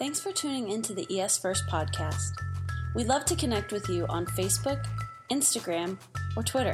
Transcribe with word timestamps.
Thanks 0.00 0.18
for 0.18 0.32
tuning 0.32 0.70
into 0.70 0.94
the 0.94 1.06
ES 1.20 1.36
First 1.36 1.66
podcast. 1.66 2.30
We'd 2.94 3.06
love 3.06 3.26
to 3.26 3.36
connect 3.36 3.70
with 3.70 3.90
you 3.90 4.06
on 4.06 4.24
Facebook, 4.24 4.82
Instagram, 5.30 5.98
or 6.34 6.42
Twitter. 6.42 6.72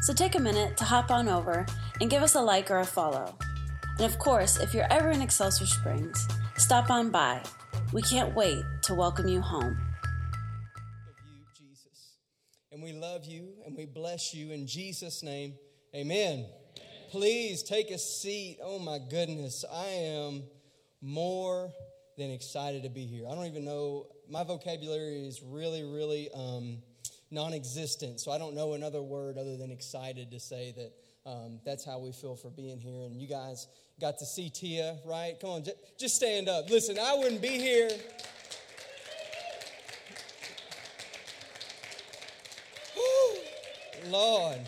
So 0.00 0.14
take 0.14 0.34
a 0.34 0.40
minute 0.40 0.74
to 0.78 0.84
hop 0.84 1.10
on 1.10 1.28
over 1.28 1.66
and 2.00 2.08
give 2.08 2.22
us 2.22 2.36
a 2.36 2.40
like 2.40 2.70
or 2.70 2.78
a 2.78 2.84
follow. 2.86 3.36
And 3.98 4.10
of 4.10 4.18
course, 4.18 4.56
if 4.56 4.72
you're 4.72 4.90
ever 4.90 5.10
in 5.10 5.20
Excelsior 5.20 5.66
Springs, 5.66 6.26
stop 6.56 6.88
on 6.88 7.10
by. 7.10 7.42
We 7.92 8.00
can't 8.00 8.34
wait 8.34 8.62
to 8.84 8.94
welcome 8.94 9.28
you 9.28 9.42
home. 9.42 9.76
you, 11.26 11.44
Jesus. 11.54 12.16
And 12.72 12.82
we 12.82 12.94
love 12.94 13.26
you 13.26 13.56
and 13.66 13.76
we 13.76 13.84
bless 13.84 14.32
you 14.32 14.52
in 14.52 14.66
Jesus' 14.66 15.22
name. 15.22 15.52
Amen. 15.94 16.46
Please 17.10 17.62
take 17.62 17.90
a 17.90 17.98
seat. 17.98 18.56
Oh 18.62 18.78
my 18.78 19.00
goodness. 19.10 19.66
I 19.70 19.84
am 19.84 20.44
more 21.02 21.70
than 22.16 22.30
excited 22.30 22.82
to 22.84 22.88
be 22.88 23.04
here. 23.04 23.26
I 23.28 23.34
don't 23.34 23.46
even 23.46 23.64
know, 23.64 24.06
my 24.28 24.44
vocabulary 24.44 25.26
is 25.26 25.42
really, 25.42 25.82
really 25.82 26.30
um, 26.34 26.78
non 27.30 27.52
existent. 27.52 28.20
So 28.20 28.30
I 28.30 28.38
don't 28.38 28.54
know 28.54 28.74
another 28.74 29.02
word 29.02 29.38
other 29.38 29.56
than 29.56 29.70
excited 29.70 30.30
to 30.30 30.40
say 30.40 30.74
that 30.76 30.92
um, 31.28 31.60
that's 31.64 31.84
how 31.84 31.98
we 31.98 32.12
feel 32.12 32.36
for 32.36 32.50
being 32.50 32.78
here. 32.78 33.06
And 33.06 33.20
you 33.20 33.26
guys 33.26 33.68
got 34.00 34.18
to 34.18 34.26
see 34.26 34.50
Tia, 34.50 34.98
right? 35.04 35.38
Come 35.40 35.50
on, 35.50 35.64
j- 35.64 35.72
just 35.98 36.16
stand 36.16 36.48
up. 36.48 36.68
Listen, 36.70 36.98
I 36.98 37.14
wouldn't 37.14 37.42
be 37.42 37.48
here. 37.48 37.90
Lord, 44.08 44.60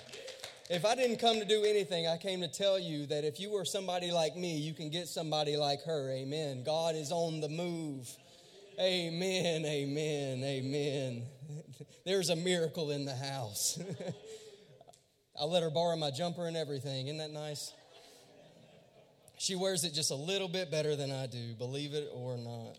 if 0.69 0.85
I 0.85 0.95
didn't 0.95 1.19
come 1.19 1.39
to 1.39 1.45
do 1.45 1.65
anything, 1.65 2.07
I 2.07 2.17
came 2.17 2.41
to 2.41 2.49
tell 2.49 2.79
you 2.79 3.07
that 3.07 3.25
if 3.25 3.39
you 3.39 3.51
were 3.51 3.65
somebody 3.65 4.11
like 4.11 4.37
me, 4.37 4.57
you 4.59 4.75
can 4.75 4.91
get 4.91 5.09
somebody 5.09 5.57
like 5.57 5.83
her. 5.85 6.11
Amen. 6.11 6.65
God 6.65 6.97
is 6.97 7.13
on 7.13 7.41
the 7.41 7.49
move. 7.49 8.09
Amen, 8.79 9.65
amen, 9.65 10.45
amen. 10.45 11.23
There's 12.05 12.29
a 12.29 12.37
miracle 12.37 12.91
in 12.91 13.05
the 13.05 13.15
house. 13.15 13.79
I 15.41 15.45
let 15.45 15.63
her 15.63 15.71
borrow 15.71 15.97
my 15.97 16.11
jumper 16.11 16.47
and 16.47 16.57
everything. 16.57 17.07
Isn't 17.07 17.19
that 17.19 17.31
nice? 17.31 17.73
She 19.39 19.55
wears 19.55 19.85
it 19.85 19.93
just 19.93 20.11
a 20.11 20.15
little 20.15 20.49
bit 20.49 20.71
better 20.71 20.97
than 20.97 21.11
I 21.11 21.27
do, 21.27 21.55
believe 21.55 21.95
it 21.95 22.09
or 22.13 22.37
not. 22.37 22.77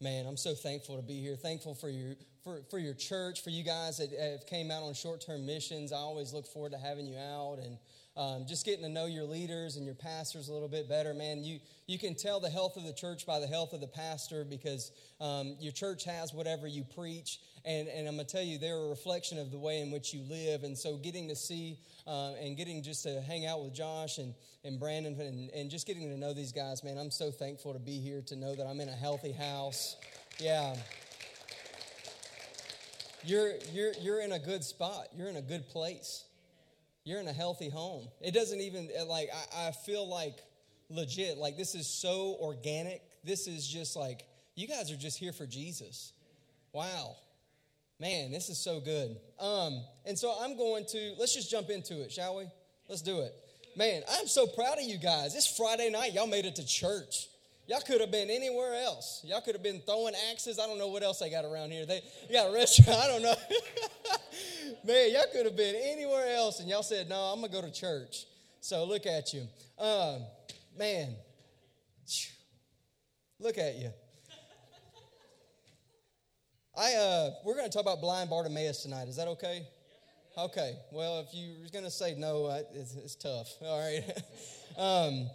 Man, 0.00 0.26
I'm 0.26 0.36
so 0.36 0.54
thankful 0.54 0.96
to 0.96 1.02
be 1.02 1.20
here. 1.20 1.36
Thankful 1.36 1.74
for 1.74 1.88
your 1.88 2.16
for, 2.44 2.62
for 2.70 2.78
your 2.78 2.94
church, 2.94 3.42
for 3.42 3.50
you 3.50 3.64
guys 3.64 3.96
that 3.96 4.10
have 4.12 4.46
came 4.46 4.70
out 4.70 4.82
on 4.82 4.94
short-term 4.94 5.46
missions. 5.46 5.90
I 5.90 5.96
always 5.96 6.32
look 6.32 6.46
forward 6.46 6.72
to 6.72 6.78
having 6.78 7.06
you 7.06 7.16
out 7.16 7.58
and 7.58 7.78
um, 8.16 8.46
just 8.46 8.64
getting 8.64 8.82
to 8.82 8.88
know 8.88 9.06
your 9.06 9.24
leaders 9.24 9.76
and 9.76 9.84
your 9.84 9.94
pastors 9.94 10.48
a 10.48 10.52
little 10.52 10.68
bit 10.68 10.88
better. 10.88 11.12
Man, 11.12 11.44
you 11.44 11.60
you 11.86 11.98
can 11.98 12.14
tell 12.14 12.40
the 12.40 12.50
health 12.50 12.76
of 12.76 12.84
the 12.84 12.92
church 12.92 13.26
by 13.26 13.38
the 13.40 13.46
health 13.46 13.72
of 13.72 13.80
the 13.80 13.86
pastor 13.86 14.44
because 14.44 14.90
um, 15.20 15.56
your 15.60 15.72
church 15.72 16.04
has 16.04 16.32
whatever 16.32 16.66
you 16.66 16.84
preach, 16.94 17.40
and 17.64 17.88
and 17.88 18.08
I'm 18.08 18.16
gonna 18.16 18.24
tell 18.24 18.42
you 18.42 18.58
they're 18.58 18.76
a 18.76 18.88
reflection 18.88 19.38
of 19.38 19.50
the 19.50 19.58
way 19.58 19.80
in 19.80 19.90
which 19.90 20.14
you 20.14 20.22
live. 20.22 20.62
And 20.62 20.76
so, 20.76 20.96
getting 20.96 21.28
to 21.28 21.36
see 21.36 21.78
uh, 22.06 22.32
and 22.34 22.56
getting 22.56 22.82
just 22.82 23.02
to 23.04 23.20
hang 23.20 23.46
out 23.46 23.62
with 23.62 23.74
Josh 23.74 24.18
and 24.18 24.34
and 24.64 24.80
Brandon 24.80 25.20
and, 25.20 25.50
and 25.50 25.70
just 25.70 25.86
getting 25.86 26.08
to 26.08 26.16
know 26.16 26.32
these 26.32 26.52
guys, 26.52 26.82
man, 26.82 26.98
I'm 26.98 27.10
so 27.10 27.30
thankful 27.30 27.72
to 27.72 27.78
be 27.78 28.00
here 28.00 28.22
to 28.26 28.36
know 28.36 28.54
that 28.54 28.66
I'm 28.66 28.80
in 28.80 28.88
a 28.88 28.96
healthy 28.96 29.32
house. 29.32 29.96
Yeah 30.38 30.76
you're, 33.26 33.54
you're, 33.72 33.92
you're 34.00 34.20
in 34.20 34.32
a 34.32 34.38
good 34.38 34.62
spot. 34.62 35.08
You're 35.16 35.28
in 35.28 35.36
a 35.36 35.42
good 35.42 35.68
place. 35.68 36.25
You're 37.06 37.20
in 37.20 37.28
a 37.28 37.32
healthy 37.32 37.70
home. 37.70 38.08
It 38.20 38.34
doesn't 38.34 38.60
even, 38.60 38.90
like, 39.06 39.30
I, 39.32 39.68
I 39.68 39.70
feel 39.70 40.08
like 40.08 40.40
legit, 40.90 41.38
like, 41.38 41.56
this 41.56 41.76
is 41.76 41.86
so 41.86 42.36
organic. 42.40 43.00
This 43.22 43.46
is 43.46 43.64
just 43.64 43.94
like, 43.94 44.24
you 44.56 44.66
guys 44.66 44.90
are 44.90 44.96
just 44.96 45.16
here 45.16 45.32
for 45.32 45.46
Jesus. 45.46 46.12
Wow. 46.72 47.14
Man, 48.00 48.32
this 48.32 48.48
is 48.48 48.58
so 48.58 48.80
good. 48.80 49.16
Um, 49.38 49.84
and 50.04 50.18
so 50.18 50.34
I'm 50.40 50.56
going 50.56 50.84
to, 50.86 51.14
let's 51.16 51.32
just 51.32 51.48
jump 51.48 51.70
into 51.70 52.02
it, 52.02 52.10
shall 52.10 52.38
we? 52.38 52.46
Let's 52.88 53.02
do 53.02 53.20
it. 53.20 53.32
Man, 53.76 54.02
I'm 54.10 54.26
so 54.26 54.48
proud 54.48 54.78
of 54.78 54.84
you 54.84 54.98
guys. 54.98 55.36
It's 55.36 55.56
Friday 55.56 55.90
night. 55.90 56.12
Y'all 56.12 56.26
made 56.26 56.44
it 56.44 56.56
to 56.56 56.66
church. 56.66 57.28
Y'all 57.68 57.80
could 57.80 58.00
have 58.00 58.12
been 58.12 58.30
anywhere 58.30 58.74
else. 58.84 59.22
Y'all 59.24 59.40
could 59.40 59.54
have 59.54 59.62
been 59.62 59.80
throwing 59.80 60.14
axes. 60.30 60.58
I 60.58 60.66
don't 60.66 60.78
know 60.78 60.88
what 60.88 61.02
else 61.02 61.18
they 61.18 61.30
got 61.30 61.44
around 61.44 61.72
here. 61.72 61.84
They 61.84 62.00
got 62.32 62.50
a 62.50 62.52
restaurant. 62.54 62.98
I 62.98 63.08
don't 63.08 63.22
know. 63.22 63.34
Man, 64.84 65.12
y'all 65.12 65.24
could 65.32 65.46
have 65.46 65.56
been 65.56 65.74
anywhere 65.74 66.36
else, 66.36 66.60
and 66.60 66.68
y'all 66.68 66.82
said, 66.82 67.08
"No, 67.08 67.16
I'm 67.16 67.40
gonna 67.40 67.52
go 67.52 67.62
to 67.62 67.72
church." 67.72 68.26
So 68.60 68.84
look 68.84 69.06
at 69.06 69.32
you, 69.32 69.46
um, 69.78 70.22
man. 70.76 71.14
Look 73.38 73.58
at 73.58 73.76
you. 73.76 73.90
I 76.76 76.94
uh, 76.94 77.30
we're 77.44 77.56
gonna 77.56 77.68
talk 77.68 77.82
about 77.82 78.00
blind 78.00 78.28
Bartimaeus 78.28 78.82
tonight. 78.82 79.08
Is 79.08 79.16
that 79.16 79.28
okay? 79.28 79.66
Okay. 80.36 80.76
Well, 80.92 81.20
if 81.20 81.28
you're 81.32 81.68
gonna 81.72 81.90
say 81.90 82.14
no, 82.14 82.46
it's, 82.74 82.94
it's 82.96 83.14
tough. 83.14 83.48
All 83.62 83.80
right. 83.80 84.04
um, 84.76 85.30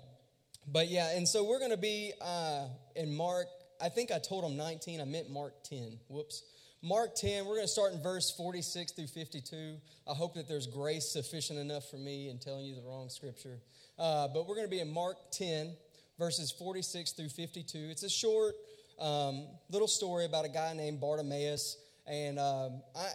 but 0.67 0.89
yeah, 0.89 1.15
and 1.15 1.27
so 1.27 1.43
we're 1.43 1.59
going 1.59 1.71
to 1.71 1.77
be 1.77 2.13
uh, 2.21 2.67
in 2.95 3.15
Mark. 3.15 3.47
I 3.81 3.89
think 3.89 4.11
I 4.11 4.19
told 4.19 4.43
him 4.43 4.57
19. 4.57 5.01
I 5.01 5.05
meant 5.05 5.29
Mark 5.29 5.63
10. 5.63 5.99
Whoops. 6.07 6.43
Mark 6.83 7.13
10, 7.13 7.45
we're 7.45 7.55
going 7.55 7.61
to 7.61 7.67
start 7.67 7.93
in 7.93 8.01
verse 8.01 8.31
46 8.31 8.93
through 8.93 9.05
52. 9.05 9.75
I 10.09 10.13
hope 10.13 10.33
that 10.33 10.47
there's 10.47 10.65
grace 10.65 11.11
sufficient 11.11 11.59
enough 11.59 11.87
for 11.91 11.97
me 11.97 12.29
in 12.29 12.39
telling 12.39 12.65
you 12.65 12.73
the 12.73 12.81
wrong 12.81 13.07
scripture. 13.07 13.59
Uh, 13.99 14.27
but 14.29 14.47
we're 14.47 14.55
going 14.55 14.65
to 14.65 14.71
be 14.71 14.79
in 14.79 14.91
Mark 14.91 15.17
10, 15.31 15.75
verses 16.17 16.51
46 16.51 17.11
through 17.11 17.29
52. 17.29 17.77
It's 17.77 18.01
a 18.01 18.09
short 18.09 18.55
um, 18.99 19.45
little 19.69 19.87
story 19.87 20.25
about 20.25 20.45
a 20.45 20.49
guy 20.49 20.73
named 20.73 20.99
Bartimaeus. 20.99 21.77
And 22.07 22.39
um, 22.39 22.81
I, 22.95 23.09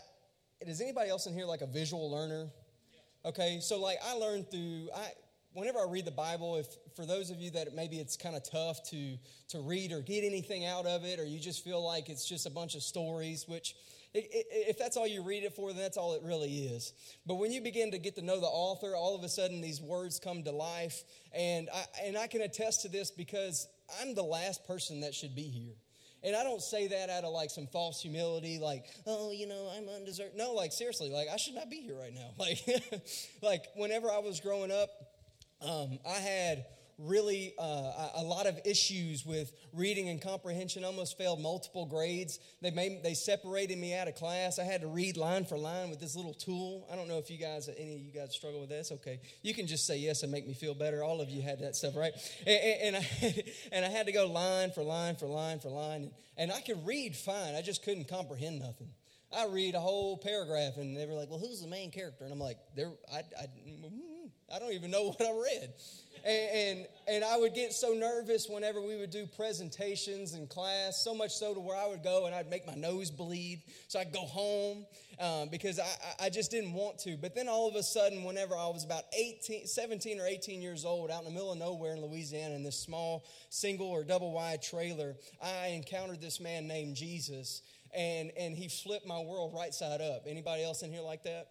does 0.65 0.81
anybody 0.81 1.11
else 1.11 1.27
in 1.27 1.35
here 1.35 1.47
like 1.47 1.61
a 1.61 1.67
visual 1.67 2.09
learner? 2.09 2.47
Okay, 3.25 3.59
so 3.61 3.81
like 3.81 3.99
I 4.07 4.15
learned 4.15 4.49
through, 4.49 4.91
I, 4.95 5.09
whenever 5.57 5.79
I 5.79 5.87
read 5.91 6.05
the 6.05 6.11
Bible, 6.11 6.57
if 6.57 6.67
for 6.95 7.07
those 7.07 7.31
of 7.31 7.41
you 7.41 7.51
that 7.53 7.75
maybe 7.75 7.97
it's 7.97 8.17
kind 8.17 8.37
of 8.37 8.49
tough 8.49 8.89
to 8.91 9.17
to 9.49 9.61
read 9.61 9.91
or 9.91 10.03
get 10.03 10.23
anything 10.23 10.67
out 10.67 10.87
of 10.87 11.05
it, 11.05 11.19
or 11.19 11.25
you 11.25 11.41
just 11.41 11.65
feel 11.65 11.85
like 11.85 12.09
it's 12.09 12.29
just 12.29 12.47
a 12.47 12.51
bunch 12.51 12.75
of 12.75 12.83
stories, 12.83 13.47
which 13.49 13.75
if 14.15 14.79
that's 14.79 14.97
all 14.97 15.07
you 15.07 15.23
read 15.23 15.45
it 15.45 15.55
for, 15.55 15.73
then 15.73 15.83
that's 15.83 15.97
all 15.97 16.15
it 16.15 16.23
really 16.23 16.51
is. 16.51 16.93
But 17.27 17.35
when 17.35 17.53
you 17.53 17.61
begin 17.61 17.91
to 17.91 17.99
get 17.99 18.15
to 18.17 18.23
know 18.23 18.41
the 18.41 18.47
author, 18.47 18.95
all 18.95 19.15
of 19.15 19.23
a 19.25 19.29
sudden 19.29 19.61
these 19.61 19.81
words 19.81 20.19
come 20.19 20.43
to 20.45 20.53
life, 20.53 21.03
and 21.35 21.69
I, 21.75 21.85
and 22.05 22.17
I 22.17 22.27
can 22.27 22.41
attest 22.43 22.83
to 22.83 22.89
this 22.89 23.11
because 23.11 23.67
I'm 24.01 24.15
the 24.15 24.23
last 24.23 24.67
person 24.67 25.01
that 25.01 25.15
should 25.15 25.35
be 25.35 25.43
here. 25.43 25.75
And 26.23 26.35
I 26.35 26.43
don't 26.43 26.63
say 26.63 26.89
that 26.89 27.11
out 27.11 27.25
of 27.25 27.33
like 27.33 27.51
some 27.51 27.67
false 27.67 28.01
humility, 28.01 28.59
like, 28.59 28.87
oh, 29.07 29.33
you 29.33 29.47
know, 29.47 29.71
I'm 29.77 29.89
undeserved. 29.89 30.35
No, 30.35 30.55
like 30.55 30.73
seriously, 30.73 31.11
like 31.11 31.29
I 31.33 31.37
should 31.37 31.55
not 31.55 31.71
be 31.71 31.77
here 31.77 31.97
right 31.97 32.15
now. 32.15 32.31
Like, 32.39 32.59
like 33.43 33.65
whenever 33.77 34.11
I 34.11 34.19
was 34.19 34.41
growing 34.41 34.71
up, 34.71 34.89
um, 35.67 35.99
I 36.07 36.21
had 36.21 36.65
really 36.99 37.53
uh, 37.59 38.09
a 38.15 38.23
lot 38.23 38.47
of 38.47 38.59
issues 38.65 39.27
with 39.27 39.53
reading 39.73 40.09
and 40.09 40.21
comprehension. 40.21 40.85
Almost 40.85 41.19
failed 41.19 41.41
multiple 41.41 41.87
grades. 41.87 42.39
They 42.63 42.71
made 42.71 43.03
they 43.03 43.15
separated 43.15 43.77
me 43.79 43.95
out 43.95 44.09
of 44.09 44.15
class. 44.15 44.59
I 44.59 44.65
had 44.65 44.81
to 44.81 44.87
read 44.87 45.17
line 45.17 45.45
for 45.45 45.59
line 45.59 45.91
with 45.91 46.01
this 46.01 46.17
little 46.17 46.35
tool. 46.35 46.87
I 46.91 46.97
don't 46.97 47.09
know 47.09 47.19
if 47.19 47.31
you 47.31 47.39
guys 47.39 47.69
any 47.77 47.97
of 47.97 48.01
you 48.01 48.13
guys 48.13 48.33
struggle 48.35 48.61
with 48.61 48.71
this. 48.71 48.93
Okay. 48.93 49.21
You 49.43 49.55
can 49.55 49.67
just 49.67 49.87
say 49.87 49.99
yes 49.99 50.23
and 50.23 50.33
make 50.33 50.47
me 50.47 50.55
feel 50.55 50.75
better. 50.75 51.03
All 51.03 51.21
of 51.21 51.29
you 51.29 51.43
had 51.43 51.61
that 51.61 51.77
stuff 51.77 51.97
right? 51.97 52.13
And, 52.47 52.95
and, 52.95 52.97
and 52.97 52.97
I, 52.97 53.45
and 53.73 53.85
I 53.85 53.89
had 53.89 54.07
to 54.07 54.13
go 54.13 54.27
line 54.27 54.71
for 54.71 54.83
line 54.83 55.17
for 55.17 55.27
line 55.27 55.59
for 55.59 55.69
line. 55.69 56.03
And, 56.03 56.11
and 56.39 56.53
i 56.53 56.61
could 56.61 56.87
read 56.87 57.17
fine. 57.17 57.55
I 57.55 57.63
just 57.63 57.83
couldn't 57.83 58.09
comprehend 58.09 58.61
nothing. 58.61 58.89
I 59.37 59.47
read 59.47 59.75
a 59.75 59.81
whole 59.81 60.17
paragraph 60.17 60.77
and 60.77 60.97
they 60.97 61.05
were 61.05 61.15
like, 61.15 61.29
"Well, 61.29 61.41
who's 61.41 61.61
the 61.61 61.67
main 61.67 61.91
character?" 61.91 62.25
And 62.25 62.33
I'm 62.33 62.39
like, 62.39 62.59
"There, 62.77 62.93
I, 63.13 63.19
I, 63.19 63.47
I 64.55 64.59
don't 64.59 64.73
even 64.73 64.91
know 64.91 65.05
what 65.17 65.21
I 65.21 65.33
read. 65.33 65.73
And, 66.25 66.51
and, 66.51 66.87
and, 67.07 67.25
I 67.25 67.37
would 67.37 67.55
get 67.55 67.73
so 67.73 67.93
nervous 67.93 68.49
whenever 68.49 68.81
we 68.81 68.97
would 68.97 69.11
do 69.11 69.27
presentations 69.27 70.35
in 70.35 70.49
class, 70.49 71.05
so 71.05 71.15
much 71.15 71.31
so 71.33 71.55
to 71.55 71.61
where 71.61 71.77
I 71.77 71.87
would 71.87 72.03
go 72.03 72.27
and 72.27 72.35
I'd 72.35 72.51
make 72.51 72.67
my 72.67 72.75
nose 72.75 73.13
bleed. 73.13 73.63
So 73.87 74.01
I'd 74.01 74.13
go 74.13 74.23
home 74.23 74.87
um, 75.21 75.51
because 75.51 75.79
I, 75.79 75.87
I 76.19 76.29
just 76.29 76.51
didn't 76.51 76.73
want 76.73 76.99
to. 77.01 77.17
But 77.17 77.37
then 77.37 77.49
all 77.49 77.69
of 77.69 77.77
a 77.77 77.83
sudden, 77.83 78.25
whenever 78.25 78.57
I 78.57 78.67
was 78.69 78.85
about 78.85 79.05
18, 79.17 79.69
17 79.69 80.21
or 80.21 80.27
18 80.27 80.61
years 80.61 80.85
old, 80.85 81.13
out 81.13 81.21
in 81.21 81.27
the 81.27 81.31
middle 81.31 81.53
of 81.53 81.59
nowhere 81.59 81.95
in 81.95 82.03
Louisiana, 82.03 82.57
in 82.57 82.65
this 82.65 82.79
small 82.79 83.25
single 83.51 83.87
or 83.87 84.03
double 84.03 84.33
wide 84.33 84.63
trailer, 84.63 85.15
I 85.41 85.69
encountered 85.69 86.21
this 86.21 86.41
man 86.41 86.67
named 86.67 86.97
Jesus. 86.97 87.63
And, 87.95 88.33
and 88.37 88.57
he 88.57 88.69
flipped 88.69 89.07
my 89.07 89.21
world 89.21 89.55
right 89.55 89.73
side 89.73 90.01
up. 90.01 90.25
Anybody 90.27 90.65
else 90.65 90.83
in 90.83 90.93
here 90.93 91.03
like 91.03 91.23
that? 91.23 91.47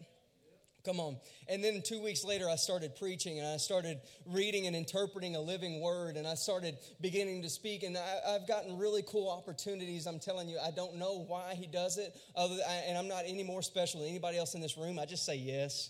Come 0.86 1.00
on. 1.00 1.18
And 1.50 1.64
then 1.64 1.82
two 1.82 2.02
weeks 2.02 2.24
later, 2.24 2.48
I 2.48 2.56
started 2.56 2.96
preaching 2.96 3.40
and 3.40 3.48
I 3.48 3.58
started 3.58 4.00
reading 4.28 4.68
and 4.68 4.76
interpreting 4.76 5.36
a 5.36 5.42
living 5.42 5.82
word 5.82 6.16
and 6.16 6.28
I 6.28 6.36
started 6.36 6.78
beginning 7.02 7.42
to 7.42 7.50
speak. 7.50 7.84
And 7.84 7.98
I, 7.98 8.34
have 8.34 8.48
gotten 8.48 8.78
really 8.78 9.04
cool 9.08 9.30
opportunities. 9.30 10.06
I'm 10.06 10.20
telling 10.20 10.48
you, 10.48 10.60
I 10.64 10.70
don't 10.72 10.96
know 10.96 11.26
why 11.28 11.56
he 11.56 11.66
does 11.66 11.98
it, 11.98 12.16
other 12.36 12.58
and 12.88 12.98
I'm 12.98 13.08
not 13.08 13.24
any 13.26 13.44
more 13.44 13.64
special 13.64 14.02
than 14.02 14.10
anybody 14.10 14.38
else 14.38 14.54
in 14.54 14.62
this 14.62 14.78
room. 14.78 15.00
I 15.00 15.06
just 15.06 15.26
say 15.26 15.36
yes. 15.36 15.90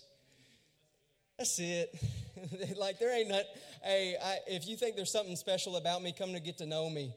That's 1.38 1.58
it. 1.58 1.94
like, 2.78 2.98
there 2.98 3.14
ain't 3.14 3.28
not, 3.28 3.44
hey, 3.82 4.16
I, 4.22 4.38
if 4.46 4.66
you 4.66 4.76
think 4.76 4.96
there's 4.96 5.12
something 5.12 5.36
special 5.36 5.76
about 5.76 6.02
me, 6.02 6.14
come 6.16 6.32
to 6.32 6.40
get 6.40 6.58
to 6.58 6.66
know 6.66 6.88
me. 6.88 7.12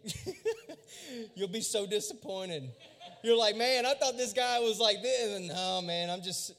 You'll 1.36 1.48
be 1.48 1.62
so 1.62 1.86
disappointed. 1.86 2.70
You're 3.24 3.38
like, 3.38 3.56
man, 3.56 3.86
I 3.86 3.94
thought 3.94 4.18
this 4.18 4.34
guy 4.34 4.60
was 4.60 4.80
like 4.80 5.02
this. 5.02 5.38
And 5.38 5.48
no, 5.48 5.82
man, 5.82 6.10
I'm 6.10 6.22
just, 6.22 6.54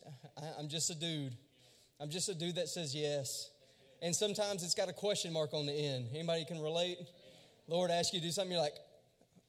I'm 0.58 0.68
just 0.68 0.90
a 0.90 0.94
dude. 0.94 1.36
I'm 2.00 2.10
just 2.10 2.28
a 2.28 2.34
dude 2.34 2.56
that 2.56 2.68
says 2.68 2.94
yes. 2.94 3.50
And 4.02 4.14
sometimes 4.14 4.62
it's 4.62 4.74
got 4.74 4.88
a 4.88 4.92
question 4.92 5.32
mark 5.32 5.52
on 5.52 5.66
the 5.66 5.72
end. 5.72 6.08
Anybody 6.14 6.44
can 6.44 6.60
relate? 6.60 6.98
Lord 7.68 7.90
asks 7.90 8.14
you 8.14 8.20
to 8.20 8.26
do 8.26 8.32
something, 8.32 8.52
you're 8.52 8.60
like, 8.60 8.74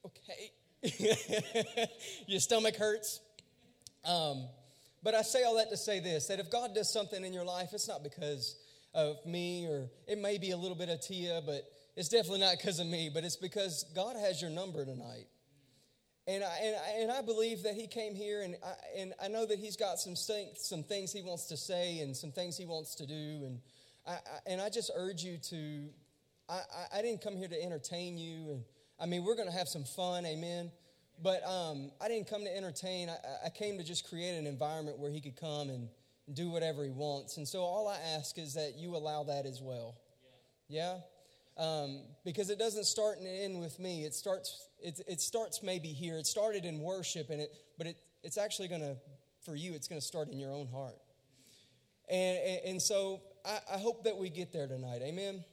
okay. 0.05 0.51
Your 2.27 2.39
stomach 2.39 2.75
hurts. 2.75 3.21
Um, 4.03 4.45
but 5.03 5.15
I 5.15 5.21
say 5.21 5.43
all 5.43 5.57
that 5.57 5.69
to 5.69 5.77
say 5.77 5.99
this 5.99 6.27
that 6.27 6.39
if 6.39 6.51
God 6.51 6.75
does 6.75 6.91
something 6.91 7.23
in 7.23 7.33
your 7.33 7.45
life, 7.45 7.69
it's 7.73 7.87
not 7.87 8.03
because 8.03 8.55
of 8.93 9.25
me, 9.25 9.65
or 9.67 9.89
it 10.07 10.17
may 10.17 10.37
be 10.37 10.51
a 10.51 10.57
little 10.57 10.77
bit 10.77 10.89
of 10.89 11.01
Tia, 11.01 11.41
but 11.45 11.63
it's 11.95 12.09
definitely 12.09 12.41
not 12.41 12.57
because 12.57 12.79
of 12.79 12.87
me, 12.87 13.09
but 13.13 13.23
it's 13.23 13.35
because 13.35 13.85
God 13.95 14.15
has 14.15 14.41
your 14.41 14.51
number 14.51 14.85
tonight. 14.85 15.27
And 16.31 16.45
I, 16.45 16.57
and, 16.63 16.75
I, 16.77 17.01
and 17.01 17.11
I 17.11 17.21
believe 17.21 17.63
that 17.63 17.73
he 17.73 17.87
came 17.87 18.15
here, 18.15 18.41
and 18.41 18.55
I, 18.63 18.73
and 18.97 19.13
I 19.21 19.27
know 19.27 19.45
that 19.45 19.59
he's 19.59 19.75
got 19.75 19.99
some, 19.99 20.15
some 20.15 20.81
things 20.81 21.11
he 21.11 21.21
wants 21.21 21.47
to 21.47 21.57
say 21.57 21.99
and 21.99 22.15
some 22.15 22.31
things 22.31 22.55
he 22.55 22.65
wants 22.65 22.95
to 22.95 23.05
do. 23.05 23.43
And 23.45 23.59
I, 24.07 24.13
I 24.13 24.17
and 24.45 24.61
I 24.61 24.69
just 24.69 24.91
urge 24.95 25.23
you 25.23 25.37
to, 25.49 25.89
I, 26.47 26.61
I 26.95 27.01
didn't 27.01 27.21
come 27.21 27.35
here 27.35 27.49
to 27.49 27.61
entertain 27.61 28.17
you. 28.17 28.51
And 28.51 28.63
I 28.97 29.07
mean, 29.07 29.25
we're 29.25 29.35
going 29.35 29.49
to 29.49 29.57
have 29.57 29.67
some 29.67 29.83
fun, 29.83 30.25
amen. 30.25 30.71
But 31.21 31.45
um, 31.45 31.91
I 31.99 32.07
didn't 32.07 32.29
come 32.29 32.45
to 32.45 32.55
entertain. 32.55 33.09
I, 33.09 33.47
I 33.47 33.49
came 33.49 33.77
to 33.77 33.83
just 33.83 34.07
create 34.07 34.37
an 34.37 34.47
environment 34.47 34.99
where 34.99 35.11
he 35.11 35.19
could 35.19 35.35
come 35.35 35.69
and 35.69 35.89
do 36.33 36.49
whatever 36.49 36.85
he 36.85 36.91
wants. 36.91 37.35
And 37.35 37.45
so 37.45 37.59
all 37.59 37.89
I 37.89 37.97
ask 38.15 38.37
is 38.37 38.53
that 38.53 38.75
you 38.77 38.95
allow 38.95 39.23
that 39.25 39.45
as 39.45 39.61
well. 39.61 39.97
Yeah? 40.69 40.99
Um, 41.61 42.01
because 42.25 42.49
it 42.49 42.57
doesn't 42.57 42.85
start 42.85 43.19
and 43.19 43.27
end 43.27 43.59
with 43.59 43.77
me. 43.79 44.03
It 44.03 44.15
starts, 44.15 44.67
it, 44.81 44.99
it 45.07 45.21
starts 45.21 45.61
maybe 45.61 45.89
here. 45.89 46.17
It 46.17 46.25
started 46.25 46.65
in 46.65 46.79
worship, 46.79 47.29
and 47.29 47.39
it, 47.39 47.53
but 47.77 47.85
it, 47.85 47.97
it's 48.23 48.37
actually 48.39 48.67
going 48.67 48.81
to, 48.81 48.95
for 49.45 49.55
you, 49.55 49.73
it's 49.73 49.87
going 49.87 50.01
to 50.01 50.05
start 50.05 50.29
in 50.29 50.39
your 50.39 50.51
own 50.51 50.67
heart. 50.67 50.97
And, 52.09 52.37
and, 52.39 52.59
and 52.65 52.81
so 52.81 53.21
I, 53.45 53.59
I, 53.75 53.77
hope 53.77 54.05
that 54.05 54.17
we 54.17 54.29
get 54.29 54.51
there 54.51 54.67
tonight. 54.67 55.01
Amen? 55.03 55.29
Amen? 55.29 55.43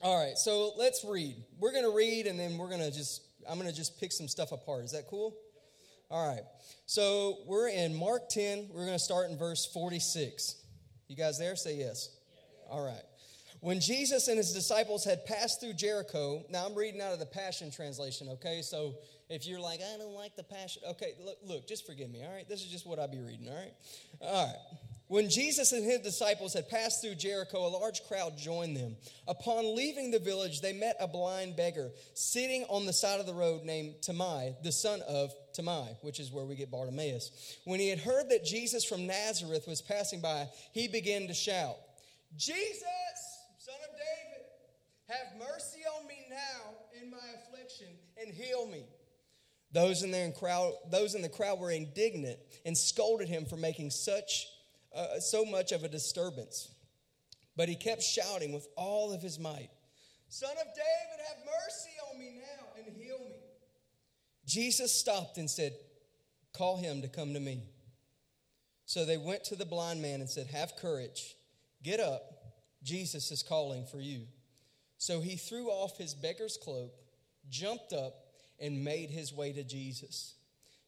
All 0.00 0.18
right, 0.18 0.38
so 0.38 0.72
let's 0.78 1.04
read. 1.04 1.36
We're 1.58 1.72
going 1.72 1.84
to 1.84 1.94
read, 1.94 2.26
and 2.26 2.40
then 2.40 2.56
we're 2.56 2.70
going 2.70 2.80
to 2.80 2.90
just 2.90 3.20
I'm 3.48 3.58
going 3.58 3.70
to 3.70 3.76
just 3.76 4.00
pick 4.00 4.12
some 4.12 4.28
stuff 4.28 4.52
apart. 4.52 4.84
Is 4.84 4.92
that 4.92 5.06
cool? 5.08 5.36
All 6.10 6.26
right. 6.26 6.42
So 6.86 7.38
we're 7.46 7.68
in 7.68 7.94
Mark 7.94 8.28
10. 8.28 8.68
We're 8.72 8.86
going 8.86 8.98
to 8.98 9.04
start 9.04 9.30
in 9.30 9.36
verse 9.36 9.66
46. 9.66 10.56
You 11.08 11.16
guys 11.16 11.38
there? 11.38 11.56
Say 11.56 11.76
yes. 11.76 12.10
All 12.70 12.84
right. 12.84 13.02
When 13.64 13.80
Jesus 13.80 14.28
and 14.28 14.36
his 14.36 14.52
disciples 14.52 15.04
had 15.04 15.24
passed 15.24 15.58
through 15.58 15.72
Jericho, 15.72 16.44
now 16.50 16.66
I'm 16.66 16.74
reading 16.74 17.00
out 17.00 17.14
of 17.14 17.18
the 17.18 17.24
Passion 17.24 17.70
Translation, 17.70 18.28
okay? 18.32 18.60
So 18.60 18.96
if 19.30 19.46
you're 19.46 19.58
like, 19.58 19.80
I 19.80 19.96
don't 19.96 20.12
like 20.12 20.36
the 20.36 20.42
Passion, 20.42 20.82
okay, 20.90 21.14
look, 21.24 21.38
look 21.42 21.66
just 21.66 21.86
forgive 21.86 22.10
me, 22.10 22.22
all 22.22 22.30
right? 22.30 22.46
This 22.46 22.60
is 22.60 22.66
just 22.66 22.86
what 22.86 22.98
I'll 22.98 23.08
be 23.08 23.22
reading, 23.22 23.48
all 23.48 23.54
right? 23.54 23.72
All 24.20 24.46
right. 24.48 24.56
When 25.06 25.30
Jesus 25.30 25.72
and 25.72 25.82
his 25.82 26.00
disciples 26.00 26.52
had 26.52 26.68
passed 26.68 27.00
through 27.00 27.14
Jericho, 27.14 27.66
a 27.66 27.68
large 27.68 28.02
crowd 28.06 28.36
joined 28.36 28.76
them. 28.76 28.96
Upon 29.26 29.74
leaving 29.74 30.10
the 30.10 30.18
village, 30.18 30.60
they 30.60 30.74
met 30.74 30.96
a 31.00 31.08
blind 31.08 31.56
beggar 31.56 31.90
sitting 32.12 32.64
on 32.68 32.84
the 32.84 32.92
side 32.92 33.18
of 33.18 33.24
the 33.24 33.32
road 33.32 33.64
named 33.64 33.94
Timaeus, 34.02 34.56
the 34.62 34.72
son 34.72 35.00
of 35.08 35.32
Timaeus, 35.54 35.96
which 36.02 36.20
is 36.20 36.30
where 36.30 36.44
we 36.44 36.54
get 36.54 36.70
Bartimaeus. 36.70 37.56
When 37.64 37.80
he 37.80 37.88
had 37.88 38.00
heard 38.00 38.28
that 38.28 38.44
Jesus 38.44 38.84
from 38.84 39.06
Nazareth 39.06 39.66
was 39.66 39.80
passing 39.80 40.20
by, 40.20 40.48
he 40.72 40.86
began 40.86 41.28
to 41.28 41.34
shout, 41.34 41.76
Jesus, 42.36 42.82
of 43.88 43.96
David, 43.96 44.46
have 45.08 45.38
mercy 45.38 45.80
on 45.98 46.06
me 46.06 46.26
now 46.30 46.74
in 47.00 47.10
my 47.10 47.18
affliction 47.42 47.88
and 48.20 48.32
heal 48.32 48.66
me. 48.66 48.84
Those 49.72 50.02
in, 50.02 50.12
the 50.12 50.32
crowd, 50.38 50.72
those 50.90 51.14
in 51.14 51.22
the 51.22 51.28
crowd 51.28 51.58
were 51.58 51.70
indignant 51.70 52.38
and 52.64 52.78
scolded 52.78 53.28
him 53.28 53.44
for 53.44 53.56
making 53.56 53.90
such 53.90 54.46
uh, 54.94 55.18
so 55.18 55.44
much 55.44 55.72
of 55.72 55.82
a 55.82 55.88
disturbance. 55.88 56.68
But 57.56 57.68
he 57.68 57.74
kept 57.74 58.02
shouting 58.02 58.52
with 58.52 58.68
all 58.76 59.12
of 59.12 59.20
his 59.20 59.38
might, 59.38 59.70
Son 60.28 60.50
of 60.50 60.66
David, 60.74 61.24
have 61.28 61.38
mercy 61.44 61.90
on 62.10 62.18
me 62.18 62.40
now 62.40 62.66
and 62.76 62.96
heal 62.96 63.18
me. 63.20 63.36
Jesus 64.46 64.92
stopped 64.92 65.38
and 65.38 65.48
said, 65.48 65.72
Call 66.52 66.76
him 66.76 67.02
to 67.02 67.08
come 67.08 67.34
to 67.34 67.40
me. 67.40 67.62
So 68.86 69.04
they 69.04 69.16
went 69.16 69.44
to 69.44 69.56
the 69.56 69.64
blind 69.64 70.02
man 70.02 70.20
and 70.20 70.28
said, 70.28 70.48
Have 70.48 70.76
courage, 70.76 71.36
get 71.82 72.00
up, 72.00 72.33
Jesus 72.84 73.30
is 73.30 73.42
calling 73.42 73.86
for 73.86 73.98
you. 73.98 74.22
So 74.98 75.20
he 75.20 75.36
threw 75.36 75.68
off 75.68 75.98
his 75.98 76.14
beggar's 76.14 76.56
cloak, 76.56 76.92
jumped 77.50 77.92
up, 77.92 78.14
and 78.60 78.84
made 78.84 79.10
his 79.10 79.32
way 79.32 79.52
to 79.52 79.64
Jesus. 79.64 80.34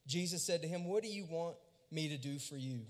Jesus 0.06 0.42
said 0.42 0.62
to 0.62 0.68
him, 0.68 0.84
What 0.84 1.02
do 1.02 1.08
you 1.08 1.24
want 1.24 1.56
me 1.90 2.08
to 2.10 2.18
do 2.18 2.38
for 2.38 2.56
you? 2.56 2.80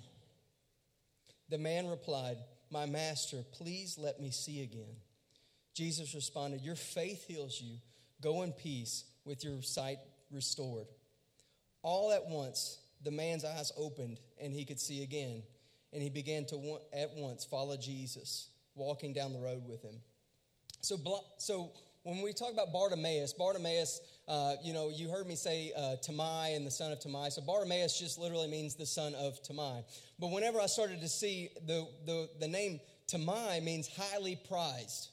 The 1.49 1.59
man 1.59 1.89
replied, 1.89 2.37
My 2.71 2.87
master, 2.87 3.39
please 3.53 3.97
let 3.99 4.21
me 4.21 4.31
see 4.31 4.63
again. 4.63 4.97
Jesus 5.75 6.15
responded, 6.15 6.61
Your 6.61 6.77
faith 6.77 7.27
heals 7.27 7.61
you. 7.61 7.77
Go 8.21 8.43
in 8.43 8.53
peace 8.53 9.05
with 9.25 9.45
your 9.45 9.63
sight 9.63 9.99
restored. 10.31 10.87
All 11.83 12.13
at 12.13 12.27
once, 12.27 12.79
the 13.05 13.11
man's 13.11 13.45
eyes 13.45 13.73
opened 13.77 14.19
and 14.41 14.53
he 14.53 14.65
could 14.65 14.81
see 14.81 15.03
again. 15.03 15.43
And 15.93 16.03
he 16.03 16.11
began 16.11 16.45
to 16.47 16.79
at 16.93 17.15
once 17.15 17.45
follow 17.45 17.77
Jesus, 17.77 18.49
walking 18.77 19.13
down 19.13 19.33
the 19.33 19.41
road 19.41 19.63
with 19.67 19.83
him. 19.83 19.97
So, 20.81 20.97
so 21.39 21.73
when 22.05 22.23
we 22.23 22.33
talk 22.33 22.53
about 22.53 22.73
Bartimaeus, 22.73 23.33
Bartimaeus, 23.33 24.01
uh, 24.29 24.55
you 24.63 24.73
know, 24.73 24.91
you 24.95 25.09
heard 25.09 25.27
me 25.27 25.35
say 25.35 25.73
uh, 25.77 25.97
Tamai 26.07 26.55
and 26.55 26.65
the 26.65 26.71
son 26.71 26.93
of 26.93 27.01
Tamai. 27.01 27.33
So 27.33 27.43
Bartimaeus 27.43 27.99
just 27.99 28.19
literally 28.19 28.47
means 28.47 28.77
the 28.77 28.87
son 28.87 29.15
of 29.17 29.43
Tamai. 29.43 29.83
But 30.21 30.31
whenever 30.31 30.61
I 30.61 30.67
started 30.67 31.01
to 31.01 31.09
see 31.09 31.51
the, 31.67 31.89
the, 32.05 32.29
the 32.39 32.47
name 32.47 32.79
Tamai 33.09 33.63
means 33.63 33.89
highly 33.89 34.39
prized. 34.49 35.09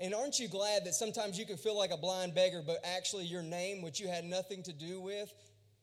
And 0.00 0.14
aren't 0.14 0.40
you 0.40 0.48
glad 0.48 0.84
that 0.86 0.94
sometimes 0.94 1.38
you 1.38 1.46
can 1.46 1.56
feel 1.56 1.78
like 1.78 1.92
a 1.92 1.96
blind 1.96 2.34
beggar, 2.34 2.62
but 2.66 2.78
actually 2.84 3.24
your 3.24 3.42
name, 3.42 3.82
which 3.82 4.00
you 4.00 4.08
had 4.08 4.24
nothing 4.24 4.62
to 4.64 4.72
do 4.72 5.00
with, 5.00 5.32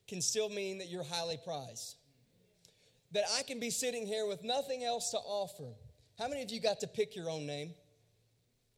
can 0.06 0.20
still 0.20 0.50
mean 0.50 0.78
that 0.78 0.88
you're 0.88 1.04
highly 1.04 1.38
prized? 1.42 1.96
That 3.12 3.24
I 3.38 3.42
can 3.42 3.58
be 3.58 3.70
sitting 3.70 4.06
here 4.06 4.26
with 4.26 4.44
nothing 4.44 4.84
else 4.84 5.10
to 5.12 5.18
offer. 5.18 5.72
How 6.22 6.28
many 6.28 6.42
of 6.42 6.50
you 6.52 6.60
got 6.60 6.78
to 6.80 6.86
pick 6.86 7.16
your 7.16 7.28
own 7.28 7.46
name? 7.46 7.74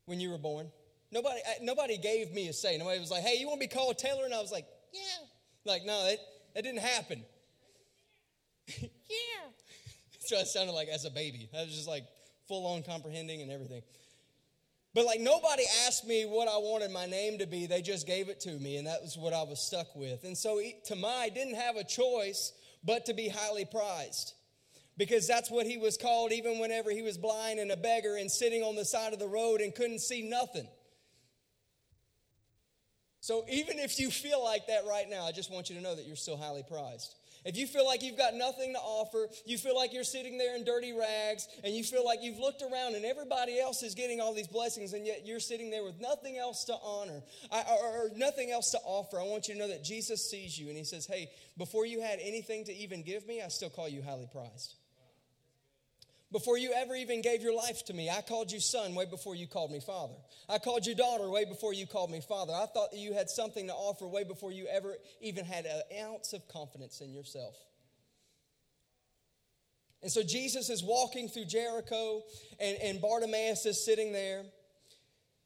when 0.06 0.20
you 0.20 0.31
were 0.31 0.38
born? 0.38 0.70
Nobody, 1.11 1.41
nobody 1.62 1.99
gave 1.99 2.32
me 2.32 2.49
a 2.49 2.52
say. 2.52 2.76
Nobody 2.76 2.99
was 3.00 3.11
like, 3.11 3.23
hey, 3.23 3.37
you 3.38 3.47
want 3.47 3.61
to 3.61 3.69
be 3.69 3.75
called 3.75 3.99
Taylor? 3.99 4.25
And 4.25 4.35
I 4.35 4.40
was 4.40 4.50
like, 4.50 4.66
yeah. 4.92 5.26
Like, 5.64 5.85
no, 5.85 6.04
that, 6.04 6.19
that 6.54 6.64
didn't 6.64 6.80
happen. 6.80 7.25
yeah. 8.78 8.88
So 10.26 10.38
I 10.38 10.45
sounded 10.45 10.73
like 10.73 10.88
as 10.88 11.04
a 11.04 11.11
baby. 11.11 11.50
I 11.54 11.64
was 11.64 11.75
just 11.75 11.87
like 11.87 12.07
full 12.49 12.66
on 12.66 12.83
comprehending 12.83 13.42
and 13.42 13.52
everything. 13.52 13.83
But 14.95 15.04
like 15.04 15.21
nobody 15.21 15.64
asked 15.87 16.07
me 16.07 16.25
what 16.25 16.49
I 16.49 16.57
wanted 16.57 16.92
my 16.92 17.04
name 17.04 17.37
to 17.40 17.47
be. 17.47 17.66
They 17.66 17.83
just 17.83 18.07
gave 18.07 18.30
it 18.30 18.40
to 18.40 18.52
me, 18.52 18.78
and 18.78 18.87
that 18.87 19.02
was 19.02 19.19
what 19.19 19.35
I 19.35 19.42
was 19.42 19.61
stuck 19.61 19.95
with. 19.95 20.25
And 20.25 20.35
so 20.35 20.62
Tamai 20.90 21.35
didn't 21.35 21.57
have 21.57 21.76
a 21.76 21.85
choice 21.85 22.54
but 22.83 23.04
to 23.04 23.12
be 23.12 23.28
highly 23.28 23.66
prized 23.66 24.33
because 24.97 25.27
that's 25.27 25.51
what 25.51 25.67
he 25.67 25.77
was 25.77 25.97
called 25.97 26.33
even 26.33 26.59
whenever 26.59 26.91
he 26.91 27.03
was 27.03 27.19
blind 27.19 27.59
and 27.59 27.71
a 27.71 27.77
beggar 27.77 28.17
and 28.17 28.31
sitting 28.31 28.63
on 28.63 28.77
the 28.77 28.85
side 28.85 29.13
of 29.13 29.19
the 29.19 29.27
road 29.27 29.61
and 29.61 29.75
couldn't 29.75 30.01
see 30.01 30.23
nothing. 30.23 30.69
So, 33.21 33.45
even 33.51 33.79
if 33.79 33.99
you 33.99 34.11
feel 34.11 34.45
like 34.45 34.67
that 34.67 34.85
right 34.87 35.09
now, 35.09 35.25
I 35.25 35.33
just 35.33 35.51
want 35.51 35.71
you 35.71 35.77
to 35.77 35.83
know 35.83 35.95
that 35.95 36.07
you're 36.07 36.15
still 36.15 36.37
highly 36.37 36.63
prized. 36.63 37.15
If 37.45 37.57
you 37.57 37.67
feel 37.67 37.87
like 37.87 38.03
you've 38.03 38.17
got 38.17 38.35
nothing 38.35 38.75
to 38.75 38.79
offer, 38.79 39.29
you 39.45 39.59
feel 39.59 39.77
like 39.77 39.93
you're 39.93 40.05
sitting 40.05 40.39
there 40.39 40.57
in 40.57 40.65
dirty 40.65 40.93
rags, 40.93 41.49
and 41.63 41.75
you 41.75 41.85
feel 41.85 42.05
like 42.05 42.19
you've 42.23 42.39
looked 42.39 42.63
around 42.63 42.95
and 42.95 43.05
everybody 43.05 43.59
else 43.59 43.83
is 43.83 43.95
getting 43.95 44.21
all 44.21 44.35
these 44.35 44.47
blessings, 44.47 44.93
and 44.93 45.07
yet 45.07 45.27
you're 45.27 45.41
sitting 45.41 45.71
there 45.71 45.85
with 45.85 46.01
nothing 46.01 46.39
else 46.39 46.65
to 46.65 46.75
honor 46.83 47.23
or, 47.51 48.11
nothing 48.17 48.51
else 48.51 48.71
to 48.73 48.79
offer, 48.85 49.19
I 49.19 49.25
want 49.25 49.49
you 49.49 49.55
to 49.55 49.61
know 49.61 49.69
that 49.69 49.83
Jesus 49.83 50.31
sees 50.31 50.59
you 50.59 50.69
and 50.69 50.77
He 50.77 50.85
says, 50.85 51.07
Hey, 51.07 51.31
before 51.57 51.87
you 51.87 52.03
had 52.03 52.19
anything 52.21 52.65
to 52.65 52.75
even 52.75 53.03
give 53.03 53.27
me, 53.27 53.43
I 53.43 53.49
still 53.49 53.71
call 53.71 53.89
you 53.89 54.03
highly 54.03 54.29
prized. 54.31 54.75
Before 56.35 56.59
you 56.59 56.73
ever 56.75 56.97
even 56.97 57.23
gave 57.23 57.43
your 57.43 57.55
life 57.55 57.85
to 57.85 57.95
me, 57.95 58.11
I 58.11 58.21
called 58.21 58.50
you 58.50 58.59
son 58.59 58.97
way 58.97 59.05
before 59.05 59.37
you 59.37 59.47
called 59.47 59.71
me 59.71 59.79
father. 59.79 60.17
I 60.49 60.59
called 60.59 60.85
you 60.85 60.97
daughter 60.97 61.31
way 61.31 61.45
before 61.45 61.73
you 61.73 61.87
called 61.87 62.11
me 62.11 62.21
father. 62.21 62.53
I 62.53 62.67
thought 62.67 62.91
that 62.91 62.99
you 62.99 63.14
had 63.14 63.31
something 63.31 63.69
to 63.69 63.73
offer 63.73 64.09
way 64.09 64.25
before 64.25 64.50
you 64.50 64.67
ever 64.67 64.97
even 65.21 65.45
had 65.45 65.64
an 65.64 65.83
ounce 66.03 66.33
of 66.33 66.49
confidence 66.49 67.00
in 67.00 67.12
yourself. 67.12 67.55
And 70.03 70.11
so 70.11 70.25
Jesus 70.25 70.71
is 70.71 70.83
walking 70.83 71.29
through 71.29 71.45
Jericho, 71.45 72.25
and, 72.59 72.79
and 72.83 73.00
Bartimaeus 73.00 73.64
is 73.64 73.85
sitting 73.85 74.12
there. 74.12 74.43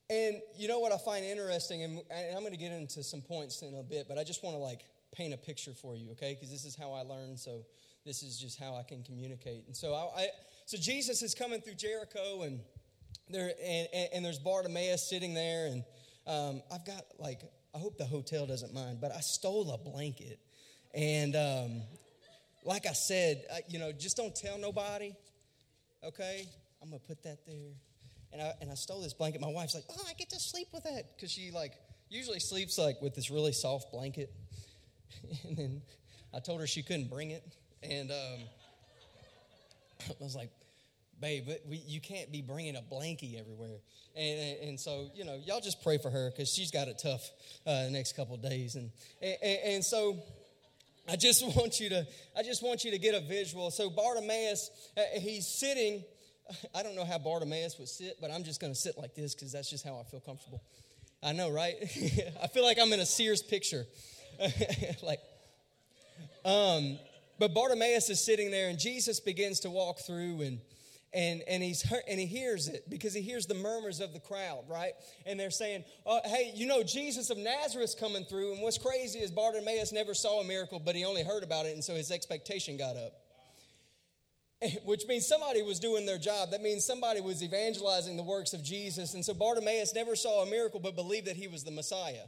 And 0.08 0.36
you 0.56 0.68
know 0.68 0.78
what 0.78 0.92
I 0.92 0.96
find 0.96 1.22
interesting, 1.22 1.82
and, 1.82 2.00
and 2.10 2.34
I'm 2.34 2.40
going 2.40 2.52
to 2.52 2.58
get 2.58 2.72
into 2.72 3.02
some 3.02 3.20
points 3.20 3.60
in 3.60 3.74
a 3.74 3.82
bit, 3.82 4.06
but 4.08 4.16
I 4.16 4.24
just 4.24 4.42
want 4.42 4.56
to 4.56 4.58
like 4.58 4.80
paint 5.14 5.34
a 5.34 5.36
picture 5.36 5.74
for 5.74 5.94
you, 5.94 6.12
okay? 6.12 6.32
Because 6.32 6.50
this 6.50 6.64
is 6.64 6.74
how 6.74 6.94
I 6.94 7.02
learn, 7.02 7.36
so 7.36 7.66
this 8.06 8.22
is 8.22 8.38
just 8.38 8.58
how 8.58 8.74
I 8.74 8.84
can 8.84 9.02
communicate. 9.02 9.64
And 9.66 9.76
so 9.76 9.92
I, 9.92 10.22
I 10.22 10.28
so 10.68 10.76
Jesus 10.76 11.22
is 11.22 11.34
coming 11.34 11.62
through 11.62 11.76
Jericho, 11.76 12.42
and 12.42 12.60
there 13.30 13.50
and, 13.64 13.88
and, 13.90 14.08
and 14.12 14.24
there's 14.24 14.38
Bartimaeus 14.38 15.08
sitting 15.08 15.32
there, 15.32 15.64
and 15.64 15.82
um, 16.26 16.62
I've 16.70 16.84
got 16.84 17.06
like 17.18 17.40
I 17.74 17.78
hope 17.78 17.96
the 17.96 18.04
hotel 18.04 18.44
doesn't 18.46 18.74
mind, 18.74 19.00
but 19.00 19.10
I 19.10 19.20
stole 19.20 19.70
a 19.72 19.78
blanket. 19.78 20.38
And 20.94 21.34
um, 21.36 21.80
like 22.66 22.84
I 22.84 22.92
said, 22.92 23.46
I, 23.50 23.60
you 23.66 23.78
know, 23.78 23.92
just 23.92 24.18
don't 24.18 24.36
tell 24.36 24.58
nobody, 24.58 25.16
okay? 26.04 26.46
I'm 26.82 26.90
to 26.90 26.98
put 26.98 27.22
that 27.22 27.46
there. 27.46 27.72
And 28.34 28.42
I, 28.42 28.52
and 28.60 28.70
I 28.70 28.74
stole 28.74 29.00
this 29.00 29.14
blanket. 29.14 29.40
My 29.40 29.48
wife's 29.48 29.74
like, 29.74 29.84
oh, 29.88 30.04
I 30.06 30.12
get 30.12 30.28
to 30.30 30.38
sleep 30.38 30.68
with 30.74 30.84
that. 30.84 31.16
Because 31.16 31.32
she, 31.32 31.50
like, 31.50 31.72
usually 32.10 32.40
sleeps, 32.40 32.76
like, 32.76 33.00
with 33.00 33.14
this 33.14 33.30
really 33.30 33.52
soft 33.52 33.90
blanket. 33.90 34.30
and 35.48 35.56
then 35.56 35.82
I 36.34 36.40
told 36.40 36.60
her 36.60 36.66
she 36.66 36.82
couldn't 36.82 37.08
bring 37.08 37.30
it. 37.30 37.42
And 37.82 38.10
um, 38.10 38.40
I 40.10 40.14
was 40.20 40.36
like, 40.36 40.50
babe, 41.20 41.48
we, 41.68 41.82
you 41.86 42.00
can't 42.00 42.30
be 42.30 42.42
bringing 42.42 42.76
a 42.76 42.82
blankie 42.82 43.38
everywhere. 43.38 43.78
And, 44.16 44.40
and, 44.40 44.68
and, 44.70 44.80
so, 44.80 45.10
you 45.14 45.24
know, 45.24 45.38
y'all 45.44 45.60
just 45.60 45.82
pray 45.82 45.98
for 45.98 46.10
her 46.10 46.30
because 46.30 46.52
she's 46.52 46.70
got 46.70 46.88
it 46.88 46.98
tough 47.02 47.30
uh, 47.66 47.84
the 47.84 47.90
next 47.90 48.16
couple 48.16 48.36
days. 48.36 48.74
And, 48.74 48.90
and, 49.22 49.58
and 49.64 49.84
so 49.84 50.18
I 51.08 51.16
just 51.16 51.44
want 51.56 51.80
you 51.80 51.88
to, 51.90 52.06
I 52.36 52.42
just 52.42 52.62
want 52.62 52.84
you 52.84 52.90
to 52.90 52.98
get 52.98 53.14
a 53.14 53.20
visual. 53.20 53.70
So 53.70 53.90
Bartimaeus, 53.90 54.70
uh, 54.96 55.02
he's 55.20 55.46
sitting. 55.46 56.04
I 56.74 56.82
don't 56.82 56.96
know 56.96 57.04
how 57.04 57.18
Bartimaeus 57.18 57.78
would 57.78 57.88
sit, 57.88 58.18
but 58.20 58.30
I'm 58.30 58.44
just 58.44 58.60
going 58.60 58.72
to 58.72 58.78
sit 58.78 58.98
like 58.98 59.14
this 59.14 59.34
because 59.34 59.52
that's 59.52 59.70
just 59.70 59.84
how 59.84 59.98
I 59.98 60.04
feel 60.10 60.20
comfortable. 60.20 60.62
I 61.22 61.32
know, 61.32 61.50
right? 61.50 61.74
I 62.42 62.46
feel 62.46 62.64
like 62.64 62.78
I'm 62.80 62.92
in 62.92 63.00
a 63.00 63.06
Sears 63.06 63.42
picture. 63.42 63.84
like, 65.02 65.20
um, 66.44 66.98
but 67.38 67.54
Bartimaeus 67.54 68.08
is 68.10 68.24
sitting 68.24 68.50
there, 68.50 68.68
and 68.68 68.78
Jesus 68.78 69.20
begins 69.20 69.60
to 69.60 69.70
walk 69.70 69.98
through, 70.00 70.42
and 70.42 70.60
and 71.12 71.42
and 71.48 71.62
he's 71.62 71.84
and 72.08 72.20
he 72.20 72.26
hears 72.26 72.68
it 72.68 72.88
because 72.90 73.14
he 73.14 73.22
hears 73.22 73.46
the 73.46 73.54
murmurs 73.54 74.00
of 74.00 74.12
the 74.12 74.20
crowd, 74.20 74.64
right? 74.68 74.92
And 75.26 75.38
they're 75.38 75.50
saying, 75.50 75.84
oh, 76.04 76.20
"Hey, 76.24 76.52
you 76.54 76.66
know 76.66 76.82
Jesus 76.82 77.30
of 77.30 77.38
Nazareth's 77.38 77.94
coming 77.94 78.24
through." 78.24 78.52
And 78.52 78.62
what's 78.62 78.78
crazy 78.78 79.18
is 79.18 79.30
Bartimaeus 79.30 79.92
never 79.92 80.14
saw 80.14 80.40
a 80.40 80.44
miracle, 80.44 80.78
but 80.78 80.94
he 80.94 81.04
only 81.04 81.22
heard 81.22 81.42
about 81.42 81.66
it, 81.66 81.74
and 81.74 81.82
so 81.82 81.94
his 81.94 82.10
expectation 82.10 82.76
got 82.76 82.96
up. 82.96 83.12
Eh, 84.60 84.72
which 84.84 85.06
means 85.06 85.26
somebody 85.26 85.62
was 85.62 85.78
doing 85.78 86.04
their 86.04 86.18
job. 86.18 86.50
That 86.50 86.62
means 86.62 86.84
somebody 86.84 87.20
was 87.20 87.42
evangelizing 87.42 88.16
the 88.16 88.24
works 88.24 88.52
of 88.52 88.62
Jesus. 88.64 89.14
And 89.14 89.24
so 89.24 89.32
Bartimaeus 89.32 89.94
never 89.94 90.16
saw 90.16 90.42
a 90.42 90.46
miracle, 90.46 90.80
but 90.80 90.96
believed 90.96 91.26
that 91.26 91.36
he 91.36 91.46
was 91.46 91.62
the 91.62 91.70
Messiah. 91.70 92.24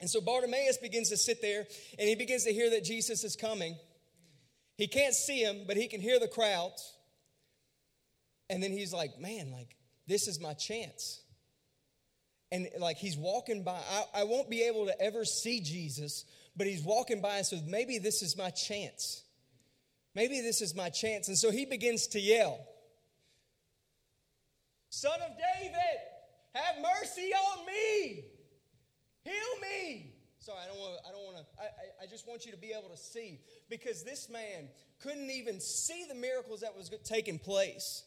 And 0.00 0.08
so 0.08 0.20
Bartimaeus 0.20 0.78
begins 0.78 1.08
to 1.10 1.16
sit 1.16 1.40
there 1.42 1.66
and 1.98 2.08
he 2.08 2.14
begins 2.14 2.44
to 2.44 2.52
hear 2.52 2.70
that 2.70 2.84
Jesus 2.84 3.24
is 3.24 3.36
coming. 3.36 3.76
He 4.76 4.86
can't 4.86 5.14
see 5.14 5.40
him, 5.40 5.62
but 5.66 5.76
he 5.76 5.86
can 5.88 6.00
hear 6.00 6.18
the 6.18 6.28
crowds. 6.28 6.92
And 8.52 8.62
then 8.62 8.70
he's 8.70 8.92
like, 8.92 9.18
man, 9.18 9.50
like, 9.50 9.74
this 10.06 10.28
is 10.28 10.38
my 10.38 10.52
chance. 10.52 11.22
And 12.52 12.68
like, 12.78 12.98
he's 12.98 13.16
walking 13.16 13.64
by. 13.64 13.80
I, 13.90 14.20
I 14.20 14.24
won't 14.24 14.50
be 14.50 14.64
able 14.64 14.84
to 14.84 15.02
ever 15.02 15.24
see 15.24 15.60
Jesus, 15.60 16.26
but 16.54 16.66
he's 16.66 16.82
walking 16.82 17.22
by 17.22 17.38
and 17.38 17.46
so 17.46 17.56
maybe 17.66 17.96
this 17.96 18.20
is 18.20 18.36
my 18.36 18.50
chance. 18.50 19.22
Maybe 20.14 20.42
this 20.42 20.60
is 20.60 20.74
my 20.74 20.90
chance. 20.90 21.28
And 21.28 21.38
so 21.38 21.50
he 21.50 21.64
begins 21.64 22.08
to 22.08 22.20
yell, 22.20 22.60
Son 24.90 25.18
of 25.22 25.30
David, 25.30 25.98
have 26.54 26.76
mercy 26.82 27.32
on 27.32 27.64
me. 27.64 28.24
Heal 29.24 29.32
me. 29.62 30.12
Sorry, 30.40 30.58
I 30.62 30.66
don't 30.66 30.78
want. 30.78 30.98
I 31.08 31.10
don't 31.10 31.24
want 31.24 31.36
to. 31.38 31.44
I, 31.58 32.04
I 32.04 32.06
just 32.06 32.28
want 32.28 32.44
you 32.44 32.52
to 32.52 32.58
be 32.58 32.74
able 32.78 32.90
to 32.90 32.98
see 32.98 33.40
because 33.70 34.02
this 34.02 34.28
man 34.28 34.68
couldn't 35.00 35.30
even 35.30 35.58
see 35.58 36.04
the 36.06 36.14
miracles 36.14 36.60
that 36.60 36.76
was 36.76 36.90
taking 37.02 37.38
place. 37.38 38.04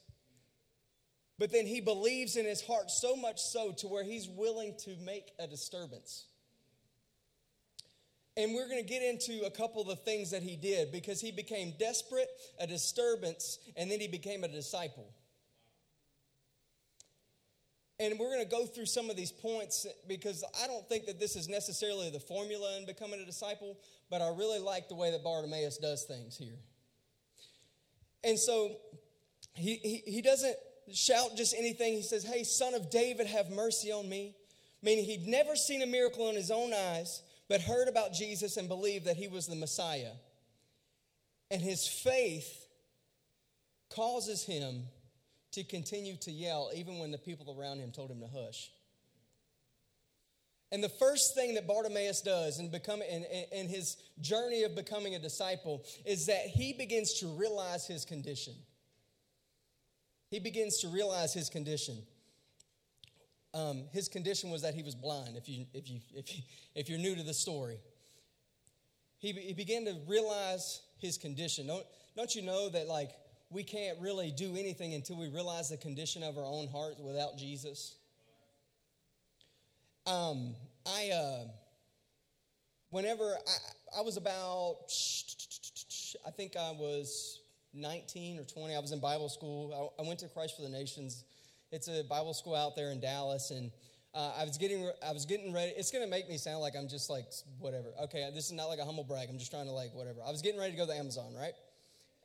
But 1.37 1.51
then 1.51 1.65
he 1.65 1.81
believes 1.81 2.37
in 2.37 2.45
his 2.45 2.61
heart 2.61 2.89
so 2.89 3.15
much 3.15 3.39
so 3.39 3.73
to 3.79 3.87
where 3.87 4.03
he's 4.03 4.29
willing 4.29 4.75
to 4.85 4.95
make 5.03 5.31
a 5.37 5.47
disturbance. 5.47 6.27
And 8.37 8.53
we're 8.53 8.67
going 8.67 8.81
to 8.81 8.87
get 8.87 9.01
into 9.01 9.45
a 9.45 9.51
couple 9.51 9.81
of 9.81 9.87
the 9.87 9.95
things 9.95 10.31
that 10.31 10.43
he 10.43 10.55
did 10.55 10.91
because 10.91 11.21
he 11.21 11.31
became 11.31 11.73
desperate, 11.79 12.27
a 12.59 12.67
disturbance, 12.67 13.59
and 13.77 13.89
then 13.89 13.99
he 13.99 14.07
became 14.07 14.43
a 14.43 14.47
disciple. 14.47 15.07
And 17.97 18.19
we're 18.19 18.29
going 18.29 18.43
to 18.43 18.49
go 18.49 18.65
through 18.65 18.87
some 18.87 19.09
of 19.09 19.15
these 19.15 19.31
points 19.31 19.87
because 20.05 20.43
I 20.61 20.67
don't 20.67 20.87
think 20.89 21.05
that 21.05 21.17
this 21.17 21.37
is 21.37 21.47
necessarily 21.47 22.09
the 22.09 22.19
formula 22.19 22.77
in 22.77 22.85
becoming 22.85 23.21
a 23.21 23.25
disciple, 23.25 23.77
but 24.09 24.21
I 24.21 24.27
really 24.29 24.59
like 24.59 24.89
the 24.89 24.95
way 24.95 25.11
that 25.11 25.23
Bartimaeus 25.23 25.77
does 25.77 26.03
things 26.03 26.35
here. 26.35 26.57
And 28.25 28.37
so 28.37 28.75
he, 29.53 29.75
he, 29.75 30.11
he 30.11 30.21
doesn't 30.21 30.57
shout 30.93 31.35
just 31.35 31.55
anything. 31.57 31.93
He 31.93 32.01
says, 32.01 32.23
Hey, 32.23 32.43
son 32.43 32.73
of 32.73 32.89
David, 32.89 33.27
have 33.27 33.49
mercy 33.49 33.91
on 33.91 34.07
me. 34.07 34.35
Meaning 34.81 35.05
he'd 35.05 35.27
never 35.27 35.55
seen 35.55 35.81
a 35.81 35.87
miracle 35.87 36.29
in 36.29 36.35
his 36.35 36.51
own 36.51 36.73
eyes, 36.73 37.21
but 37.49 37.61
heard 37.61 37.87
about 37.87 38.13
Jesus 38.13 38.57
and 38.57 38.67
believed 38.67 39.05
that 39.05 39.17
he 39.17 39.27
was 39.27 39.47
the 39.47 39.55
Messiah. 39.55 40.11
And 41.49 41.61
his 41.61 41.87
faith 41.87 42.67
causes 43.89 44.43
him 44.43 44.83
to 45.53 45.63
continue 45.63 46.17
to 46.17 46.31
yell 46.31 46.69
even 46.75 46.99
when 46.99 47.11
the 47.11 47.17
people 47.17 47.55
around 47.57 47.79
him 47.79 47.91
told 47.91 48.11
him 48.11 48.19
to 48.19 48.27
hush. 48.27 48.69
And 50.71 50.83
the 50.83 50.89
first 50.89 51.35
thing 51.35 51.53
that 51.55 51.67
Bartimaeus 51.67 52.21
does 52.21 52.59
in, 52.59 52.69
become, 52.69 53.01
in, 53.01 53.23
in 53.51 53.67
his 53.67 53.97
journey 54.19 54.63
of 54.63 54.75
becoming 54.75 55.15
a 55.15 55.19
disciple 55.19 55.83
is 56.05 56.25
that 56.25 56.47
he 56.47 56.73
begins 56.73 57.13
to 57.19 57.27
realize 57.27 57.87
his 57.87 58.03
condition. 58.03 58.53
He 60.29 60.39
begins 60.39 60.79
to 60.79 60.87
realize 60.87 61.33
his 61.33 61.49
condition. 61.49 61.97
Um, 63.53 63.85
his 63.93 64.09
condition 64.09 64.49
was 64.51 64.63
that 64.63 64.73
he 64.73 64.83
was 64.83 64.95
blind, 64.95 65.37
if, 65.37 65.47
you, 65.47 65.65
if, 65.73 65.89
you, 65.89 65.99
if, 66.13 66.35
you, 66.35 66.43
if 66.75 66.89
you're 66.89 66.99
new 66.99 67.15
to 67.15 67.23
the 67.23 67.33
story. 67.33 67.77
He, 69.17 69.31
he 69.31 69.53
began 69.53 69.85
to 69.85 69.95
realize 70.07 70.81
his 70.99 71.17
condition. 71.17 71.67
Don't, 71.67 71.85
don't 72.17 72.35
you 72.35 72.41
know 72.41 72.69
that, 72.69 72.87
like, 72.87 73.11
we 73.49 73.63
can't 73.63 73.97
really 74.01 74.31
do 74.31 74.57
anything 74.57 74.93
until 74.93 75.17
we 75.17 75.29
realize 75.29 75.69
the 75.69 75.77
condition 75.77 76.21
of 76.23 76.37
our 76.37 76.43
own 76.43 76.67
hearts 76.67 76.99
without 76.99 77.37
Jesus. 77.37 77.95
Um, 80.05 80.55
I, 80.85 81.11
uh, 81.11 81.47
whenever 82.89 83.23
I, 83.23 83.99
I 83.99 84.01
was 84.01 84.17
about, 84.17 84.77
I 86.27 86.31
think 86.31 86.55
I 86.57 86.71
was 86.71 87.39
19 87.75 88.39
or 88.39 88.43
20, 88.43 88.75
I 88.75 88.79
was 88.79 88.91
in 88.91 88.99
Bible 88.99 89.29
school. 89.29 89.93
I, 89.99 90.07
went 90.07 90.19
to 90.19 90.27
Christ 90.27 90.55
for 90.55 90.61
the 90.61 90.69
Nations. 90.69 91.23
It's 91.71 91.87
a 91.87 92.03
Bible 92.03 92.33
school 92.33 92.55
out 92.55 92.75
there 92.75 92.91
in 92.91 92.99
Dallas, 92.99 93.51
and 93.51 93.71
uh, 94.13 94.33
I 94.39 94.45
was 94.45 94.57
getting 94.57 94.89
I 95.05 95.11
was 95.11 95.25
getting 95.25 95.51
ready. 95.53 95.73
It's 95.75 95.91
gonna 95.91 96.07
make 96.07 96.29
me 96.29 96.37
sound 96.37 96.61
like 96.61 96.73
I'm 96.77 96.87
just 96.87 97.09
like 97.09 97.25
whatever. 97.59 97.89
Okay, 98.03 98.29
this 98.33 98.45
is 98.45 98.53
not 98.53 98.65
like 98.65 98.79
a 98.79 98.85
humble 98.85 99.03
brag. 99.03 99.27
I'm 99.29 99.37
just 99.37 99.51
trying 99.51 99.65
to 99.65 99.71
like 99.71 99.93
whatever. 99.93 100.19
I 100.25 100.31
was 100.31 100.41
getting 100.41 100.59
ready 100.59 100.71
to 100.71 100.77
go 100.77 100.85
to 100.85 100.95
Amazon, 100.95 101.33
right? 101.37 101.53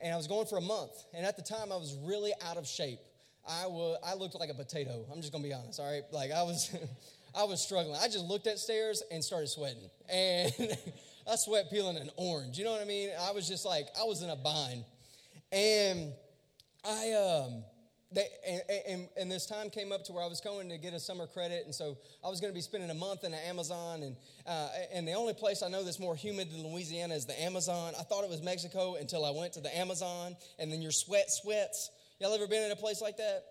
and 0.00 0.12
I 0.12 0.16
was 0.16 0.26
going 0.26 0.46
for 0.46 0.58
a 0.58 0.62
month. 0.62 0.92
And 1.14 1.26
at 1.26 1.36
the 1.36 1.42
time, 1.42 1.72
I 1.72 1.76
was 1.76 1.96
really 2.02 2.32
out 2.46 2.56
of 2.56 2.66
shape. 2.66 3.00
I, 3.48 3.66
was, 3.66 3.98
I 4.04 4.14
looked 4.14 4.38
like 4.38 4.50
a 4.50 4.54
potato. 4.54 5.04
I'm 5.12 5.20
just 5.20 5.32
gonna 5.32 5.44
be 5.44 5.52
honest, 5.52 5.80
all 5.80 5.90
right? 5.90 6.02
Like 6.12 6.30
I 6.30 6.42
was, 6.42 6.74
I 7.34 7.44
was 7.44 7.62
struggling. 7.62 7.96
I 8.00 8.06
just 8.06 8.24
looked 8.24 8.46
at 8.46 8.58
stairs 8.58 9.02
and 9.10 9.22
started 9.24 9.48
sweating, 9.48 9.88
and 10.08 10.52
I 11.30 11.36
sweat 11.36 11.70
peeling 11.70 11.96
an 11.96 12.10
orange. 12.16 12.58
You 12.58 12.64
know 12.64 12.72
what 12.72 12.82
I 12.82 12.86
mean? 12.86 13.10
I 13.20 13.32
was 13.32 13.48
just 13.48 13.64
like 13.64 13.86
I 13.98 14.04
was 14.04 14.22
in 14.22 14.30
a 14.30 14.36
bind, 14.36 14.84
and 15.52 16.12
I 16.84 17.12
um, 17.12 17.64
they, 18.12 18.26
and, 18.46 18.62
and, 18.88 19.08
and, 19.16 19.30
this 19.30 19.46
time 19.46 19.70
came 19.70 19.92
up 19.92 20.02
to 20.04 20.12
where 20.12 20.24
I 20.24 20.26
was 20.26 20.40
going 20.40 20.68
to 20.70 20.78
get 20.78 20.94
a 20.94 20.98
summer 20.98 21.28
credit, 21.28 21.62
and 21.64 21.74
so 21.74 21.96
I 22.24 22.28
was 22.28 22.40
going 22.40 22.52
to 22.52 22.54
be 22.54 22.60
spending 22.60 22.90
a 22.90 22.94
month 22.94 23.22
in 23.22 23.30
the 23.30 23.46
Amazon, 23.46 24.02
and 24.02 24.16
uh, 24.46 24.68
and 24.92 25.06
the 25.06 25.12
only 25.12 25.34
place 25.34 25.62
I 25.62 25.68
know 25.68 25.84
that's 25.84 26.00
more 26.00 26.16
humid 26.16 26.50
than 26.50 26.66
Louisiana 26.66 27.14
is 27.14 27.26
the 27.26 27.40
Amazon. 27.40 27.92
I 27.98 28.02
thought 28.02 28.24
it 28.24 28.30
was 28.30 28.42
Mexico 28.42 28.96
until 28.96 29.24
I 29.24 29.30
went 29.30 29.52
to 29.52 29.60
the 29.60 29.76
Amazon, 29.76 30.36
and 30.58 30.72
then 30.72 30.82
your 30.82 30.90
sweat 30.90 31.30
sweats. 31.30 31.90
Y'all 32.18 32.34
ever 32.34 32.48
been 32.48 32.64
in 32.64 32.72
a 32.72 32.76
place 32.76 33.00
like 33.00 33.16
that? 33.18 33.44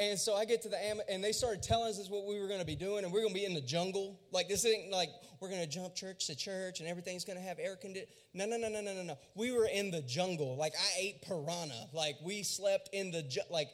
And 0.00 0.16
so 0.16 0.36
I 0.36 0.44
get 0.44 0.62
to 0.62 0.68
the 0.68 0.80
Am, 0.80 1.00
and 1.08 1.24
they 1.24 1.32
started 1.32 1.60
telling 1.60 1.88
us 1.88 2.08
what 2.08 2.24
we 2.24 2.38
were 2.38 2.46
going 2.46 2.60
to 2.60 2.66
be 2.66 2.76
doing, 2.76 3.02
and 3.02 3.12
we're 3.12 3.22
going 3.22 3.34
to 3.34 3.38
be 3.40 3.44
in 3.44 3.54
the 3.54 3.60
jungle. 3.60 4.20
Like 4.30 4.48
this 4.48 4.64
ain't 4.64 4.92
like 4.92 5.10
we're 5.40 5.48
going 5.48 5.60
to 5.60 5.66
jump 5.66 5.96
church 5.96 6.28
to 6.28 6.36
church, 6.36 6.78
and 6.78 6.88
everything's 6.88 7.24
going 7.24 7.36
to 7.36 7.42
have 7.42 7.58
air 7.58 7.74
conditioning. 7.74 8.14
No, 8.32 8.46
no, 8.46 8.56
no, 8.56 8.68
no, 8.68 8.80
no, 8.80 8.94
no, 8.94 9.02
no. 9.02 9.18
We 9.34 9.50
were 9.50 9.66
in 9.66 9.90
the 9.90 10.02
jungle. 10.02 10.56
Like 10.56 10.72
I 10.78 11.00
ate 11.00 11.22
piranha. 11.22 11.88
Like 11.92 12.14
we 12.22 12.44
slept 12.44 12.90
in 12.92 13.10
the 13.10 13.22
ju- 13.22 13.40
like 13.50 13.70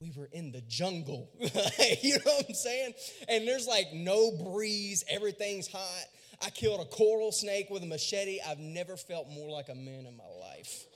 we 0.00 0.12
were 0.16 0.30
in 0.32 0.50
the 0.50 0.62
jungle. 0.62 1.28
you 1.38 2.14
know 2.14 2.32
what 2.32 2.46
I'm 2.48 2.54
saying? 2.54 2.94
And 3.28 3.46
there's 3.46 3.66
like 3.66 3.92
no 3.92 4.30
breeze, 4.30 5.04
everything's 5.10 5.68
hot. 5.68 6.04
I 6.42 6.48
killed 6.48 6.80
a 6.80 6.86
coral 6.86 7.32
snake 7.32 7.66
with 7.68 7.82
a 7.82 7.86
machete. 7.86 8.38
I've 8.46 8.58
never 8.58 8.96
felt 8.96 9.28
more 9.28 9.50
like 9.50 9.68
a 9.68 9.74
man 9.74 10.06
in 10.06 10.16
my 10.16 10.24
life. 10.40 10.86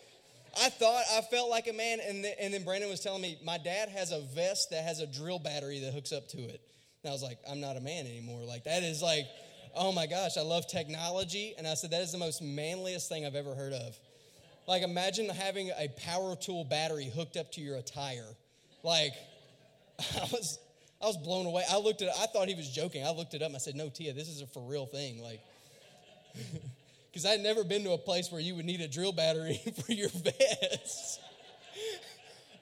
I 0.61 0.69
thought 0.69 1.03
I 1.13 1.21
felt 1.23 1.51
like 1.51 1.69
a 1.69 1.73
man, 1.73 1.99
and, 2.07 2.25
and 2.41 2.55
then 2.55 2.65
Brandon 2.65 2.91
was 2.91 3.01
telling 3.01 3.23
me 3.23 3.39
my 3.45 3.59
dad 3.59 3.89
has 3.89 4.13
a 4.13 4.21
vest 4.21 4.71
that 4.71 4.85
has 4.85 5.01
a 5.01 5.07
drill 5.07 5.39
battery 5.39 5.81
that 5.81 5.93
hooks 5.93 6.13
up 6.13 6.29
to 6.29 6.39
it. 6.39 6.61
And 7.03 7.11
I 7.11 7.13
was 7.13 7.23
like, 7.23 7.39
I'm 7.49 7.61
not 7.61 7.77
a 7.77 7.81
man 7.81 8.07
anymore. 8.07 8.41
Like, 8.45 8.65
that 8.65 8.83
is 8.83 9.03
like, 9.03 9.27
oh 9.75 9.93
my 9.93 10.07
gosh, 10.07 10.37
I 10.37 10.43
love 10.43 10.67
technology. 10.67 11.55
And 11.59 11.67
I 11.67 11.75
said, 11.75 11.91
that 11.91 12.01
is 12.01 12.13
the 12.13 12.19
most 12.19 12.43
manliest 12.43 13.09
thing 13.09 13.27
I've 13.27 13.35
ever 13.35 13.55
heard 13.55 13.73
of. 13.73 13.99
Like, 14.67 14.83
imagine 14.83 15.29
having 15.29 15.71
a 15.71 15.89
power 15.99 16.37
tool 16.37 16.65
battery 16.65 17.11
hooked 17.15 17.37
up 17.37 17.53
to 17.53 17.61
your 17.61 17.77
attire. 17.77 18.27
Like, 18.83 19.13
I 19.99 20.29
was, 20.33 20.59
I 21.03 21.07
was 21.07 21.17
blown 21.19 21.47
away. 21.47 21.65
I 21.71 21.79
looked 21.79 22.01
at 22.03 22.09
I 22.19 22.27
thought 22.27 22.49
he 22.49 22.55
was 22.55 22.71
joking. 22.71 23.05
I 23.05 23.11
looked 23.11 23.35
it 23.35 23.43
up 23.43 23.53
I 23.55 23.59
said, 23.59 23.75
No, 23.75 23.89
Tia, 23.89 24.15
this 24.15 24.29
is 24.29 24.41
a 24.41 24.47
for 24.47 24.63
real 24.63 24.87
thing. 24.87 25.23
Like, 25.23 25.41
because 27.15 27.27
I'd 27.27 27.45
never 27.45 27.63
been 27.63 27.85
to 27.85 27.93
a 27.93 27.99
place 27.99 28.33
where 28.33 28.41
you 28.41 28.57
would 28.57 28.65
need 28.65 28.81
a 28.81 28.89
drill 28.89 29.13
battery 29.13 29.61
for 29.87 29.93
your 29.93 30.09
vest. 30.09 31.21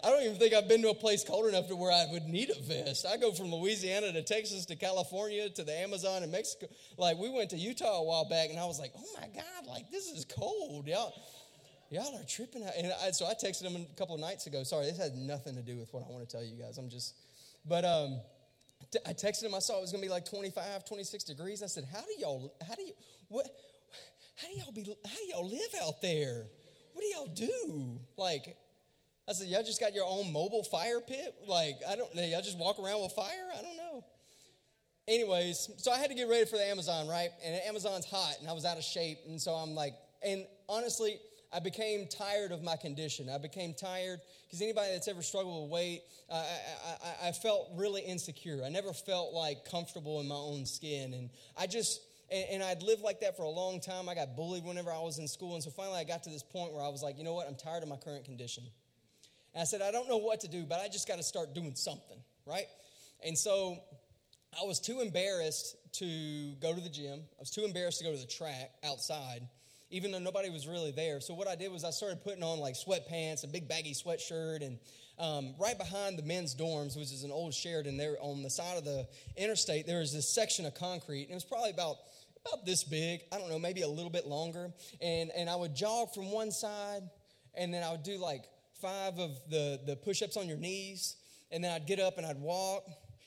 I 0.05 0.11
don't 0.11 0.23
even 0.25 0.37
think 0.37 0.53
I've 0.53 0.69
been 0.69 0.83
to 0.83 0.91
a 0.91 0.95
place 0.95 1.25
cold 1.25 1.47
enough 1.47 1.69
to 1.69 1.77
where 1.77 1.91
I 1.91 2.05
would 2.13 2.25
need 2.25 2.51
a 2.51 2.61
vest. 2.61 3.07
I 3.07 3.17
go 3.17 3.33
from 3.33 3.51
Louisiana 3.51 4.13
to 4.13 4.23
Texas 4.23 4.67
to 4.67 4.77
California 4.77 5.49
to 5.49 5.65
the 5.65 5.73
Amazon 5.73 6.23
and 6.23 6.31
Mexico. 6.31 6.67
Like 6.99 7.17
we 7.17 7.31
went 7.31 7.49
to 7.51 7.57
Utah 7.57 8.01
a 8.01 8.05
while 8.05 8.29
back, 8.29 8.51
and 8.51 8.59
I 8.59 8.67
was 8.67 8.79
like, 8.79 8.93
"Oh 8.95 9.07
my 9.19 9.27
God! 9.29 9.67
Like 9.67 9.91
this 9.91 10.11
is 10.11 10.27
cold, 10.27 10.87
y'all. 10.87 11.15
Y'all 11.89 12.15
are 12.15 12.25
tripping." 12.25 12.63
Out. 12.63 12.73
And 12.77 12.93
I, 13.03 13.13
so 13.13 13.25
I 13.25 13.33
texted 13.33 13.63
him 13.63 13.77
a 13.77 13.97
couple 13.97 14.17
of 14.17 14.21
nights 14.21 14.47
ago. 14.47 14.65
Sorry, 14.65 14.85
this 14.85 14.99
had 14.99 15.15
nothing 15.15 15.55
to 15.55 15.63
do 15.63 15.79
with 15.79 15.95
what 15.95 16.05
I 16.07 16.13
want 16.13 16.29
to 16.29 16.37
tell 16.37 16.45
you 16.45 16.57
guys. 16.61 16.77
I'm 16.77 16.91
just, 16.91 17.15
but 17.65 17.87
um, 17.87 18.21
I 19.07 19.13
texted 19.13 19.45
him. 19.45 19.55
I 19.55 19.61
saw 19.61 19.79
it 19.79 19.83
was 19.83 19.93
going 19.93 20.03
to 20.03 20.09
be 20.09 20.13
like 20.13 20.27
25, 20.27 20.85
26 20.85 21.25
degrees. 21.25 21.63
I 21.63 21.67
said, 21.67 21.85
"How 21.91 22.01
do 22.01 22.13
y'all? 22.19 22.53
How 22.67 22.75
do 22.75 22.83
you? 22.83 22.93
What? 23.29 23.49
How 24.37 24.49
do 24.49 24.55
y'all 24.55 24.73
be? 24.73 24.83
How 24.83 25.17
do 25.17 25.25
y'all 25.31 25.49
live 25.49 25.75
out 25.83 26.01
there? 26.03 26.47
What 26.93 27.03
do 27.03 27.07
y'all 27.09 27.35
do? 27.35 28.01
Like." 28.17 28.57
I 29.29 29.35
said, 29.35 29.47
y'all 29.47 29.63
just 29.63 29.79
got 29.79 29.95
your 29.95 30.05
own 30.05 30.33
mobile 30.33 30.65
fire 30.65 31.01
pit? 31.01 31.33
Like, 31.47 31.77
I 31.89 31.95
don't 31.95 32.13
know, 32.13 32.25
y'all 32.25 32.43
just 32.43 32.59
walk 32.59 32.81
around 32.81 33.03
with 33.03 33.13
fire? 33.13 33.49
I 33.57 33.63
don't 33.63 33.77
know. 33.77 34.05
Anyways, 35.09 35.71
so 35.79 35.91
I 35.91 35.99
had 35.99 36.11
to 36.11 36.15
get 36.15 36.29
ready 36.29 36.45
for 36.45 36.57
the 36.57 36.65
Amazon, 36.65 37.09
right? 37.09 37.31
And 37.45 37.61
Amazon's 37.67 38.05
hot 38.05 38.37
and 38.41 38.49
I 38.49 38.53
was 38.53 38.65
out 38.65 38.79
of 38.79 38.85
shape. 38.85 39.19
And 39.27 39.41
so 39.41 39.53
I'm 39.53 39.75
like, 39.75 39.95
and 40.23 40.47
honestly, 40.69 41.19
I 41.53 41.59
became 41.59 42.07
tired 42.07 42.53
of 42.53 42.63
my 42.63 42.77
condition. 42.77 43.29
I 43.29 43.39
became 43.39 43.75
tired 43.75 44.21
because 44.47 44.63
anybody 44.63 44.93
that's 44.93 45.09
ever 45.09 45.23
struggled 45.23 45.65
with 45.65 45.73
weight, 45.73 46.03
I, 46.33 46.37
I, 46.37 47.29
I, 47.29 47.33
felt 47.33 47.69
really 47.75 48.01
insecure. 48.01 48.63
I 48.65 48.71
never 48.71 48.93
felt 48.93 49.35
like 49.35 49.65
comfortable 49.71 50.21
in 50.21 50.29
my 50.29 50.35
own 50.35 50.65
skin. 50.65 51.15
And 51.15 51.31
I 51.59 51.67
just, 51.67 52.01
and, 52.33 52.45
and, 52.51 52.63
I'd 52.63 52.83
lived 52.83 53.03
like 53.03 53.21
that 53.21 53.37
for 53.37 53.43
a 53.43 53.51
long 53.51 53.81
time. 53.81 54.09
I 54.09 54.15
got 54.15 54.37
bullied 54.37 54.65
whenever 54.65 54.91
I 54.91 54.99
was 55.01 55.19
in 55.19 55.29
school. 55.29 55.55
And 55.55 55.63
so 55.63 55.71
finally 55.71 55.99
I 55.99 56.05
got 56.05 56.23
to 56.25 56.31
this 56.31 56.43
point 56.43 56.73
where 56.73 56.83
I 56.83 56.89
was 56.89 57.03
like, 57.03 57.19
you 57.19 57.25
know 57.25 57.35
what? 57.35 57.47
I'm 57.47 57.55
tired 57.55 57.83
of 57.83 57.89
my 57.89 57.97
current 57.97 58.25
condition. 58.25 58.65
And 59.55 59.61
I 59.61 59.65
said, 59.65 59.83
I 59.83 59.91
don't 59.91 60.09
know 60.09 60.17
what 60.17 60.41
to 60.41 60.49
do, 60.49 60.65
but 60.65 60.81
I 60.81 60.89
just 60.89 61.07
got 61.07 61.17
to 61.17 61.23
start 61.23 61.55
doing 61.55 61.75
something, 61.75 62.19
right? 62.47 62.67
And 63.25 63.37
so 63.37 63.77
I 64.61 64.65
was 64.65 64.81
too 64.81 65.01
embarrassed 65.01 65.77
to 65.95 66.55
go 66.61 66.75
to 66.75 66.81
the 66.81 66.89
gym. 66.89 67.21
I 67.21 67.41
was 67.41 67.51
too 67.51 67.65
embarrassed 67.65 67.99
to 67.99 68.05
go 68.05 68.13
to 68.13 68.19
the 68.19 68.27
track 68.27 68.71
outside, 68.83 69.47
even 69.91 70.11
though 70.11 70.19
nobody 70.19 70.49
was 70.49 70.67
really 70.67 70.91
there. 70.91 71.21
So 71.21 71.35
what 71.35 71.49
I 71.49 71.55
did 71.55 71.71
was 71.71 71.85
I 71.85 71.91
started 71.91 72.23
putting 72.23 72.43
on 72.43 72.61
like 72.61 72.75
sweatpants, 72.75 73.45
a 73.45 73.47
big 73.47 73.69
baggy 73.69 73.93
sweatshirt, 73.93 74.65
and 74.65 74.79
um, 75.19 75.55
right 75.59 75.77
behind 75.77 76.19
the 76.19 76.23
men's 76.23 76.55
dorms, 76.55 76.97
which 76.97 77.13
is 77.13 77.25
an 77.25 77.31
old 77.31 77.53
Sheraton, 77.53 77.97
there 77.97 78.17
on 78.21 78.43
the 78.43 78.51
side 78.51 78.79
of 78.79 78.85
the 78.85 79.07
interstate, 79.37 79.87
there 79.87 80.01
was 80.01 80.13
this 80.13 80.29
section 80.29 80.65
of 80.65 80.75
concrete, 80.75 81.25
and 81.25 81.33
it 81.33 81.35
was 81.35 81.45
probably 81.45 81.71
about 81.71 81.97
about 82.47 82.67
this 82.67 82.85
big. 82.85 83.23
I 83.33 83.39
don't 83.39 83.51
know, 83.51 83.59
maybe 83.59 83.83
a 83.83 83.89
little 83.89 84.11
bit 84.11 84.27
longer. 84.27 84.71
And 85.01 85.31
and 85.37 85.49
I 85.49 85.57
would 85.57 85.75
jog 85.75 86.13
from 86.15 86.31
one 86.31 86.51
side, 86.51 87.03
and 87.55 87.73
then 87.73 87.83
I 87.83 87.91
would 87.91 88.03
do 88.03 88.19
like 88.19 88.45
five 88.83 89.19
of 89.19 89.41
the, 89.49 89.81
the 89.87 89.97
push 89.97 90.23
ups 90.23 90.37
on 90.37 90.49
your 90.49 90.57
knees, 90.59 91.17
and 91.53 91.63
then 91.63 91.73
I'd 91.73 91.87
get 91.87 92.01
up 92.01 92.19
and 92.19 92.27
I'd 92.27 92.41
walk, 92.41 92.85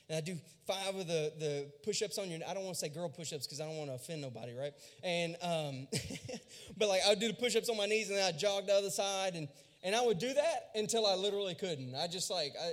and 0.10 0.17
I'd 0.17 0.25
do 0.25 0.38
five 0.67 0.95
of 0.95 1.07
the, 1.07 1.31
the 1.39 1.72
push 1.84 2.01
ups 2.01 2.17
on 2.17 2.29
your 2.29 2.39
I 2.48 2.53
don't 2.53 2.63
want 2.63 2.75
to 2.75 2.79
say 2.79 2.89
girl 2.89 3.07
push 3.07 3.31
ups 3.31 3.48
because 3.48 3.62
I 3.62 3.65
don't 3.65 3.77
want 3.77 3.89
to 3.89 3.95
offend 3.95 4.22
nobody, 4.22 4.53
right? 4.53 4.74
And, 5.03 5.38
um, 5.41 5.88
but 6.77 6.89
like 6.89 7.01
I'd 7.07 7.19
do 7.19 7.29
the 7.29 7.34
push 7.36 7.55
ups 7.55 7.69
on 7.69 7.77
my 7.77 7.86
knees, 7.86 8.10
and 8.10 8.17
then 8.17 8.25
I'd 8.25 8.38
jog 8.38 8.67
the 8.67 8.74
other 8.74 8.89
side, 8.89 9.36
and, 9.36 9.48
and 9.84 9.95
I 9.95 10.01
would 10.05 10.19
do 10.19 10.34
that 10.34 10.72
until 10.75 11.05
I 11.05 11.15
literally 11.15 11.55
couldn't. 11.55 11.95
I 11.95 12.07
just 12.07 12.29
like, 12.29 12.53
I, 12.62 12.72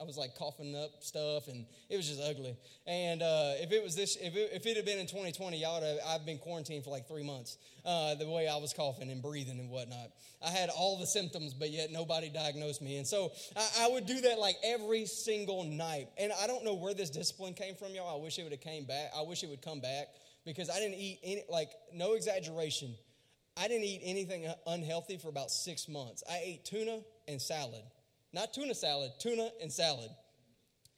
I 0.00 0.04
was 0.04 0.16
like 0.16 0.34
coughing 0.36 0.74
up 0.74 0.90
stuff, 1.00 1.48
and 1.48 1.66
it 1.90 1.96
was 1.96 2.08
just 2.08 2.20
ugly. 2.22 2.56
And 2.86 3.22
uh, 3.22 3.52
if 3.56 3.70
it 3.70 3.82
was 3.82 3.94
this, 3.94 4.16
if 4.16 4.34
it, 4.34 4.50
if 4.52 4.64
it 4.64 4.76
had 4.76 4.86
been 4.86 4.98
in 4.98 5.06
2020, 5.06 5.58
y'all 5.58 5.80
would 5.80 5.86
have, 5.86 5.98
I've 6.06 6.24
been 6.24 6.38
quarantined 6.38 6.84
for 6.84 6.90
like 6.90 7.06
three 7.06 7.22
months. 7.22 7.58
Uh, 7.84 8.14
the 8.14 8.28
way 8.28 8.48
I 8.48 8.56
was 8.56 8.72
coughing 8.72 9.10
and 9.10 9.20
breathing 9.22 9.58
and 9.58 9.68
whatnot, 9.70 10.10
I 10.44 10.48
had 10.48 10.70
all 10.70 10.98
the 10.98 11.06
symptoms, 11.06 11.52
but 11.52 11.70
yet 11.70 11.90
nobody 11.92 12.30
diagnosed 12.30 12.80
me. 12.80 12.96
And 12.96 13.06
so 13.06 13.30
I, 13.56 13.84
I 13.84 13.88
would 13.88 14.06
do 14.06 14.20
that 14.22 14.38
like 14.38 14.56
every 14.64 15.04
single 15.04 15.64
night. 15.64 16.08
And 16.18 16.32
I 16.40 16.46
don't 16.46 16.64
know 16.64 16.74
where 16.74 16.94
this 16.94 17.10
discipline 17.10 17.52
came 17.52 17.74
from, 17.74 17.94
y'all. 17.94 18.18
I 18.18 18.22
wish 18.22 18.38
it 18.38 18.44
would 18.44 18.52
have 18.52 18.60
came 18.62 18.84
back. 18.84 19.10
I 19.16 19.22
wish 19.22 19.42
it 19.44 19.50
would 19.50 19.62
come 19.62 19.80
back 19.80 20.08
because 20.46 20.70
I 20.70 20.78
didn't 20.78 20.96
eat 20.96 21.20
any, 21.22 21.44
like 21.50 21.70
no 21.92 22.14
exaggeration. 22.14 22.94
I 23.56 23.68
didn't 23.68 23.84
eat 23.84 24.00
anything 24.02 24.46
unhealthy 24.66 25.18
for 25.18 25.28
about 25.28 25.50
six 25.50 25.88
months. 25.88 26.22
I 26.28 26.40
ate 26.42 26.64
tuna 26.64 27.00
and 27.28 27.40
salad. 27.40 27.82
Not 28.32 28.54
tuna 28.54 28.74
salad, 28.74 29.12
tuna 29.18 29.50
and 29.60 29.72
salad. 29.72 30.10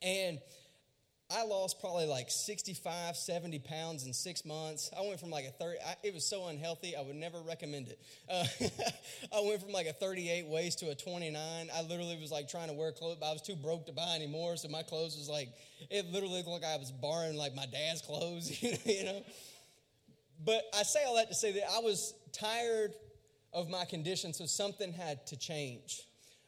And 0.02 0.38
I 1.34 1.44
lost 1.44 1.80
probably 1.80 2.04
like 2.04 2.30
65, 2.30 3.16
70 3.16 3.58
pounds 3.60 4.06
in 4.06 4.12
six 4.12 4.44
months. 4.44 4.90
I 4.96 5.00
went 5.06 5.18
from 5.18 5.30
like 5.30 5.46
a 5.46 5.50
30, 5.50 5.78
I, 5.86 5.94
it 6.02 6.12
was 6.12 6.26
so 6.26 6.48
unhealthy, 6.48 6.94
I 6.94 7.00
would 7.00 7.16
never 7.16 7.40
recommend 7.40 7.88
it. 7.88 7.98
Uh, 8.28 8.44
I 9.36 9.40
went 9.40 9.62
from 9.62 9.72
like 9.72 9.86
a 9.86 9.94
38 9.94 10.46
waist 10.48 10.80
to 10.80 10.90
a 10.90 10.94
29. 10.94 11.70
I 11.74 11.82
literally 11.82 12.18
was 12.20 12.30
like 12.30 12.48
trying 12.48 12.68
to 12.68 12.74
wear 12.74 12.92
clothes, 12.92 13.16
but 13.18 13.30
I 13.30 13.32
was 13.32 13.40
too 13.40 13.56
broke 13.56 13.86
to 13.86 13.92
buy 13.92 14.14
anymore. 14.14 14.56
So 14.56 14.68
my 14.68 14.82
clothes 14.82 15.16
was 15.16 15.28
like, 15.28 15.48
it 15.90 16.06
literally 16.12 16.42
looked 16.42 16.62
like 16.62 16.64
I 16.64 16.76
was 16.76 16.92
borrowing 16.92 17.36
like 17.36 17.54
my 17.54 17.66
dad's 17.66 18.02
clothes, 18.02 18.62
you 18.62 19.04
know? 19.04 19.22
But 20.44 20.64
I 20.76 20.82
say 20.82 21.04
all 21.04 21.16
that 21.16 21.28
to 21.28 21.34
say 21.34 21.52
that 21.52 21.64
I 21.72 21.78
was 21.78 22.14
tired 22.32 22.92
of 23.54 23.70
my 23.70 23.84
condition, 23.84 24.34
so 24.34 24.44
something 24.44 24.92
had 24.92 25.26
to 25.28 25.36
change. 25.36 26.02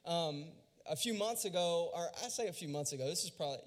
Um, 0.05 0.47
a 0.87 0.97
few 0.97 1.15
months 1.15 1.45
ago, 1.45 1.91
or 1.95 2.09
I 2.25 2.29
say 2.29 2.49
a 2.49 2.53
few 2.53 2.69
months 2.69 2.93
ago, 2.93 3.07
this 3.07 3.25
is 3.25 3.31
probably 3.31 3.59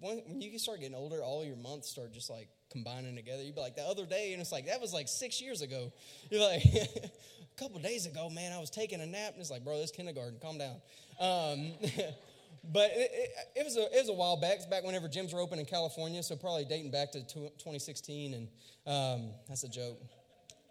when, 0.00 0.40
you 0.40 0.58
start 0.58 0.80
getting 0.80 0.94
older, 0.94 1.22
all 1.22 1.44
your 1.44 1.56
months 1.56 1.88
start 1.90 2.12
just 2.12 2.30
like 2.30 2.48
combining 2.70 3.14
together. 3.16 3.42
You'd 3.42 3.54
be 3.54 3.60
like, 3.60 3.76
the 3.76 3.82
other 3.82 4.06
day, 4.06 4.32
and 4.32 4.40
it's 4.40 4.52
like, 4.52 4.66
that 4.66 4.80
was 4.80 4.92
like 4.92 5.08
six 5.08 5.40
years 5.40 5.62
ago. 5.62 5.92
You're 6.30 6.40
like, 6.40 6.64
a 6.74 7.60
couple 7.60 7.80
days 7.80 8.06
ago, 8.06 8.30
man, 8.30 8.52
I 8.52 8.58
was 8.58 8.70
taking 8.70 9.00
a 9.00 9.06
nap, 9.06 9.32
and 9.32 9.40
it's 9.40 9.50
like, 9.50 9.64
bro, 9.64 9.78
this 9.78 9.90
kindergarten, 9.90 10.38
calm 10.40 10.58
down. 10.58 10.76
Um, 11.20 11.72
but 12.72 12.90
it, 12.94 13.10
it, 13.12 13.30
it, 13.56 13.64
was 13.64 13.76
a, 13.76 13.82
it 13.82 14.00
was 14.00 14.08
a 14.08 14.14
while 14.14 14.40
back. 14.40 14.56
It's 14.56 14.66
back 14.66 14.84
whenever 14.84 15.08
gyms 15.08 15.34
were 15.34 15.40
open 15.40 15.58
in 15.58 15.66
California, 15.66 16.22
so 16.22 16.36
probably 16.36 16.64
dating 16.64 16.90
back 16.90 17.12
to 17.12 17.20
2016, 17.22 18.34
and 18.34 18.48
um, 18.86 19.30
that's 19.48 19.64
a 19.64 19.68
joke. 19.68 20.00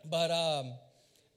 But 0.06 0.32
um, 0.32 0.74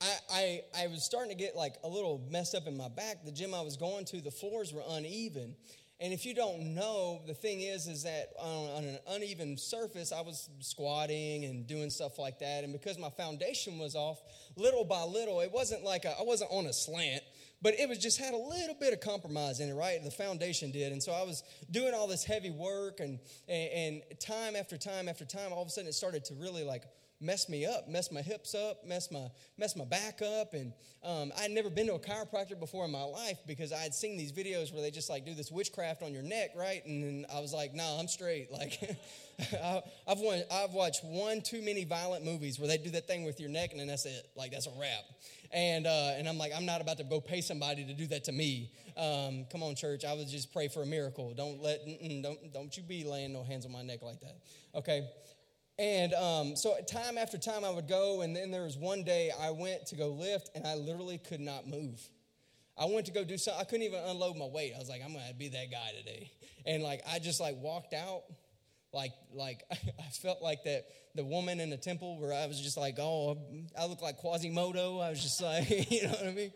I, 0.03 0.17
I, 0.31 0.85
I 0.85 0.87
was 0.89 1.05
starting 1.05 1.31
to 1.31 1.37
get 1.37 1.55
like 1.55 1.77
a 1.85 1.89
little 1.89 2.27
messed 2.31 2.55
up 2.55 2.67
in 2.67 2.77
my 2.77 2.89
back. 2.89 3.25
The 3.25 3.33
gym 3.33 3.55
I 3.55 3.61
was 3.61 3.77
going 3.77 4.05
to, 4.07 4.21
the 4.21 4.31
floors 4.31 4.73
were 4.73 4.83
uneven. 4.91 5.55
And 6.01 6.13
if 6.13 6.27
you 6.27 6.35
don't 6.35 6.75
know, 6.75 7.23
the 7.29 7.35
thing 7.35 7.61
is, 7.61 7.87
is 7.87 8.03
that 8.03 8.31
on, 8.41 8.71
on, 8.71 8.85
an 8.85 8.99
uneven 9.09 9.57
surface, 9.57 10.11
I 10.11 10.21
was 10.21 10.51
squatting 10.59 11.45
and 11.45 11.65
doing 11.65 11.91
stuff 11.91 12.19
like 12.19 12.41
that. 12.41 12.65
And 12.65 12.73
because 12.73 12.99
my 12.99 13.11
foundation 13.11 13.79
was 13.79 13.95
off, 13.95 14.21
little 14.57 14.85
by 14.85 15.05
little, 15.05 15.41
it 15.41 15.53
wasn't 15.53 15.85
like 15.85 16.05
I 16.05 16.23
wasn't 16.23 16.51
on 16.51 16.67
a 16.67 16.73
slant, 16.73 17.23
but 17.63 17.79
it 17.79 17.89
was 17.89 17.99
just 17.99 18.19
had 18.19 18.35
a 18.35 18.37
little 18.37 18.75
bit 18.81 18.93
of 18.93 18.99
compromise 18.99 19.61
in 19.61 19.69
it, 19.69 19.75
right? 19.75 20.03
The 20.03 20.11
foundation 20.11 20.73
did. 20.73 20.91
And 20.91 21.01
so 21.01 21.13
I 21.13 21.23
was 21.23 21.45
doing 21.71 21.95
all 21.95 22.09
this 22.09 22.25
heavy 22.25 22.51
work, 22.51 22.99
and, 22.99 23.21
and, 23.49 24.03
and 24.11 24.21
time 24.21 24.57
after 24.57 24.77
time 24.77 25.09
after 25.09 25.25
time, 25.25 25.53
all 25.53 25.63
of 25.63 25.69
a 25.69 25.71
sudden 25.71 25.89
it 25.89 25.95
started 25.95 26.25
to 26.25 26.35
really 26.35 26.65
like 26.65 26.83
messed 27.23 27.49
me 27.49 27.65
up, 27.65 27.89
messed 27.89 28.13
my 28.13 28.21
hips 28.21 28.55
up, 28.55 28.85
messed 28.85 29.13
my, 29.13 29.31
messed 29.57 29.77
my 29.77 29.85
back 29.85 30.21
up. 30.23 30.55
And 30.55 30.73
um, 31.05 31.33
I'd 31.39 31.51
never 31.51 31.71
been 31.71 31.87
to 31.87 31.95
a 31.95 31.99
chiropractor 31.99 32.59
before 32.59 32.85
in 32.85 32.91
my 32.91 33.03
life 33.03 33.39
because 33.47 33.73
I 33.73 33.79
had 33.79 33.95
seen 33.95 34.17
these 34.17 34.33
videos 34.33 34.73
where 34.73 34.83
they 34.83 34.91
just 34.91 35.09
like 35.09 35.25
do 35.25 35.35
this 35.35 35.51
witchcraft 35.51 36.03
on 36.03 36.13
your 36.13 36.23
neck, 36.23 36.51
right? 36.57 36.85
And 36.85 37.25
I 37.33 37.41
was 37.41 37.53
like, 37.53 37.75
nah, 37.75 37.99
I'm 37.99 38.09
straight. 38.09 38.49
Like, 38.63 38.79
I've, 40.07 40.19
watched, 40.19 40.45
I've 40.53 40.73
watched 40.73 41.05
one 41.05 41.41
too 41.41 41.63
many 41.63 41.85
violent 41.85 42.25
movies 42.25 42.61
where 42.61 42.69
they 42.69 42.77
do 42.77 42.91
that 42.91 43.07
thing 43.09 43.25
with 43.25 43.41
your 43.41 43.49
neck 43.49 43.71
and 43.73 43.81
then 43.81 43.89
that's 43.89 44.05
it. 44.05 44.29
Like, 44.37 44.53
that's 44.53 44.67
a 44.67 44.71
wrap. 44.79 45.03
And, 45.53 45.87
uh, 45.87 46.13
and 46.17 46.29
I'm 46.29 46.39
like, 46.39 46.53
I'm 46.55 46.67
not 46.67 46.81
about 46.81 46.99
to 46.99 47.05
go 47.05 47.21
pay 47.21 47.41
somebody 47.41 47.85
to 47.85 47.95
do 47.95 48.07
that 48.09 48.25
to 48.25 48.33
me. 48.33 48.71
Um, 48.97 49.47
come 49.51 49.63
on, 49.63 49.75
church. 49.75 50.05
I 50.05 50.15
would 50.15 50.29
just 50.29 50.53
pray 50.53 50.69
for 50.69 50.83
a 50.83 50.87
miracle. 50.87 51.35
Don't 51.35 51.63
let, 51.63 51.81
don't, 52.23 52.53
don't 52.53 52.77
you 52.77 52.83
be 52.83 53.05
laying 53.05 53.33
no 53.33 53.43
hands 53.43 53.67
on 53.67 53.73
my 53.73 53.83
neck 53.83 54.03
like 54.03 54.21
that. 54.21 54.37
Okay. 54.75 55.09
And 55.79 56.13
um, 56.15 56.57
so 56.57 56.75
time 56.91 57.17
after 57.17 57.39
time 57.39 57.65
I 57.65 57.71
would 57.71 57.89
go, 57.89 58.21
and 58.21 58.37
then 58.37 58.51
there 58.51 58.63
was 58.63 58.77
one 58.77 59.05
day 59.05 59.31
I 59.41 59.51
went 59.51 59.87
to 59.87 59.97
go 59.97 60.09
lift, 60.09 60.51
and 60.55 60.67
I 60.67 60.75
literally 60.75 61.19
could 61.19 61.41
not 61.41 61.67
move. 61.67 62.01
I 62.79 62.87
went 62.87 63.07
to 63.07 63.13
go 63.13 63.25
do 63.25 63.39
something. 63.39 63.61
I 63.61 63.65
couldn't 63.65 63.85
even 63.87 64.01
unload 64.01 64.37
my 64.37 64.47
weight. 64.47 64.73
I 64.75 64.79
was 64.79 64.89
like, 64.89 65.03
I'm 65.05 65.13
gonna 65.13 65.35
be 65.39 65.49
that 65.49 65.71
guy 65.71 65.91
today. 65.99 66.31
And 66.67 66.83
like 66.83 67.03
I 67.11 67.19
just 67.19 67.41
like 67.41 67.57
walked 67.57 67.95
out, 67.95 68.23
like 68.93 69.13
like 69.33 69.63
I 69.73 70.11
felt 70.23 70.43
like 70.43 70.65
that 70.65 70.85
the 71.15 71.25
woman 71.25 71.61
in 71.61 71.71
the 71.71 71.77
temple 71.77 72.19
where 72.19 72.33
I 72.33 72.47
was 72.47 72.61
just 72.61 72.77
like, 72.77 72.99
oh, 72.99 73.39
I 73.79 73.87
look 73.87 74.03
like 74.03 74.19
Quasimodo. 74.19 75.01
I 75.01 75.11
was 75.11 75.23
just 75.23 75.43
like, 75.43 75.91
you 75.91 76.03
know 76.05 76.11
what 76.11 76.27
I 76.27 76.33
mean? 76.33 76.53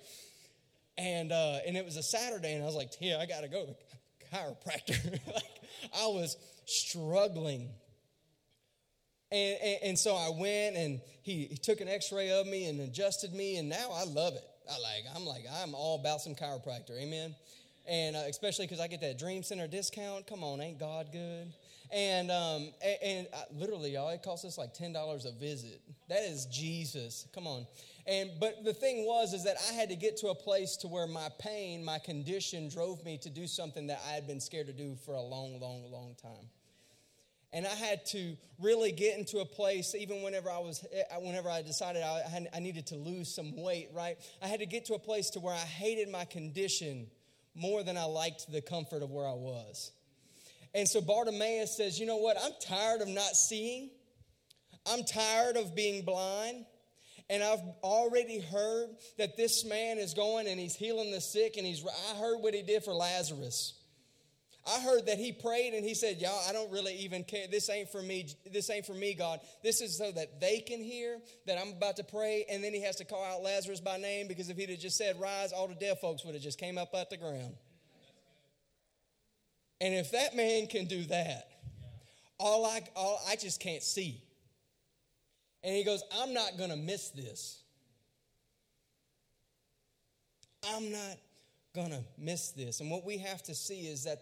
And 0.98 1.32
uh, 1.32 1.58
and 1.66 1.76
it 1.76 1.84
was 1.84 1.96
a 1.96 2.02
Saturday, 2.02 2.54
and 2.54 2.62
I 2.62 2.66
was 2.66 2.76
like, 2.76 2.90
yeah, 3.00 3.18
I 3.18 3.26
gotta 3.26 3.48
go 3.48 3.66
to 3.66 3.72
the 3.72 4.36
chiropractor. 4.36 5.12
like 5.34 5.44
I 5.94 6.06
was 6.06 6.36
struggling 6.64 7.68
and, 9.36 9.58
and, 9.62 9.78
and, 9.82 9.98
so 9.98 10.14
I 10.14 10.30
went 10.30 10.76
and 10.76 11.00
he, 11.22 11.44
he 11.44 11.56
took 11.56 11.80
an 11.80 11.88
x-ray 11.88 12.30
of 12.30 12.46
me 12.46 12.68
and 12.68 12.80
adjusted 12.80 13.32
me 13.32 13.58
and 13.58 13.68
now 13.68 13.90
I 13.92 14.04
love 14.04 14.34
it. 14.34 14.44
I 14.68 14.78
like, 14.80 15.04
I'm 15.14 15.24
like, 15.24 15.44
I'm 15.62 15.74
all 15.74 16.00
about 16.00 16.20
some 16.20 16.34
chiropractor. 16.34 17.00
Amen. 17.00 17.34
and 17.88 18.16
uh, 18.16 18.20
especially 18.28 18.66
because 18.66 18.80
I 18.80 18.88
get 18.88 19.00
that 19.02 19.18
Dream 19.18 19.42
Center 19.42 19.66
discount. 19.66 20.26
Come 20.26 20.42
on, 20.42 20.60
ain't 20.60 20.78
God 20.78 21.08
good? 21.12 21.52
And 21.92 22.30
um, 22.32 22.72
and, 22.82 22.98
and 23.02 23.26
uh, 23.32 23.42
literally, 23.54 23.92
y'all, 23.92 24.08
it 24.10 24.22
costs 24.22 24.44
us 24.44 24.58
like 24.58 24.74
ten 24.74 24.92
dollars 24.92 25.24
a 25.24 25.32
visit. 25.32 25.80
That 26.08 26.22
is 26.22 26.46
Jesus. 26.46 27.28
Come 27.32 27.46
on. 27.46 27.66
And 28.08 28.30
but 28.40 28.64
the 28.64 28.74
thing 28.74 29.04
was 29.04 29.32
is 29.32 29.44
that 29.44 29.56
I 29.70 29.72
had 29.72 29.88
to 29.90 29.96
get 29.96 30.16
to 30.18 30.28
a 30.28 30.34
place 30.34 30.76
to 30.78 30.88
where 30.88 31.06
my 31.06 31.28
pain, 31.38 31.84
my 31.84 31.98
condition, 31.98 32.68
drove 32.68 33.04
me 33.04 33.18
to 33.18 33.30
do 33.30 33.46
something 33.46 33.86
that 33.88 34.00
I 34.08 34.12
had 34.12 34.26
been 34.26 34.40
scared 34.40 34.66
to 34.66 34.72
do 34.72 34.96
for 35.04 35.14
a 35.14 35.22
long, 35.22 35.60
long, 35.60 35.90
long 35.92 36.16
time. 36.20 36.48
And 37.52 37.66
I 37.66 37.74
had 37.74 38.04
to 38.06 38.36
really 38.60 38.92
get 38.92 39.16
into 39.16 39.38
a 39.38 39.44
place, 39.44 39.94
even 39.94 40.22
whenever 40.22 40.50
I 40.50 40.58
was, 40.58 40.84
eh, 40.92 41.02
whenever 41.20 41.48
I 41.48 41.62
decided 41.62 42.02
I, 42.02 42.20
had, 42.28 42.48
I 42.54 42.60
needed 42.60 42.86
to 42.88 42.96
lose 42.96 43.34
some 43.34 43.56
weight, 43.56 43.88
right? 43.94 44.16
I 44.42 44.48
had 44.48 44.60
to 44.60 44.66
get 44.66 44.86
to 44.86 44.94
a 44.94 44.98
place 44.98 45.30
to 45.30 45.40
where 45.40 45.54
I 45.54 45.58
hated 45.58 46.10
my 46.10 46.24
condition 46.24 47.06
more 47.54 47.82
than 47.82 47.96
I 47.96 48.04
liked 48.04 48.50
the 48.50 48.60
comfort 48.60 49.02
of 49.02 49.10
where 49.10 49.26
I 49.26 49.32
was. 49.32 49.92
And 50.74 50.86
so 50.86 51.00
Bartimaeus 51.00 51.76
says, 51.76 51.98
You 51.98 52.06
know 52.06 52.18
what? 52.18 52.36
I'm 52.42 52.52
tired 52.60 53.00
of 53.00 53.08
not 53.08 53.34
seeing. 53.34 53.90
I'm 54.86 55.04
tired 55.04 55.56
of 55.56 55.74
being 55.74 56.04
blind. 56.04 56.66
And 57.28 57.42
I've 57.42 57.62
already 57.82 58.40
heard 58.40 58.90
that 59.18 59.36
this 59.36 59.64
man 59.64 59.98
is 59.98 60.14
going 60.14 60.46
and 60.46 60.60
he's 60.60 60.76
healing 60.76 61.10
the 61.10 61.20
sick. 61.20 61.56
And 61.56 61.66
he's, 61.66 61.84
I 61.84 62.18
heard 62.18 62.38
what 62.40 62.54
he 62.54 62.62
did 62.62 62.84
for 62.84 62.92
Lazarus. 62.92 63.75
I 64.68 64.80
heard 64.80 65.06
that 65.06 65.18
he 65.18 65.30
prayed 65.30 65.74
and 65.74 65.84
he 65.84 65.94
said, 65.94 66.20
Y'all, 66.20 66.40
I 66.48 66.52
don't 66.52 66.72
really 66.72 66.94
even 66.96 67.22
care. 67.22 67.46
This 67.48 67.70
ain't 67.70 67.88
for 67.90 68.02
me. 68.02 68.26
This 68.50 68.68
ain't 68.68 68.84
for 68.84 68.94
me, 68.94 69.14
God. 69.14 69.40
This 69.62 69.80
is 69.80 69.96
so 69.96 70.10
that 70.12 70.40
they 70.40 70.58
can 70.58 70.82
hear 70.82 71.18
that 71.46 71.58
I'm 71.58 71.68
about 71.68 71.96
to 71.96 72.04
pray. 72.04 72.44
And 72.50 72.64
then 72.64 72.72
he 72.72 72.82
has 72.82 72.96
to 72.96 73.04
call 73.04 73.22
out 73.22 73.42
Lazarus 73.42 73.80
by 73.80 73.96
name 73.96 74.26
because 74.26 74.48
if 74.48 74.56
he'd 74.56 74.70
have 74.70 74.80
just 74.80 74.96
said, 74.98 75.20
Rise, 75.20 75.52
all 75.52 75.68
the 75.68 75.74
dead 75.74 75.98
folks 76.00 76.24
would 76.24 76.34
have 76.34 76.42
just 76.42 76.58
came 76.58 76.78
up 76.78 76.94
out 76.94 77.10
the 77.10 77.16
ground. 77.16 77.54
And 79.80 79.94
if 79.94 80.10
that 80.12 80.34
man 80.34 80.66
can 80.66 80.86
do 80.86 81.04
that, 81.04 81.48
all 82.38 82.66
I, 82.66 82.80
all, 82.96 83.20
I 83.28 83.36
just 83.36 83.60
can't 83.60 83.82
see. 83.82 84.20
And 85.62 85.74
he 85.74 85.84
goes, 85.84 86.02
I'm 86.20 86.32
not 86.32 86.58
going 86.58 86.70
to 86.70 86.76
miss 86.76 87.10
this. 87.10 87.62
I'm 90.68 90.90
not 90.90 91.18
going 91.74 91.90
to 91.90 92.02
miss 92.18 92.50
this. 92.50 92.80
And 92.80 92.90
what 92.90 93.04
we 93.04 93.18
have 93.18 93.42
to 93.44 93.54
see 93.54 93.82
is 93.82 94.04
that 94.04 94.18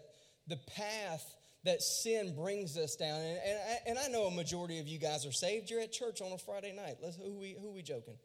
the 0.47 0.57
path 0.75 1.35
that 1.63 1.81
sin 1.81 2.35
brings 2.35 2.77
us 2.77 2.95
down, 2.95 3.19
and, 3.19 3.39
and, 3.39 3.79
and 3.87 3.99
I 3.99 4.07
know 4.07 4.25
a 4.25 4.31
majority 4.31 4.79
of 4.79 4.87
you 4.87 4.99
guys 4.99 5.25
are 5.25 5.31
saved. 5.31 5.69
You're 5.69 5.81
at 5.81 5.91
church 5.91 6.21
on 6.21 6.31
a 6.31 6.37
Friday 6.37 6.73
night. 6.73 6.97
Let's, 7.01 7.17
who, 7.17 7.33
we, 7.33 7.55
who 7.59 7.71
we 7.71 7.81
joking? 7.81 8.17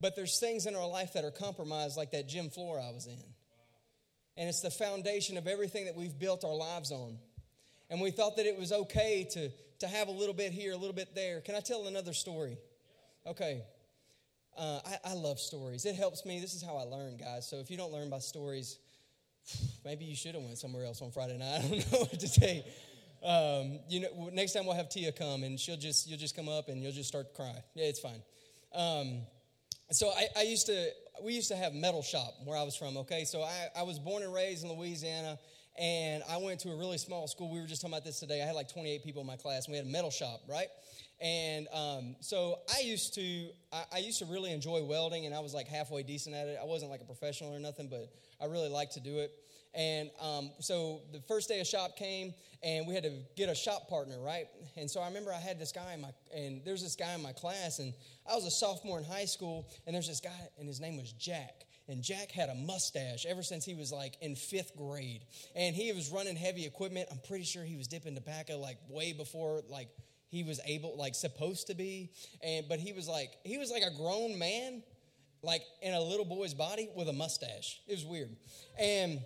But 0.00 0.16
there's 0.16 0.40
things 0.40 0.66
in 0.66 0.74
our 0.74 0.88
life 0.88 1.12
that 1.12 1.24
are 1.24 1.30
compromised, 1.30 1.96
like 1.96 2.10
that 2.10 2.28
gym 2.28 2.50
floor 2.50 2.80
I 2.80 2.90
was 2.90 3.06
in. 3.06 3.22
And 4.36 4.48
it's 4.48 4.62
the 4.62 4.70
foundation 4.70 5.36
of 5.36 5.46
everything 5.46 5.84
that 5.84 5.94
we've 5.94 6.18
built 6.18 6.42
our 6.42 6.54
lives 6.54 6.90
on. 6.90 7.18
And 7.90 8.00
we 8.00 8.10
thought 8.10 8.36
that 8.38 8.46
it 8.46 8.58
was 8.58 8.72
okay 8.72 9.28
to, 9.32 9.50
to 9.80 9.86
have 9.86 10.08
a 10.08 10.10
little 10.10 10.34
bit 10.34 10.52
here, 10.52 10.72
a 10.72 10.76
little 10.76 10.94
bit 10.94 11.14
there. 11.14 11.42
Can 11.42 11.54
I 11.54 11.60
tell 11.60 11.86
another 11.86 12.14
story? 12.14 12.56
Okay. 13.26 13.62
Uh, 14.56 14.80
I, 14.84 15.10
I 15.10 15.14
love 15.14 15.38
stories. 15.38 15.84
It 15.84 15.94
helps 15.94 16.24
me. 16.24 16.40
This 16.40 16.54
is 16.54 16.62
how 16.62 16.76
I 16.76 16.82
learn, 16.84 17.18
guys. 17.18 17.48
So 17.48 17.56
if 17.58 17.70
you 17.70 17.76
don't 17.76 17.92
learn 17.92 18.10
by 18.10 18.18
stories, 18.18 18.78
maybe 19.84 20.04
you 20.04 20.14
should 20.14 20.34
have 20.34 20.44
went 20.44 20.58
somewhere 20.58 20.84
else 20.84 21.02
on 21.02 21.10
Friday 21.10 21.38
night. 21.38 21.60
I 21.64 21.68
don't 21.68 21.92
know 21.92 21.98
what 22.00 22.20
to 22.20 22.28
say. 22.28 22.64
Um, 23.24 23.78
you 23.88 24.00
know, 24.00 24.30
next 24.32 24.52
time 24.52 24.66
we'll 24.66 24.74
have 24.74 24.88
Tia 24.88 25.12
come, 25.12 25.44
and 25.44 25.58
she'll 25.58 25.76
just 25.76 26.08
you'll 26.08 26.18
just 26.18 26.34
come 26.34 26.48
up 26.48 26.68
and 26.68 26.82
you'll 26.82 26.92
just 26.92 27.08
start 27.08 27.34
to 27.34 27.40
cry. 27.40 27.54
Yeah, 27.74 27.86
it's 27.86 28.00
fine. 28.00 28.22
Um, 28.74 29.20
so 29.90 30.08
I, 30.08 30.26
I, 30.38 30.42
used 30.42 30.66
to 30.66 30.88
we 31.22 31.34
used 31.34 31.48
to 31.48 31.56
have 31.56 31.74
metal 31.74 32.02
shop 32.02 32.34
where 32.44 32.56
I 32.56 32.62
was 32.62 32.76
from. 32.76 32.96
Okay, 32.98 33.24
so 33.24 33.42
I, 33.42 33.68
I 33.76 33.82
was 33.82 33.98
born 33.98 34.22
and 34.22 34.32
raised 34.32 34.64
in 34.64 34.72
Louisiana, 34.72 35.38
and 35.78 36.22
I 36.28 36.38
went 36.38 36.60
to 36.60 36.70
a 36.70 36.76
really 36.76 36.98
small 36.98 37.28
school. 37.28 37.52
We 37.52 37.60
were 37.60 37.66
just 37.66 37.82
talking 37.82 37.94
about 37.94 38.04
this 38.04 38.18
today. 38.18 38.42
I 38.42 38.46
had 38.46 38.54
like 38.54 38.72
28 38.72 39.04
people 39.04 39.20
in 39.20 39.26
my 39.26 39.36
class, 39.36 39.66
and 39.66 39.72
we 39.72 39.76
had 39.76 39.86
a 39.86 39.90
metal 39.90 40.10
shop, 40.10 40.40
right? 40.48 40.68
And 41.20 41.68
um, 41.72 42.16
so 42.20 42.58
I 42.74 42.80
used 42.80 43.14
to 43.14 43.50
I, 43.72 43.84
I, 43.94 43.98
used 43.98 44.18
to 44.18 44.24
really 44.24 44.52
enjoy 44.52 44.82
welding, 44.82 45.26
and 45.26 45.34
I 45.34 45.38
was 45.38 45.54
like 45.54 45.68
halfway 45.68 46.02
decent 46.02 46.34
at 46.34 46.48
it. 46.48 46.58
I 46.60 46.64
wasn't 46.64 46.90
like 46.90 47.00
a 47.00 47.04
professional 47.04 47.54
or 47.54 47.60
nothing, 47.60 47.88
but 47.88 48.12
I 48.42 48.46
really 48.46 48.68
like 48.68 48.90
to 48.92 49.00
do 49.00 49.18
it. 49.18 49.32
And 49.74 50.10
um, 50.20 50.50
so 50.60 51.00
the 51.12 51.20
first 51.20 51.48
day 51.48 51.60
of 51.60 51.66
shop 51.66 51.96
came, 51.96 52.34
and 52.62 52.86
we 52.86 52.94
had 52.94 53.04
to 53.04 53.12
get 53.36 53.48
a 53.48 53.54
shop 53.54 53.88
partner, 53.88 54.20
right? 54.20 54.46
And 54.76 54.90
so 54.90 55.00
I 55.00 55.08
remember 55.08 55.32
I 55.32 55.40
had 55.40 55.58
this 55.58 55.72
guy 55.72 55.94
in 55.94 56.02
my, 56.02 56.10
and 56.34 56.62
there's 56.64 56.82
this 56.82 56.94
guy 56.94 57.14
in 57.14 57.22
my 57.22 57.32
class, 57.32 57.78
and 57.78 57.94
I 58.30 58.34
was 58.34 58.44
a 58.44 58.50
sophomore 58.50 58.98
in 58.98 59.04
high 59.04 59.24
school, 59.24 59.66
and 59.86 59.94
there's 59.94 60.08
this 60.08 60.20
guy, 60.20 60.48
and 60.58 60.68
his 60.68 60.80
name 60.80 60.98
was 60.98 61.12
Jack. 61.12 61.64
And 61.88 62.02
Jack 62.02 62.30
had 62.30 62.48
a 62.48 62.54
mustache 62.54 63.26
ever 63.26 63.42
since 63.42 63.64
he 63.64 63.74
was 63.74 63.92
like 63.92 64.16
in 64.20 64.36
fifth 64.36 64.76
grade. 64.76 65.24
And 65.56 65.74
he 65.74 65.92
was 65.92 66.10
running 66.10 66.36
heavy 66.36 66.64
equipment. 66.64 67.08
I'm 67.10 67.18
pretty 67.26 67.44
sure 67.44 67.64
he 67.64 67.76
was 67.76 67.88
dipping 67.88 68.14
tobacco 68.14 68.58
like 68.58 68.78
way 68.88 69.12
before 69.12 69.62
like 69.68 69.88
he 70.28 70.44
was 70.44 70.60
able, 70.64 70.96
like 70.96 71.14
supposed 71.14 71.66
to 71.66 71.74
be. 71.74 72.10
And 72.42 72.66
but 72.68 72.78
he 72.78 72.92
was 72.92 73.08
like, 73.08 73.32
he 73.44 73.58
was 73.58 73.70
like 73.70 73.82
a 73.82 73.94
grown 73.96 74.38
man, 74.38 74.82
like 75.42 75.62
in 75.80 75.92
a 75.94 76.00
little 76.00 76.24
boy's 76.24 76.54
body 76.54 76.88
with 76.94 77.08
a 77.08 77.12
mustache. 77.12 77.80
It 77.86 77.92
was 77.92 78.04
weird. 78.04 78.30
And 78.78 79.20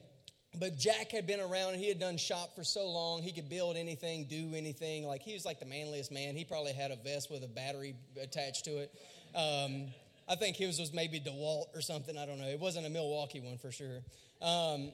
but 0.58 0.78
Jack 0.78 1.10
had 1.10 1.26
been 1.26 1.40
around 1.40 1.74
and 1.74 1.80
he 1.80 1.88
had 1.88 2.00
done 2.00 2.16
shop 2.16 2.54
for 2.54 2.64
so 2.64 2.88
long, 2.88 3.22
he 3.22 3.32
could 3.32 3.48
build 3.48 3.76
anything, 3.76 4.24
do 4.24 4.54
anything. 4.54 5.06
Like 5.06 5.20
he 5.22 5.34
was 5.34 5.44
like 5.44 5.60
the 5.60 5.66
manliest 5.66 6.10
man. 6.10 6.34
He 6.34 6.44
probably 6.44 6.72
had 6.72 6.90
a 6.90 6.96
vest 6.96 7.30
with 7.30 7.44
a 7.44 7.48
battery 7.48 7.94
attached 8.20 8.64
to 8.64 8.78
it. 8.78 8.90
Um, 9.34 9.88
I 10.28 10.34
think 10.34 10.56
his 10.56 10.80
was 10.80 10.92
maybe 10.92 11.20
DeWalt 11.20 11.66
or 11.74 11.80
something. 11.80 12.16
I 12.16 12.26
don't 12.26 12.38
know. 12.38 12.48
It 12.48 12.58
wasn't 12.58 12.86
a 12.86 12.90
Milwaukee 12.90 13.40
one 13.40 13.58
for 13.58 13.70
sure. 13.70 14.00
Um, 14.40 14.92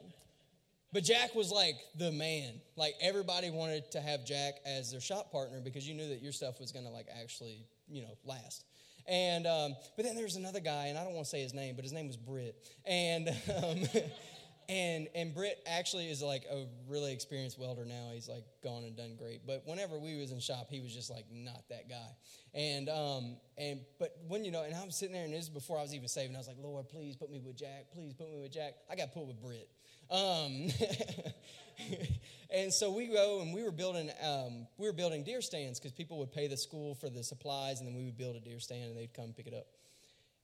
but 0.92 1.04
Jack 1.04 1.34
was 1.34 1.50
like 1.50 1.76
the 1.96 2.12
man. 2.12 2.54
Like 2.76 2.94
everybody 3.00 3.50
wanted 3.50 3.90
to 3.92 4.00
have 4.00 4.26
Jack 4.26 4.54
as 4.66 4.90
their 4.90 5.00
shop 5.00 5.32
partner 5.32 5.60
because 5.62 5.88
you 5.88 5.94
knew 5.94 6.08
that 6.08 6.22
your 6.22 6.32
stuff 6.32 6.60
was 6.60 6.72
going 6.72 6.84
to 6.84 6.90
like 6.90 7.06
actually, 7.20 7.64
you 7.88 8.02
know, 8.02 8.16
last. 8.24 8.64
And 9.06 9.46
um, 9.46 9.74
but 9.96 10.04
then 10.04 10.14
there's 10.14 10.36
another 10.36 10.60
guy, 10.60 10.86
and 10.86 10.98
I 10.98 11.04
don't 11.04 11.14
want 11.14 11.26
to 11.26 11.30
say 11.30 11.42
his 11.42 11.54
name, 11.54 11.74
but 11.74 11.84
his 11.84 11.92
name 11.92 12.06
was 12.06 12.16
Britt. 12.16 12.56
And 12.86 13.28
um, 13.28 13.84
and 14.68 15.08
and 15.14 15.34
Britt 15.34 15.58
actually 15.66 16.10
is 16.10 16.22
like 16.22 16.44
a 16.50 16.66
really 16.88 17.12
experienced 17.12 17.58
welder 17.58 17.84
now. 17.84 18.10
He's 18.12 18.28
like 18.28 18.44
gone 18.62 18.84
and 18.84 18.96
done 18.96 19.16
great. 19.16 19.46
But 19.46 19.62
whenever 19.66 19.98
we 19.98 20.18
was 20.18 20.30
in 20.32 20.40
shop, 20.40 20.68
he 20.70 20.80
was 20.80 20.94
just 20.94 21.10
like 21.10 21.26
not 21.30 21.68
that 21.68 21.88
guy. 21.88 22.08
And 22.54 22.88
um 22.88 23.36
and 23.58 23.80
but 23.98 24.16
when 24.28 24.44
you 24.44 24.50
know, 24.50 24.62
and 24.62 24.74
I'm 24.74 24.90
sitting 24.90 25.14
there, 25.14 25.24
and 25.24 25.32
this 25.32 25.44
is 25.44 25.48
before 25.48 25.78
I 25.78 25.82
was 25.82 25.94
even 25.94 26.08
saving. 26.08 26.34
I 26.34 26.38
was 26.38 26.48
like, 26.48 26.58
Lord, 26.62 26.88
please 26.88 27.16
put 27.16 27.30
me 27.30 27.40
with 27.40 27.56
Jack. 27.56 27.86
Please 27.92 28.12
put 28.14 28.30
me 28.30 28.40
with 28.40 28.52
Jack. 28.52 28.74
I 28.90 28.96
got 28.96 29.12
put 29.12 29.26
with 29.26 29.40
Britt. 29.40 29.68
Um, 30.10 30.68
and 32.50 32.72
so 32.72 32.90
we 32.90 33.06
go 33.06 33.40
and 33.40 33.52
we 33.54 33.62
were 33.62 33.70
building 33.70 34.10
um, 34.22 34.66
we 34.78 34.86
were 34.86 34.92
building 34.92 35.24
deer 35.24 35.40
stands 35.40 35.78
because 35.78 35.92
people 35.92 36.18
would 36.18 36.32
pay 36.32 36.48
the 36.48 36.56
school 36.56 36.94
for 36.94 37.08
the 37.08 37.22
supplies, 37.22 37.80
and 37.80 37.88
then 37.88 37.94
we 37.94 38.04
would 38.04 38.16
build 38.16 38.36
a 38.36 38.40
deer 38.40 38.60
stand, 38.60 38.84
and 38.84 38.96
they'd 38.96 39.14
come 39.14 39.32
pick 39.36 39.46
it 39.46 39.54
up. 39.54 39.66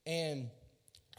And 0.06 0.48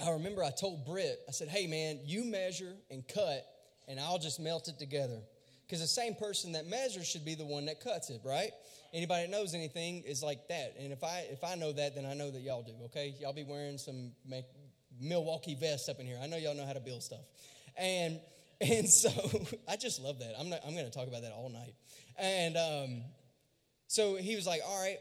I 0.04 0.12
remember 0.12 0.44
I 0.44 0.52
told 0.52 0.86
Britt, 0.86 1.20
I 1.28 1.32
said, 1.32 1.50
hey 1.50 1.68
man, 1.68 2.00
you 2.06 2.24
measure 2.24 2.74
and 2.90 3.08
cut, 3.08 3.46
and 3.88 4.00
I'll 4.00 4.20
just 4.20 4.40
melt 4.40 4.68
it 4.68 4.80
together. 4.80 5.20
Because 5.66 5.82
the 5.82 5.88
same 5.88 6.16
person 6.16 6.54
that 6.54 6.66
measures 6.66 7.08
should 7.08 7.24
be 7.24 7.36
the 7.36 7.46
one 7.46 7.66
that 7.68 7.80
cuts 7.80 8.10
it, 8.10 8.22
right? 8.26 8.52
Anybody 8.92 9.28
that 9.28 9.32
knows 9.32 9.54
anything 9.54 10.02
is 10.02 10.24
like 10.24 10.48
that. 10.48 10.74
And 10.80 10.92
if 10.92 11.04
I 11.04 11.28
if 11.30 11.44
I 11.44 11.56
know 11.56 11.72
that, 11.74 11.94
then 11.94 12.06
I 12.06 12.16
know 12.16 12.32
that 12.32 12.42
y'all 12.42 12.64
do, 12.64 12.74
okay? 12.86 13.14
Y'all 13.20 13.34
be 13.34 13.44
wearing 13.44 13.78
some 13.78 14.12
Milwaukee 15.00 15.56
vests 15.56 15.88
up 15.88 16.00
in 16.00 16.08
here. 16.08 16.18
I 16.22 16.26
know 16.28 16.38
y'all 16.38 16.56
know 16.56 16.66
how 16.66 16.74
to 16.74 16.80
build 16.80 17.04
stuff. 17.04 17.22
And 17.78 18.20
and 18.62 18.88
so 18.90 19.10
I 19.68 19.76
just 19.76 20.02
love 20.02 20.20
that. 20.20 20.34
I'm 20.40 20.50
not, 20.50 20.62
I'm 20.66 20.74
going 20.74 20.86
to 20.86 20.92
talk 20.92 21.08
about 21.08 21.22
that 21.24 21.32
all 21.32 21.50
night. 21.50 21.74
And 22.18 22.58
um, 22.58 23.02
so 23.88 24.16
he 24.16 24.36
was 24.36 24.46
like, 24.46 24.62
all 24.68 24.82
right, 24.82 24.98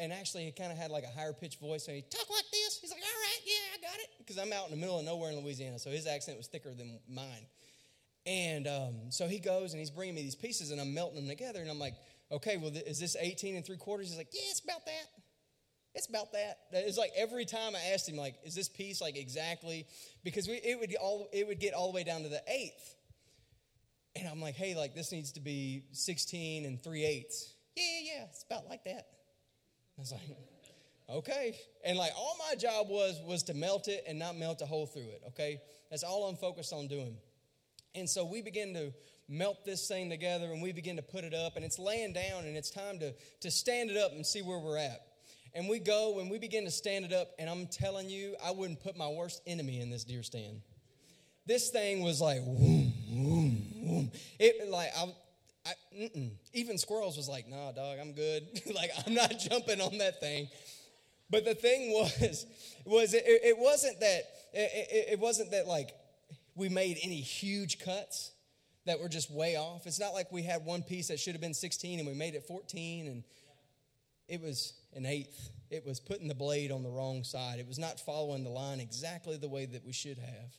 and 0.00 0.12
actually 0.12 0.44
he 0.44 0.50
kind 0.50 0.72
of 0.72 0.78
had 0.78 0.90
like 0.90 1.04
a 1.04 1.18
higher 1.18 1.32
pitched 1.32 1.60
voice 1.60 1.86
and 1.86 1.94
he 1.94 2.02
talked 2.02 2.30
like 2.30 2.50
this. 2.50 2.78
He's 2.80 2.90
like 2.90 3.02
all 3.02 3.20
right 3.20 3.40
yeah 3.44 3.78
i 3.78 3.92
got 3.92 4.00
it. 4.00 4.08
Because 4.18 4.38
i'm 4.38 4.52
out 4.52 4.64
in 4.64 4.70
the 4.70 4.76
middle 4.76 4.98
of 4.98 5.04
nowhere 5.04 5.30
in 5.30 5.38
louisiana 5.38 5.78
so 5.78 5.90
his 5.90 6.06
accent 6.06 6.38
was 6.38 6.46
thicker 6.46 6.74
than 6.74 6.98
mine. 7.08 7.46
And 8.26 8.66
um, 8.66 8.94
so 9.10 9.28
he 9.28 9.38
goes 9.38 9.72
and 9.72 9.80
he's 9.80 9.90
bringing 9.90 10.14
me 10.14 10.22
these 10.22 10.34
pieces 10.34 10.70
and 10.70 10.80
i'm 10.80 10.94
melting 10.94 11.20
them 11.20 11.28
together 11.28 11.60
and 11.60 11.70
i'm 11.70 11.78
like 11.78 11.94
okay 12.32 12.56
well 12.56 12.72
is 12.74 12.98
this 12.98 13.16
18 13.20 13.56
and 13.56 13.64
three 13.64 13.76
quarters? 13.76 14.08
He's 14.08 14.16
like 14.16 14.30
yeah 14.32 14.50
it's 14.50 14.60
about 14.60 14.86
that 14.86 15.06
it's 15.94 16.08
about 16.08 16.32
that 16.32 16.58
it's 16.72 16.98
like 16.98 17.10
every 17.16 17.44
time 17.44 17.74
i 17.74 17.92
asked 17.92 18.08
him 18.08 18.16
like 18.16 18.34
is 18.44 18.54
this 18.54 18.68
piece 18.68 19.00
like 19.00 19.16
exactly 19.16 19.86
because 20.24 20.46
we, 20.46 20.54
it 20.54 20.78
would 20.78 20.94
all 20.96 21.28
it 21.32 21.46
would 21.46 21.60
get 21.60 21.74
all 21.74 21.90
the 21.90 21.94
way 21.94 22.04
down 22.04 22.22
to 22.22 22.28
the 22.28 22.42
eighth 22.48 22.94
and 24.16 24.28
i'm 24.28 24.40
like 24.40 24.54
hey 24.54 24.74
like 24.74 24.94
this 24.94 25.12
needs 25.12 25.32
to 25.32 25.40
be 25.40 25.84
16 25.92 26.64
and 26.64 26.82
3 26.82 27.04
eighths 27.04 27.54
yeah 27.76 27.82
yeah 27.82 28.12
yeah 28.14 28.24
it's 28.24 28.44
about 28.44 28.68
like 28.68 28.84
that 28.84 29.06
I 30.00 30.00
was 30.00 30.12
like, 30.12 30.38
okay. 31.10 31.54
And 31.84 31.98
like 31.98 32.12
all 32.16 32.34
my 32.48 32.54
job 32.54 32.88
was 32.88 33.20
was 33.26 33.42
to 33.44 33.54
melt 33.54 33.86
it 33.86 34.02
and 34.08 34.18
not 34.18 34.34
melt 34.34 34.62
a 34.62 34.66
hole 34.66 34.86
through 34.86 35.10
it, 35.10 35.22
okay? 35.28 35.60
That's 35.90 36.02
all 36.02 36.24
I'm 36.24 36.36
focused 36.36 36.72
on 36.72 36.88
doing. 36.88 37.18
And 37.94 38.08
so 38.08 38.24
we 38.24 38.40
begin 38.40 38.72
to 38.72 38.94
melt 39.28 39.62
this 39.66 39.86
thing 39.86 40.08
together 40.08 40.46
and 40.46 40.62
we 40.62 40.72
begin 40.72 40.96
to 40.96 41.02
put 41.02 41.24
it 41.24 41.34
up 41.34 41.56
and 41.56 41.66
it's 41.66 41.78
laying 41.78 42.14
down 42.14 42.46
and 42.46 42.56
it's 42.56 42.70
time 42.70 42.98
to, 43.00 43.12
to 43.40 43.50
stand 43.50 43.90
it 43.90 43.98
up 43.98 44.12
and 44.12 44.24
see 44.24 44.40
where 44.40 44.58
we're 44.58 44.78
at. 44.78 45.00
And 45.54 45.68
we 45.68 45.78
go 45.78 46.20
and 46.20 46.30
we 46.30 46.38
begin 46.38 46.64
to 46.64 46.70
stand 46.70 47.04
it 47.04 47.12
up, 47.12 47.32
and 47.38 47.50
I'm 47.50 47.66
telling 47.66 48.08
you, 48.08 48.36
I 48.44 48.52
wouldn't 48.52 48.80
put 48.80 48.96
my 48.96 49.08
worst 49.08 49.42
enemy 49.46 49.80
in 49.80 49.90
this 49.90 50.04
deer 50.04 50.22
stand 50.22 50.62
this 51.50 51.70
thing 51.70 52.02
was 52.02 52.20
like, 52.20 52.44
whoom, 52.44 52.92
whoom, 53.08 53.62
whoom. 53.84 54.12
It 54.38 54.70
like 54.70 54.90
I, 54.96 55.12
I 55.66 56.10
even 56.52 56.78
squirrels 56.78 57.16
was 57.16 57.28
like, 57.28 57.48
nah, 57.48 57.72
dog, 57.72 57.98
I'm 58.00 58.12
good. 58.12 58.46
like 58.74 58.90
I'm 59.04 59.14
not 59.14 59.36
jumping 59.50 59.80
on 59.80 59.98
that 59.98 60.20
thing. 60.20 60.48
But 61.28 61.44
the 61.44 61.54
thing 61.54 61.90
was, 61.92 62.46
was 62.84 63.14
it, 63.14 63.24
it 63.26 63.58
wasn't 63.58 63.98
that 64.00 64.22
it, 64.52 65.12
it 65.12 65.18
wasn't 65.18 65.50
that 65.50 65.66
like 65.66 65.90
we 66.54 66.68
made 66.68 66.98
any 67.02 67.20
huge 67.20 67.80
cuts 67.80 68.30
that 68.86 69.00
were 69.00 69.08
just 69.08 69.30
way 69.30 69.56
off. 69.56 69.86
It's 69.86 70.00
not 70.00 70.14
like 70.14 70.30
we 70.32 70.42
had 70.42 70.64
one 70.64 70.82
piece 70.82 71.08
that 71.08 71.18
should 71.18 71.32
have 71.32 71.40
been 71.40 71.54
16 71.54 71.98
and 71.98 72.08
we 72.08 72.14
made 72.14 72.34
it 72.34 72.44
14 72.46 73.06
and 73.08 73.24
it 74.30 74.40
was 74.40 74.74
an 74.94 75.04
eighth. 75.04 75.50
It 75.70 75.84
was 75.84 75.98
putting 75.98 76.28
the 76.28 76.34
blade 76.34 76.70
on 76.70 76.82
the 76.84 76.88
wrong 76.88 77.24
side. 77.24 77.58
It 77.58 77.66
was 77.66 77.78
not 77.78 77.98
following 77.98 78.44
the 78.44 78.50
line 78.50 78.80
exactly 78.80 79.36
the 79.36 79.48
way 79.48 79.66
that 79.66 79.84
we 79.84 79.92
should 79.92 80.18
have. 80.18 80.54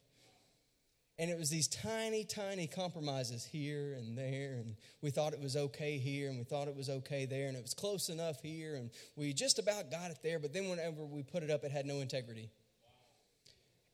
And 1.18 1.30
it 1.30 1.38
was 1.38 1.50
these 1.50 1.68
tiny, 1.68 2.26
tiny 2.26 2.68
compromises 2.68 3.46
here 3.46 3.94
and 3.94 4.18
there. 4.18 4.56
And 4.56 4.76
we 5.02 5.10
thought 5.10 5.34
it 5.34 5.40
was 5.40 5.56
okay 5.56 5.98
here 5.98 6.30
and 6.30 6.38
we 6.38 6.44
thought 6.44 6.68
it 6.68 6.76
was 6.76 6.90
okay 6.90 7.26
there. 7.26 7.48
And 7.48 7.56
it 7.56 7.62
was 7.62 7.74
close 7.74 8.10
enough 8.10 8.42
here. 8.42 8.76
And 8.76 8.90
we 9.16 9.32
just 9.32 9.58
about 9.58 9.90
got 9.90 10.12
it 10.12 10.18
there. 10.22 10.40
But 10.40 10.54
then 10.54 10.70
whenever 10.70 11.06
we 11.06 11.24
put 11.24 11.44
it 11.44 11.50
up, 11.50 11.64
it 11.64 11.72
had 11.72 11.86
no 11.86 12.02
integrity. 12.02 12.50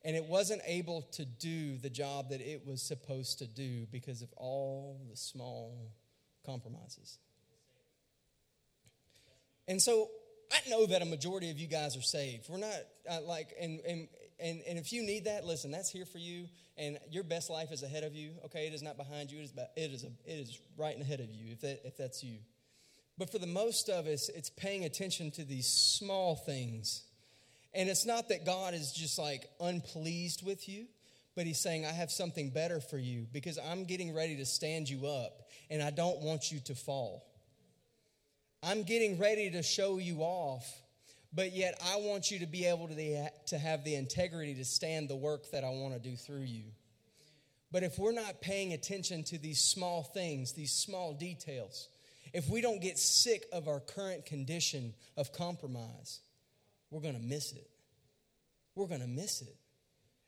And 0.06 0.16
it 0.16 0.26
wasn't 0.26 0.62
able 0.66 1.02
to 1.13 1.26
do 1.26 1.78
the 1.78 1.90
job 1.90 2.30
that 2.30 2.42
it 2.42 2.66
was 2.66 2.82
supposed 2.82 3.40
to 3.40 3.48
do 3.48 3.86
because 3.92 4.22
of 4.22 4.30
all 4.38 5.02
the 5.10 5.18
small 5.18 5.92
compromises. 6.46 7.20
And 9.67 9.82
so 9.82 10.10
I 10.51 10.69
know 10.69 10.86
that 10.86 11.01
a 11.01 11.06
majority 11.06 11.51
of 11.51 11.60
you 11.60 11.67
guys 11.67 11.97
are 11.97 12.01
saved. 12.01 12.49
We're 12.49 12.58
not 12.58 12.80
uh, 13.10 13.21
like, 13.21 13.53
and, 13.60 13.80
and, 13.82 14.08
and, 14.39 14.62
and 14.67 14.77
if 14.77 14.93
you 14.93 15.03
need 15.03 15.25
that, 15.25 15.45
listen, 15.45 15.71
that's 15.71 15.89
here 15.89 16.06
for 16.06 16.19
you. 16.19 16.47
And 16.77 16.99
your 17.10 17.23
best 17.23 17.49
life 17.49 17.71
is 17.71 17.82
ahead 17.84 18.03
of 18.03 18.15
you. 18.15 18.34
Okay, 18.45 18.67
it 18.67 18.73
is 18.73 18.84
not 18.84 18.97
behind 18.97 19.32
you. 19.32 19.39
It 19.39 19.45
is, 19.45 19.53
it 19.75 19.91
is, 19.91 20.03
a, 20.03 20.08
it 20.25 20.39
is 20.39 20.60
right 20.77 20.99
ahead 20.99 21.19
of 21.19 21.32
you 21.32 21.51
if, 21.51 21.62
that, 21.62 21.82
if 21.86 21.97
that's 21.97 22.23
you. 22.23 22.38
But 23.17 23.32
for 23.32 23.39
the 23.39 23.47
most 23.47 23.89
of 23.89 24.06
us, 24.06 24.30
it's 24.30 24.49
paying 24.51 24.86
attention 24.86 25.32
to 25.32 25.43
these 25.43 25.67
small 25.67 26.36
things. 26.36 27.03
And 27.73 27.89
it's 27.89 28.06
not 28.06 28.30
that 28.30 28.45
God 28.45 28.73
is 28.73 28.91
just 28.91 29.17
like 29.17 29.49
unpleased 29.60 30.45
with 30.45 30.69
you, 30.69 30.86
but 31.36 31.45
He's 31.45 31.60
saying, 31.60 31.86
I 31.86 31.91
have 31.91 32.12
something 32.12 32.51
better 32.51 32.80
for 32.80 32.97
you 32.97 33.25
because 33.32 33.58
I'm 33.58 33.86
getting 33.86 34.13
ready 34.13 34.38
to 34.38 34.45
stand 34.45 34.88
you 34.88 35.08
up 35.08 35.49
and 35.69 35.82
I 35.82 35.89
don't 35.89 36.21
want 36.21 36.51
you 36.51 36.60
to 36.62 36.75
fall. 36.75 37.27
I'm 38.63 38.84
getting 38.84 39.20
ready 39.20 39.52
to 39.52 39.63
show 39.63 39.98
you 39.98 40.20
off, 40.20 40.65
but 41.34 41.54
yet 41.54 41.80
I 41.86 41.98
want 41.98 42.32
you 42.32 42.39
to 42.39 42.48
be 42.48 42.65
able 42.65 42.88
to, 42.88 43.30
to 43.48 43.58
have 43.58 43.84
the 43.84 43.96
integrity 43.96 44.56
to 44.56 44.65
stand 44.65 45.10
the 45.10 45.15
work 45.15 45.52
that 45.52 45.63
I 45.63 45.70
want 45.70 45.93
to 45.93 46.00
do 46.00 46.15
through 46.15 46.41
you. 46.41 46.63
But 47.72 47.84
if 47.84 48.00
we're 48.00 48.13
not 48.13 48.41
paying 48.41 48.74
attention 48.74 49.24
to 49.26 49.38
these 49.38 49.60
small 49.60 50.04
things, 50.04 50.54
these 50.54 50.72
small 50.72 51.13
details, 51.13 51.89
if 52.34 52.50
we 52.50 52.62
don't 52.62 52.82
get 52.82 52.98
sick 52.98 53.46
of 53.52 53.67
our 53.67 53.80
current 53.80 54.26
condition 54.26 54.93
of 55.17 55.34
compromise, 55.34 56.22
we're 56.89 57.02
going 57.02 57.15
to 57.15 57.22
miss 57.22 57.52
it. 57.52 57.70
We're 58.76 58.88
going 58.88 59.02
to 59.02 59.08
miss 59.08 59.41
it. 59.41 59.56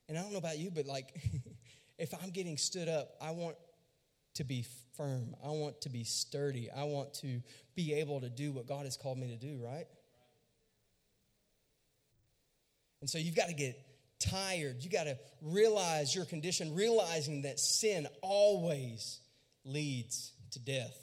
And 0.07 0.17
I 0.17 0.21
don't 0.21 0.31
know 0.31 0.39
about 0.39 0.57
you, 0.57 0.71
but 0.71 0.85
like, 0.85 1.13
if 1.97 2.13
I'm 2.21 2.31
getting 2.31 2.57
stood 2.57 2.89
up, 2.89 3.11
I 3.21 3.31
want 3.31 3.55
to 4.39 4.45
be 4.45 4.65
firm. 4.95 5.35
I 5.43 5.49
want 5.49 5.81
to 5.81 5.89
be 5.89 6.05
sturdy. 6.05 6.69
I 6.71 6.85
want 6.85 7.13
to 7.15 7.41
be 7.75 7.93
able 7.95 8.21
to 8.21 8.29
do 8.29 8.53
what 8.53 8.67
God 8.67 8.85
has 8.85 8.95
called 8.95 9.17
me 9.17 9.27
to 9.27 9.35
do, 9.35 9.59
right? 9.61 9.85
And 13.01 13.09
so 13.09 13.17
you've 13.17 13.35
got 13.35 13.49
to 13.49 13.53
get 13.53 13.77
tired. 14.19 14.77
You 14.79 14.89
got 14.89 15.03
to 15.03 15.17
realize 15.41 16.15
your 16.15 16.23
condition, 16.23 16.73
realizing 16.73 17.41
that 17.41 17.59
sin 17.59 18.07
always 18.21 19.19
leads 19.65 20.31
to 20.51 20.59
death. 20.59 20.97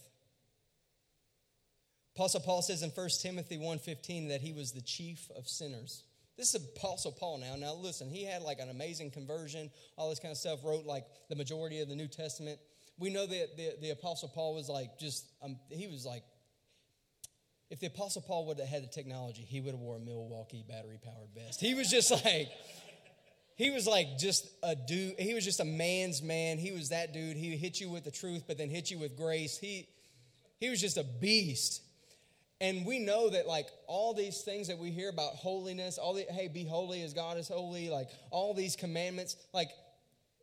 Apostle 2.15 2.41
Paul 2.41 2.63
says 2.63 2.83
in 2.83 2.89
1 2.89 3.09
Timothy 3.21 3.59
1:15 3.59 4.29
that 4.29 4.41
he 4.41 4.53
was 4.53 4.73
the 4.73 4.81
chief 4.81 5.31
of 5.37 5.47
sinners. 5.47 6.05
This 6.39 6.55
is 6.55 6.65
Apostle 6.77 7.13
Paul 7.13 7.39
now. 7.39 7.55
Now 7.57 7.75
listen, 7.75 8.09
he 8.09 8.25
had 8.25 8.41
like 8.41 8.61
an 8.61 8.71
amazing 8.71 9.11
conversion, 9.11 9.71
all 9.99 10.09
this 10.09 10.21
kind 10.21 10.33
of 10.33 10.39
stuff, 10.39 10.65
wrote 10.65 10.87
like 10.87 11.05
the 11.29 11.37
majority 11.37 11.81
of 11.81 11.89
the 11.89 11.95
New 11.95 12.09
Testament 12.09 12.59
we 12.99 13.11
know 13.11 13.27
that 13.27 13.57
the, 13.57 13.75
the 13.81 13.91
Apostle 13.91 14.29
Paul 14.29 14.55
was 14.55 14.69
like 14.69 14.99
just, 14.99 15.27
um, 15.43 15.57
he 15.69 15.87
was 15.87 16.05
like, 16.07 16.23
if 17.69 17.81
the 17.81 17.87
Apostle 17.87 18.23
Paul 18.23 18.47
would 18.47 18.59
have 18.59 18.69
had 18.69 18.83
the 18.83 18.89
technology, 18.89 19.43
he 19.43 19.61
would 19.61 19.73
have 19.73 19.81
wore 19.81 19.97
a 19.97 20.01
Milwaukee 20.01 20.65
battery 20.67 20.99
powered 21.03 21.31
vest. 21.35 21.61
He 21.61 21.75
was 21.75 21.91
just 21.91 22.11
like, 22.25 22.49
he 23.57 23.71
was 23.71 23.87
like 23.87 24.19
just 24.19 24.47
a 24.63 24.77
dude. 24.77 25.19
He 25.19 25.35
was 25.35 25.45
just 25.45 25.61
a 25.61 25.65
man's 25.65 26.23
man. 26.23 26.59
He 26.59 26.73
was 26.73 26.91
that 26.91 27.13
dude. 27.13 27.37
He 27.37 27.57
hit 27.57 27.81
you 27.81 27.91
with 27.91 28.05
the 28.05 28.11
truth, 28.11 28.45
but 28.47 28.59
then 28.59 28.71
hit 28.71 28.91
you 28.91 28.99
with 28.99 29.17
grace. 29.17 29.59
He, 29.59 29.89
he 30.59 30.71
was 30.71 30.81
just 30.81 30.97
a 30.97 31.05
beast. 31.05 31.83
And 32.61 32.87
we 32.87 32.99
know 32.99 33.31
that 33.31 33.47
like 33.47 33.67
all 33.87 34.15
these 34.15 34.41
things 34.43 34.69
that 34.69 34.79
we 34.79 34.91
hear 34.91 35.11
about 35.11 35.35
holiness, 35.35 35.99
all 35.99 36.15
the 36.15 36.25
hey, 36.31 36.49
be 36.49 36.65
holy 36.65 37.03
as 37.03 37.13
God 37.13 37.37
is 37.37 37.49
holy, 37.49 37.91
like 37.91 38.09
all 38.31 38.55
these 38.55 38.77
commandments, 38.77 39.37
like 39.53 39.69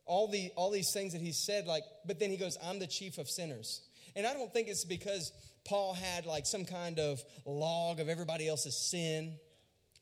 all, 0.05 0.27
the, 0.27 0.51
all 0.55 0.71
these 0.71 0.91
things 0.91 1.13
that 1.13 1.21
he 1.21 1.31
said, 1.31 1.65
like, 1.65 1.83
but 2.05 2.19
then 2.19 2.29
he 2.29 2.37
goes, 2.37 2.57
I'm 2.63 2.79
the 2.79 2.87
chief 2.87 3.17
of 3.17 3.29
sinners. 3.29 3.81
And 4.15 4.27
I 4.27 4.33
don't 4.33 4.51
think 4.53 4.67
it's 4.67 4.85
because 4.85 5.31
Paul 5.65 5.93
had 5.93 6.25
like 6.25 6.45
some 6.45 6.65
kind 6.65 6.99
of 6.99 7.21
log 7.45 7.99
of 7.99 8.09
everybody 8.09 8.47
else's 8.47 8.77
sin, 8.77 9.35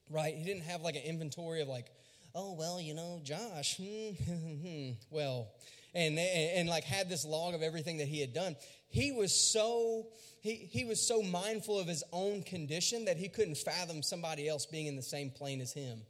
right? 0.09 0.35
He 0.35 0.43
didn't 0.43 0.63
have 0.63 0.81
like 0.81 0.95
an 0.95 1.03
inventory 1.03 1.61
of 1.61 1.67
like, 1.67 1.87
oh, 2.35 2.55
well, 2.57 2.81
you 2.81 2.93
know, 2.93 3.21
Josh, 3.23 3.77
hmm, 3.77 4.13
hmm, 4.25 4.67
hmm, 4.67 4.89
well, 5.09 5.49
and, 5.93 6.17
and, 6.17 6.57
and 6.57 6.69
like 6.69 6.83
had 6.83 7.09
this 7.09 7.25
log 7.25 7.53
of 7.53 7.61
everything 7.61 7.97
that 7.97 8.07
he 8.07 8.19
had 8.19 8.33
done. 8.33 8.55
He 8.89 9.11
was 9.11 9.33
so 9.33 10.07
he, 10.41 10.55
he 10.55 10.85
was 10.85 10.99
so 11.07 11.21
mindful 11.21 11.79
of 11.79 11.87
his 11.87 12.03
own 12.11 12.41
condition 12.41 13.05
that 13.05 13.15
he 13.15 13.29
couldn't 13.29 13.57
fathom 13.57 14.01
somebody 14.01 14.49
else 14.49 14.65
being 14.65 14.87
in 14.87 14.95
the 14.95 15.03
same 15.03 15.29
plane 15.29 15.61
as 15.61 15.71
him 15.71 16.01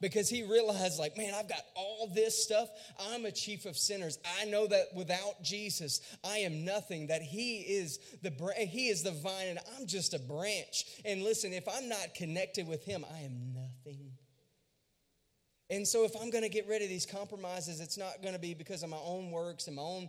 because 0.00 0.28
he 0.28 0.42
realized, 0.42 0.98
like, 0.98 1.16
man, 1.16 1.34
I've 1.34 1.48
got 1.48 1.62
all 1.74 2.10
this 2.14 2.42
stuff. 2.42 2.68
I'm 3.10 3.26
a 3.26 3.32
chief 3.32 3.66
of 3.66 3.76
sinners. 3.76 4.18
I 4.40 4.44
know 4.46 4.66
that 4.66 4.86
without 4.94 5.42
Jesus, 5.42 6.00
I 6.24 6.38
am 6.38 6.64
nothing. 6.64 7.08
That 7.08 7.22
he 7.22 7.58
is 7.58 7.98
the 8.22 8.32
he 8.56 8.88
is 8.88 9.02
the 9.02 9.12
vine, 9.12 9.48
and 9.48 9.58
I'm 9.76 9.86
just 9.86 10.14
a 10.14 10.18
branch. 10.18 10.84
And 11.04 11.22
listen, 11.22 11.52
if 11.52 11.68
I'm 11.68 11.88
not 11.88 12.14
connected 12.14 12.66
with 12.66 12.84
him, 12.84 13.04
I 13.12 13.20
am 13.20 13.52
nothing. 13.54 13.69
And 15.70 15.86
so 15.86 16.04
if 16.04 16.16
I'm 16.20 16.30
going 16.30 16.42
to 16.42 16.48
get 16.48 16.66
rid 16.68 16.82
of 16.82 16.88
these 16.88 17.06
compromises, 17.06 17.78
it's 17.78 17.96
not 17.96 18.22
going 18.22 18.34
to 18.34 18.40
be 18.40 18.54
because 18.54 18.82
of 18.82 18.90
my 18.90 18.98
own 19.04 19.30
works 19.30 19.68
and 19.68 19.76
my 19.76 19.82
own 19.82 20.08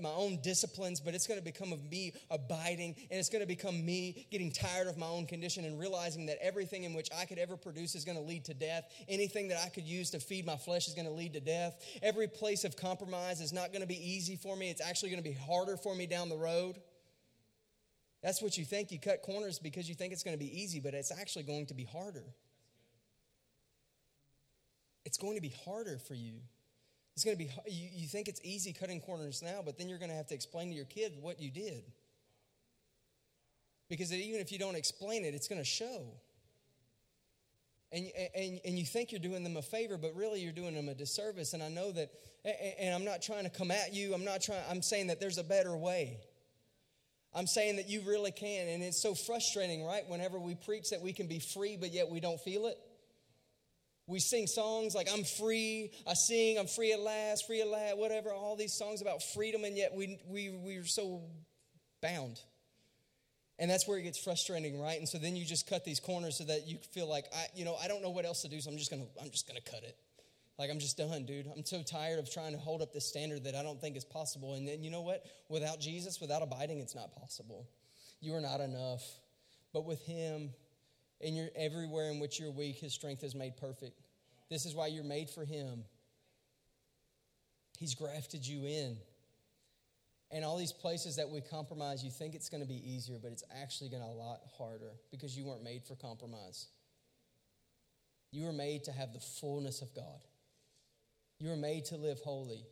my 0.00 0.10
own 0.10 0.38
disciplines, 0.40 1.00
but 1.00 1.14
it's 1.14 1.26
going 1.26 1.38
to 1.38 1.44
become 1.44 1.72
of 1.72 1.90
me 1.90 2.12
abiding 2.30 2.94
and 3.10 3.18
it's 3.18 3.28
going 3.28 3.42
to 3.42 3.46
become 3.46 3.84
me 3.84 4.28
getting 4.30 4.52
tired 4.52 4.86
of 4.86 4.96
my 4.96 5.06
own 5.06 5.26
condition 5.26 5.64
and 5.64 5.80
realizing 5.80 6.26
that 6.26 6.38
everything 6.40 6.84
in 6.84 6.94
which 6.94 7.08
I 7.16 7.24
could 7.24 7.38
ever 7.38 7.56
produce 7.56 7.96
is 7.96 8.04
going 8.04 8.18
to 8.18 8.22
lead 8.22 8.44
to 8.44 8.54
death. 8.54 8.84
Anything 9.08 9.48
that 9.48 9.58
I 9.64 9.68
could 9.68 9.84
use 9.84 10.10
to 10.10 10.20
feed 10.20 10.46
my 10.46 10.56
flesh 10.56 10.86
is 10.86 10.94
going 10.94 11.08
to 11.08 11.12
lead 11.12 11.32
to 11.32 11.40
death. 11.40 11.84
Every 12.02 12.28
place 12.28 12.62
of 12.62 12.76
compromise 12.76 13.40
is 13.40 13.52
not 13.52 13.72
going 13.72 13.82
to 13.82 13.88
be 13.88 13.98
easy 13.98 14.36
for 14.36 14.54
me. 14.54 14.70
It's 14.70 14.80
actually 14.80 15.10
going 15.10 15.22
to 15.22 15.28
be 15.28 15.36
harder 15.36 15.76
for 15.76 15.94
me 15.94 16.06
down 16.06 16.28
the 16.28 16.38
road. 16.38 16.76
That's 18.22 18.40
what 18.40 18.56
you 18.56 18.64
think. 18.64 18.92
You 18.92 19.00
cut 19.00 19.22
corners 19.22 19.58
because 19.58 19.88
you 19.88 19.96
think 19.96 20.12
it's 20.12 20.22
going 20.22 20.38
to 20.38 20.44
be 20.44 20.62
easy, 20.62 20.78
but 20.78 20.94
it's 20.94 21.10
actually 21.10 21.44
going 21.44 21.66
to 21.66 21.74
be 21.74 21.84
harder 21.84 22.24
it's 25.04 25.18
going 25.18 25.36
to 25.36 25.40
be 25.40 25.54
harder 25.64 25.98
for 25.98 26.14
you. 26.14 26.34
It's 27.14 27.24
going 27.24 27.36
to 27.36 27.44
be, 27.44 27.50
you, 27.66 27.88
you 27.92 28.06
think 28.06 28.28
it's 28.28 28.40
easy 28.44 28.72
cutting 28.72 29.00
corners 29.00 29.42
now, 29.42 29.60
but 29.64 29.76
then 29.76 29.88
you're 29.88 29.98
going 29.98 30.10
to 30.10 30.16
have 30.16 30.28
to 30.28 30.34
explain 30.34 30.68
to 30.68 30.74
your 30.74 30.84
kid 30.84 31.12
what 31.20 31.40
you 31.40 31.50
did. 31.50 31.84
Because 33.88 34.12
even 34.12 34.40
if 34.40 34.52
you 34.52 34.58
don't 34.58 34.76
explain 34.76 35.24
it, 35.24 35.34
it's 35.34 35.48
going 35.48 35.60
to 35.60 35.64
show. 35.64 36.06
And, 37.92 38.06
and, 38.36 38.60
and 38.64 38.78
you 38.78 38.84
think 38.84 39.10
you're 39.10 39.20
doing 39.20 39.42
them 39.42 39.56
a 39.56 39.62
favor, 39.62 39.98
but 39.98 40.14
really 40.14 40.40
you're 40.40 40.52
doing 40.52 40.74
them 40.74 40.88
a 40.88 40.94
disservice. 40.94 41.54
And 41.54 41.62
I 41.62 41.68
know 41.68 41.90
that, 41.90 42.10
and 42.78 42.94
I'm 42.94 43.04
not 43.04 43.20
trying 43.20 43.44
to 43.44 43.50
come 43.50 43.72
at 43.72 43.92
you. 43.92 44.14
I'm 44.14 44.24
not 44.24 44.42
trying, 44.42 44.62
I'm 44.70 44.80
saying 44.80 45.08
that 45.08 45.18
there's 45.18 45.38
a 45.38 45.44
better 45.44 45.76
way. 45.76 46.18
I'm 47.34 47.48
saying 47.48 47.76
that 47.76 47.88
you 47.88 48.02
really 48.02 48.30
can. 48.30 48.68
And 48.68 48.82
it's 48.82 49.02
so 49.02 49.14
frustrating, 49.14 49.84
right? 49.84 50.08
Whenever 50.08 50.38
we 50.38 50.54
preach 50.54 50.90
that 50.90 51.00
we 51.00 51.12
can 51.12 51.26
be 51.26 51.40
free, 51.40 51.76
but 51.76 51.92
yet 51.92 52.08
we 52.08 52.20
don't 52.20 52.40
feel 52.40 52.66
it. 52.66 52.78
We 54.10 54.18
sing 54.18 54.48
songs 54.48 54.92
like 54.92 55.08
I'm 55.10 55.22
free, 55.22 55.92
I 56.04 56.14
sing, 56.14 56.58
I'm 56.58 56.66
free 56.66 56.92
at 56.92 56.98
last, 56.98 57.46
free 57.46 57.60
at 57.60 57.68
last, 57.68 57.96
whatever, 57.96 58.32
all 58.32 58.56
these 58.56 58.72
songs 58.72 59.00
about 59.00 59.22
freedom, 59.22 59.62
and 59.62 59.76
yet 59.76 59.94
we, 59.94 60.18
we, 60.26 60.50
we're 60.50 60.84
so 60.84 61.22
bound. 62.02 62.40
And 63.60 63.70
that's 63.70 63.86
where 63.86 63.98
it 63.98 64.02
gets 64.02 64.18
frustrating, 64.18 64.80
right? 64.80 64.98
And 64.98 65.08
so 65.08 65.18
then 65.18 65.36
you 65.36 65.44
just 65.44 65.68
cut 65.68 65.84
these 65.84 66.00
corners 66.00 66.38
so 66.38 66.44
that 66.44 66.66
you 66.66 66.78
feel 66.92 67.08
like, 67.08 67.26
I, 67.32 67.46
you 67.54 67.64
know, 67.64 67.76
I 67.80 67.86
don't 67.86 68.02
know 68.02 68.10
what 68.10 68.24
else 68.24 68.42
to 68.42 68.48
do, 68.48 68.60
so 68.60 68.68
I'm 68.68 68.78
just 68.78 68.90
gonna, 68.90 69.06
I'm 69.22 69.30
just 69.30 69.46
gonna 69.46 69.60
cut 69.60 69.84
it. 69.84 69.96
Like 70.58 70.70
I'm 70.70 70.80
just 70.80 70.96
done, 70.96 71.24
dude. 71.24 71.46
I'm 71.56 71.64
so 71.64 71.82
tired 71.82 72.18
of 72.18 72.30
trying 72.30 72.52
to 72.52 72.58
hold 72.58 72.82
up 72.82 72.92
this 72.92 73.06
standard 73.06 73.44
that 73.44 73.54
I 73.54 73.62
don't 73.62 73.80
think 73.80 73.96
is 73.96 74.04
possible. 74.04 74.54
And 74.54 74.66
then 74.66 74.82
you 74.82 74.90
know 74.90 75.02
what? 75.02 75.24
Without 75.48 75.78
Jesus, 75.78 76.20
without 76.20 76.42
abiding, 76.42 76.80
it's 76.80 76.96
not 76.96 77.14
possible. 77.14 77.68
You 78.20 78.34
are 78.34 78.40
not 78.40 78.60
enough. 78.60 79.02
But 79.72 79.86
with 79.86 80.04
Him, 80.04 80.50
and 81.20 81.36
you're 81.36 81.50
everywhere 81.54 82.10
in 82.10 82.18
which 82.18 82.40
you're 82.40 82.50
weak, 82.50 82.76
his 82.76 82.94
strength 82.94 83.22
is 83.22 83.34
made 83.34 83.56
perfect. 83.56 83.99
This 84.50 84.66
is 84.66 84.74
why 84.74 84.88
you're 84.88 85.04
made 85.04 85.30
for 85.30 85.44
him. 85.44 85.84
He's 87.78 87.94
grafted 87.94 88.46
you 88.46 88.66
in. 88.66 88.96
And 90.32 90.44
all 90.44 90.58
these 90.58 90.72
places 90.72 91.16
that 91.16 91.28
we 91.28 91.40
compromise, 91.40 92.04
you 92.04 92.10
think 92.10 92.34
it's 92.34 92.48
going 92.48 92.62
to 92.62 92.68
be 92.68 92.80
easier, 92.88 93.18
but 93.20 93.32
it's 93.32 93.42
actually 93.62 93.90
going 93.90 94.02
to 94.02 94.08
a 94.08 94.10
lot 94.10 94.40
harder 94.58 94.92
because 95.10 95.36
you 95.36 95.44
weren't 95.44 95.64
made 95.64 95.84
for 95.84 95.96
compromise. 95.96 96.66
You 98.30 98.44
were 98.44 98.52
made 98.52 98.84
to 98.84 98.92
have 98.92 99.12
the 99.12 99.18
fullness 99.18 99.82
of 99.82 99.92
God. 99.94 100.20
You 101.40 101.48
were 101.48 101.56
made 101.56 101.86
to 101.86 101.96
live 101.96 102.20
holy. 102.20 102.64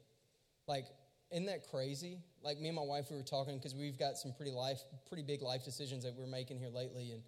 Like, 0.68 0.86
isn't 1.32 1.46
that 1.46 1.68
crazy? 1.68 2.18
Like 2.42 2.58
me 2.58 2.68
and 2.68 2.76
my 2.76 2.82
wife, 2.82 3.06
we 3.10 3.16
were 3.16 3.22
talking 3.22 3.56
because 3.56 3.74
we've 3.74 3.98
got 3.98 4.16
some 4.18 4.32
pretty 4.32 4.52
life, 4.52 4.80
pretty 5.08 5.22
big 5.22 5.42
life 5.42 5.64
decisions 5.64 6.04
that 6.04 6.14
we're 6.14 6.26
making 6.26 6.58
here 6.58 6.68
lately, 6.68 7.12
and 7.12 7.22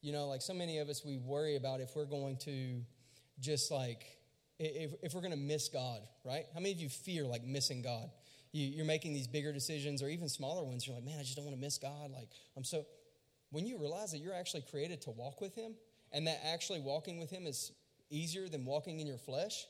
you 0.00 0.12
know, 0.12 0.28
like 0.28 0.42
so 0.42 0.54
many 0.54 0.78
of 0.78 0.88
us, 0.88 1.04
we 1.04 1.18
worry 1.18 1.56
about 1.56 1.80
if 1.80 1.96
we're 1.96 2.04
going 2.04 2.36
to 2.38 2.80
just 3.40 3.70
like 3.70 4.04
if, 4.58 4.92
if 5.02 5.14
we're 5.14 5.20
going 5.20 5.32
to 5.32 5.38
miss 5.38 5.68
God, 5.68 6.00
right? 6.24 6.44
How 6.54 6.60
many 6.60 6.72
of 6.72 6.80
you 6.80 6.88
fear 6.88 7.24
like 7.24 7.44
missing 7.44 7.82
God? 7.82 8.10
You, 8.52 8.66
you're 8.66 8.86
making 8.86 9.12
these 9.12 9.26
bigger 9.26 9.52
decisions 9.52 10.02
or 10.02 10.08
even 10.08 10.28
smaller 10.28 10.64
ones. 10.64 10.86
You're 10.86 10.96
like, 10.96 11.04
man, 11.04 11.18
I 11.18 11.22
just 11.22 11.36
don't 11.36 11.44
want 11.44 11.56
to 11.56 11.60
miss 11.60 11.78
God. 11.78 12.10
Like 12.12 12.28
I'm 12.56 12.64
so. 12.64 12.84
When 13.50 13.66
you 13.66 13.78
realize 13.78 14.10
that 14.12 14.18
you're 14.18 14.34
actually 14.34 14.64
created 14.70 15.02
to 15.02 15.10
walk 15.10 15.40
with 15.40 15.54
Him, 15.54 15.74
and 16.12 16.26
that 16.26 16.40
actually 16.44 16.80
walking 16.80 17.18
with 17.18 17.30
Him 17.30 17.46
is 17.46 17.72
easier 18.10 18.48
than 18.48 18.64
walking 18.64 19.00
in 19.00 19.06
your 19.06 19.18
flesh, 19.18 19.66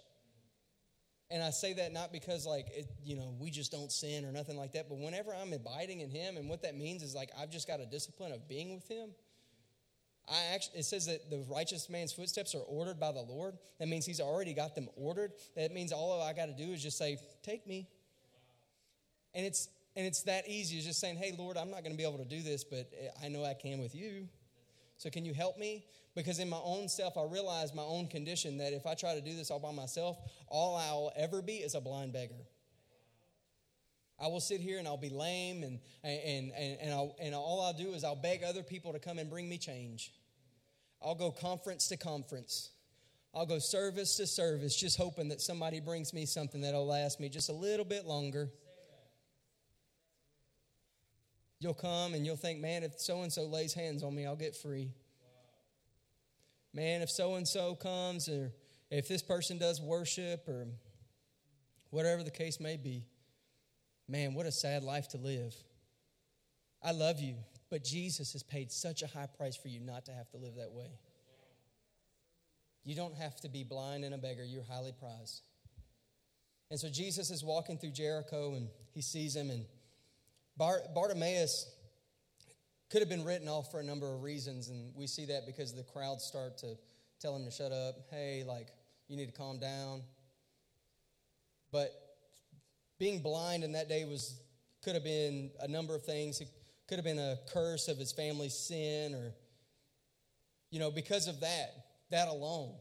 and 1.31 1.43
I 1.43 1.51
say 1.51 1.73
that 1.75 1.93
not 1.93 2.13
because 2.13 2.47
like 2.47 2.69
it, 2.71 2.87
you 3.05 3.17
know 3.17 3.35
we 3.39 3.51
just 3.51 3.73
don't 3.73 3.91
sin 3.91 4.25
or 4.25 4.33
nothing 4.33 4.57
like 4.57 4.73
that, 4.73 4.89
but 4.89 4.99
whenever 4.99 5.35
I'm 5.35 5.53
abiding 5.53 6.01
in 6.01 6.11
Him, 6.11 6.37
and 6.37 6.49
what 6.49 6.63
that 6.63 6.77
means 6.77 7.03
is 7.03 7.15
like 7.15 7.31
I've 7.39 7.51
just 7.51 7.67
got 7.67 7.81
a 7.81 7.87
discipline 7.87 8.33
of 8.33 8.49
being 8.49 8.75
with 8.75 8.87
Him. 8.89 9.11
I 10.29 10.55
actually, 10.55 10.81
it 10.81 10.85
says 10.85 11.07
that 11.07 11.31
the 11.31 11.45
righteous 11.49 11.89
man's 11.89 12.13
footsteps 12.13 12.55
are 12.55 12.63
ordered 12.67 12.99
by 12.99 13.13
the 13.13 13.21
Lord. 13.21 13.57
That 13.79 13.89
means 13.89 14.05
He's 14.05 14.21
already 14.21 14.55
got 14.55 14.75
them 14.75 14.89
ordered. 14.97 15.33
That 15.55 15.73
means 15.73 15.93
all 15.93 16.21
I 16.21 16.33
got 16.33 16.47
to 16.47 16.53
do 16.53 16.73
is 16.73 16.83
just 16.83 16.99
say, 16.99 17.19
"Take 17.43 17.67
me," 17.67 17.89
and 19.35 19.47
it's 19.47 19.69
and 19.95 20.07
it's 20.07 20.23
that 20.23 20.49
easy. 20.49 20.77
It's 20.77 20.87
just 20.87 21.01
saying, 21.01 21.17
"Hey, 21.17 21.35
Lord, 21.39 21.57
I'm 21.57 21.71
not 21.71 21.83
going 21.83 21.93
to 21.93 21.97
be 21.97 22.05
able 22.05 22.19
to 22.19 22.25
do 22.25 22.43
this, 22.43 22.65
but 22.65 22.91
eh, 23.01 23.09
I 23.25 23.29
know 23.29 23.45
I 23.45 23.55
can 23.55 23.81
with 23.81 23.95
You. 23.95 24.29
So 24.99 25.11
can 25.11 25.25
You 25.25 25.35
help 25.35 25.59
me?" 25.59 25.85
Because 26.17 26.39
in 26.39 26.49
my 26.49 26.61
own 26.65 26.89
self, 26.89 27.19
I 27.19 27.25
realize 27.25 27.75
my 27.75 27.83
own 27.83 28.09
condition 28.09 28.57
that 28.59 28.73
if 28.73 28.87
I 28.87 28.95
try 28.95 29.15
to 29.15 29.21
do 29.21 29.37
this 29.37 29.51
all 29.51 29.61
by 29.61 29.71
myself, 29.71 30.17
all 30.49 30.75
I'll 30.75 31.13
ever 31.15 31.43
be 31.43 31.57
is 31.57 31.75
a 31.75 31.81
blind 31.81 32.15
beggar. 32.15 32.47
I 34.19 34.29
will 34.29 34.41
sit 34.41 34.61
here 34.61 34.79
and 34.79 34.89
I'll 34.89 34.97
be 34.97 35.11
lame, 35.11 35.63
and, 35.63 35.79
and, 36.03 36.53
and, 36.53 36.79
and, 36.81 36.91
I'll, 36.91 37.17
and 37.21 37.35
all 37.35 37.61
I'll 37.61 37.75
do 37.75 37.93
is 37.93 38.03
I'll 38.03 38.17
beg 38.17 38.43
other 38.43 38.63
people 38.63 38.93
to 38.93 38.99
come 38.99 39.19
and 39.19 39.29
bring 39.29 39.49
me 39.49 39.59
change. 39.59 40.13
I'll 41.03 41.15
go 41.15 41.31
conference 41.31 41.89
to 41.89 41.97
conference. 41.97 42.71
I'll 43.35 43.47
go 43.47 43.59
service 43.59 44.17
to 44.17 44.27
service, 44.27 44.75
just 44.75 44.97
hoping 44.97 45.29
that 45.29 45.43
somebody 45.43 45.81
brings 45.81 46.15
me 46.15 46.25
something 46.25 46.63
that'll 46.63 46.87
last 46.87 47.21
me 47.21 47.29
just 47.29 47.51
a 47.51 47.53
little 47.53 47.85
bit 47.85 48.07
longer. 48.07 48.51
You'll 51.61 51.75
come 51.75 52.15
and 52.15 52.25
you'll 52.25 52.37
think, 52.37 52.61
man, 52.61 52.83
if 52.83 52.99
so 52.99 53.23
and 53.23 53.33
so 53.33 53.45
lays 53.45 53.75
hands 53.75 54.03
on 54.03 54.15
me, 54.15 54.27
I'll 54.27 54.37
get 54.37 54.57
free 54.57 54.91
man, 56.77 57.01
if 57.01 57.11
so 57.11 57.37
and 57.37 57.49
so 57.49 57.75
comes, 57.75 58.29
or 58.29 58.53
if 58.91 59.09
this 59.09 59.23
person 59.23 59.57
does 59.57 59.81
worship, 59.81 60.47
or 60.47 60.69
whatever 61.89 62.23
the 62.23 62.31
case 62.31 62.61
may 62.61 62.77
be, 62.77 63.03
man, 64.09 64.35
what 64.35 64.47
a 64.47 64.53
sad 64.53 64.83
life 64.83 65.09
to 65.09 65.19
live. 65.19 65.55
I 66.83 66.93
love 66.93 67.21
you, 67.21 67.35
but 67.71 67.83
Jesus 67.83 68.33
has 68.33 68.43
paid 68.43 68.71
such 68.71 69.03
a 69.03 69.07
high 69.07 69.27
price 69.27 69.57
for 69.57 69.69
you 69.69 69.81
not 69.81 70.07
to 70.07 70.13
have 70.13 70.31
to 70.31 70.37
live 70.37 70.55
that 70.57 70.73
way. 70.73 70.91
You 72.85 72.95
don't 72.95 73.17
have 73.17 73.41
to 73.41 73.49
be 73.49 73.65
blind 73.65 74.05
and 74.05 74.15
a 74.15 74.19
beggar, 74.19 74.45
you're 74.45 74.63
highly 74.63 74.93
prized. 74.93 75.43
And 76.71 76.79
so 76.79 76.89
Jesus 76.89 77.31
is 77.31 77.43
walking 77.43 77.79
through 77.79 77.91
Jericho 77.91 78.55
and 78.55 78.69
he 78.93 79.03
sees 79.03 79.35
him, 79.35 79.51
and 79.51 79.65
Bartimaeus 80.57 81.69
could 82.91 83.01
have 83.01 83.09
been 83.09 83.25
written 83.25 83.49
off 83.49 83.71
for 83.71 83.81
a 83.81 83.85
number 83.85 84.15
of 84.15 84.23
reasons, 84.23 84.69
and 84.69 84.93
we 84.95 85.09
see 85.09 85.27
that 85.27 85.47
because 85.47 85.75
the 85.75 85.83
crowds 85.83 86.25
start 86.25 86.59
to 86.59 86.77
tell 87.21 87.35
him 87.35 87.45
to 87.45 87.51
shut 87.51 87.73
up. 87.73 87.97
Hey, 88.11 88.45
like, 88.47 88.69
you 89.09 89.17
need 89.17 89.27
to 89.27 89.33
calm 89.33 89.59
down. 89.59 90.03
But 91.73 91.91
being 92.99 93.23
blind 93.23 93.65
in 93.65 93.73
that 93.73 93.89
day 93.89 94.05
was 94.05 94.41
could 94.83 94.95
have 94.95 95.05
been 95.05 95.51
a 95.61 95.69
number 95.69 95.95
of 95.95 96.03
things. 96.05 96.41
It 96.41 96.49
could 96.89 96.97
have 96.97 97.05
been 97.05 97.19
a 97.19 97.37
curse 97.53 97.89
of 97.89 97.99
his 97.99 98.13
family's 98.13 98.55
sin, 98.55 99.15
or 99.15 99.35
you 100.71 100.79
know, 100.79 100.91
because 100.91 101.27
of 101.27 101.41
that, 101.41 101.71
that 102.11 102.29
alone, 102.29 102.75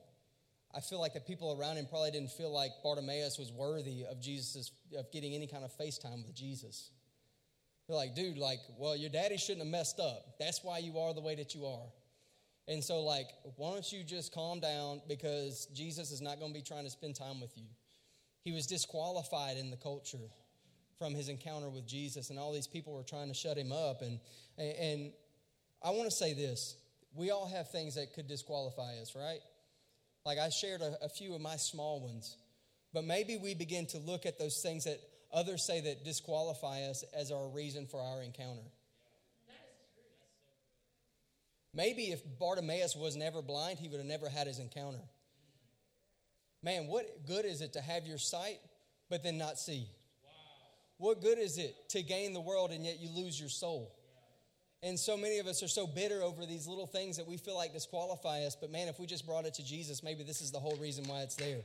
I 0.75 0.81
feel 0.81 0.99
like 0.99 1.13
the 1.13 1.19
people 1.19 1.57
around 1.59 1.77
him 1.77 1.87
probably 1.89 2.11
didn't 2.11 2.31
feel 2.31 2.53
like 2.53 2.71
Bartimaeus 2.83 3.39
was 3.39 3.51
worthy 3.51 4.05
of 4.09 4.21
Jesus 4.21 4.71
of 4.97 5.11
getting 5.11 5.33
any 5.33 5.47
kind 5.47 5.63
of 5.63 5.71
FaceTime 5.77 6.25
with 6.25 6.35
Jesus. 6.35 6.91
They're 7.87 7.95
like, 7.95 8.15
dude, 8.15 8.37
like, 8.37 8.59
well, 8.77 8.95
your 8.95 9.09
daddy 9.09 9.37
shouldn't 9.37 9.59
have 9.59 9.71
messed 9.71 9.99
up. 9.99 10.37
That's 10.39 10.63
why 10.63 10.79
you 10.79 10.97
are 10.99 11.13
the 11.13 11.21
way 11.21 11.35
that 11.35 11.55
you 11.55 11.65
are. 11.65 11.87
And 12.67 12.83
so, 12.83 13.01
like, 13.01 13.27
why 13.57 13.73
don't 13.73 13.91
you 13.91 14.03
just 14.03 14.33
calm 14.33 14.59
down 14.59 15.01
because 15.07 15.67
Jesus 15.73 16.11
is 16.11 16.19
not 16.19 16.39
going 16.39 16.51
to 16.51 16.59
be 16.59 16.63
trying 16.63 16.83
to 16.83 16.89
spend 16.89 17.15
time 17.15 17.39
with 17.39 17.55
you. 17.55 17.67
He 18.45 18.53
was 18.53 18.65
disqualified 18.65 19.57
in 19.57 19.69
the 19.69 19.75
culture 19.75 20.29
from 20.97 21.13
his 21.13 21.27
encounter 21.27 21.69
with 21.69 21.85
Jesus, 21.85 22.29
and 22.29 22.39
all 22.39 22.53
these 22.53 22.67
people 22.67 22.93
were 22.93 23.03
trying 23.03 23.27
to 23.27 23.33
shut 23.33 23.57
him 23.57 23.73
up. 23.73 24.01
And, 24.01 24.19
and 24.57 25.11
I 25.83 25.89
want 25.89 26.09
to 26.09 26.15
say 26.15 26.33
this 26.33 26.77
we 27.13 27.31
all 27.31 27.47
have 27.47 27.69
things 27.69 27.95
that 27.95 28.13
could 28.13 28.27
disqualify 28.27 28.99
us, 29.01 29.13
right? 29.15 29.39
Like, 30.25 30.37
I 30.37 30.47
shared 30.47 30.81
a, 30.81 30.95
a 31.03 31.09
few 31.09 31.35
of 31.35 31.41
my 31.41 31.57
small 31.57 31.99
ones, 31.99 32.37
but 32.93 33.03
maybe 33.03 33.35
we 33.35 33.53
begin 33.53 33.85
to 33.87 33.97
look 33.97 34.25
at 34.25 34.39
those 34.39 34.61
things 34.61 34.85
that 34.85 35.01
Others 35.35 35.65
say 35.65 35.81
that 35.81 36.05
disqualify 36.05 36.83
us 36.83 37.03
as 37.13 37.29
our 37.29 37.49
reason 37.49 37.87
for 37.87 37.99
our 37.99 38.21
encounter. 38.23 38.63
Maybe 41.73 42.03
if 42.03 42.21
Bartimaeus 42.39 42.95
was 42.95 43.17
never 43.17 43.41
blind, 43.41 43.79
he 43.79 43.89
would 43.89 43.97
have 43.97 44.05
never 44.05 44.29
had 44.29 44.47
his 44.47 44.59
encounter. 44.59 45.01
Man, 46.65 46.87
what 46.87 47.27
good 47.27 47.45
is 47.45 47.61
it 47.61 47.73
to 47.73 47.81
have 47.81 48.07
your 48.07 48.17
sight 48.17 48.57
but 49.07 49.21
then 49.21 49.37
not 49.37 49.59
see? 49.59 49.87
What 50.97 51.21
good 51.21 51.37
is 51.37 51.59
it 51.59 51.75
to 51.89 52.01
gain 52.01 52.33
the 52.33 52.41
world 52.41 52.71
and 52.71 52.83
yet 52.83 52.99
you 52.99 53.07
lose 53.09 53.39
your 53.39 53.49
soul? 53.49 53.95
And 54.81 54.99
so 54.99 55.15
many 55.15 55.37
of 55.37 55.45
us 55.45 55.61
are 55.61 55.67
so 55.67 55.85
bitter 55.85 56.23
over 56.23 56.43
these 56.43 56.65
little 56.65 56.87
things 56.87 57.17
that 57.17 57.27
we 57.27 57.37
feel 57.37 57.55
like 57.55 57.71
disqualify 57.71 58.45
us. 58.45 58.55
But 58.59 58.71
man, 58.71 58.87
if 58.87 58.99
we 58.99 59.05
just 59.05 59.27
brought 59.27 59.45
it 59.45 59.53
to 59.55 59.63
Jesus, 59.63 60.01
maybe 60.01 60.23
this 60.23 60.41
is 60.41 60.51
the 60.51 60.57
whole 60.57 60.75
reason 60.77 61.07
why 61.07 61.19
it's 61.19 61.35
there. 61.35 61.59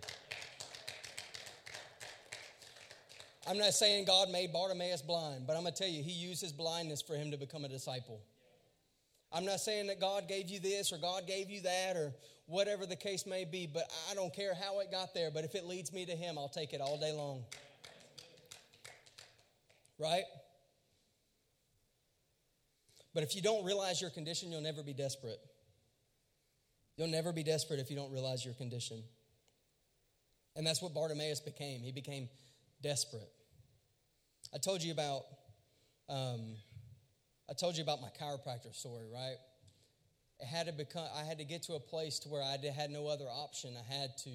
I'm 3.48 3.56
not 3.56 3.72
saying 3.72 4.04
God 4.04 4.28
made 4.28 4.52
Bartimaeus 4.52 5.00
blind, 5.00 5.46
but 5.46 5.56
I'm 5.56 5.62
going 5.62 5.72
to 5.72 5.82
tell 5.82 5.90
you, 5.90 6.02
he 6.02 6.12
used 6.12 6.42
his 6.42 6.52
blindness 6.52 7.00
for 7.00 7.14
him 7.14 7.30
to 7.30 7.38
become 7.38 7.64
a 7.64 7.68
disciple. 7.68 8.20
I'm 9.32 9.46
not 9.46 9.60
saying 9.60 9.86
that 9.86 9.98
God 9.98 10.28
gave 10.28 10.50
you 10.50 10.60
this 10.60 10.92
or 10.92 10.98
God 10.98 11.26
gave 11.26 11.48
you 11.48 11.62
that 11.62 11.96
or 11.96 12.12
whatever 12.50 12.84
the 12.84 12.96
case 12.96 13.26
may 13.26 13.44
be, 13.44 13.68
but 13.72 13.84
I 14.10 14.14
don't 14.14 14.34
care 14.34 14.54
how 14.54 14.80
it 14.80 14.90
got 14.90 15.14
there, 15.14 15.30
but 15.30 15.44
if 15.44 15.54
it 15.54 15.64
leads 15.64 15.92
me 15.92 16.04
to 16.04 16.12
him, 16.12 16.36
I'll 16.36 16.48
take 16.48 16.72
it 16.72 16.80
all 16.80 16.98
day 16.98 17.12
long. 17.12 17.44
Right? 19.98 20.24
But 23.14 23.22
if 23.22 23.36
you 23.36 23.42
don't 23.42 23.64
realize 23.64 24.00
your 24.00 24.10
condition, 24.10 24.50
you'll 24.50 24.60
never 24.62 24.82
be 24.82 24.92
desperate. 24.92 25.38
You'll 26.96 27.08
never 27.08 27.32
be 27.32 27.44
desperate 27.44 27.78
if 27.78 27.88
you 27.88 27.96
don't 27.96 28.12
realize 28.12 28.44
your 28.44 28.54
condition. 28.54 29.02
And 30.56 30.66
that's 30.66 30.82
what 30.82 30.92
Bartimaeus 30.92 31.40
became. 31.40 31.80
He 31.80 31.92
became 31.92 32.28
desperate. 32.82 33.30
I 34.52 34.58
told 34.58 34.82
you 34.82 34.92
about 34.92 35.22
um, 36.08 36.56
I 37.48 37.52
told 37.52 37.76
you 37.76 37.84
about 37.84 38.00
my 38.00 38.08
chiropractor 38.20 38.74
story, 38.74 39.06
right? 39.12 39.36
Had 40.46 40.66
to 40.66 40.72
become 40.72 41.06
I 41.16 41.24
had 41.24 41.38
to 41.38 41.44
get 41.44 41.62
to 41.64 41.74
a 41.74 41.80
place 41.80 42.18
to 42.20 42.28
where 42.28 42.42
I 42.42 42.56
had 42.70 42.90
no 42.90 43.06
other 43.06 43.26
option. 43.26 43.74
I 43.76 43.94
had 43.94 44.16
to 44.18 44.30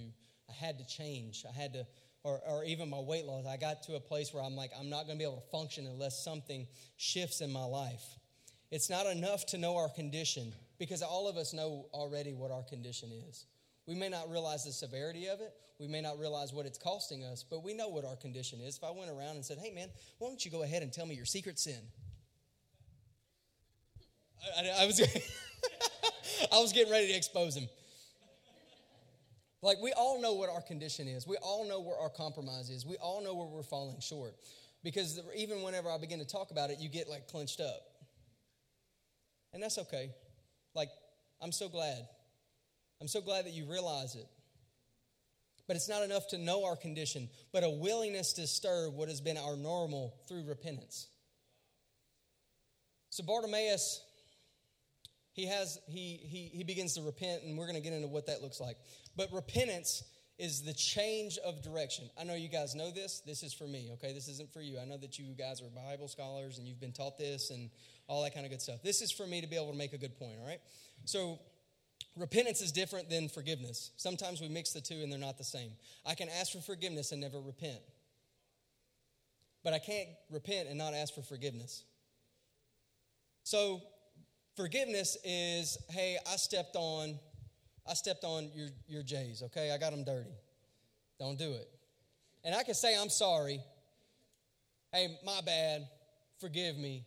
I 0.50 0.54
had 0.54 0.78
to 0.80 0.86
change. 0.86 1.46
I 1.48 1.54
had 1.54 1.74
to 1.74 1.86
or, 2.26 2.42
or 2.48 2.64
even 2.64 2.90
my 2.90 3.00
weight 3.00 3.26
loss. 3.26 3.46
I 3.46 3.56
got 3.56 3.84
to 3.84 3.96
a 3.96 4.00
place 4.00 4.34
where 4.34 4.44
I'm 4.44 4.56
like, 4.56 4.72
I'm 4.78 4.90
not 4.90 5.06
going 5.06 5.18
to 5.18 5.24
be 5.24 5.24
able 5.24 5.42
to 5.42 5.52
function 5.52 5.86
unless 5.86 6.24
something 6.24 6.66
shifts 6.98 7.40
in 7.40 7.52
my 7.54 7.64
life. 7.64 8.04
It's 8.72 8.90
not 8.90 9.06
enough 9.06 9.46
to 9.48 9.60
know 9.60 9.78
our 9.78 9.90
condition 9.90 10.52
because 10.80 11.04
all 11.04 11.28
of 11.28 11.38
us 11.38 11.54
know 11.54 11.86
already 11.94 12.34
what 12.34 12.50
our 12.50 12.64
condition 12.64 13.12
is. 13.30 13.46
We 13.86 13.94
may 13.94 14.10
not 14.10 14.30
realize 14.32 14.66
the 14.66 14.72
severity 14.72 15.28
of 15.28 15.40
it. 15.40 15.54
We 15.80 15.88
may 15.88 16.02
not 16.02 16.18
realize 16.18 16.52
what 16.52 16.66
it's 16.66 16.80
costing 16.80 17.24
us, 17.24 17.46
but 17.48 17.64
we 17.64 17.76
know 17.76 17.90
what 17.90 18.06
our 18.06 18.16
condition 18.16 18.60
is. 18.60 18.78
If 18.78 18.84
I 18.84 18.92
went 18.92 19.12
around 19.12 19.36
and 19.36 19.46
said, 19.46 19.60
hey, 19.60 19.72
man, 19.72 19.90
why 20.18 20.30
don't 20.30 20.44
you 20.44 20.50
go 20.50 20.64
ahead 20.64 20.82
and 20.82 20.92
tell 20.92 21.06
me 21.06 21.14
your 21.14 21.26
secret 21.26 21.60
sin? 21.60 21.80
I, 24.58 24.62
I, 24.62 24.84
I 24.84 24.86
was, 24.88 25.00
I 26.52 26.60
was 26.60 26.74
getting 26.74 26.92
ready 26.92 27.08
to 27.08 27.14
expose 27.14 27.56
him. 27.56 27.68
Like, 29.62 29.78
we 29.82 29.94
all 29.94 30.22
know 30.22 30.34
what 30.34 30.50
our 30.50 30.62
condition 30.62 31.08
is. 31.08 31.26
We 31.28 31.38
all 31.38 31.68
know 31.68 31.80
where 31.82 31.98
our 31.98 32.10
compromise 32.10 32.70
is. 32.70 32.86
We 32.86 32.98
all 32.98 33.24
know 33.24 33.34
where 33.34 33.48
we're 33.48 33.64
falling 33.64 34.00
short. 34.00 34.36
Because 34.84 35.20
even 35.36 35.64
whenever 35.64 35.90
I 35.90 35.98
begin 35.98 36.20
to 36.20 36.26
talk 36.26 36.52
about 36.52 36.70
it, 36.70 36.80
you 36.80 36.90
get 36.90 37.10
like 37.10 37.28
clenched 37.28 37.60
up. 37.60 37.82
And 39.54 39.64
that's 39.64 39.80
okay. 39.80 40.12
Like, 40.76 40.90
I'm 41.42 41.52
so 41.52 41.68
glad 41.68 42.06
I'm 43.02 43.08
so 43.08 43.22
glad 43.22 43.46
that 43.46 43.54
you 43.54 43.66
realize 43.66 44.16
it. 44.16 44.28
But 45.68 45.76
it's 45.76 45.90
not 45.90 46.04
enough 46.04 46.28
to 46.30 46.38
know 46.38 46.66
our 46.66 46.76
condition, 46.76 47.28
but 47.52 47.64
a 47.64 47.70
willingness 47.70 48.34
to 48.34 48.46
stir 48.46 48.90
what 48.90 49.10
has 49.10 49.20
been 49.20 49.38
our 49.38 49.58
normal 49.58 50.16
through 50.28 50.46
repentance. 50.46 51.08
So 53.10 53.24
Bartimaeus, 53.24 54.05
he 55.36 55.46
has 55.48 55.78
he 55.86 56.18
he 56.24 56.50
he 56.54 56.64
begins 56.64 56.96
to 56.96 57.02
repent, 57.02 57.44
and 57.44 57.58
we're 57.58 57.66
going 57.66 57.76
to 57.76 57.82
get 57.82 57.92
into 57.92 58.08
what 58.08 58.26
that 58.28 58.42
looks 58.42 58.62
like. 58.62 58.78
But 59.18 59.28
repentance 59.34 60.04
is 60.38 60.62
the 60.62 60.74
change 60.74 61.38
of 61.46 61.62
direction. 61.62 62.10
I 62.20 62.24
know 62.24 62.36
you 62.36 62.48
guys 62.48 62.74
know 62.74 62.90
this. 62.90 63.22
This 63.26 63.44
is 63.44 63.54
for 63.54 63.66
me, 63.66 63.90
okay? 63.94 64.14
This 64.14 64.30
isn't 64.30 64.52
for 64.52 64.62
you. 64.62 64.80
I 64.80 64.86
know 64.86 64.98
that 64.98 65.20
you 65.20 65.34
guys 65.34 65.62
are 65.62 65.70
Bible 65.70 66.08
scholars 66.08 66.58
and 66.58 66.68
you've 66.68 66.80
been 66.80 66.92
taught 66.92 67.18
this 67.18 67.52
and 67.52 67.70
all 68.08 68.22
that 68.24 68.34
kind 68.34 68.46
of 68.46 68.52
good 68.52 68.62
stuff. 68.62 68.82
This 68.84 69.02
is 69.02 69.12
for 69.12 69.26
me 69.26 69.40
to 69.40 69.48
be 69.48 69.56
able 69.56 69.72
to 69.72 69.78
make 69.78 69.94
a 69.94 69.98
good 69.98 70.18
point, 70.18 70.34
all 70.42 70.46
right? 70.46 70.60
So, 71.06 71.40
repentance 72.18 72.62
is 72.62 72.74
different 72.74 73.10
than 73.10 73.30
forgiveness. 73.30 73.92
Sometimes 73.96 74.42
we 74.42 74.50
mix 74.50 74.74
the 74.74 74.82
two 74.82 74.96
and 74.96 75.12
they're 75.12 75.20
not 75.20 75.38
the 75.38 75.46
same. 75.46 75.72
I 76.06 76.16
can 76.16 76.28
ask 76.28 76.52
for 76.52 76.60
forgiveness 76.60 77.14
and 77.14 77.22
never 77.22 77.40
repent, 77.40 77.80
but 79.64 79.74
I 79.74 79.80
can't 79.80 80.10
repent 80.30 80.68
and 80.68 80.78
not 80.78 80.94
ask 80.94 81.14
for 81.14 81.22
forgiveness. 81.22 81.84
So, 83.44 83.84
forgiveness 84.56 85.18
is 85.24 85.78
hey, 85.90 86.18
I 86.32 86.36
stepped 86.38 86.76
on 86.76 87.20
I 87.88 87.94
stepped 87.94 88.24
on 88.24 88.50
your, 88.56 88.70
your 88.88 89.04
J's, 89.04 89.44
okay? 89.44 89.72
I 89.72 89.78
got 89.78 89.92
them 89.92 90.04
dirty. 90.04 90.34
Don't 91.20 91.38
do 91.38 91.52
it. 91.52 91.70
And 92.44 92.56
I 92.56 92.64
can 92.64 92.74
say, 92.74 92.98
I'm 93.00 93.10
sorry. 93.10 93.62
Hey, 94.92 95.18
my 95.24 95.40
bad. 95.46 95.88
Forgive 96.40 96.78
me. 96.78 97.06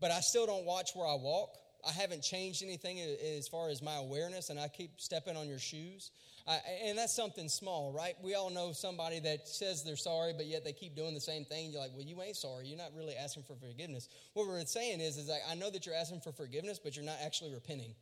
But 0.00 0.10
I 0.12 0.20
still 0.20 0.46
don't 0.46 0.64
watch 0.64 0.90
where 0.94 1.06
I 1.06 1.14
walk. 1.14 1.56
I 1.86 1.90
haven't 1.90 2.22
changed 2.22 2.62
anything 2.62 3.00
as 3.00 3.48
far 3.48 3.70
as 3.70 3.82
my 3.82 3.96
awareness, 3.96 4.50
and 4.50 4.60
I 4.60 4.68
keep 4.68 5.00
stepping 5.00 5.36
on 5.36 5.48
your 5.48 5.58
shoes. 5.58 6.12
And 6.46 6.98
that's 6.98 7.14
something 7.14 7.48
small, 7.48 7.92
right? 7.92 8.14
We 8.22 8.34
all 8.34 8.50
know 8.50 8.72
somebody 8.72 9.20
that 9.20 9.46
says 9.46 9.84
they're 9.84 9.96
sorry, 9.96 10.32
but 10.36 10.46
yet 10.46 10.64
they 10.64 10.72
keep 10.72 10.96
doing 10.96 11.14
the 11.14 11.20
same 11.20 11.44
thing. 11.44 11.70
You're 11.70 11.80
like, 11.80 11.92
well, 11.94 12.04
you 12.04 12.20
ain't 12.20 12.36
sorry. 12.36 12.66
You're 12.66 12.78
not 12.78 12.90
really 12.96 13.14
asking 13.14 13.44
for 13.44 13.54
forgiveness. 13.54 14.08
What 14.34 14.48
we're 14.48 14.64
saying 14.64 15.00
is, 15.00 15.18
is 15.18 15.28
like, 15.28 15.42
I 15.48 15.54
know 15.54 15.70
that 15.70 15.86
you're 15.86 15.94
asking 15.94 16.20
for 16.20 16.32
forgiveness, 16.32 16.80
but 16.82 16.96
you're 16.96 17.04
not 17.04 17.18
actually 17.24 17.54
repenting. 17.54 17.94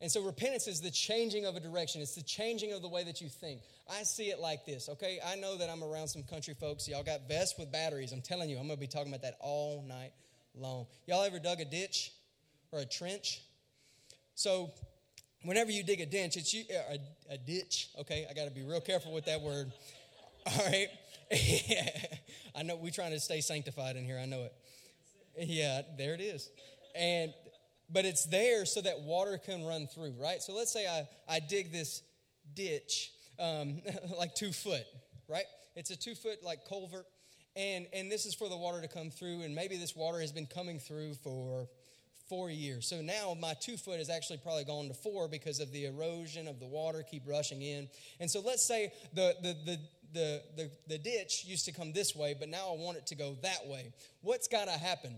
And 0.00 0.10
so 0.10 0.22
repentance 0.22 0.68
is 0.68 0.80
the 0.80 0.90
changing 0.90 1.44
of 1.44 1.56
a 1.56 1.60
direction. 1.60 2.00
It's 2.00 2.14
the 2.14 2.22
changing 2.22 2.72
of 2.72 2.82
the 2.82 2.88
way 2.88 3.02
that 3.04 3.20
you 3.20 3.28
think. 3.28 3.62
I 3.88 4.04
see 4.04 4.30
it 4.30 4.38
like 4.38 4.64
this, 4.64 4.88
okay? 4.88 5.18
I 5.26 5.34
know 5.36 5.56
that 5.58 5.68
I'm 5.68 5.82
around 5.82 6.08
some 6.08 6.22
country 6.22 6.54
folks. 6.54 6.88
Y'all 6.88 7.02
got 7.02 7.26
vests 7.26 7.58
with 7.58 7.72
batteries. 7.72 8.12
I'm 8.12 8.20
telling 8.20 8.48
you, 8.48 8.58
I'm 8.58 8.66
going 8.66 8.76
to 8.76 8.80
be 8.80 8.86
talking 8.86 9.08
about 9.08 9.22
that 9.22 9.36
all 9.40 9.84
night 9.86 10.12
long. 10.54 10.86
Y'all 11.06 11.24
ever 11.24 11.38
dug 11.40 11.60
a 11.60 11.64
ditch 11.64 12.12
or 12.70 12.80
a 12.80 12.84
trench? 12.84 13.42
So 14.34 14.70
whenever 15.42 15.70
you 15.70 15.82
dig 15.82 16.00
a 16.00 16.06
ditch, 16.06 16.36
it's 16.36 16.52
you, 16.52 16.64
a, 16.70 16.98
a 17.34 17.38
ditch, 17.38 17.90
okay? 18.00 18.26
I 18.30 18.34
got 18.34 18.44
to 18.44 18.50
be 18.50 18.62
real 18.62 18.80
careful 18.80 19.12
with 19.12 19.26
that 19.26 19.40
word. 19.40 19.72
All 20.46 20.66
right? 20.66 20.88
I 22.54 22.62
know 22.62 22.76
we're 22.76 22.90
trying 22.90 23.12
to 23.12 23.20
stay 23.20 23.40
sanctified 23.40 23.96
in 23.96 24.04
here. 24.04 24.18
I 24.18 24.26
know 24.26 24.44
it. 24.44 24.52
Yeah, 25.40 25.82
there 25.96 26.14
it 26.14 26.20
is. 26.20 26.50
And 26.96 27.32
but 27.90 28.04
it's 28.04 28.26
there 28.26 28.66
so 28.66 28.80
that 28.82 29.00
water 29.00 29.38
can 29.38 29.64
run 29.64 29.86
through, 29.86 30.14
right? 30.20 30.42
So 30.42 30.54
let's 30.54 30.72
say 30.72 30.86
I, 30.86 31.08
I 31.28 31.40
dig 31.40 31.72
this 31.72 32.02
ditch, 32.54 33.12
um, 33.38 33.80
like 34.18 34.34
two 34.34 34.52
foot, 34.52 34.84
right? 35.28 35.44
It's 35.74 35.90
a 35.90 35.96
two 35.96 36.14
foot 36.14 36.42
like 36.42 36.66
culvert, 36.68 37.06
and, 37.56 37.86
and 37.92 38.10
this 38.10 38.26
is 38.26 38.34
for 38.34 38.48
the 38.48 38.56
water 38.56 38.80
to 38.82 38.88
come 38.88 39.10
through, 39.10 39.42
and 39.42 39.54
maybe 39.54 39.76
this 39.76 39.96
water 39.96 40.20
has 40.20 40.32
been 40.32 40.46
coming 40.46 40.78
through 40.78 41.14
for 41.14 41.68
four 42.28 42.50
years. 42.50 42.86
So 42.86 43.00
now 43.00 43.36
my 43.40 43.54
two 43.54 43.76
foot 43.76 44.00
is 44.00 44.10
actually 44.10 44.38
probably 44.38 44.64
gone 44.64 44.88
to 44.88 44.94
four 44.94 45.28
because 45.28 45.60
of 45.60 45.72
the 45.72 45.86
erosion 45.86 46.46
of 46.48 46.60
the 46.60 46.66
water 46.66 47.02
keep 47.08 47.22
rushing 47.26 47.62
in. 47.62 47.88
And 48.20 48.30
so 48.30 48.40
let's 48.40 48.64
say 48.64 48.92
the, 49.14 49.34
the, 49.42 49.56
the, 49.64 49.78
the, 50.12 50.42
the, 50.56 50.70
the 50.88 50.98
ditch 50.98 51.44
used 51.46 51.64
to 51.66 51.72
come 51.72 51.92
this 51.92 52.14
way, 52.14 52.34
but 52.38 52.48
now 52.48 52.68
I 52.70 52.76
want 52.76 52.96
it 52.96 53.06
to 53.08 53.14
go 53.14 53.36
that 53.42 53.66
way. 53.66 53.92
What's 54.22 54.48
got 54.48 54.66
to 54.66 54.72
happen? 54.72 55.16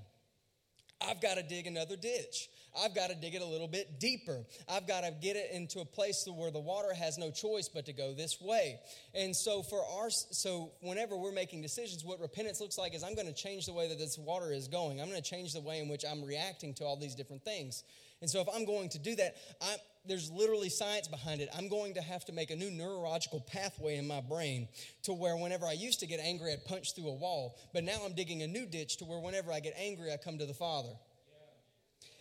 I've 1.00 1.20
got 1.20 1.34
to 1.34 1.42
dig 1.42 1.66
another 1.66 1.96
ditch. 1.96 2.48
I've 2.78 2.94
got 2.94 3.10
to 3.10 3.16
dig 3.16 3.34
it 3.34 3.42
a 3.42 3.46
little 3.46 3.68
bit 3.68 3.98
deeper. 3.98 4.44
I've 4.68 4.86
got 4.86 5.02
to 5.02 5.10
get 5.10 5.36
it 5.36 5.50
into 5.52 5.80
a 5.80 5.84
place 5.84 6.26
where 6.26 6.50
the 6.50 6.60
water 6.60 6.94
has 6.94 7.18
no 7.18 7.30
choice 7.30 7.68
but 7.68 7.86
to 7.86 7.92
go 7.92 8.14
this 8.14 8.40
way. 8.40 8.78
And 9.14 9.34
so 9.34 9.62
for 9.62 9.82
our 9.98 10.10
so 10.10 10.72
whenever 10.80 11.16
we're 11.16 11.32
making 11.32 11.62
decisions, 11.62 12.04
what 12.04 12.20
repentance 12.20 12.60
looks 12.60 12.78
like 12.78 12.94
is 12.94 13.02
I'm 13.02 13.14
going 13.14 13.26
to 13.26 13.34
change 13.34 13.66
the 13.66 13.72
way 13.72 13.88
that 13.88 13.98
this 13.98 14.18
water 14.18 14.52
is 14.52 14.68
going. 14.68 15.00
I'm 15.00 15.08
going 15.08 15.20
to 15.20 15.28
change 15.28 15.52
the 15.52 15.60
way 15.60 15.80
in 15.80 15.88
which 15.88 16.04
I'm 16.08 16.24
reacting 16.24 16.74
to 16.74 16.84
all 16.84 16.96
these 16.96 17.14
different 17.14 17.44
things. 17.44 17.82
And 18.20 18.28
so 18.28 18.40
if 18.40 18.48
I'm 18.54 18.66
going 18.66 18.90
to 18.90 18.98
do 18.98 19.16
that, 19.16 19.36
I, 19.62 19.76
there's 20.06 20.30
literally 20.30 20.68
science 20.68 21.08
behind 21.08 21.40
it. 21.40 21.48
I'm 21.56 21.68
going 21.68 21.94
to 21.94 22.02
have 22.02 22.24
to 22.26 22.32
make 22.32 22.50
a 22.50 22.56
new 22.56 22.70
neurological 22.70 23.40
pathway 23.40 23.96
in 23.96 24.06
my 24.06 24.20
brain 24.20 24.68
to 25.04 25.14
where 25.14 25.36
whenever 25.36 25.66
I 25.66 25.72
used 25.72 26.00
to 26.00 26.06
get 26.06 26.20
angry, 26.20 26.52
I'd 26.52 26.64
punch 26.66 26.94
through 26.94 27.08
a 27.08 27.14
wall. 27.14 27.58
But 27.72 27.84
now 27.84 27.98
I'm 28.04 28.14
digging 28.14 28.42
a 28.42 28.46
new 28.46 28.66
ditch 28.66 28.98
to 28.98 29.04
where 29.04 29.18
whenever 29.20 29.50
I 29.52 29.60
get 29.60 29.74
angry, 29.78 30.12
I 30.12 30.18
come 30.18 30.36
to 30.38 30.46
the 30.46 30.54
Father 30.54 30.90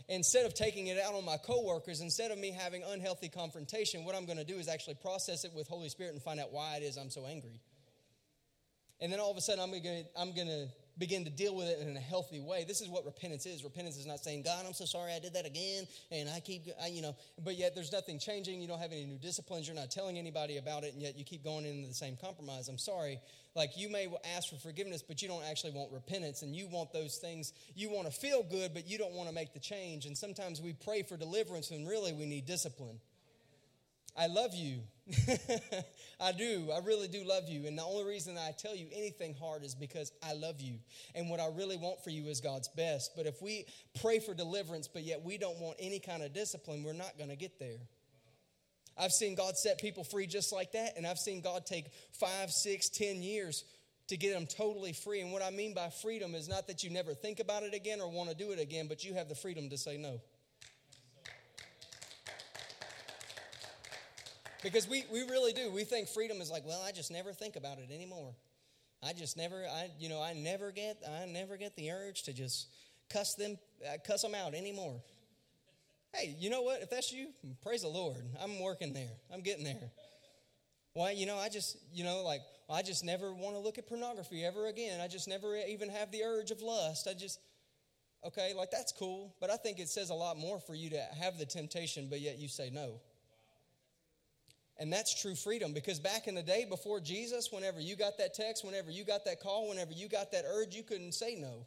instead 0.09 0.45
of 0.45 0.53
taking 0.53 0.87
it 0.87 0.99
out 0.99 1.13
on 1.13 1.23
my 1.23 1.37
coworkers, 1.37 2.01
instead 2.01 2.31
of 2.31 2.37
me 2.37 2.51
having 2.51 2.83
unhealthy 2.83 3.29
confrontation, 3.29 4.03
what 4.03 4.15
I'm 4.15 4.25
going 4.25 4.39
to 4.39 4.43
do 4.43 4.55
is 4.55 4.67
actually 4.67 4.95
process 4.95 5.45
it 5.45 5.53
with 5.53 5.67
Holy 5.67 5.87
Spirit 5.87 6.13
and 6.13 6.21
find 6.21 6.39
out 6.39 6.51
why 6.51 6.75
it 6.75 6.83
is 6.83 6.97
I'm 6.97 7.11
so 7.11 7.25
angry. 7.25 7.61
And 8.99 9.13
then 9.13 9.19
all 9.19 9.31
of 9.31 9.37
a 9.37 9.41
sudden, 9.41 9.63
I'm 9.63 9.71
going 9.71 10.47
to, 10.47 10.67
begin 10.99 11.23
to 11.23 11.29
deal 11.29 11.55
with 11.55 11.67
it 11.67 11.79
in 11.79 11.95
a 11.95 11.99
healthy 11.99 12.39
way. 12.39 12.65
This 12.67 12.81
is 12.81 12.89
what 12.89 13.05
repentance 13.05 13.45
is. 13.45 13.63
Repentance 13.63 13.97
is 13.97 14.05
not 14.05 14.19
saying, 14.19 14.43
God, 14.43 14.65
I'm 14.67 14.73
so 14.73 14.85
sorry 14.85 15.13
I 15.13 15.19
did 15.19 15.33
that 15.33 15.45
again, 15.45 15.87
and 16.11 16.29
I 16.29 16.41
keep, 16.41 16.63
I, 16.83 16.87
you 16.87 17.01
know, 17.01 17.15
but 17.43 17.55
yet 17.55 17.73
there's 17.73 17.91
nothing 17.91 18.19
changing. 18.19 18.61
You 18.61 18.67
don't 18.67 18.79
have 18.79 18.91
any 18.91 19.05
new 19.05 19.17
disciplines. 19.17 19.67
You're 19.67 19.75
not 19.75 19.89
telling 19.89 20.17
anybody 20.17 20.57
about 20.57 20.83
it, 20.83 20.93
and 20.93 21.01
yet 21.01 21.17
you 21.17 21.23
keep 21.23 21.43
going 21.43 21.65
into 21.65 21.87
the 21.87 21.93
same 21.93 22.17
compromise. 22.21 22.67
I'm 22.67 22.77
sorry. 22.77 23.19
Like 23.55 23.77
you 23.77 23.89
may 23.89 24.07
ask 24.35 24.49
for 24.49 24.57
forgiveness, 24.57 25.01
but 25.01 25.21
you 25.21 25.27
don't 25.27 25.43
actually 25.43 25.71
want 25.71 25.91
repentance, 25.91 26.41
and 26.41 26.55
you 26.55 26.67
want 26.67 26.91
those 26.93 27.17
things. 27.17 27.53
You 27.75 27.89
want 27.89 28.05
to 28.05 28.13
feel 28.13 28.43
good, 28.43 28.73
but 28.73 28.87
you 28.87 28.97
don't 28.97 29.13
want 29.13 29.29
to 29.29 29.35
make 29.35 29.53
the 29.53 29.59
change. 29.59 30.05
And 30.05 30.17
sometimes 30.17 30.61
we 30.61 30.73
pray 30.73 31.03
for 31.03 31.17
deliverance 31.17 31.71
when 31.71 31.85
really 31.85 32.13
we 32.13 32.25
need 32.25 32.45
discipline. 32.45 32.99
I 34.19 34.27
love 34.27 34.53
you. 34.53 34.81
I 36.19 36.33
do. 36.33 36.69
I 36.75 36.79
really 36.79 37.07
do 37.07 37.23
love 37.23 37.47
you. 37.47 37.65
And 37.65 37.77
the 37.77 37.83
only 37.83 38.03
reason 38.03 38.37
I 38.37 38.51
tell 38.51 38.75
you 38.75 38.87
anything 38.93 39.33
hard 39.33 39.63
is 39.63 39.73
because 39.73 40.11
I 40.21 40.33
love 40.33 40.59
you. 40.59 40.75
And 41.15 41.29
what 41.29 41.39
I 41.39 41.47
really 41.47 41.77
want 41.77 42.03
for 42.03 42.09
you 42.09 42.25
is 42.25 42.41
God's 42.41 42.67
best. 42.67 43.11
But 43.15 43.27
if 43.27 43.41
we 43.41 43.65
pray 44.01 44.19
for 44.19 44.33
deliverance, 44.33 44.89
but 44.89 45.03
yet 45.03 45.23
we 45.23 45.37
don't 45.37 45.57
want 45.59 45.77
any 45.79 45.99
kind 45.99 46.21
of 46.21 46.33
discipline, 46.33 46.83
we're 46.83 46.91
not 46.91 47.17
going 47.17 47.29
to 47.29 47.37
get 47.37 47.59
there. 47.59 47.79
I've 48.97 49.13
seen 49.13 49.35
God 49.35 49.57
set 49.57 49.79
people 49.79 50.03
free 50.03 50.27
just 50.27 50.51
like 50.51 50.73
that. 50.73 50.97
And 50.97 51.07
I've 51.07 51.17
seen 51.17 51.39
God 51.39 51.65
take 51.65 51.85
five, 52.11 52.51
six, 52.51 52.89
ten 52.89 53.23
years 53.23 53.63
to 54.09 54.17
get 54.17 54.33
them 54.33 54.47
totally 54.47 54.91
free. 54.91 55.21
And 55.21 55.31
what 55.31 55.41
I 55.41 55.49
mean 55.49 55.73
by 55.73 55.89
freedom 55.89 56.35
is 56.35 56.49
not 56.49 56.67
that 56.67 56.83
you 56.83 56.89
never 56.89 57.13
think 57.13 57.39
about 57.39 57.63
it 57.63 57.73
again 57.73 58.01
or 58.01 58.11
want 58.11 58.29
to 58.29 58.35
do 58.35 58.51
it 58.51 58.59
again, 58.59 58.87
but 58.89 59.05
you 59.05 59.13
have 59.13 59.29
the 59.29 59.35
freedom 59.35 59.69
to 59.69 59.77
say 59.77 59.95
no. 59.95 60.19
Because 64.61 64.87
we, 64.87 65.05
we 65.11 65.21
really 65.21 65.53
do. 65.53 65.71
We 65.71 65.83
think 65.83 66.09
freedom 66.09 66.41
is 66.41 66.51
like, 66.51 66.65
well, 66.65 66.81
I 66.85 66.91
just 66.91 67.11
never 67.11 67.31
think 67.31 67.55
about 67.55 67.77
it 67.77 67.91
anymore. 67.93 68.35
I 69.01 69.13
just 69.13 69.37
never, 69.37 69.63
I 69.65 69.89
you 69.97 70.09
know, 70.09 70.21
I 70.21 70.33
never 70.33 70.71
get, 70.71 70.97
I 71.07 71.25
never 71.25 71.55
get 71.55 71.75
the 71.75 71.91
urge 71.91 72.23
to 72.23 72.33
just 72.33 72.67
cuss 73.09 73.35
them, 73.35 73.57
uh, 73.87 73.97
cuss 74.05 74.21
them 74.21 74.35
out 74.35 74.53
anymore. 74.53 75.01
Hey, 76.13 76.35
you 76.39 76.49
know 76.49 76.63
what? 76.63 76.81
If 76.81 76.89
that's 76.89 77.13
you, 77.13 77.27
praise 77.61 77.83
the 77.83 77.87
Lord. 77.87 78.23
I'm 78.41 78.59
working 78.59 78.93
there. 78.93 79.11
I'm 79.33 79.41
getting 79.41 79.63
there. 79.63 79.91
Why, 80.93 81.11
you 81.11 81.25
know, 81.25 81.37
I 81.37 81.49
just, 81.49 81.77
you 81.93 82.03
know, 82.03 82.23
like, 82.23 82.41
I 82.69 82.81
just 82.81 83.03
never 83.03 83.33
want 83.33 83.55
to 83.55 83.59
look 83.59 83.77
at 83.77 83.87
pornography 83.87 84.43
ever 84.43 84.67
again. 84.67 84.99
I 84.99 85.07
just 85.07 85.27
never 85.27 85.55
even 85.55 85.89
have 85.89 86.11
the 86.11 86.23
urge 86.23 86.51
of 86.51 86.61
lust. 86.61 87.07
I 87.07 87.13
just, 87.13 87.39
okay, 88.25 88.53
like 88.55 88.71
that's 88.71 88.91
cool. 88.91 89.35
But 89.39 89.49
I 89.49 89.55
think 89.57 89.79
it 89.79 89.87
says 89.87 90.09
a 90.09 90.15
lot 90.15 90.37
more 90.37 90.59
for 90.59 90.73
you 90.75 90.89
to 90.89 91.01
have 91.19 91.37
the 91.37 91.45
temptation, 91.45 92.07
but 92.09 92.19
yet 92.19 92.37
you 92.37 92.47
say 92.47 92.69
no. 92.69 92.99
And 94.79 94.91
that's 94.91 95.21
true 95.21 95.35
freedom 95.35 95.73
because 95.73 95.99
back 95.99 96.27
in 96.27 96.35
the 96.35 96.41
day 96.41 96.65
before 96.67 97.01
Jesus, 97.01 97.51
whenever 97.51 97.81
you 97.81 97.97
got 97.97 98.17
that 98.17 98.33
text, 98.33 98.63
whenever 98.63 98.89
you 98.89 99.03
got 99.03 99.25
that 99.25 99.41
call, 99.41 99.67
whenever 99.67 99.91
you 99.91 100.07
got 100.07 100.31
that 100.31 100.45
urge, 100.49 100.73
you 100.73 100.83
couldn't 100.83 101.13
say 101.13 101.35
no. 101.35 101.65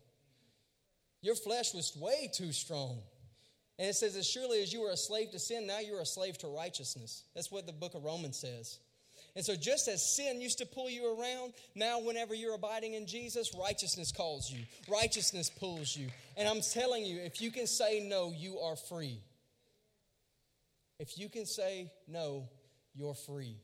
Your 1.21 1.35
flesh 1.35 1.75
was 1.75 1.95
way 1.95 2.31
too 2.33 2.53
strong. 2.53 3.03
And 3.79 3.89
it 3.89 3.95
says, 3.95 4.17
as 4.17 4.29
surely 4.29 4.63
as 4.63 4.73
you 4.73 4.81
were 4.81 4.91
a 4.91 4.97
slave 4.97 5.31
to 5.33 5.39
sin, 5.39 5.67
now 5.67 5.81
you're 5.81 6.01
a 6.01 6.07
slave 6.07 6.39
to 6.39 6.49
righteousness. 6.49 7.25
That's 7.35 7.51
what 7.51 7.67
the 7.67 7.73
book 7.73 7.95
of 7.95 8.03
Romans 8.03 8.39
says. 8.39 8.79
And 9.35 9.45
so, 9.45 9.57
just 9.57 9.89
as 9.89 10.05
sin 10.15 10.43
used 10.43 10.59
to 10.59 10.67
pull 10.67 10.91
you 10.91 11.19
around, 11.19 11.55
now 11.75 12.01
whenever 12.01 12.35
you're 12.35 12.55
abiding 12.55 12.95
in 12.95 13.07
Jesus, 13.07 13.55
righteousness 13.59 14.13
calls 14.13 14.51
you, 14.51 14.61
righteousness 14.89 15.49
pulls 15.49 15.97
you. 15.97 16.09
And 16.37 16.47
I'm 16.47 16.61
telling 16.61 17.05
you, 17.05 17.19
if 17.21 17.41
you 17.41 17.51
can 17.51 17.67
say 17.67 18.07
no, 18.07 18.33
you 18.37 18.59
are 18.59 18.77
free. 18.77 19.21
If 20.99 21.19
you 21.19 21.31
can 21.31 21.47
say 21.47 21.91
no, 22.07 22.47
you're 22.95 23.15
free. 23.15 23.57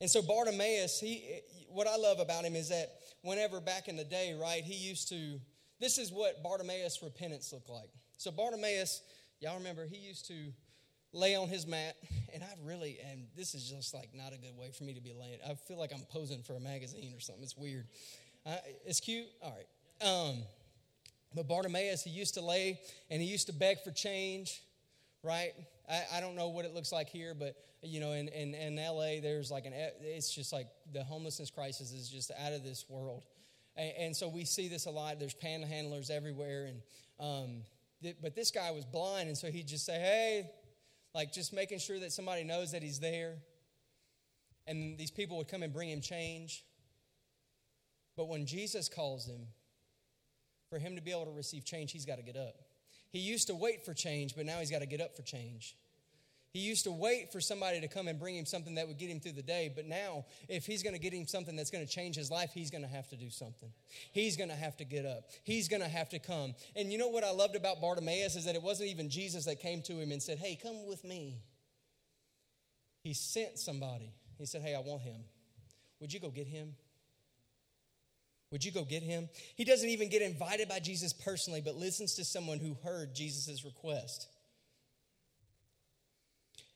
And 0.00 0.10
so 0.10 0.22
Bartimaeus, 0.22 1.00
he 1.00 1.40
what 1.70 1.86
I 1.86 1.96
love 1.96 2.20
about 2.20 2.44
him 2.44 2.54
is 2.54 2.68
that 2.68 2.88
whenever 3.22 3.60
back 3.60 3.88
in 3.88 3.96
the 3.96 4.04
day, 4.04 4.36
right, 4.40 4.62
he 4.62 4.74
used 4.74 5.08
to 5.08 5.40
this 5.80 5.98
is 5.98 6.12
what 6.12 6.42
Bartimaeus 6.42 7.02
repentance 7.02 7.52
looked 7.52 7.68
like. 7.68 7.90
So 8.16 8.30
Bartimaeus, 8.30 9.02
y'all 9.40 9.58
remember 9.58 9.84
he 9.86 9.96
used 9.96 10.26
to 10.28 10.52
lay 11.12 11.34
on 11.34 11.48
his 11.48 11.66
mat, 11.66 11.96
and 12.34 12.42
I 12.42 12.48
really, 12.64 12.98
and 13.10 13.26
this 13.36 13.54
is 13.54 13.68
just 13.68 13.94
like 13.94 14.10
not 14.14 14.32
a 14.32 14.38
good 14.38 14.56
way 14.56 14.70
for 14.70 14.84
me 14.84 14.94
to 14.94 15.00
be 15.00 15.12
laying. 15.12 15.38
I 15.46 15.54
feel 15.54 15.78
like 15.78 15.92
I'm 15.94 16.04
posing 16.10 16.42
for 16.42 16.56
a 16.56 16.60
magazine 16.60 17.12
or 17.14 17.20
something. 17.20 17.42
It's 17.42 17.56
weird. 17.56 17.86
Uh, 18.44 18.56
it's 18.84 19.00
cute. 19.00 19.26
All 19.42 19.54
right. 19.56 20.08
Um, 20.08 20.42
but 21.34 21.48
Bartimaeus, 21.48 22.02
he 22.02 22.10
used 22.10 22.34
to 22.34 22.40
lay 22.40 22.80
and 23.10 23.20
he 23.20 23.28
used 23.28 23.46
to 23.48 23.52
beg 23.52 23.82
for 23.82 23.90
change, 23.90 24.62
right? 25.22 25.52
I, 25.88 26.04
I 26.14 26.20
don't 26.20 26.36
know 26.36 26.48
what 26.48 26.64
it 26.64 26.74
looks 26.74 26.92
like 26.92 27.08
here, 27.08 27.34
but 27.34 27.56
you 27.82 28.00
know, 28.00 28.12
in, 28.12 28.28
in, 28.28 28.54
in 28.54 28.76
LA, 28.76 29.20
there's 29.22 29.50
like 29.50 29.66
an, 29.66 29.72
it's 29.74 30.34
just 30.34 30.52
like 30.52 30.66
the 30.92 31.04
homelessness 31.04 31.50
crisis 31.50 31.92
is 31.92 32.08
just 32.08 32.30
out 32.38 32.52
of 32.52 32.64
this 32.64 32.84
world. 32.88 33.24
And, 33.76 33.92
and 33.98 34.16
so 34.16 34.28
we 34.28 34.44
see 34.44 34.68
this 34.68 34.86
a 34.86 34.90
lot. 34.90 35.18
There's 35.18 35.34
panhandlers 35.34 36.10
everywhere. 36.10 36.66
And, 36.66 36.82
um, 37.20 37.62
th- 38.02 38.16
but 38.20 38.34
this 38.34 38.50
guy 38.50 38.70
was 38.70 38.84
blind. 38.84 39.28
And 39.28 39.38
so 39.38 39.50
he'd 39.50 39.68
just 39.68 39.86
say, 39.86 39.94
hey, 39.94 40.50
like 41.14 41.32
just 41.32 41.52
making 41.52 41.78
sure 41.78 41.98
that 42.00 42.12
somebody 42.12 42.44
knows 42.44 42.72
that 42.72 42.82
he's 42.82 42.98
there. 42.98 43.34
And 44.66 44.98
these 44.98 45.10
people 45.10 45.36
would 45.38 45.48
come 45.48 45.62
and 45.62 45.72
bring 45.72 45.90
him 45.90 46.00
change. 46.00 46.64
But 48.16 48.28
when 48.28 48.46
Jesus 48.46 48.88
calls 48.88 49.26
him, 49.26 49.46
for 50.68 50.78
him 50.78 50.96
to 50.96 51.02
be 51.02 51.12
able 51.12 51.26
to 51.26 51.30
receive 51.30 51.64
change, 51.64 51.92
he's 51.92 52.04
got 52.04 52.16
to 52.16 52.22
get 52.22 52.36
up. 52.36 52.65
He 53.10 53.18
used 53.18 53.46
to 53.48 53.54
wait 53.54 53.84
for 53.84 53.94
change, 53.94 54.34
but 54.36 54.46
now 54.46 54.58
he's 54.58 54.70
got 54.70 54.80
to 54.80 54.86
get 54.86 55.00
up 55.00 55.16
for 55.16 55.22
change. 55.22 55.76
He 56.56 56.62
used 56.62 56.84
to 56.84 56.90
wait 56.90 57.32
for 57.32 57.40
somebody 57.40 57.82
to 57.82 57.88
come 57.88 58.08
and 58.08 58.18
bring 58.18 58.34
him 58.34 58.46
something 58.46 58.76
that 58.76 58.88
would 58.88 58.96
get 58.96 59.10
him 59.10 59.20
through 59.20 59.32
the 59.32 59.42
day, 59.42 59.70
but 59.74 59.84
now, 59.84 60.24
if 60.48 60.64
he's 60.64 60.82
going 60.82 60.94
to 60.94 60.98
get 60.98 61.12
him 61.12 61.26
something 61.26 61.54
that's 61.54 61.70
going 61.70 61.86
to 61.86 61.92
change 61.92 62.16
his 62.16 62.30
life, 62.30 62.50
he's 62.54 62.70
going 62.70 62.82
to 62.82 62.88
have 62.88 63.06
to 63.08 63.16
do 63.16 63.28
something. 63.28 63.70
He's 64.12 64.38
going 64.38 64.48
to 64.48 64.56
have 64.56 64.74
to 64.78 64.84
get 64.84 65.04
up. 65.04 65.24
He's 65.44 65.68
going 65.68 65.82
to 65.82 65.88
have 65.88 66.08
to 66.08 66.18
come. 66.18 66.54
And 66.74 66.90
you 66.90 66.96
know 66.96 67.08
what 67.08 67.24
I 67.24 67.30
loved 67.30 67.56
about 67.56 67.82
Bartimaeus 67.82 68.36
is 68.36 68.46
that 68.46 68.54
it 68.54 68.62
wasn't 68.62 68.88
even 68.88 69.10
Jesus 69.10 69.44
that 69.44 69.60
came 69.60 69.82
to 69.82 69.92
him 70.00 70.12
and 70.12 70.22
said, 70.22 70.38
Hey, 70.38 70.58
come 70.60 70.86
with 70.86 71.04
me. 71.04 71.42
He 73.02 73.12
sent 73.12 73.58
somebody. 73.58 74.14
He 74.38 74.46
said, 74.46 74.62
Hey, 74.62 74.74
I 74.74 74.80
want 74.80 75.02
him. 75.02 75.20
Would 76.00 76.10
you 76.10 76.20
go 76.20 76.30
get 76.30 76.46
him? 76.46 76.74
Would 78.56 78.64
you 78.64 78.72
go 78.72 78.84
get 78.84 79.02
him? 79.02 79.28
He 79.54 79.66
doesn't 79.66 79.86
even 79.86 80.08
get 80.08 80.22
invited 80.22 80.66
by 80.66 80.78
Jesus 80.78 81.12
personally, 81.12 81.60
but 81.60 81.76
listens 81.76 82.14
to 82.14 82.24
someone 82.24 82.58
who 82.58 82.74
heard 82.82 83.14
Jesus' 83.14 83.66
request. 83.66 84.28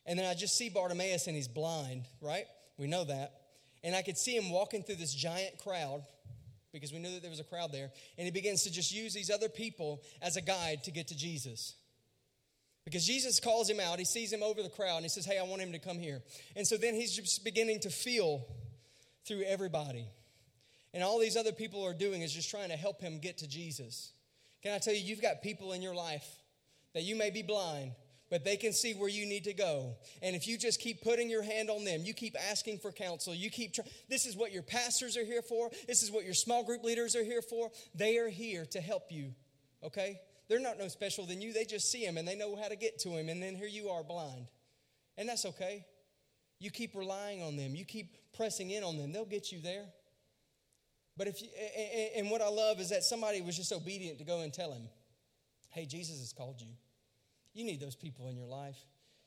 And 0.05 0.19
then 0.19 0.27
I 0.27 0.35
just 0.35 0.55
see 0.55 0.69
Bartimaeus 0.69 1.25
and 1.25 1.35
he's 1.35 1.47
blind, 1.47 2.03
right? 2.21 2.45
We 2.77 2.85
know 2.85 3.03
that. 3.05 3.33
And 3.83 3.95
I 3.95 4.03
could 4.03 4.15
see 4.15 4.35
him 4.35 4.51
walking 4.51 4.83
through 4.83 4.97
this 4.97 5.11
giant 5.11 5.57
crowd 5.57 6.03
because 6.71 6.93
we 6.93 6.99
knew 6.99 7.13
that 7.13 7.23
there 7.23 7.31
was 7.31 7.39
a 7.39 7.43
crowd 7.43 7.71
there. 7.71 7.89
And 8.15 8.25
he 8.25 8.31
begins 8.31 8.61
to 8.65 8.71
just 8.71 8.93
use 8.93 9.15
these 9.15 9.31
other 9.31 9.49
people 9.49 10.03
as 10.21 10.37
a 10.37 10.41
guide 10.41 10.83
to 10.83 10.91
get 10.91 11.07
to 11.07 11.17
Jesus. 11.17 11.73
Because 12.85 13.07
Jesus 13.07 13.39
calls 13.39 13.67
him 13.67 13.79
out, 13.79 13.97
he 13.97 14.05
sees 14.05 14.31
him 14.31 14.43
over 14.43 14.61
the 14.61 14.69
crowd, 14.69 14.97
and 14.97 15.05
he 15.05 15.09
says, 15.09 15.25
Hey, 15.25 15.39
I 15.39 15.43
want 15.45 15.63
him 15.63 15.71
to 15.71 15.79
come 15.79 15.97
here. 15.97 16.21
And 16.55 16.67
so 16.67 16.77
then 16.77 16.93
he's 16.93 17.15
just 17.15 17.43
beginning 17.43 17.79
to 17.79 17.89
feel 17.89 18.45
through 19.25 19.41
everybody. 19.47 20.05
And 20.93 21.03
all 21.03 21.19
these 21.19 21.37
other 21.37 21.51
people 21.51 21.85
are 21.85 21.93
doing 21.93 22.21
is 22.21 22.33
just 22.33 22.49
trying 22.49 22.69
to 22.69 22.75
help 22.75 22.99
him 23.01 23.19
get 23.19 23.37
to 23.39 23.47
Jesus. 23.47 24.11
Can 24.61 24.73
I 24.73 24.77
tell 24.77 24.93
you, 24.93 25.01
you've 25.01 25.21
got 25.21 25.41
people 25.41 25.71
in 25.71 25.81
your 25.81 25.95
life 25.95 26.27
that 26.93 27.03
you 27.03 27.15
may 27.15 27.29
be 27.29 27.41
blind, 27.41 27.93
but 28.29 28.43
they 28.43 28.57
can 28.57 28.73
see 28.73 28.93
where 28.93 29.09
you 29.09 29.25
need 29.25 29.45
to 29.45 29.53
go. 29.53 29.95
And 30.21 30.35
if 30.35 30.47
you 30.47 30.57
just 30.57 30.79
keep 30.79 31.01
putting 31.01 31.29
your 31.29 31.43
hand 31.43 31.69
on 31.69 31.83
them, 31.83 32.01
you 32.03 32.13
keep 32.13 32.35
asking 32.49 32.79
for 32.79 32.91
counsel, 32.91 33.33
you 33.33 33.49
keep 33.49 33.73
trying, 33.73 33.89
this 34.09 34.25
is 34.25 34.35
what 34.35 34.51
your 34.51 34.63
pastors 34.63 35.17
are 35.17 35.25
here 35.25 35.41
for, 35.41 35.69
this 35.87 36.03
is 36.03 36.11
what 36.11 36.25
your 36.25 36.33
small 36.33 36.63
group 36.63 36.83
leaders 36.83 37.15
are 37.15 37.23
here 37.23 37.41
for. 37.41 37.71
They 37.95 38.17
are 38.17 38.29
here 38.29 38.65
to 38.67 38.81
help 38.81 39.11
you, 39.11 39.33
okay? 39.83 40.19
They're 40.47 40.59
not 40.59 40.77
no 40.77 40.89
special 40.89 41.25
than 41.25 41.41
you. 41.41 41.53
They 41.53 41.65
just 41.65 41.89
see 41.89 42.03
him 42.03 42.17
and 42.17 42.27
they 42.27 42.35
know 42.35 42.57
how 42.57 42.67
to 42.67 42.75
get 42.75 42.99
to 42.99 43.09
him. 43.09 43.29
And 43.29 43.41
then 43.41 43.55
here 43.55 43.67
you 43.67 43.89
are 43.89 44.03
blind. 44.03 44.47
And 45.17 45.27
that's 45.27 45.45
okay. 45.45 45.85
You 46.59 46.71
keep 46.71 46.93
relying 46.93 47.41
on 47.41 47.55
them, 47.55 47.75
you 47.75 47.85
keep 47.85 48.15
pressing 48.35 48.71
in 48.71 48.83
on 48.83 48.97
them. 48.97 49.11
They'll 49.11 49.25
get 49.25 49.51
you 49.51 49.61
there. 49.61 49.85
But 51.21 51.27
if 51.27 51.39
you, 51.43 51.49
and 52.17 52.31
what 52.31 52.41
I 52.41 52.49
love 52.49 52.79
is 52.79 52.89
that 52.89 53.03
somebody 53.03 53.41
was 53.41 53.55
just 53.55 53.71
obedient 53.71 54.17
to 54.17 54.23
go 54.23 54.39
and 54.39 54.51
tell 54.51 54.73
him, 54.73 54.89
hey, 55.69 55.85
Jesus 55.85 56.17
has 56.17 56.33
called 56.33 56.59
you. 56.59 56.71
You 57.53 57.63
need 57.63 57.79
those 57.79 57.95
people 57.95 58.27
in 58.29 58.35
your 58.35 58.47
life. 58.47 58.79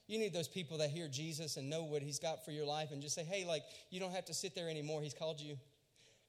You 0.08 0.18
need 0.18 0.32
those 0.32 0.48
people 0.48 0.78
that 0.78 0.90
hear 0.90 1.06
Jesus 1.06 1.56
and 1.56 1.70
know 1.70 1.84
what 1.84 2.02
he's 2.02 2.18
got 2.18 2.44
for 2.44 2.50
your 2.50 2.66
life 2.66 2.90
and 2.90 3.00
just 3.00 3.14
say, 3.14 3.22
hey, 3.22 3.44
like, 3.44 3.62
you 3.90 4.00
don't 4.00 4.10
have 4.10 4.24
to 4.24 4.34
sit 4.34 4.56
there 4.56 4.68
anymore. 4.68 5.02
He's 5.02 5.14
called 5.14 5.40
you. 5.40 5.56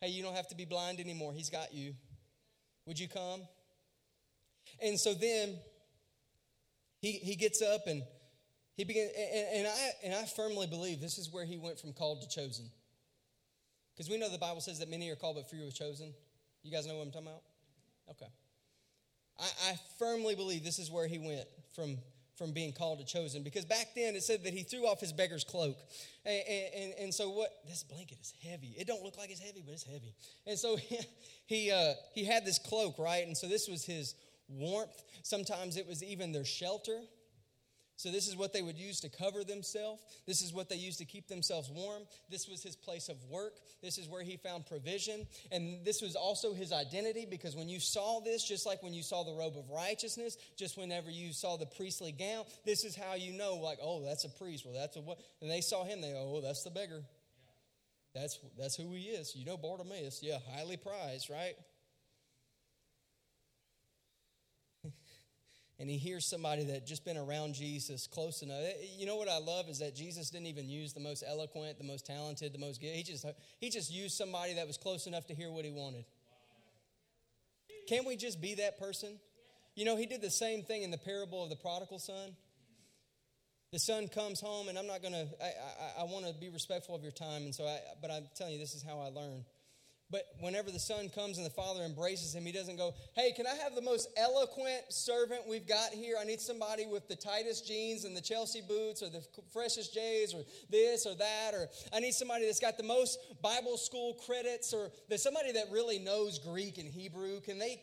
Hey, 0.01 0.09
you 0.09 0.21
don't 0.21 0.35
have 0.35 0.47
to 0.49 0.55
be 0.55 0.65
blind 0.65 0.99
anymore. 0.99 1.33
He's 1.33 1.49
got 1.49 1.73
you. 1.73 1.95
Would 2.85 2.99
you 2.99 3.07
come? 3.07 3.41
And 4.83 4.99
so 4.99 5.15
then 5.15 5.57
he, 6.99 7.13
he 7.13 7.35
gets 7.35 7.63
up 7.63 7.87
and 7.87 8.03
he 8.75 8.83
begins, 8.83 9.09
and, 9.17 9.65
and, 9.65 9.67
I, 9.67 9.91
and 10.03 10.13
I 10.13 10.25
firmly 10.25 10.67
believe 10.67 11.01
this 11.01 11.17
is 11.17 11.33
where 11.33 11.43
he 11.43 11.57
went 11.57 11.79
from 11.79 11.91
called 11.91 12.21
to 12.21 12.29
chosen. 12.29 12.69
Because 13.95 14.09
we 14.09 14.17
know 14.17 14.29
the 14.29 14.37
Bible 14.37 14.61
says 14.61 14.79
that 14.79 14.89
many 14.89 15.09
are 15.09 15.15
called, 15.15 15.37
but 15.37 15.49
few 15.49 15.65
are 15.67 15.71
chosen. 15.71 16.13
You 16.63 16.71
guys 16.71 16.85
know 16.85 16.97
what 16.97 17.03
I'm 17.03 17.11
talking 17.11 17.27
about? 17.27 17.41
Okay. 18.11 18.27
I, 19.39 19.71
I 19.71 19.79
firmly 19.97 20.35
believe 20.35 20.63
this 20.63 20.79
is 20.79 20.91
where 20.91 21.07
he 21.07 21.17
went 21.17 21.45
from, 21.75 21.97
from 22.37 22.51
being 22.51 22.73
called 22.73 22.99
to 22.99 23.05
chosen. 23.05 23.43
Because 23.43 23.63
back 23.63 23.87
then 23.95 24.15
it 24.15 24.23
said 24.23 24.43
that 24.43 24.53
he 24.53 24.63
threw 24.63 24.85
off 24.85 24.99
his 24.99 25.13
beggar's 25.13 25.43
cloak. 25.43 25.77
And, 26.25 26.43
and, 26.47 26.93
and 26.99 27.13
so 27.13 27.29
what? 27.29 27.49
This 27.67 27.83
blanket 27.83 28.17
is 28.19 28.33
heavy. 28.43 28.75
It 28.77 28.87
don't 28.87 29.03
look 29.03 29.17
like 29.17 29.29
it's 29.29 29.39
heavy, 29.39 29.63
but 29.65 29.73
it's 29.73 29.85
heavy. 29.85 30.13
And 30.45 30.57
so 30.59 30.75
he, 30.77 30.99
he, 31.45 31.71
uh, 31.71 31.93
he 32.13 32.25
had 32.25 32.45
this 32.45 32.59
cloak, 32.59 32.99
right? 32.99 33.25
And 33.25 33.37
so 33.37 33.47
this 33.47 33.67
was 33.67 33.85
his 33.85 34.15
warmth. 34.49 35.03
Sometimes 35.23 35.77
it 35.77 35.87
was 35.87 36.03
even 36.03 36.31
their 36.31 36.45
shelter. 36.45 36.99
So, 37.97 38.11
this 38.11 38.27
is 38.27 38.35
what 38.35 38.51
they 38.51 38.61
would 38.61 38.77
use 38.77 38.99
to 39.01 39.09
cover 39.09 39.43
themselves. 39.43 40.03
This 40.27 40.41
is 40.41 40.53
what 40.53 40.69
they 40.69 40.75
used 40.75 40.99
to 40.99 41.05
keep 41.05 41.27
themselves 41.27 41.69
warm. 41.69 42.03
This 42.29 42.47
was 42.47 42.61
his 42.61 42.75
place 42.75 43.07
of 43.07 43.15
work. 43.29 43.53
This 43.81 43.97
is 43.97 44.09
where 44.09 44.23
he 44.23 44.37
found 44.37 44.65
provision. 44.65 45.25
And 45.51 45.85
this 45.85 46.01
was 46.01 46.15
also 46.15 46.53
his 46.53 46.73
identity 46.73 47.25
because 47.29 47.55
when 47.55 47.69
you 47.69 47.79
saw 47.79 48.19
this, 48.19 48.43
just 48.43 48.65
like 48.65 48.83
when 48.83 48.93
you 48.93 49.03
saw 49.03 49.23
the 49.23 49.33
robe 49.33 49.57
of 49.57 49.69
righteousness, 49.69 50.37
just 50.57 50.77
whenever 50.77 51.09
you 51.09 51.31
saw 51.31 51.57
the 51.57 51.65
priestly 51.65 52.11
gown, 52.11 52.43
this 52.65 52.83
is 52.83 52.95
how 52.95 53.15
you 53.15 53.33
know, 53.33 53.55
like, 53.55 53.79
oh, 53.81 54.03
that's 54.03 54.25
a 54.25 54.29
priest. 54.29 54.65
Well, 54.65 54.75
that's 54.75 54.97
a 54.97 55.01
what? 55.01 55.19
And 55.41 55.49
they 55.49 55.61
saw 55.61 55.85
him, 55.85 56.01
they 56.01 56.11
go, 56.11 56.35
oh, 56.35 56.41
that's 56.41 56.63
the 56.63 56.71
beggar. 56.71 57.01
That's, 58.13 58.39
that's 58.57 58.75
who 58.75 58.93
he 58.93 59.03
is. 59.03 59.35
You 59.35 59.45
know 59.45 59.57
Bartimaeus. 59.57 60.21
Yeah, 60.23 60.37
highly 60.53 60.77
prized, 60.77 61.29
right? 61.29 61.55
And 65.79 65.89
he 65.89 65.97
hears 65.97 66.25
somebody 66.25 66.63
that 66.65 66.87
just 66.87 67.03
been 67.03 67.17
around 67.17 67.53
Jesus 67.53 68.07
close 68.07 68.41
enough. 68.41 68.61
Eh, 68.61 68.85
you 68.97 69.05
know 69.05 69.17
what 69.17 69.27
I 69.27 69.39
love 69.39 69.67
is 69.67 69.79
that 69.79 69.95
Jesus 69.95 70.29
didn't 70.29 70.47
even 70.47 70.69
use 70.69 70.93
the 70.93 71.01
most 71.01 71.23
eloquent, 71.27 71.77
the 71.77 71.83
most 71.83 72.05
talented, 72.05 72.53
the 72.53 72.59
most. 72.59 72.81
He 72.81 73.03
just 73.03 73.25
he 73.59 73.69
just 73.69 73.91
used 73.91 74.17
somebody 74.17 74.53
that 74.53 74.67
was 74.67 74.77
close 74.77 75.07
enough 75.07 75.27
to 75.27 75.35
hear 75.35 75.51
what 75.51 75.65
he 75.65 75.71
wanted. 75.71 76.05
Can't 77.87 78.07
we 78.07 78.15
just 78.15 78.41
be 78.41 78.55
that 78.55 78.79
person? 78.79 79.19
You 79.75 79.85
know, 79.85 79.97
he 79.97 80.05
did 80.05 80.21
the 80.21 80.31
same 80.31 80.63
thing 80.63 80.83
in 80.83 80.91
the 80.91 80.97
parable 80.97 81.43
of 81.43 81.49
the 81.49 81.57
prodigal 81.57 81.99
son. 81.99 82.35
The 83.73 83.79
son 83.79 84.07
comes 84.07 84.39
home, 84.39 84.69
and 84.69 84.79
I'm 84.79 84.87
not 84.87 85.03
gonna. 85.03 85.25
I 85.41 85.45
I, 85.45 86.01
I 86.01 86.03
want 86.03 86.25
to 86.25 86.33
be 86.33 86.47
respectful 86.49 86.95
of 86.95 87.03
your 87.03 87.11
time, 87.11 87.43
and 87.43 87.53
so 87.53 87.65
I. 87.65 87.79
But 88.01 88.11
I'm 88.11 88.27
telling 88.35 88.53
you, 88.53 88.59
this 88.59 88.73
is 88.73 88.81
how 88.81 88.99
I 88.99 89.09
learn. 89.09 89.43
But 90.11 90.27
whenever 90.39 90.69
the 90.69 90.79
son 90.79 91.09
comes 91.09 91.37
and 91.37 91.45
the 91.45 91.51
father 91.51 91.83
embraces 91.83 92.35
him, 92.35 92.45
he 92.45 92.51
doesn't 92.51 92.75
go, 92.75 92.93
Hey, 93.15 93.31
can 93.31 93.47
I 93.47 93.55
have 93.55 93.73
the 93.73 93.81
most 93.81 94.07
eloquent 94.15 94.83
servant 94.89 95.47
we've 95.47 95.67
got 95.67 95.89
here? 95.89 96.17
I 96.19 96.25
need 96.25 96.39
somebody 96.39 96.85
with 96.85 97.07
the 97.07 97.15
tightest 97.15 97.65
jeans 97.65 98.05
and 98.05 98.15
the 98.15 98.21
Chelsea 98.21 98.61
boots 98.61 99.01
or 99.01 99.09
the 99.09 99.25
freshest 99.51 99.95
J's 99.95 100.33
or 100.33 100.43
this 100.69 101.07
or 101.07 101.15
that. 101.15 101.55
Or 101.55 101.67
I 101.91 101.99
need 101.99 102.13
somebody 102.13 102.45
that's 102.45 102.59
got 102.59 102.77
the 102.77 102.83
most 102.83 103.17
Bible 103.41 103.77
school 103.77 104.13
credits 104.25 104.73
or 104.73 104.91
there's 105.09 105.23
somebody 105.23 105.53
that 105.53 105.71
really 105.71 105.97
knows 105.97 106.37
Greek 106.37 106.77
and 106.77 106.87
Hebrew. 106.87 107.41
Can 107.41 107.57
they? 107.57 107.81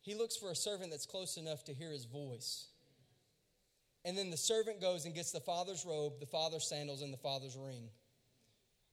He 0.00 0.14
looks 0.16 0.36
for 0.36 0.50
a 0.50 0.56
servant 0.56 0.90
that's 0.90 1.06
close 1.06 1.36
enough 1.36 1.62
to 1.64 1.74
hear 1.74 1.92
his 1.92 2.06
voice. 2.06 2.66
And 4.04 4.16
then 4.16 4.30
the 4.30 4.36
servant 4.36 4.80
goes 4.80 5.04
and 5.04 5.14
gets 5.14 5.30
the 5.30 5.40
father's 5.40 5.84
robe, 5.84 6.14
the 6.18 6.26
father's 6.26 6.66
sandals, 6.66 7.02
and 7.02 7.12
the 7.12 7.18
father's 7.18 7.56
ring. 7.56 7.90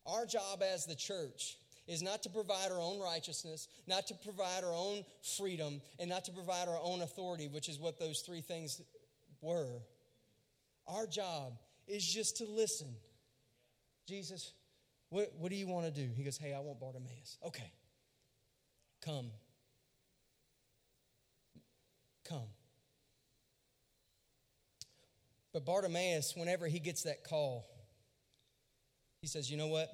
Our 0.07 0.25
job 0.25 0.63
as 0.63 0.85
the 0.85 0.95
church 0.95 1.57
is 1.87 2.01
not 2.01 2.23
to 2.23 2.29
provide 2.29 2.71
our 2.71 2.79
own 2.79 2.99
righteousness, 2.99 3.67
not 3.87 4.07
to 4.07 4.13
provide 4.13 4.63
our 4.63 4.73
own 4.73 5.03
freedom, 5.37 5.81
and 5.99 6.09
not 6.09 6.25
to 6.25 6.31
provide 6.31 6.67
our 6.67 6.79
own 6.81 7.01
authority, 7.01 7.47
which 7.47 7.69
is 7.69 7.79
what 7.79 7.99
those 7.99 8.21
three 8.21 8.41
things 8.41 8.81
were. 9.41 9.81
Our 10.87 11.07
job 11.07 11.53
is 11.87 12.05
just 12.05 12.37
to 12.37 12.45
listen. 12.45 12.87
Jesus, 14.07 14.53
what, 15.09 15.31
what 15.37 15.49
do 15.49 15.57
you 15.57 15.67
want 15.67 15.85
to 15.85 15.91
do? 15.91 16.09
He 16.15 16.23
goes, 16.23 16.37
Hey, 16.37 16.53
I 16.53 16.59
want 16.59 16.79
Bartimaeus. 16.79 17.37
Okay, 17.45 17.71
come. 19.03 19.31
Come. 22.27 22.47
But 25.53 25.65
Bartimaeus, 25.65 26.33
whenever 26.35 26.67
he 26.67 26.79
gets 26.79 27.03
that 27.03 27.23
call, 27.23 27.65
he 29.21 29.27
says, 29.27 29.49
You 29.49 29.57
know 29.57 29.67
what? 29.67 29.89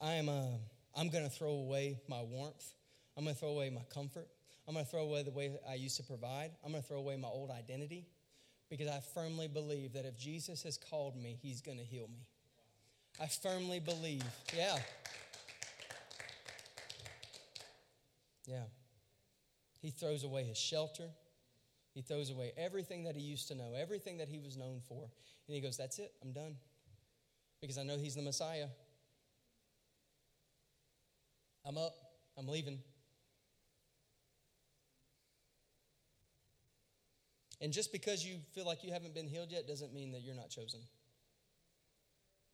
I 0.00 0.12
am, 0.12 0.28
uh, 0.28 0.56
I'm 0.96 1.08
going 1.08 1.24
to 1.24 1.30
throw 1.30 1.50
away 1.50 1.98
my 2.08 2.22
warmth. 2.22 2.74
I'm 3.16 3.24
going 3.24 3.34
to 3.34 3.40
throw 3.40 3.50
away 3.50 3.70
my 3.70 3.82
comfort. 3.92 4.28
I'm 4.66 4.74
going 4.74 4.84
to 4.84 4.90
throw 4.90 5.02
away 5.02 5.22
the 5.22 5.30
way 5.30 5.50
I 5.68 5.74
used 5.74 5.96
to 5.96 6.02
provide. 6.02 6.50
I'm 6.64 6.70
going 6.70 6.82
to 6.82 6.88
throw 6.88 6.98
away 6.98 7.16
my 7.16 7.28
old 7.28 7.50
identity 7.50 8.06
because 8.70 8.86
I 8.86 9.00
firmly 9.14 9.48
believe 9.48 9.94
that 9.94 10.04
if 10.04 10.16
Jesus 10.16 10.62
has 10.62 10.76
called 10.76 11.16
me, 11.16 11.38
he's 11.40 11.60
going 11.60 11.78
to 11.78 11.84
heal 11.84 12.06
me. 12.06 12.26
I 13.20 13.26
firmly 13.26 13.80
believe. 13.80 14.22
Yeah. 14.56 14.76
Yeah. 18.46 18.64
He 19.80 19.90
throws 19.90 20.22
away 20.22 20.44
his 20.44 20.58
shelter. 20.58 21.08
He 21.94 22.02
throws 22.02 22.30
away 22.30 22.52
everything 22.56 23.04
that 23.04 23.16
he 23.16 23.22
used 23.22 23.48
to 23.48 23.54
know, 23.54 23.74
everything 23.76 24.18
that 24.18 24.28
he 24.28 24.38
was 24.38 24.56
known 24.56 24.80
for. 24.86 25.08
And 25.46 25.54
he 25.54 25.60
goes, 25.60 25.76
That's 25.76 25.98
it, 25.98 26.12
I'm 26.22 26.32
done. 26.32 26.56
Because 27.60 27.78
I 27.78 27.82
know 27.82 27.96
he's 27.96 28.14
the 28.14 28.22
Messiah. 28.22 28.66
I'm 31.64 31.76
up, 31.76 31.94
I'm 32.36 32.48
leaving. 32.48 32.78
And 37.60 37.72
just 37.72 37.92
because 37.92 38.24
you 38.24 38.36
feel 38.54 38.64
like 38.64 38.84
you 38.84 38.92
haven't 38.92 39.14
been 39.14 39.26
healed 39.26 39.50
yet 39.50 39.66
doesn't 39.66 39.92
mean 39.92 40.12
that 40.12 40.20
you're 40.20 40.36
not 40.36 40.48
chosen. 40.48 40.80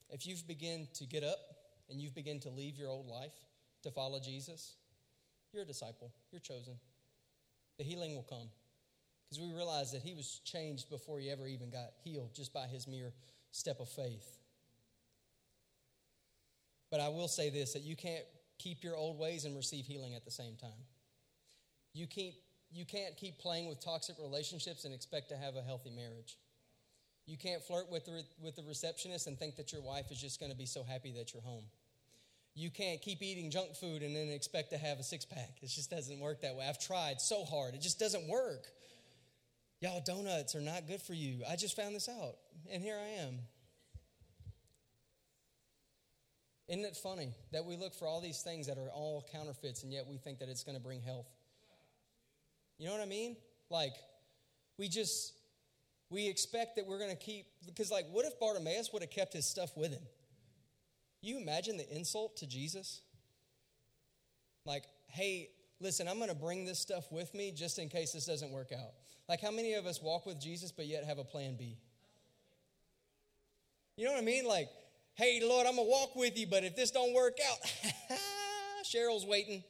If 0.09 0.27
you've 0.27 0.47
begun 0.47 0.89
to 0.95 1.05
get 1.05 1.23
up 1.23 1.39
and 1.91 2.01
you've 2.01 2.15
begun 2.15 2.41
to 2.41 2.51
leave 2.51 2.77
your 2.77 2.89
old 2.89 3.07
life 3.07 3.35
to 3.83 3.91
follow 3.91 4.19
Jesus, 4.19 4.77
you're 5.53 5.63
a 5.63 5.67
disciple. 5.67 6.13
You're 6.33 6.41
chosen. 6.41 6.75
The 7.79 7.85
healing 7.85 8.15
will 8.15 8.27
come. 8.29 8.49
Because 9.29 9.43
we 9.43 9.55
realize 9.55 9.93
that 9.93 10.03
he 10.03 10.15
was 10.15 10.41
changed 10.45 10.89
before 10.91 11.19
he 11.19 11.31
ever 11.31 11.47
even 11.47 11.71
got 11.71 11.91
healed, 12.03 12.35
just 12.35 12.53
by 12.53 12.67
his 12.67 12.87
mere 12.87 13.13
step 13.51 13.81
of 13.81 13.89
faith. 13.89 14.39
But 16.95 17.01
I 17.01 17.09
will 17.09 17.27
say 17.27 17.51
this 17.51 17.73
that 17.73 17.83
you 17.83 17.97
can't 17.97 18.23
keep 18.57 18.85
your 18.85 18.95
old 18.95 19.19
ways 19.19 19.47
and 19.47 19.57
receive 19.57 19.85
healing 19.85 20.15
at 20.15 20.25
the 20.25 20.31
same 20.31 20.55
time. 20.55 20.87
You, 21.93 22.07
keep, 22.07 22.35
you 22.71 22.85
can't 22.85 23.17
keep 23.17 23.41
playing 23.41 23.69
with 23.69 23.85
toxic 23.85 24.15
relationships 24.23 24.85
and 24.85 24.95
expect 24.95 25.29
to 25.31 25.37
have 25.37 25.57
a 25.57 25.63
healthy 25.63 25.91
marriage. 25.91 26.39
You 27.27 27.37
can't 27.37 27.61
flirt 27.61 27.91
with 27.91 28.05
the, 28.05 28.23
with 28.41 28.55
the 28.55 28.63
receptionist 28.63 29.27
and 29.27 29.37
think 29.37 29.57
that 29.57 29.73
your 29.73 29.83
wife 29.83 30.13
is 30.13 30.21
just 30.21 30.39
going 30.39 30.53
to 30.53 30.57
be 30.57 30.67
so 30.67 30.85
happy 30.85 31.11
that 31.19 31.35
you're 31.35 31.43
home. 31.43 31.65
You 32.55 32.71
can't 32.71 33.03
keep 33.03 33.23
eating 33.23 33.51
junk 33.51 33.75
food 33.75 34.05
and 34.05 34.15
then 34.15 34.29
expect 34.29 34.71
to 34.71 34.79
have 34.79 35.01
a 35.01 35.03
six 35.03 35.25
pack. 35.25 35.57
It 35.63 35.71
just 35.71 35.91
doesn't 35.91 36.21
work 36.21 36.43
that 36.43 36.55
way. 36.55 36.65
I've 36.69 36.79
tried 36.79 37.21
so 37.21 37.45
hard, 37.45 37.75
it 37.75 37.81
just 37.81 37.99
doesn't 37.99 38.29
work. 38.29 38.69
Y'all, 39.81 40.01
donuts 40.07 40.55
are 40.55 40.61
not 40.61 40.87
good 40.87 41.03
for 41.03 41.15
you. 41.15 41.43
I 41.51 41.57
just 41.57 41.75
found 41.75 41.97
this 41.97 42.09
out, 42.09 42.37
and 42.71 42.85
here 42.85 42.97
I 42.97 43.25
am. 43.25 43.41
Isn't 46.69 46.85
it 46.85 46.97
funny 46.97 47.35
that 47.53 47.65
we 47.65 47.77
look 47.77 47.95
for 47.95 48.07
all 48.07 48.21
these 48.21 48.41
things 48.41 48.67
that 48.69 48.79
are 48.79 48.89
all 48.89 49.27
counterfeits 49.31 49.83
and 49.83 49.93
yet 49.93 50.07
we 50.07 50.17
think 50.17 50.39
that 50.39 50.49
it's 50.49 50.65
going 50.65 50.77
to 50.77 50.83
bring 50.83 51.03
health? 51.03 51.29
You 52.79 52.87
know 52.87 52.93
what 52.93 53.03
I 53.03 53.07
mean? 53.07 53.37
Like, 53.71 53.95
we 54.79 54.89
just, 54.89 55.35
we 56.11 56.27
expect 56.29 56.77
that 56.77 56.87
we're 56.87 56.99
going 56.99 57.11
to 57.11 57.17
keep, 57.17 57.47
because, 57.67 57.91
like, 57.91 58.07
what 58.11 58.25
if 58.25 58.39
Bartimaeus 58.41 58.93
would 58.93 59.03
have 59.03 59.11
kept 59.11 59.33
his 59.33 59.47
stuff 59.47 59.77
with 59.77 59.93
him? 59.93 60.03
You 61.21 61.39
imagine 61.39 61.77
the 61.77 61.89
insult 61.95 62.37
to 62.39 62.47
Jesus? 62.47 63.03
Like, 64.67 64.85
hey, 65.09 65.51
listen, 65.81 66.09
I'm 66.09 66.17
going 66.17 66.31
to 66.31 66.35
bring 66.35 66.65
this 66.65 66.79
stuff 66.79 67.13
with 67.13 67.33
me 67.35 67.53
just 67.53 67.79
in 67.79 67.89
case 67.89 68.13
this 68.13 68.27
doesn't 68.27 68.51
work 68.51 68.73
out. 68.73 68.93
Like, 69.29 69.41
how 69.41 69.51
many 69.51 69.75
of 69.75 69.87
us 69.87 70.03
walk 70.03 70.27
with 70.27 70.41
Jesus 70.41 70.73
but 70.73 70.87
yet 70.87 71.05
have 71.05 71.19
a 71.19 71.25
plan 71.25 71.57
B? 71.57 71.79
You 73.97 74.07
know 74.07 74.13
what 74.13 74.21
I 74.21 74.25
mean? 74.25 74.45
Like, 74.45 74.69
hey, 75.15 75.41
Lord, 75.43 75.67
I'm 75.67 75.77
going 75.77 75.87
to 75.87 75.91
walk 75.91 76.17
with 76.17 76.39
you, 76.39 76.47
but 76.47 76.65
if 76.65 76.77
this 76.77 76.91
don't 76.91 77.15
work 77.15 77.39
out, 77.51 77.59
Cheryl's 78.85 79.27
waiting. 79.27 79.63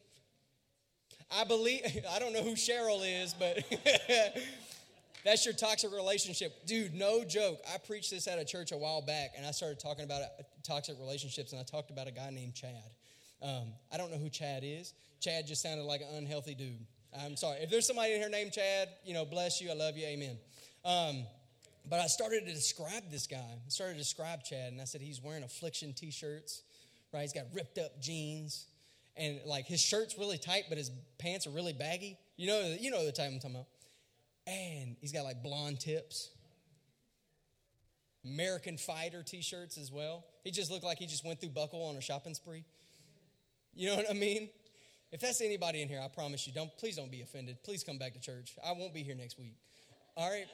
I 1.30 1.44
believe, 1.44 1.82
I 2.10 2.18
don't 2.18 2.32
know 2.32 2.42
who 2.42 2.54
Cheryl 2.54 3.02
is, 3.04 3.34
but 3.34 3.64
That's 5.24 5.46
your 5.46 5.54
toxic 5.54 5.90
relationship. 5.90 6.66
Dude, 6.66 6.92
no 6.92 7.24
joke. 7.24 7.58
I 7.72 7.78
preached 7.78 8.10
this 8.10 8.28
at 8.28 8.38
a 8.38 8.44
church 8.44 8.72
a 8.72 8.76
while 8.76 9.00
back, 9.00 9.30
and 9.38 9.46
I 9.46 9.52
started 9.52 9.80
talking 9.80 10.04
about 10.04 10.20
uh, 10.20 10.26
toxic 10.62 10.96
relationships, 11.00 11.52
and 11.52 11.60
I 11.60 11.64
talked 11.64 11.90
about 11.90 12.06
a 12.06 12.10
guy 12.10 12.28
named 12.28 12.54
Chad. 12.54 12.90
Um, 13.40 13.72
I 13.90 13.96
don't 13.96 14.10
know 14.10 14.18
who 14.18 14.28
Chad 14.28 14.62
is. 14.64 14.92
Chad 15.20 15.46
just 15.46 15.62
sounded 15.62 15.84
like 15.84 16.02
an 16.02 16.08
unhealthy 16.18 16.54
dude. 16.54 16.76
I'm 17.18 17.36
sorry. 17.36 17.58
If 17.60 17.70
there's 17.70 17.86
somebody 17.86 18.12
in 18.12 18.20
here 18.20 18.28
named 18.28 18.52
Chad, 18.52 18.90
you 19.02 19.14
know, 19.14 19.24
bless 19.24 19.62
you. 19.62 19.70
I 19.70 19.74
love 19.74 19.96
you. 19.96 20.04
Amen. 20.06 20.36
Um, 20.84 21.24
but 21.88 22.00
I 22.00 22.06
started 22.06 22.46
to 22.46 22.52
describe 22.52 23.10
this 23.10 23.26
guy. 23.26 23.36
I 23.36 23.68
started 23.68 23.94
to 23.94 23.98
describe 23.98 24.44
Chad, 24.44 24.72
and 24.72 24.80
I 24.80 24.84
said 24.84 25.00
he's 25.00 25.20
wearing 25.22 25.42
affliction 25.42 25.92
t 25.92 26.10
shirts, 26.10 26.62
right? 27.12 27.22
He's 27.22 27.32
got 27.32 27.44
ripped 27.52 27.78
up 27.78 28.00
jeans, 28.00 28.66
and 29.16 29.40
like 29.46 29.66
his 29.66 29.80
shirt's 29.80 30.18
really 30.18 30.38
tight, 30.38 30.64
but 30.68 30.78
his 30.78 30.90
pants 31.18 31.46
are 31.46 31.50
really 31.50 31.72
baggy. 31.72 32.18
You 32.36 32.48
know, 32.48 32.76
you 32.80 32.90
know 32.90 33.04
the 33.04 33.12
type 33.12 33.30
I'm 33.30 33.38
talking 33.38 33.56
about. 33.56 33.66
And 34.46 34.96
he's 35.00 35.12
got 35.12 35.24
like 35.24 35.42
blonde 35.42 35.80
tips. 35.80 36.30
American 38.24 38.78
Fighter 38.78 39.22
t 39.22 39.42
shirts 39.42 39.76
as 39.76 39.92
well. 39.92 40.24
He 40.42 40.50
just 40.50 40.70
looked 40.70 40.84
like 40.84 40.98
he 40.98 41.06
just 41.06 41.24
went 41.24 41.40
through 41.40 41.50
Buckle 41.50 41.84
on 41.84 41.96
a 41.96 42.00
shopping 42.00 42.34
spree. 42.34 42.64
You 43.74 43.90
know 43.90 43.96
what 43.96 44.10
I 44.10 44.14
mean? 44.14 44.48
If 45.12 45.20
that's 45.20 45.40
anybody 45.40 45.82
in 45.82 45.88
here, 45.88 46.00
I 46.02 46.08
promise 46.08 46.46
you, 46.46 46.52
don't 46.52 46.70
please 46.78 46.96
don't 46.96 47.10
be 47.10 47.20
offended. 47.20 47.58
Please 47.62 47.84
come 47.84 47.98
back 47.98 48.14
to 48.14 48.20
church. 48.20 48.56
I 48.64 48.72
won't 48.72 48.94
be 48.94 49.02
here 49.02 49.14
next 49.14 49.38
week. 49.38 49.54
All 50.16 50.30
right. 50.30 50.46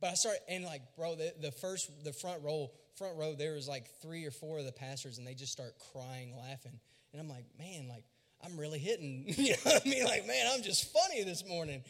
But 0.00 0.10
I 0.10 0.14
started 0.14 0.40
and 0.48 0.64
like, 0.64 0.82
bro, 0.96 1.14
the, 1.14 1.32
the 1.40 1.52
first 1.52 1.90
the 2.04 2.12
front 2.12 2.42
row, 2.42 2.70
front 2.96 3.16
row, 3.16 3.34
there 3.34 3.54
was 3.54 3.68
like 3.68 3.86
three 4.00 4.24
or 4.24 4.30
four 4.30 4.58
of 4.58 4.64
the 4.64 4.72
pastors, 4.72 5.18
and 5.18 5.26
they 5.26 5.34
just 5.34 5.52
start 5.52 5.74
crying, 5.92 6.34
laughing. 6.36 6.78
And 7.12 7.20
I'm 7.20 7.28
like, 7.28 7.44
man, 7.58 7.88
like, 7.88 8.04
I'm 8.44 8.58
really 8.58 8.78
hitting. 8.78 9.24
you 9.28 9.50
know 9.50 9.56
what 9.64 9.82
I 9.84 9.88
mean? 9.88 10.04
Like, 10.04 10.26
man, 10.26 10.46
I'm 10.52 10.62
just 10.62 10.92
funny 10.92 11.22
this 11.24 11.46
morning. 11.46 11.82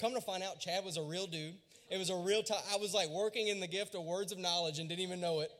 Come 0.00 0.14
to 0.14 0.20
find 0.20 0.42
out, 0.42 0.58
Chad 0.58 0.84
was 0.84 0.96
a 0.96 1.02
real 1.02 1.26
dude. 1.26 1.54
It 1.90 1.98
was 1.98 2.10
a 2.10 2.16
real 2.16 2.42
time. 2.42 2.62
I 2.72 2.78
was 2.78 2.94
like 2.94 3.10
working 3.10 3.48
in 3.48 3.60
the 3.60 3.68
gift 3.68 3.94
of 3.94 4.02
words 4.02 4.32
of 4.32 4.38
knowledge 4.38 4.78
and 4.78 4.88
didn't 4.88 5.02
even 5.02 5.20
know 5.20 5.40
it. 5.40 5.50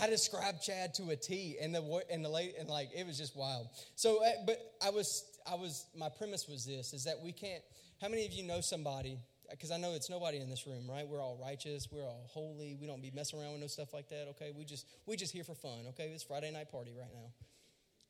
I 0.00 0.08
described 0.08 0.62
Chad 0.62 0.94
to 0.94 1.10
a 1.10 1.16
T, 1.16 1.56
and 1.60 1.74
the 1.74 2.02
and 2.10 2.24
the 2.24 2.28
late 2.28 2.54
and 2.58 2.68
like 2.68 2.90
it 2.94 3.06
was 3.06 3.16
just 3.16 3.36
wild. 3.36 3.68
So, 3.94 4.22
uh, 4.22 4.30
but 4.46 4.58
I 4.84 4.90
was 4.90 5.24
I 5.50 5.54
was 5.54 5.86
my 5.96 6.08
premise 6.08 6.46
was 6.48 6.64
this: 6.64 6.92
is 6.92 7.04
that 7.04 7.20
we 7.22 7.32
can't. 7.32 7.62
How 8.00 8.08
many 8.08 8.26
of 8.26 8.32
you 8.32 8.44
know 8.44 8.60
somebody? 8.60 9.18
Because 9.50 9.70
I 9.70 9.76
know 9.76 9.94
it's 9.94 10.10
nobody 10.10 10.38
in 10.38 10.48
this 10.48 10.66
room, 10.66 10.88
right? 10.88 11.06
We're 11.06 11.20
all 11.20 11.38
righteous, 11.40 11.88
we're 11.90 12.04
all 12.04 12.28
holy. 12.28 12.76
We 12.80 12.86
don't 12.86 13.02
be 13.02 13.10
messing 13.10 13.40
around 13.40 13.52
with 13.52 13.60
no 13.60 13.66
stuff 13.66 13.92
like 13.92 14.08
that. 14.08 14.28
Okay, 14.30 14.52
we 14.56 14.64
just 14.64 14.86
we 15.06 15.16
just 15.16 15.32
here 15.32 15.44
for 15.44 15.54
fun. 15.54 15.86
Okay, 15.88 16.10
it's 16.14 16.24
Friday 16.24 16.50
night 16.50 16.70
party 16.70 16.92
right 16.98 17.12
now. 17.12 17.30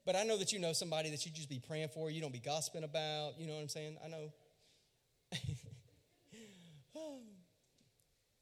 But 0.06 0.16
I 0.16 0.24
know 0.24 0.36
that 0.38 0.52
you 0.52 0.58
know 0.58 0.72
somebody 0.72 1.10
that 1.10 1.24
you 1.24 1.32
just 1.32 1.48
be 1.48 1.58
praying 1.58 1.88
for. 1.88 2.10
You 2.10 2.20
don't 2.20 2.32
be 2.32 2.38
gossiping 2.38 2.84
about. 2.84 3.38
You 3.38 3.46
know 3.46 3.54
what 3.54 3.62
I'm 3.62 3.68
saying? 3.68 3.96
I 4.04 4.08
know 4.08 4.32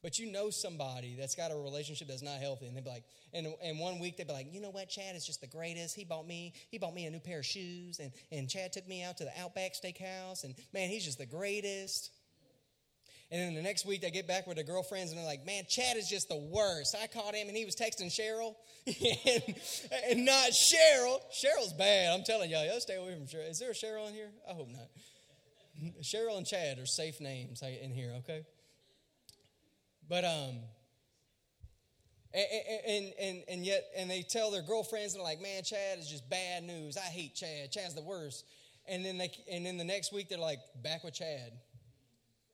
but 0.03 0.19
you 0.19 0.31
know 0.31 0.51
somebody 0.51 1.15
that's 1.19 1.35
got 1.35 1.53
a 1.53 1.57
relationship 1.57 2.09
that's 2.09 2.23
not 2.23 2.41
healthy, 2.41 2.67
and 2.67 2.77
they'd 2.77 2.85
be 2.85 2.91
like, 2.91 3.05
and, 3.33 3.47
and 3.63 3.79
one 3.79 4.01
week 4.01 4.17
they'd 4.17 4.27
be 4.27 4.33
like, 4.33 4.53
you 4.53 4.61
know 4.61 4.71
what, 4.71 4.89
Chad 4.89 5.15
is 5.15 5.25
just 5.25 5.41
the 5.41 5.47
greatest. 5.47 5.95
He 5.95 6.05
bought 6.05 6.27
me, 6.27 6.53
he 6.71 6.79
bought 6.79 6.95
me 6.95 7.07
a 7.07 7.11
new 7.11 7.21
pair 7.21 7.39
of 7.39 7.47
shoes, 7.47 8.01
and, 8.01 8.13
and 8.33 8.49
Chad 8.49 8.73
took 8.73 8.89
me 8.89 9.05
out 9.05 9.17
to 9.19 9.25
the 9.25 9.31
Outback 9.41 9.75
Steakhouse, 9.75 10.43
and 10.45 10.55
man, 10.73 10.89
he's 10.89 11.05
just 11.05 11.19
the 11.19 11.27
greatest. 11.27 12.11
And 13.33 13.41
then 13.41 13.55
the 13.55 13.63
next 13.63 13.87
week 13.87 14.03
they 14.03 14.11
get 14.11 14.29
back 14.29 14.47
with 14.47 14.57
their 14.57 14.65
girlfriends 14.65 15.11
and 15.11 15.19
they're 15.19 15.27
like, 15.27 15.47
man, 15.47 15.65
Chad 15.67 15.97
is 15.97 16.07
just 16.07 16.29
the 16.29 16.37
worst. 16.37 16.95
I 17.03 17.07
caught 17.07 17.35
him 17.35 17.49
and 17.49 17.57
he 17.57 17.65
was 17.65 17.75
texting 17.75 18.09
Cheryl 18.09 18.55
and, 18.87 19.55
and 20.11 20.27
not 20.27 20.51
Cheryl. 20.51 21.19
Cheryl's 21.33 21.73
bad. 21.73 22.13
I'm 22.13 22.25
telling 22.25 22.51
y'all, 22.51 22.67
y'all 22.67 22.79
stay 22.79 22.97
away 22.97 23.15
from 23.15 23.27
Cheryl. 23.27 23.51
Is 23.51 23.59
there 23.59 23.71
a 23.71 23.75
Cheryl 23.75 24.07
in 24.07 24.13
here? 24.13 24.29
I 24.47 24.53
hope 24.53 24.69
not. 24.69 24.87
Cheryl 26.03 26.37
and 26.37 26.47
Chad 26.47 26.79
are 26.79 26.85
safe 26.85 27.23
names 27.23 27.63
in 27.63 27.91
here, 27.91 28.13
okay? 28.19 28.45
But 30.11 30.27
um 30.27 30.57
and, 32.35 33.13
and, 33.19 33.43
and, 33.49 33.67
yet 33.67 33.85
and 33.97 34.11
they 34.11 34.23
tell 34.23 34.51
their 34.51 34.63
girlfriends 34.63 35.15
and 35.15 35.21
they're 35.21 35.29
like, 35.29 35.41
man, 35.41 35.63
Chad 35.63 35.99
is 35.99 36.09
just 36.09 36.29
bad 36.29 36.65
news. 36.65 36.99
I 36.99 37.01
hate 37.01 37.35
Chad. 37.35 37.73
Chad's 37.73 37.95
the 37.95 38.03
worst. 38.03 38.45
And 38.87 39.03
then 39.03 39.17
they 39.17 39.31
and 39.51 39.65
then 39.65 39.79
the 39.79 39.85
next 39.85 40.13
week 40.13 40.29
they're 40.29 40.39
like 40.39 40.61
back 40.83 41.03
with 41.03 41.15
Chad. 41.15 41.53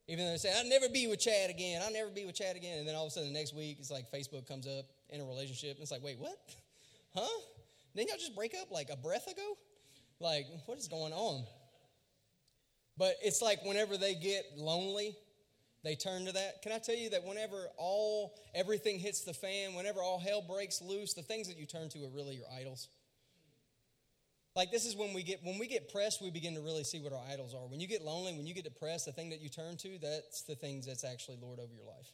Even 0.08 0.24
though 0.24 0.30
they 0.32 0.38
say, 0.38 0.52
I'll 0.56 0.68
never 0.68 0.88
be 0.88 1.06
with 1.06 1.20
Chad 1.20 1.50
again. 1.50 1.82
I'll 1.84 1.92
never 1.92 2.08
be 2.08 2.24
with 2.24 2.34
Chad 2.34 2.56
again. 2.56 2.78
And 2.78 2.88
then 2.88 2.94
all 2.94 3.04
of 3.04 3.08
a 3.08 3.10
sudden 3.10 3.32
the 3.32 3.38
next 3.38 3.54
week 3.54 3.76
it's 3.78 3.90
like 3.90 4.10
Facebook 4.10 4.48
comes 4.48 4.66
up 4.66 4.86
in 5.10 5.20
a 5.20 5.24
relationship 5.24 5.72
and 5.72 5.80
it's 5.80 5.90
like, 5.90 6.02
wait, 6.02 6.18
what? 6.18 6.36
Huh? 7.14 7.26
Didn't 7.96 8.10
y'all 8.10 8.18
just 8.18 8.36
break 8.36 8.54
up 8.60 8.70
like 8.70 8.90
a 8.90 8.96
breath 8.96 9.26
ago? 9.26 9.56
Like, 10.20 10.46
what 10.66 10.76
is 10.76 10.88
going 10.88 11.14
on? 11.14 11.42
But 12.98 13.14
it's 13.22 13.40
like 13.40 13.64
whenever 13.64 13.96
they 13.96 14.14
get 14.14 14.44
lonely, 14.56 15.16
they 15.84 15.94
turn 15.94 16.26
to 16.26 16.32
that. 16.32 16.62
Can 16.62 16.70
I 16.72 16.78
tell 16.78 16.94
you 16.94 17.10
that 17.10 17.24
whenever 17.24 17.66
all 17.76 18.34
everything 18.54 18.98
hits 18.98 19.22
the 19.22 19.32
fan, 19.32 19.74
whenever 19.74 20.02
all 20.02 20.18
hell 20.18 20.42
breaks 20.42 20.82
loose, 20.82 21.14
the 21.14 21.22
things 21.22 21.48
that 21.48 21.56
you 21.56 21.64
turn 21.64 21.88
to 21.88 22.04
are 22.04 22.10
really 22.10 22.36
your 22.36 22.46
idols. 22.54 22.88
Like 24.58 24.72
this 24.72 24.84
is 24.84 24.96
when 24.96 25.14
we 25.14 25.22
get 25.22 25.38
when 25.44 25.56
we 25.56 25.68
get 25.68 25.88
pressed, 25.92 26.20
we 26.20 26.32
begin 26.32 26.56
to 26.56 26.60
really 26.60 26.82
see 26.82 26.98
what 26.98 27.12
our 27.12 27.22
idols 27.32 27.54
are. 27.54 27.64
When 27.68 27.78
you 27.78 27.86
get 27.86 28.02
lonely, 28.02 28.32
when 28.32 28.44
you 28.44 28.54
get 28.54 28.64
depressed, 28.64 29.06
the 29.06 29.12
thing 29.12 29.30
that 29.30 29.40
you 29.40 29.48
turn 29.48 29.76
to, 29.76 29.98
that's 30.02 30.42
the 30.42 30.56
things 30.56 30.84
that's 30.84 31.04
actually 31.04 31.38
Lord 31.40 31.60
over 31.60 31.72
your 31.72 31.86
life. 31.86 32.10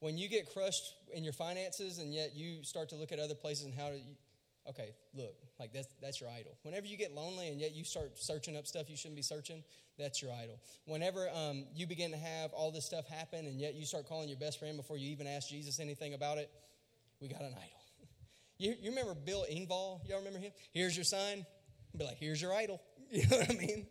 When 0.00 0.18
you 0.18 0.28
get 0.28 0.52
crushed 0.52 0.94
in 1.14 1.22
your 1.22 1.32
finances 1.32 1.98
and 1.98 2.12
yet 2.12 2.34
you 2.34 2.64
start 2.64 2.88
to 2.88 2.96
look 2.96 3.12
at 3.12 3.20
other 3.20 3.36
places 3.36 3.66
and 3.66 3.74
how 3.74 3.90
to 3.90 4.00
okay, 4.70 4.90
look, 5.14 5.36
like 5.60 5.72
that's 5.72 5.86
that's 6.02 6.20
your 6.20 6.30
idol. 6.30 6.58
Whenever 6.62 6.88
you 6.88 6.96
get 6.96 7.14
lonely 7.14 7.46
and 7.46 7.60
yet 7.60 7.76
you 7.76 7.84
start 7.84 8.18
searching 8.18 8.56
up 8.56 8.66
stuff 8.66 8.90
you 8.90 8.96
shouldn't 8.96 9.14
be 9.14 9.22
searching, 9.22 9.62
that's 10.00 10.20
your 10.20 10.32
idol. 10.32 10.58
Whenever 10.86 11.28
um, 11.32 11.64
you 11.76 11.86
begin 11.86 12.10
to 12.10 12.18
have 12.18 12.52
all 12.52 12.72
this 12.72 12.84
stuff 12.84 13.06
happen 13.06 13.46
and 13.46 13.60
yet 13.60 13.74
you 13.76 13.86
start 13.86 14.08
calling 14.08 14.28
your 14.28 14.38
best 14.38 14.58
friend 14.58 14.76
before 14.76 14.96
you 14.96 15.12
even 15.12 15.28
ask 15.28 15.48
Jesus 15.48 15.78
anything 15.78 16.14
about 16.14 16.38
it, 16.38 16.50
we 17.20 17.28
got 17.28 17.42
an 17.42 17.54
idol. 17.54 17.77
You, 18.58 18.74
you 18.80 18.90
remember 18.90 19.14
Bill 19.14 19.46
Engvall? 19.50 20.06
Y'all 20.08 20.18
remember 20.18 20.38
him? 20.38 20.52
Here's 20.72 20.96
your 20.96 21.04
sign. 21.04 21.46
Be 21.96 22.04
like, 22.04 22.18
here's 22.18 22.40
your 22.40 22.54
idol. 22.54 22.80
You 23.10 23.26
know 23.26 23.38
what 23.38 23.50
I 23.50 23.54
mean? 23.54 23.86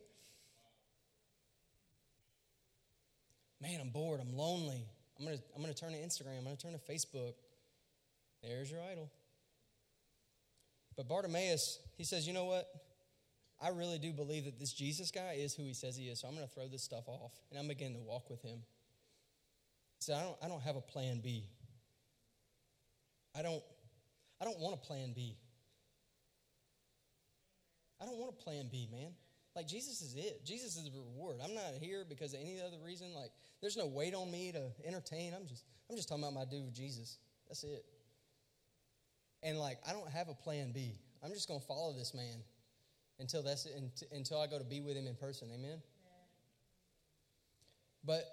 Man, 3.59 3.81
I'm 3.81 3.89
bored. 3.89 4.19
I'm 4.21 4.31
lonely. 4.37 4.85
I'm 5.17 5.25
gonna 5.25 5.39
I'm 5.55 5.61
gonna 5.63 5.73
turn 5.73 5.93
to 5.93 5.97
Instagram. 5.97 6.37
I'm 6.37 6.43
gonna 6.43 6.55
turn 6.55 6.73
to 6.73 6.77
Facebook. 6.77 7.33
There's 8.43 8.69
your 8.69 8.79
idol. 8.91 9.09
But 10.97 11.07
Bartimaeus, 11.07 11.79
he 11.95 12.03
says, 12.03 12.27
you 12.27 12.33
know 12.33 12.45
what? 12.45 12.67
I 13.61 13.69
really 13.69 13.97
do 13.97 14.11
believe 14.11 14.45
that 14.45 14.59
this 14.59 14.73
Jesus 14.73 15.11
guy 15.11 15.37
is 15.37 15.53
who 15.53 15.63
he 15.63 15.73
says 15.73 15.95
he 15.95 16.05
is. 16.05 16.19
So 16.19 16.27
I'm 16.27 16.35
going 16.35 16.47
to 16.47 16.53
throw 16.53 16.67
this 16.67 16.83
stuff 16.83 17.07
off 17.07 17.31
and 17.49 17.59
I'm 17.59 17.67
beginning 17.67 17.95
to 17.95 18.03
walk 18.03 18.29
with 18.29 18.41
him. 18.41 18.59
He 19.99 20.03
said, 20.03 20.17
I 20.17 20.23
don't, 20.23 20.37
I 20.43 20.47
don't 20.47 20.61
have 20.61 20.75
a 20.75 20.81
plan 20.81 21.21
B. 21.23 21.45
I 23.35 23.41
don't, 23.41 23.63
I 24.41 24.45
don't 24.45 24.59
want 24.59 24.75
a 24.75 24.85
plan 24.85 25.13
B. 25.15 25.37
I 28.01 28.05
don't 28.05 28.17
want 28.17 28.33
a 28.39 28.43
plan 28.43 28.67
B, 28.71 28.87
man. 28.91 29.11
Like 29.55 29.67
Jesus 29.67 30.01
is 30.01 30.15
it. 30.15 30.45
Jesus 30.45 30.77
is 30.77 30.83
the 30.83 30.91
reward. 30.91 31.39
I'm 31.43 31.55
not 31.55 31.73
here 31.81 32.05
because 32.07 32.33
of 32.33 32.39
any 32.39 32.61
other 32.61 32.77
reason. 32.85 33.13
Like 33.15 33.31
there's 33.61 33.75
no 33.75 33.87
weight 33.87 34.13
on 34.13 34.31
me 34.31 34.51
to 34.51 34.69
entertain. 34.85 35.33
I'm 35.33 35.47
just 35.47 35.65
I'm 35.89 35.95
just 35.95 36.07
talking 36.07 36.23
about 36.23 36.33
my 36.33 36.45
dude 36.45 36.73
Jesus. 36.73 37.17
That's 37.47 37.63
it. 37.63 37.85
And 39.43 39.59
like, 39.59 39.77
I 39.87 39.93
don't 39.93 40.09
have 40.09 40.29
a 40.29 40.33
plan 40.33 40.71
B. 40.73 40.95
I'm 41.23 41.31
just 41.31 41.47
going 41.47 41.59
to 41.59 41.65
follow 41.65 41.93
this 41.93 42.13
man 42.13 42.43
until 43.19 43.41
that's 43.41 43.67
until 44.11 44.39
I 44.39 44.47
go 44.47 44.57
to 44.57 44.63
be 44.63 44.81
with 44.81 44.95
him 44.95 45.07
in 45.07 45.15
person. 45.15 45.49
Amen. 45.53 45.81
But 48.03 48.23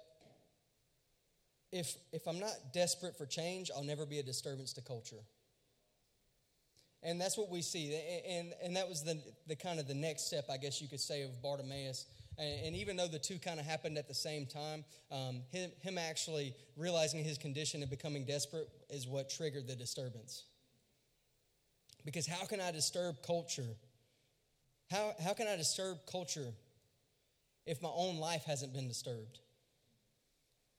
if 1.71 1.95
if 2.11 2.27
I'm 2.27 2.39
not 2.39 2.53
desperate 2.73 3.17
for 3.17 3.25
change, 3.25 3.71
I'll 3.75 3.83
never 3.83 4.05
be 4.05 4.19
a 4.19 4.23
disturbance 4.23 4.73
to 4.73 4.81
culture. 4.81 5.23
And 7.03 7.21
that's 7.21 7.37
what 7.37 7.49
we 7.49 7.61
see. 7.61 7.95
And, 8.27 8.53
and 8.63 8.75
that 8.75 8.89
was 8.89 9.03
the, 9.03 9.21
the 9.47 9.55
kind 9.55 9.79
of 9.79 9.87
the 9.87 9.93
next 9.93 10.27
step, 10.27 10.45
I 10.49 10.57
guess 10.57 10.81
you 10.81 10.87
could 10.87 10.99
say, 10.99 11.21
of 11.21 11.41
Bartimaeus. 11.41 12.05
And, 12.37 12.67
and 12.67 12.75
even 12.75 12.97
though 12.97 13.07
the 13.07 13.19
two 13.19 13.37
kind 13.37 13.59
of 13.59 13.65
happened 13.65 13.97
at 13.97 14.07
the 14.07 14.13
same 14.13 14.45
time, 14.45 14.83
um, 15.11 15.41
him, 15.51 15.71
him 15.81 15.97
actually 15.97 16.55
realizing 16.75 17.23
his 17.23 17.37
condition 17.37 17.81
and 17.81 17.89
becoming 17.89 18.25
desperate 18.25 18.67
is 18.89 19.07
what 19.07 19.29
triggered 19.29 19.67
the 19.67 19.75
disturbance. 19.75 20.45
Because 22.05 22.27
how 22.27 22.45
can 22.45 22.59
I 22.59 22.71
disturb 22.71 23.21
culture? 23.25 23.75
How, 24.91 25.13
how 25.23 25.33
can 25.33 25.47
I 25.47 25.55
disturb 25.55 25.97
culture 26.11 26.53
if 27.65 27.81
my 27.81 27.89
own 27.93 28.17
life 28.17 28.43
hasn't 28.45 28.73
been 28.73 28.87
disturbed? 28.87 29.39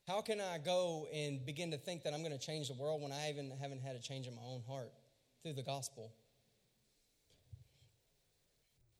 How 0.07 0.21
can 0.21 0.41
I 0.41 0.59
go 0.59 1.09
and 1.13 1.45
begin 1.45 1.73
to 1.73 1.79
think 1.79 2.05
that 2.05 2.15
I'm 2.15 2.21
going 2.21 2.37
to 2.37 2.39
change 2.39 2.69
the 2.69 2.75
world 2.75 3.03
when 3.03 3.11
I 3.11 3.29
even 3.31 3.51
haven't 3.61 3.83
had 3.83 3.97
a 3.97 3.99
change 3.99 4.29
in 4.29 4.37
my 4.37 4.43
own 4.43 4.63
heart 4.69 4.93
through 5.47 5.55
the 5.55 5.63
gospel? 5.63 6.11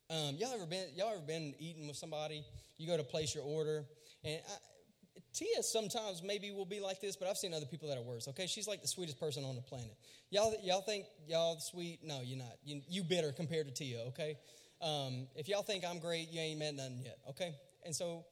Um, 0.09 0.37
y'all 0.39 0.55
ever 0.55 0.65
been 0.65 0.87
y'all 0.95 1.11
ever 1.11 1.27
been 1.27 1.55
eating 1.59 1.89
with 1.89 1.97
somebody? 1.97 2.45
You 2.79 2.87
go 2.87 2.97
to 2.97 3.03
place 3.03 3.35
your 3.35 3.43
order, 3.43 3.85
and 4.23 4.41
I, 4.47 5.21
Tia 5.35 5.61
sometimes 5.65 6.23
maybe 6.23 6.53
will 6.53 6.65
be 6.65 6.79
like 6.79 7.01
this, 7.01 7.17
but 7.17 7.27
I've 7.27 7.37
seen 7.37 7.53
other 7.53 7.67
people 7.67 7.89
that 7.89 7.99
are 7.99 8.03
worse. 8.03 8.29
Okay, 8.29 8.47
she's 8.47 8.69
like 8.69 8.81
the 8.81 8.87
sweetest 8.87 9.19
person 9.19 9.45
on 9.45 9.57
the 9.57 9.61
planet. 9.61 9.97
Y'all, 10.31 10.55
y'all 10.63 10.83
think 10.83 11.07
y'all 11.27 11.59
sweet? 11.59 11.99
No, 12.05 12.21
you're 12.23 12.39
not. 12.39 12.53
You, 12.65 12.81
you 12.89 13.03
bitter 13.03 13.33
compared 13.33 13.67
to 13.67 13.75
Tia. 13.75 14.03
Okay, 14.11 14.39
um, 14.81 15.27
if 15.35 15.49
y'all 15.49 15.65
think 15.65 15.85
I'm 15.85 15.99
great, 15.99 16.31
you 16.31 16.41
ain't 16.41 16.61
met 16.61 16.77
nothing 16.77 17.01
yet. 17.03 17.19
Okay, 17.31 17.57
and 17.85 17.93
so, 17.93 18.25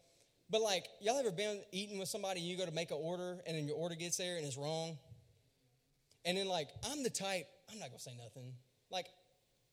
but 0.51 0.63
like 0.63 0.87
y'all 1.01 1.19
ever 1.19 1.33
been 1.33 1.61
eating 1.73 1.99
with 1.99 2.09
somebody 2.09 2.39
and 2.39 2.49
you 2.49 2.57
go 2.57 2.65
to 2.65 2.71
make 2.71 2.93
an 2.93 2.99
order 3.01 3.41
and 3.45 3.57
then 3.57 3.67
your 3.67 3.77
order 3.77 3.97
gets 3.97 4.17
there 4.19 4.37
and 4.37 4.47
it's 4.47 4.57
wrong, 4.57 4.97
and 6.25 6.39
then 6.39 6.47
like 6.47 6.69
I'm 6.89 7.03
the 7.03 7.11
type 7.11 7.49
I'm 7.75 7.81
not 7.81 7.91
gonna 7.91 7.99
say 7.99 8.15
nothing. 8.17 8.55
Like 8.91 9.07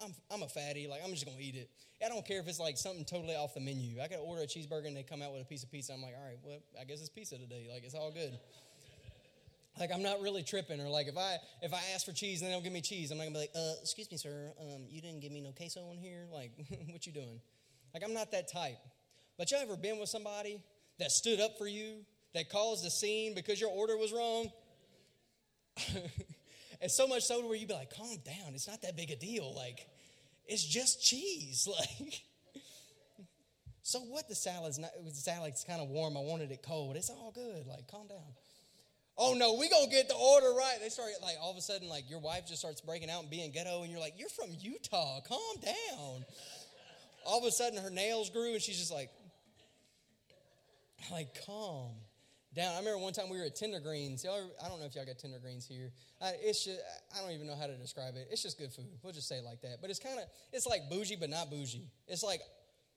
I'm, 0.03 0.13
I'm 0.31 0.41
a 0.41 0.47
fatty. 0.47 0.87
Like, 0.87 1.01
I'm 1.03 1.11
just 1.11 1.25
to 1.25 1.31
eat 1.39 1.55
it. 1.55 1.69
I 2.03 2.09
don't 2.09 2.25
care 2.25 2.39
if 2.39 2.47
it's 2.47 2.59
like 2.59 2.77
something 2.77 3.05
totally 3.05 3.35
off 3.35 3.53
the 3.53 3.59
menu. 3.59 4.01
I 4.01 4.07
could 4.07 4.17
order 4.17 4.41
a 4.41 4.47
cheeseburger 4.47 4.87
and 4.87 4.97
they 4.97 5.03
come 5.03 5.21
out 5.21 5.31
with 5.31 5.41
a 5.41 5.45
piece 5.45 5.63
of 5.63 5.71
pizza. 5.71 5.93
I'm 5.93 6.01
like, 6.01 6.15
all 6.17 6.25
right, 6.25 6.39
well, 6.43 6.57
I 6.79 6.83
guess 6.83 6.99
it's 6.99 7.09
pizza 7.09 7.37
today. 7.37 7.67
Like, 7.71 7.83
it's 7.83 7.95
all 7.95 8.11
good. 8.11 8.37
Like, 9.79 9.89
I'm 9.93 10.03
not 10.03 10.19
really 10.21 10.43
tripping. 10.43 10.81
Or 10.81 10.89
like, 10.89 11.07
if 11.07 11.17
I 11.17 11.37
if 11.61 11.73
I 11.73 11.79
ask 11.95 12.05
for 12.05 12.11
cheese 12.11 12.41
and 12.41 12.49
they 12.49 12.53
don't 12.53 12.61
give 12.61 12.73
me 12.73 12.81
cheese, 12.81 13.09
I'm 13.09 13.17
not 13.17 13.23
to 13.23 13.31
be 13.31 13.37
like, 13.37 13.51
uh, 13.55 13.71
excuse 13.81 14.11
me, 14.11 14.17
sir, 14.17 14.51
um, 14.59 14.83
you 14.89 15.01
didn't 15.01 15.21
give 15.21 15.31
me 15.31 15.39
no 15.39 15.53
queso 15.53 15.89
in 15.91 15.97
here? 15.97 16.25
Like, 16.31 16.51
what 16.89 17.07
you 17.07 17.13
doing? 17.13 17.39
Like, 17.93 18.03
I'm 18.03 18.13
not 18.13 18.31
that 18.33 18.51
type. 18.51 18.77
But 19.37 19.49
you 19.49 19.57
ever 19.57 19.77
been 19.77 19.97
with 19.97 20.09
somebody 20.09 20.59
that 20.99 21.09
stood 21.09 21.39
up 21.39 21.57
for 21.57 21.67
you, 21.67 22.03
that 22.33 22.49
caused 22.49 22.85
a 22.85 22.89
scene 22.89 23.33
because 23.33 23.61
your 23.61 23.69
order 23.69 23.95
was 23.95 24.11
wrong? 24.11 24.51
and 26.81 26.89
so 26.89 27.07
much 27.07 27.23
so 27.23 27.45
where 27.45 27.55
you'd 27.55 27.67
be 27.67 27.73
like, 27.73 27.95
calm 27.95 28.17
down. 28.25 28.53
It's 28.53 28.67
not 28.67 28.81
that 28.81 28.97
big 28.97 29.11
a 29.11 29.15
deal. 29.15 29.53
Like, 29.55 29.87
it's 30.45 30.63
just 30.63 31.03
cheese. 31.03 31.67
Like, 31.79 32.23
so 33.83 33.99
what? 33.99 34.29
The 34.29 34.35
salad's 34.35 34.77
not. 34.77 34.91
The 35.03 35.11
salad's 35.11 35.63
kind 35.63 35.81
of 35.81 35.89
warm. 35.89 36.15
I 36.15 36.21
wanted 36.21 36.51
it 36.51 36.63
cold. 36.65 36.95
It's 36.95 37.09
all 37.09 37.31
good. 37.33 37.65
Like, 37.67 37.87
calm 37.87 38.07
down. 38.07 38.19
Oh 39.17 39.33
no, 39.33 39.55
we 39.55 39.69
gonna 39.69 39.89
get 39.89 40.07
the 40.07 40.15
order 40.15 40.53
right. 40.53 40.77
They 40.81 40.89
start 40.89 41.09
like 41.21 41.35
all 41.41 41.51
of 41.51 41.57
a 41.57 41.61
sudden, 41.61 41.89
like 41.89 42.09
your 42.09 42.19
wife 42.19 42.47
just 42.47 42.59
starts 42.59 42.79
breaking 42.79 43.09
out 43.09 43.21
and 43.21 43.29
being 43.29 43.51
ghetto, 43.51 43.81
and 43.81 43.91
you're 43.91 43.99
like, 43.99 44.13
you're 44.17 44.29
from 44.29 44.49
Utah. 44.59 45.19
Calm 45.27 45.39
down. 45.63 46.25
All 47.25 47.39
of 47.39 47.45
a 47.45 47.51
sudden, 47.51 47.81
her 47.81 47.89
nails 47.89 48.29
grew, 48.29 48.53
and 48.53 48.61
she's 48.61 48.79
just 48.79 48.91
like, 48.91 49.09
like 51.11 51.43
calm 51.45 51.91
down. 52.53 52.73
I 52.73 52.79
remember 52.79 52.99
one 52.99 53.13
time 53.13 53.29
we 53.29 53.37
were 53.37 53.45
at 53.45 53.55
Tender 53.55 53.79
Greens. 53.79 54.23
Y'all, 54.23 54.51
I 54.63 54.67
don't 54.67 54.79
know 54.79 54.85
if 54.85 54.95
y'all 54.95 55.05
got 55.05 55.17
Tender 55.17 55.39
Greens 55.39 55.65
here. 55.65 55.91
I, 56.21 56.33
it's 56.41 56.65
just, 56.65 56.79
I 57.15 57.21
don't 57.21 57.31
even 57.31 57.47
know 57.47 57.55
how 57.55 57.67
to 57.67 57.75
describe 57.77 58.15
it. 58.15 58.27
It's 58.31 58.43
just 58.43 58.57
good 58.57 58.71
food. 58.71 58.89
We'll 59.03 59.13
just 59.13 59.27
say 59.27 59.37
it 59.37 59.43
like 59.43 59.61
that. 59.61 59.77
But 59.81 59.89
it's 59.89 59.99
kind 59.99 60.19
of, 60.19 60.25
it's 60.51 60.67
like 60.67 60.89
bougie, 60.89 61.15
but 61.15 61.29
not 61.29 61.49
bougie. 61.49 61.87
It's 62.07 62.23
like, 62.23 62.41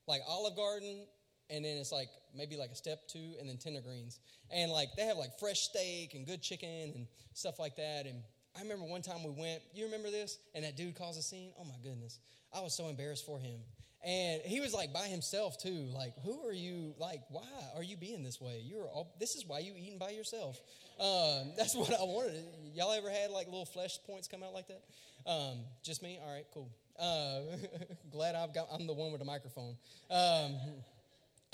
like 0.06 0.22
Olive 0.28 0.56
Garden, 0.56 1.06
and 1.50 1.64
then 1.64 1.76
it's 1.76 1.92
like 1.92 2.08
maybe 2.34 2.56
like 2.56 2.70
a 2.70 2.74
step 2.74 3.06
two, 3.08 3.34
and 3.38 3.48
then 3.48 3.56
Tender 3.56 3.80
Greens. 3.80 4.20
And 4.50 4.70
like 4.70 4.88
they 4.96 5.04
have 5.04 5.16
like 5.16 5.38
fresh 5.38 5.60
steak 5.60 6.14
and 6.14 6.26
good 6.26 6.42
chicken 6.42 6.92
and 6.94 7.06
stuff 7.32 7.58
like 7.58 7.76
that. 7.76 8.06
And 8.06 8.22
I 8.56 8.62
remember 8.62 8.84
one 8.84 9.02
time 9.02 9.22
we 9.24 9.30
went. 9.30 9.62
You 9.72 9.84
remember 9.84 10.10
this? 10.10 10.38
And 10.54 10.64
that 10.64 10.76
dude 10.76 10.96
caused 10.96 11.18
a 11.18 11.22
scene. 11.22 11.52
Oh 11.58 11.64
my 11.64 11.76
goodness, 11.82 12.18
I 12.52 12.60
was 12.60 12.74
so 12.74 12.88
embarrassed 12.88 13.26
for 13.26 13.38
him. 13.38 13.60
And 14.04 14.42
he 14.42 14.60
was 14.60 14.74
like 14.74 14.92
by 14.92 15.06
himself 15.06 15.56
too. 15.56 15.88
Like, 15.94 16.12
who 16.22 16.46
are 16.46 16.52
you? 16.52 16.94
Like, 16.98 17.22
why 17.30 17.48
are 17.74 17.82
you 17.82 17.96
being 17.96 18.22
this 18.22 18.38
way? 18.38 18.62
You're 18.62 18.84
all, 18.84 19.14
this 19.18 19.34
is 19.34 19.46
why 19.46 19.60
you 19.60 19.72
eating 19.78 19.98
by 19.98 20.10
yourself. 20.10 20.60
Um, 21.00 21.52
that's 21.56 21.74
what 21.74 21.90
I 21.90 22.02
wanted. 22.02 22.44
Y'all 22.74 22.92
ever 22.92 23.10
had 23.10 23.30
like 23.30 23.46
little 23.46 23.64
flesh 23.64 23.98
points 24.06 24.28
come 24.28 24.42
out 24.42 24.52
like 24.52 24.66
that? 24.68 24.82
Um, 25.26 25.60
just 25.82 26.02
me. 26.02 26.18
All 26.22 26.34
right, 26.34 26.44
cool. 26.52 26.70
Uh, 26.98 27.56
glad 28.12 28.34
I've 28.34 28.52
got. 28.52 28.68
I'm 28.70 28.86
the 28.86 28.92
one 28.92 29.10
with 29.10 29.20
the 29.20 29.26
microphone. 29.26 29.76
Um, 30.10 30.56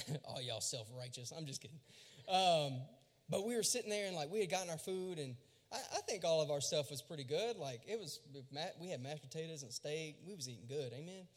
all 0.25 0.43
y'all 0.43 0.61
self 0.61 0.89
righteous. 0.99 1.33
I'm 1.37 1.47
just 1.47 1.61
kidding. 1.61 1.79
Um, 2.29 2.81
but 3.29 3.47
we 3.47 3.55
were 3.55 3.63
sitting 3.63 3.91
there 3.91 4.09
and 4.09 4.17
like 4.17 4.31
we 4.31 4.41
had 4.41 4.51
gotten 4.51 4.71
our 4.71 4.79
food 4.79 5.19
and. 5.19 5.37
I, 5.73 5.77
I 5.99 6.01
think 6.01 6.25
all 6.25 6.43
of 6.43 6.51
our 6.51 6.61
stuff 6.61 6.91
was 6.91 7.01
pretty 7.01 7.23
good. 7.23 7.57
Like 7.57 7.83
it 7.87 7.97
was, 7.97 8.19
we 8.81 8.89
had 8.89 9.01
mashed 9.01 9.23
potatoes 9.23 9.63
and 9.63 9.73
steak. 9.73 10.17
We 10.27 10.35
was 10.35 10.49
eating 10.49 10.67
good. 10.67 10.93
Amen. 10.93 11.29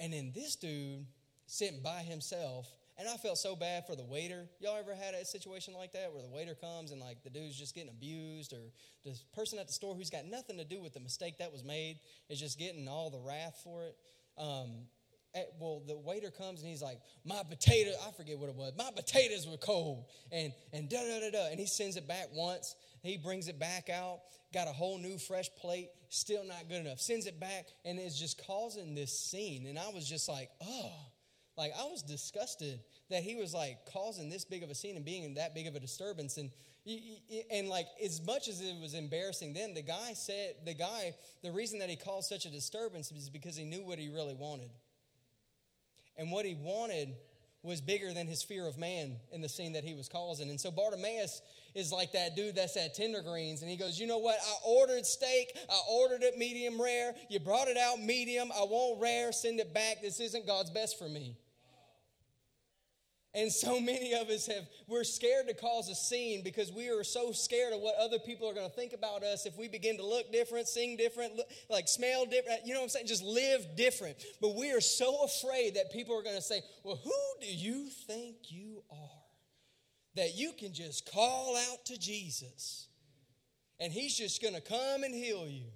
And 0.00 0.12
then 0.12 0.32
this 0.34 0.56
dude 0.56 1.06
sitting 1.46 1.82
by 1.82 2.00
himself, 2.00 2.66
and 2.98 3.08
I 3.08 3.16
felt 3.18 3.38
so 3.38 3.54
bad 3.54 3.86
for 3.86 3.94
the 3.94 4.04
waiter. 4.04 4.48
Y'all 4.60 4.78
ever 4.78 4.94
had 4.94 5.14
a 5.14 5.24
situation 5.24 5.74
like 5.74 5.92
that 5.92 6.12
where 6.12 6.22
the 6.22 6.28
waiter 6.28 6.54
comes 6.54 6.90
and 6.90 7.00
like 7.00 7.22
the 7.22 7.30
dude's 7.30 7.58
just 7.58 7.74
getting 7.74 7.90
abused, 7.90 8.52
or 8.52 8.72
the 9.04 9.14
person 9.34 9.58
at 9.58 9.66
the 9.66 9.72
store 9.72 9.94
who's 9.94 10.10
got 10.10 10.24
nothing 10.26 10.56
to 10.56 10.64
do 10.64 10.80
with 10.80 10.94
the 10.94 11.00
mistake 11.00 11.38
that 11.38 11.52
was 11.52 11.62
made 11.62 11.98
is 12.28 12.40
just 12.40 12.58
getting 12.58 12.88
all 12.88 13.10
the 13.10 13.20
wrath 13.20 13.60
for 13.62 13.84
it? 13.84 13.96
Um, 14.38 14.86
at, 15.34 15.46
well, 15.60 15.82
the 15.86 15.96
waiter 15.96 16.30
comes 16.30 16.60
and 16.60 16.68
he's 16.68 16.82
like, 16.82 16.98
"My 17.24 17.42
potato, 17.48 17.92
I 18.06 18.10
forget 18.12 18.38
what 18.38 18.48
it 18.48 18.56
was. 18.56 18.72
My 18.76 18.90
potatoes 18.94 19.46
were 19.46 19.58
cold," 19.58 20.06
and 20.32 20.52
and 20.72 20.88
da 20.88 20.98
da 20.98 21.20
da 21.20 21.30
da, 21.30 21.50
and 21.50 21.60
he 21.60 21.66
sends 21.66 21.96
it 21.96 22.08
back 22.08 22.28
once. 22.32 22.74
He 23.02 23.16
brings 23.16 23.48
it 23.48 23.58
back 23.58 23.88
out, 23.88 24.20
got 24.52 24.68
a 24.68 24.72
whole 24.72 24.98
new 24.98 25.18
fresh 25.18 25.48
plate, 25.56 25.88
still 26.08 26.44
not 26.44 26.68
good 26.68 26.84
enough. 26.84 27.00
Sends 27.00 27.26
it 27.26 27.40
back, 27.40 27.68
and 27.84 27.98
it's 27.98 28.18
just 28.18 28.44
causing 28.46 28.94
this 28.94 29.18
scene. 29.18 29.66
And 29.66 29.78
I 29.78 29.88
was 29.90 30.08
just 30.08 30.28
like, 30.28 30.50
oh, 30.62 30.92
like 31.56 31.72
I 31.78 31.84
was 31.84 32.02
disgusted 32.02 32.80
that 33.10 33.22
he 33.22 33.36
was 33.36 33.52
like 33.52 33.78
causing 33.92 34.30
this 34.30 34.44
big 34.44 34.62
of 34.62 34.70
a 34.70 34.74
scene 34.74 34.96
and 34.96 35.04
being 35.04 35.34
that 35.34 35.54
big 35.54 35.66
of 35.66 35.74
a 35.74 35.80
disturbance. 35.80 36.36
And 36.36 36.50
and 37.50 37.68
like 37.68 37.86
as 38.02 38.24
much 38.24 38.48
as 38.48 38.60
it 38.60 38.80
was 38.80 38.94
embarrassing 38.94 39.52
then, 39.52 39.74
the 39.74 39.82
guy 39.82 40.14
said 40.14 40.54
the 40.64 40.74
guy 40.74 41.14
the 41.42 41.52
reason 41.52 41.78
that 41.80 41.90
he 41.90 41.96
caused 41.96 42.28
such 42.28 42.46
a 42.46 42.50
disturbance 42.50 43.12
is 43.12 43.28
because 43.28 43.56
he 43.56 43.64
knew 43.64 43.82
what 43.82 43.98
he 43.98 44.08
really 44.08 44.34
wanted. 44.34 44.70
And 46.16 46.30
what 46.30 46.44
he 46.44 46.54
wanted 46.54 47.14
was 47.62 47.80
bigger 47.80 48.12
than 48.14 48.26
his 48.26 48.42
fear 48.42 48.66
of 48.66 48.78
man 48.78 49.16
in 49.32 49.42
the 49.42 49.48
scene 49.48 49.74
that 49.74 49.84
he 49.84 49.94
was 49.94 50.08
causing. 50.08 50.48
And 50.48 50.58
so 50.58 50.70
Bartimaeus 50.70 51.42
is 51.74 51.92
like 51.92 52.12
that 52.12 52.34
dude 52.34 52.56
that's 52.56 52.76
at 52.76 52.94
Tender 52.94 53.20
Greens. 53.20 53.60
And 53.60 53.70
he 53.70 53.76
goes, 53.76 53.98
You 53.98 54.06
know 54.06 54.18
what? 54.18 54.36
I 54.36 54.54
ordered 54.66 55.04
steak. 55.04 55.56
I 55.68 55.80
ordered 55.90 56.22
it 56.22 56.38
medium 56.38 56.80
rare. 56.80 57.14
You 57.28 57.38
brought 57.40 57.68
it 57.68 57.76
out 57.76 58.00
medium. 58.00 58.50
I 58.52 58.62
want 58.62 59.00
rare. 59.00 59.32
Send 59.32 59.60
it 59.60 59.74
back. 59.74 60.00
This 60.00 60.20
isn't 60.20 60.46
God's 60.46 60.70
best 60.70 60.98
for 60.98 61.08
me. 61.08 61.36
And 63.32 63.52
so 63.52 63.80
many 63.80 64.12
of 64.12 64.28
us 64.28 64.46
have, 64.48 64.66
we're 64.88 65.04
scared 65.04 65.46
to 65.46 65.54
cause 65.54 65.88
a 65.88 65.94
scene 65.94 66.42
because 66.42 66.72
we 66.72 66.88
are 66.88 67.04
so 67.04 67.30
scared 67.30 67.72
of 67.72 67.80
what 67.80 67.94
other 67.96 68.18
people 68.18 68.48
are 68.48 68.54
going 68.54 68.68
to 68.68 68.74
think 68.74 68.92
about 68.92 69.22
us 69.22 69.46
if 69.46 69.56
we 69.56 69.68
begin 69.68 69.96
to 69.98 70.04
look 70.04 70.32
different, 70.32 70.66
sing 70.66 70.96
different, 70.96 71.36
look, 71.36 71.46
like 71.68 71.86
smell 71.86 72.26
different, 72.26 72.66
you 72.66 72.74
know 72.74 72.80
what 72.80 72.84
I'm 72.84 72.90
saying? 72.90 73.06
Just 73.06 73.22
live 73.22 73.76
different. 73.76 74.16
But 74.40 74.56
we 74.56 74.72
are 74.72 74.80
so 74.80 75.22
afraid 75.22 75.76
that 75.76 75.92
people 75.92 76.18
are 76.18 76.24
going 76.24 76.36
to 76.36 76.42
say, 76.42 76.60
Well, 76.82 76.96
who 76.96 77.12
do 77.40 77.46
you 77.46 77.88
think 78.06 78.36
you 78.48 78.82
are? 78.90 78.96
That 80.16 80.34
you 80.34 80.52
can 80.58 80.74
just 80.74 81.08
call 81.12 81.56
out 81.56 81.86
to 81.86 81.98
Jesus 81.98 82.88
and 83.78 83.92
he's 83.92 84.16
just 84.16 84.42
going 84.42 84.54
to 84.54 84.60
come 84.60 85.04
and 85.04 85.14
heal 85.14 85.48
you. 85.48 85.66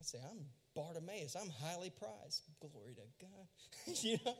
I 0.00 0.04
say, 0.04 0.18
I'm 0.30 0.38
Bartimaeus, 0.76 1.34
I'm 1.34 1.50
highly 1.50 1.90
prized. 1.90 2.42
Glory 2.60 2.94
to 2.94 3.26
God. 3.26 3.96
you 4.02 4.18
know? 4.24 4.34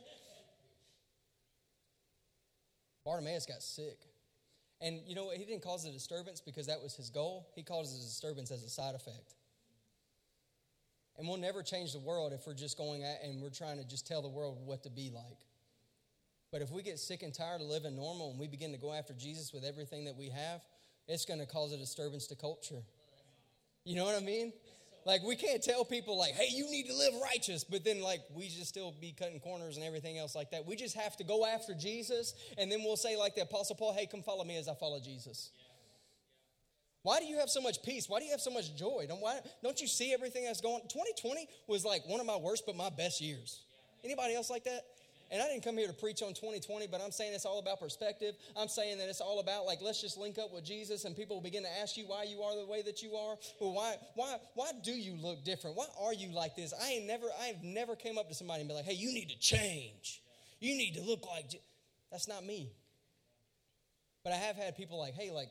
Bartimaeus 3.05 3.45
got 3.45 3.61
sick. 3.61 3.97
And 4.81 4.99
you 5.05 5.15
know 5.15 5.25
what? 5.25 5.37
He 5.37 5.45
didn't 5.45 5.63
cause 5.63 5.85
a 5.85 5.91
disturbance 5.91 6.41
because 6.41 6.67
that 6.67 6.81
was 6.81 6.95
his 6.95 7.09
goal. 7.09 7.49
He 7.55 7.63
caused 7.63 7.95
a 7.95 7.99
disturbance 8.01 8.51
as 8.51 8.63
a 8.63 8.69
side 8.69 8.95
effect. 8.95 9.35
And 11.17 11.27
we'll 11.27 11.37
never 11.37 11.61
change 11.61 11.91
the 11.91 11.99
world 11.99 12.31
if 12.31 12.47
we're 12.47 12.53
just 12.53 12.77
going 12.77 13.03
at 13.03 13.21
and 13.23 13.41
we're 13.41 13.49
trying 13.49 13.77
to 13.77 13.85
just 13.85 14.07
tell 14.07 14.21
the 14.21 14.29
world 14.29 14.57
what 14.65 14.83
to 14.83 14.89
be 14.89 15.11
like. 15.13 15.45
But 16.51 16.61
if 16.61 16.71
we 16.71 16.81
get 16.81 16.97
sick 16.97 17.23
and 17.23 17.33
tired 17.33 17.61
of 17.61 17.67
living 17.67 17.95
normal 17.95 18.31
and 18.31 18.39
we 18.39 18.47
begin 18.47 18.71
to 18.71 18.77
go 18.77 18.93
after 18.93 19.13
Jesus 19.13 19.53
with 19.53 19.63
everything 19.65 20.05
that 20.05 20.15
we 20.15 20.29
have, 20.29 20.61
it's 21.07 21.25
going 21.25 21.39
to 21.39 21.45
cause 21.45 21.73
a 21.73 21.77
disturbance 21.77 22.27
to 22.27 22.35
culture. 22.35 22.81
You 23.83 23.95
know 23.95 24.05
what 24.05 24.15
I 24.15 24.25
mean? 24.25 24.53
Like 25.09 25.23
we 25.23 25.35
can't 25.35 25.63
tell 25.63 25.83
people 25.83 26.19
like, 26.19 26.33
"Hey, 26.33 26.49
you 26.55 26.69
need 26.69 26.85
to 26.85 26.95
live 26.95 27.13
righteous," 27.19 27.63
but 27.63 27.83
then 27.83 27.99
like 27.99 28.21
we 28.35 28.47
just 28.47 28.67
still 28.67 28.93
be 29.01 29.11
cutting 29.11 29.39
corners 29.39 29.75
and 29.75 29.83
everything 29.83 30.19
else 30.19 30.35
like 30.35 30.51
that. 30.51 30.67
We 30.67 30.75
just 30.75 30.95
have 30.95 31.17
to 31.17 31.23
go 31.23 31.47
after 31.47 31.73
Jesus, 31.73 32.35
and 32.59 32.71
then 32.71 32.83
we'll 32.83 32.95
say 32.95 33.17
like 33.17 33.33
the 33.33 33.41
Apostle 33.41 33.75
Paul, 33.75 33.93
"Hey, 33.93 34.05
come 34.05 34.21
follow 34.21 34.43
me 34.43 34.55
as 34.57 34.67
I 34.67 34.75
follow 34.75 34.99
Jesus." 34.99 35.49
Why 37.01 37.19
do 37.19 37.25
you 37.25 37.39
have 37.39 37.49
so 37.49 37.59
much 37.59 37.81
peace? 37.81 38.07
Why 38.07 38.19
do 38.19 38.25
you 38.25 38.31
have 38.31 38.41
so 38.41 38.51
much 38.51 38.75
joy? 38.75 39.05
Don't, 39.07 39.19
why, 39.19 39.39
don't 39.63 39.81
you 39.81 39.87
see 39.87 40.13
everything 40.13 40.45
that's 40.45 40.61
going? 40.61 40.81
2020 40.81 41.47
was 41.65 41.83
like 41.83 42.07
one 42.07 42.19
of 42.19 42.27
my 42.27 42.37
worst, 42.37 42.67
but 42.67 42.75
my 42.75 42.91
best 42.91 43.19
years. 43.19 43.61
Anybody 44.03 44.35
else 44.35 44.51
like 44.51 44.65
that? 44.65 44.83
And 45.31 45.41
I 45.41 45.47
didn't 45.47 45.63
come 45.63 45.77
here 45.77 45.87
to 45.87 45.93
preach 45.93 46.23
on 46.23 46.29
2020, 46.29 46.87
but 46.87 47.01
I'm 47.01 47.11
saying 47.11 47.33
it's 47.33 47.45
all 47.45 47.59
about 47.59 47.79
perspective. 47.79 48.35
I'm 48.57 48.67
saying 48.67 48.97
that 48.97 49.09
it's 49.09 49.21
all 49.21 49.39
about 49.39 49.65
like 49.65 49.79
let's 49.81 50.01
just 50.01 50.17
link 50.17 50.39
up 50.39 50.51
with 50.51 50.63
Jesus 50.63 51.05
and 51.05 51.15
people 51.15 51.35
will 51.35 51.43
begin 51.43 51.63
to 51.63 51.79
ask 51.81 51.97
you 51.97 52.05
why 52.05 52.23
you 52.23 52.41
are 52.41 52.55
the 52.55 52.65
way 52.65 52.81
that 52.81 53.03
you 53.03 53.15
are. 53.15 53.35
Well, 53.59 53.73
why 53.73 53.95
why 54.15 54.37
why 54.55 54.71
do 54.83 54.91
you 54.91 55.15
look 55.21 55.43
different? 55.43 55.75
Why 55.75 55.85
are 56.01 56.13
you 56.13 56.29
like 56.33 56.55
this? 56.55 56.73
I 56.73 56.89
ain't 56.89 57.05
never 57.05 57.27
I've 57.41 57.63
never 57.63 57.95
came 57.95 58.17
up 58.17 58.27
to 58.29 58.33
somebody 58.33 58.61
and 58.61 58.69
be 58.69 58.73
like, 58.73 58.85
"Hey, 58.85 58.93
you 58.93 59.13
need 59.13 59.29
to 59.29 59.39
change. 59.39 60.23
You 60.59 60.75
need 60.75 60.95
to 60.95 61.03
look 61.03 61.25
like 61.27 61.49
Je-. 61.49 61.61
that's 62.11 62.27
not 62.27 62.43
me." 62.43 62.71
But 64.23 64.33
I 64.33 64.37
have 64.37 64.55
had 64.55 64.75
people 64.75 64.97
like, 64.97 65.13
"Hey, 65.13 65.29
like 65.29 65.49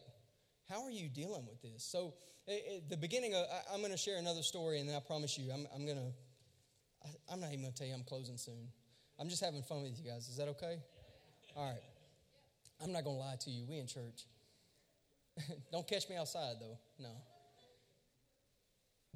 how 0.68 0.82
are 0.82 0.90
you 0.90 1.08
dealing 1.08 1.46
with 1.46 1.62
this?" 1.62 1.84
So, 1.84 2.14
at 2.48 2.90
the 2.90 2.96
beginning 2.96 3.34
of 3.34 3.46
I, 3.70 3.74
am 3.74 3.80
going 3.80 3.92
to 3.92 3.96
share 3.96 4.18
another 4.18 4.42
story 4.42 4.80
and 4.80 4.88
then 4.88 4.96
I 4.96 5.00
promise 5.00 5.38
you 5.38 5.52
I'm 5.52 5.68
I'm 5.72 5.86
going 5.86 5.98
to 5.98 6.12
I'm 7.30 7.40
not 7.40 7.52
even 7.52 7.60
going 7.60 7.72
to 7.72 7.78
tell 7.78 7.86
you 7.86 7.94
I'm 7.94 8.02
closing 8.02 8.36
soon. 8.36 8.68
I'm 9.18 9.28
just 9.28 9.44
having 9.44 9.62
fun 9.62 9.82
with 9.82 9.98
you 9.98 10.10
guys. 10.10 10.28
Is 10.28 10.36
that 10.36 10.48
okay? 10.48 10.76
All 11.56 11.70
right. 11.70 11.82
I'm 12.82 12.92
not 12.92 13.04
going 13.04 13.16
to 13.16 13.20
lie 13.20 13.36
to 13.40 13.50
you. 13.50 13.64
We 13.68 13.78
in 13.78 13.86
church. 13.86 14.26
Don't 15.72 15.86
catch 15.86 16.08
me 16.08 16.16
outside, 16.16 16.54
though. 16.60 16.78
No. 17.00 17.10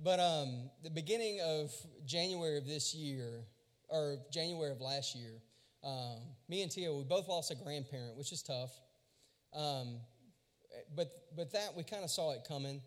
But 0.03 0.19
um, 0.19 0.71
the 0.83 0.91
beginning 0.91 1.41
of 1.41 1.73
January 2.05 2.59
of 2.59 2.67
this 2.67 2.95
year, 2.95 3.45
or 3.89 4.17
January 4.33 4.73
of 4.73 4.81
last 4.81 5.15
year, 5.15 5.41
um, 5.85 6.19
me 6.49 6.63
and 6.63 6.71
Tia, 6.71 6.93
we 6.93 7.05
both 7.05 7.29
lost 7.29 7.51
a 7.51 7.55
grandparent, 7.55 8.17
which 8.17 8.33
is 8.33 8.43
tough. 8.43 8.73
Um, 9.55 9.99
but 10.97 11.11
but 11.37 11.53
that 11.53 11.77
we 11.77 11.83
kind 11.83 12.03
of 12.03 12.11
saw 12.11 12.33
it 12.33 12.45
coming. 12.49 12.81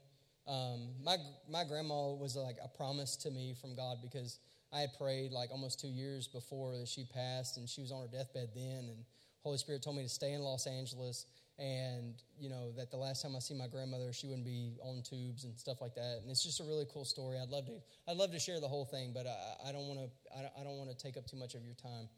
Um, 0.47 0.89
my 1.03 1.17
my 1.49 1.63
grandma 1.63 2.13
was 2.13 2.35
like 2.35 2.57
a 2.63 2.67
promise 2.67 3.15
to 3.17 3.31
me 3.31 3.53
from 3.59 3.75
God 3.75 3.97
because 4.01 4.39
I 4.75 4.79
had 4.79 4.93
prayed 4.97 5.31
like 5.31 5.51
almost 5.51 5.79
two 5.79 5.87
years 5.87 6.27
before 6.27 6.77
that 6.77 6.87
she 6.87 7.05
passed, 7.05 7.55
and 7.55 7.69
she 7.69 7.79
was 7.79 7.91
on 7.91 8.01
her 8.01 8.07
deathbed 8.07 8.49
then. 8.53 8.89
And 8.89 9.05
Holy 9.41 9.57
Spirit 9.57 9.81
told 9.81 9.95
me 9.95 10.03
to 10.03 10.09
stay 10.09 10.33
in 10.33 10.41
Los 10.41 10.67
Angeles, 10.67 11.25
and 11.57 12.15
you 12.37 12.49
know 12.49 12.73
that 12.75 12.91
the 12.91 12.97
last 12.97 13.21
time 13.21 13.35
I 13.37 13.39
see 13.39 13.53
my 13.53 13.67
grandmother, 13.67 14.11
she 14.11 14.27
wouldn't 14.27 14.45
be 14.45 14.73
on 14.83 15.01
tubes 15.01 15.45
and 15.45 15.57
stuff 15.57 15.79
like 15.79 15.95
that. 15.95 16.19
And 16.21 16.29
it's 16.29 16.43
just 16.43 16.59
a 16.59 16.65
really 16.65 16.85
cool 16.91 17.05
story. 17.05 17.37
I'd 17.41 17.49
love 17.49 17.65
to, 17.67 17.77
I'd 18.09 18.17
love 18.17 18.31
to 18.33 18.39
share 18.39 18.59
the 18.59 18.67
whole 18.67 18.83
thing, 18.83 19.13
but 19.13 19.25
I, 19.65 19.71
don't 19.71 19.87
want 19.87 19.99
to, 20.01 20.37
I 20.59 20.63
don't 20.63 20.77
want 20.77 20.89
to 20.89 20.97
take 20.97 21.15
up 21.15 21.25
too 21.25 21.37
much 21.37 21.55
of 21.55 21.63
your 21.63 21.75
time. 21.75 22.09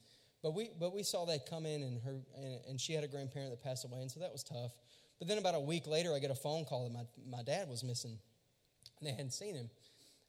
But 0.41 0.55
we, 0.55 0.71
but 0.79 0.95
we 0.95 1.03
saw 1.03 1.25
that 1.25 1.47
come 1.47 1.67
in, 1.67 1.83
and 1.83 2.01
her, 2.01 2.15
and, 2.35 2.59
and 2.69 2.81
she 2.81 2.93
had 2.93 3.03
a 3.03 3.07
grandparent 3.07 3.51
that 3.51 3.63
passed 3.63 3.85
away, 3.85 4.01
and 4.01 4.09
so 4.09 4.19
that 4.19 4.31
was 4.31 4.43
tough. 4.43 4.71
But 5.19 5.27
then 5.27 5.37
about 5.37 5.53
a 5.53 5.59
week 5.59 5.85
later, 5.85 6.15
I 6.15 6.19
get 6.19 6.31
a 6.31 6.35
phone 6.35 6.65
call 6.65 6.89
that 6.89 6.93
my, 6.93 7.37
my 7.37 7.43
dad 7.43 7.69
was 7.69 7.83
missing, 7.83 8.17
and 8.99 9.07
they 9.07 9.11
hadn't 9.11 9.33
seen 9.33 9.55
him. 9.55 9.69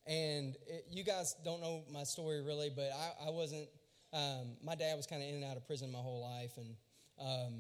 And 0.09 0.56
it, 0.66 0.86
you 0.90 1.04
guys 1.04 1.36
don't 1.44 1.61
know 1.61 1.84
my 1.92 2.02
story 2.02 2.42
really, 2.42 2.70
but 2.74 2.90
I, 2.94 3.28
I 3.28 3.30
wasn't, 3.30 3.68
um, 4.14 4.56
my 4.64 4.74
dad 4.74 4.96
was 4.96 5.06
kind 5.06 5.22
of 5.22 5.28
in 5.28 5.34
and 5.34 5.44
out 5.44 5.59
of 5.59 5.66
prison 5.66 5.92
my 5.92 5.98
whole 5.98 6.22
life. 6.22 6.52
And 6.56 6.74
um, 7.20 7.54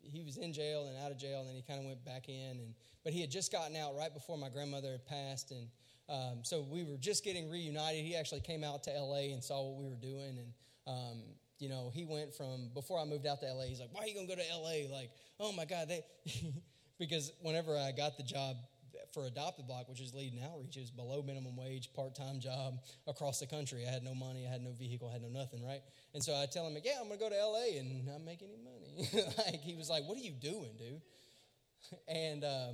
he 0.00 0.22
was 0.22 0.38
in 0.38 0.54
jail 0.54 0.86
and 0.88 0.96
out 1.04 1.10
of 1.10 1.18
jail, 1.18 1.40
and 1.40 1.48
then 1.48 1.54
he 1.54 1.62
kind 1.62 1.78
of 1.78 1.84
went 1.84 2.02
back 2.02 2.30
in. 2.30 2.50
And, 2.52 2.74
but 3.04 3.12
he 3.12 3.20
had 3.20 3.30
just 3.30 3.52
gotten 3.52 3.76
out 3.76 3.94
right 3.94 4.12
before 4.12 4.38
my 4.38 4.48
grandmother 4.48 4.92
had 4.92 5.04
passed. 5.04 5.50
And 5.50 5.68
um, 6.08 6.38
so 6.42 6.64
we 6.70 6.82
were 6.82 6.96
just 6.96 7.24
getting 7.24 7.50
reunited. 7.50 8.04
He 8.04 8.16
actually 8.16 8.40
came 8.40 8.64
out 8.64 8.82
to 8.84 8.90
LA 8.90 9.32
and 9.32 9.44
saw 9.44 9.62
what 9.62 9.82
we 9.82 9.90
were 9.90 10.00
doing. 10.00 10.38
And, 10.38 10.52
um, 10.86 11.22
you 11.58 11.68
know, 11.68 11.90
he 11.92 12.06
went 12.06 12.34
from 12.34 12.70
before 12.72 12.98
I 12.98 13.04
moved 13.04 13.26
out 13.26 13.40
to 13.40 13.52
LA, 13.52 13.64
he's 13.64 13.80
like, 13.80 13.90
Why 13.92 14.04
are 14.04 14.06
you 14.06 14.14
to 14.18 14.26
go 14.26 14.34
to 14.34 14.56
LA? 14.56 14.90
Like, 14.90 15.10
oh 15.38 15.52
my 15.52 15.66
God. 15.66 15.88
They, 15.88 16.04
because 16.98 17.32
whenever 17.42 17.76
I 17.76 17.92
got 17.92 18.16
the 18.16 18.22
job, 18.22 18.56
for 19.16 19.24
Adopt 19.24 19.58
a 19.58 19.62
Block, 19.62 19.88
which 19.88 20.02
is 20.02 20.12
leading 20.12 20.42
outreach, 20.42 20.76
is 20.76 20.90
below 20.90 21.22
minimum 21.22 21.56
wage, 21.56 21.90
part 21.94 22.14
time 22.14 22.38
job 22.38 22.80
across 23.06 23.40
the 23.40 23.46
country. 23.46 23.86
I 23.88 23.90
had 23.90 24.02
no 24.02 24.14
money, 24.14 24.46
I 24.46 24.52
had 24.52 24.60
no 24.60 24.72
vehicle, 24.72 25.08
I 25.08 25.14
had 25.14 25.22
no 25.22 25.30
nothing, 25.30 25.64
right? 25.64 25.80
And 26.12 26.22
so 26.22 26.36
I 26.36 26.44
tell 26.44 26.66
him, 26.66 26.74
like, 26.74 26.84
yeah, 26.84 27.00
I'm 27.00 27.08
going 27.08 27.18
to 27.18 27.24
go 27.24 27.30
to 27.30 27.34
LA 27.34 27.80
and 27.80 28.04
not 28.04 28.20
make 28.20 28.42
any 28.42 28.58
money. 28.62 29.08
like, 29.46 29.62
he 29.62 29.74
was 29.74 29.88
like, 29.88 30.04
what 30.04 30.18
are 30.18 30.20
you 30.20 30.32
doing, 30.32 30.72
dude? 30.78 31.00
And, 32.08 32.42
uh, 32.42 32.72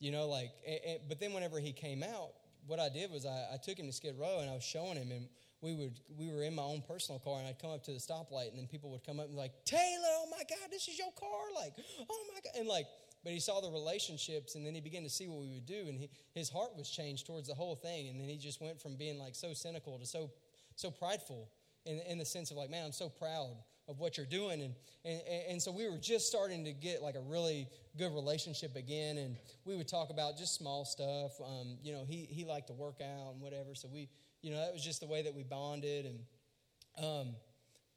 you 0.00 0.10
know, 0.10 0.26
like, 0.26 0.50
and, 0.66 0.80
and, 0.86 1.00
but 1.08 1.20
then 1.20 1.32
whenever 1.32 1.60
he 1.60 1.72
came 1.72 2.02
out, 2.02 2.32
what 2.66 2.80
I 2.80 2.88
did 2.88 3.10
was 3.10 3.24
I, 3.24 3.54
I 3.54 3.56
took 3.62 3.78
him 3.78 3.86
to 3.86 3.92
Skid 3.92 4.16
Row 4.18 4.40
and 4.40 4.50
I 4.50 4.54
was 4.54 4.64
showing 4.64 4.96
him, 4.96 5.12
and 5.12 5.28
we 5.62 5.74
would 5.74 6.00
we 6.18 6.32
were 6.32 6.42
in 6.42 6.54
my 6.54 6.62
own 6.62 6.82
personal 6.86 7.20
car, 7.20 7.38
and 7.38 7.46
I'd 7.46 7.58
come 7.58 7.70
up 7.70 7.84
to 7.84 7.92
the 7.92 7.98
stoplight, 7.98 8.50
and 8.50 8.58
then 8.58 8.66
people 8.66 8.90
would 8.90 9.04
come 9.04 9.20
up 9.20 9.26
and 9.26 9.34
be 9.34 9.40
like, 9.40 9.52
Taylor, 9.64 10.12
oh 10.18 10.28
my 10.30 10.42
God, 10.48 10.68
this 10.70 10.88
is 10.88 10.98
your 10.98 11.12
car, 11.18 11.28
like, 11.54 11.72
oh 12.10 12.24
my 12.34 12.40
God, 12.42 12.58
and 12.58 12.68
like 12.68 12.86
but 13.22 13.32
he 13.32 13.40
saw 13.40 13.60
the 13.60 13.70
relationships 13.70 14.54
and 14.54 14.64
then 14.64 14.74
he 14.74 14.80
began 14.80 15.02
to 15.02 15.10
see 15.10 15.28
what 15.28 15.40
we 15.40 15.48
would 15.48 15.66
do 15.66 15.86
and 15.88 15.98
he, 15.98 16.10
his 16.32 16.48
heart 16.48 16.70
was 16.76 16.88
changed 16.88 17.26
towards 17.26 17.48
the 17.48 17.54
whole 17.54 17.76
thing 17.76 18.08
and 18.08 18.20
then 18.20 18.28
he 18.28 18.36
just 18.36 18.60
went 18.60 18.80
from 18.80 18.96
being 18.96 19.18
like 19.18 19.34
so 19.34 19.52
cynical 19.52 19.98
to 19.98 20.06
so 20.06 20.30
so 20.76 20.90
prideful 20.90 21.48
in, 21.84 22.00
in 22.08 22.18
the 22.18 22.24
sense 22.24 22.50
of 22.50 22.56
like 22.56 22.70
man 22.70 22.84
i'm 22.86 22.92
so 22.92 23.08
proud 23.08 23.56
of 23.88 23.98
what 23.98 24.16
you're 24.16 24.26
doing 24.26 24.62
and, 24.62 24.74
and 25.04 25.20
and 25.50 25.62
so 25.62 25.72
we 25.72 25.88
were 25.88 25.98
just 25.98 26.26
starting 26.26 26.64
to 26.64 26.72
get 26.72 27.02
like 27.02 27.16
a 27.16 27.20
really 27.20 27.66
good 27.98 28.12
relationship 28.14 28.76
again 28.76 29.18
and 29.18 29.36
we 29.64 29.76
would 29.76 29.88
talk 29.88 30.10
about 30.10 30.36
just 30.38 30.54
small 30.54 30.84
stuff 30.84 31.32
um, 31.40 31.76
you 31.82 31.92
know 31.92 32.04
he 32.06 32.26
he 32.30 32.44
liked 32.44 32.68
to 32.68 32.72
work 32.72 33.00
out 33.00 33.32
and 33.32 33.40
whatever 33.40 33.74
so 33.74 33.88
we 33.92 34.08
you 34.42 34.50
know 34.50 34.58
that 34.58 34.72
was 34.72 34.84
just 34.84 35.00
the 35.00 35.06
way 35.06 35.22
that 35.22 35.34
we 35.34 35.42
bonded 35.42 36.06
and 36.06 37.04
um, 37.04 37.34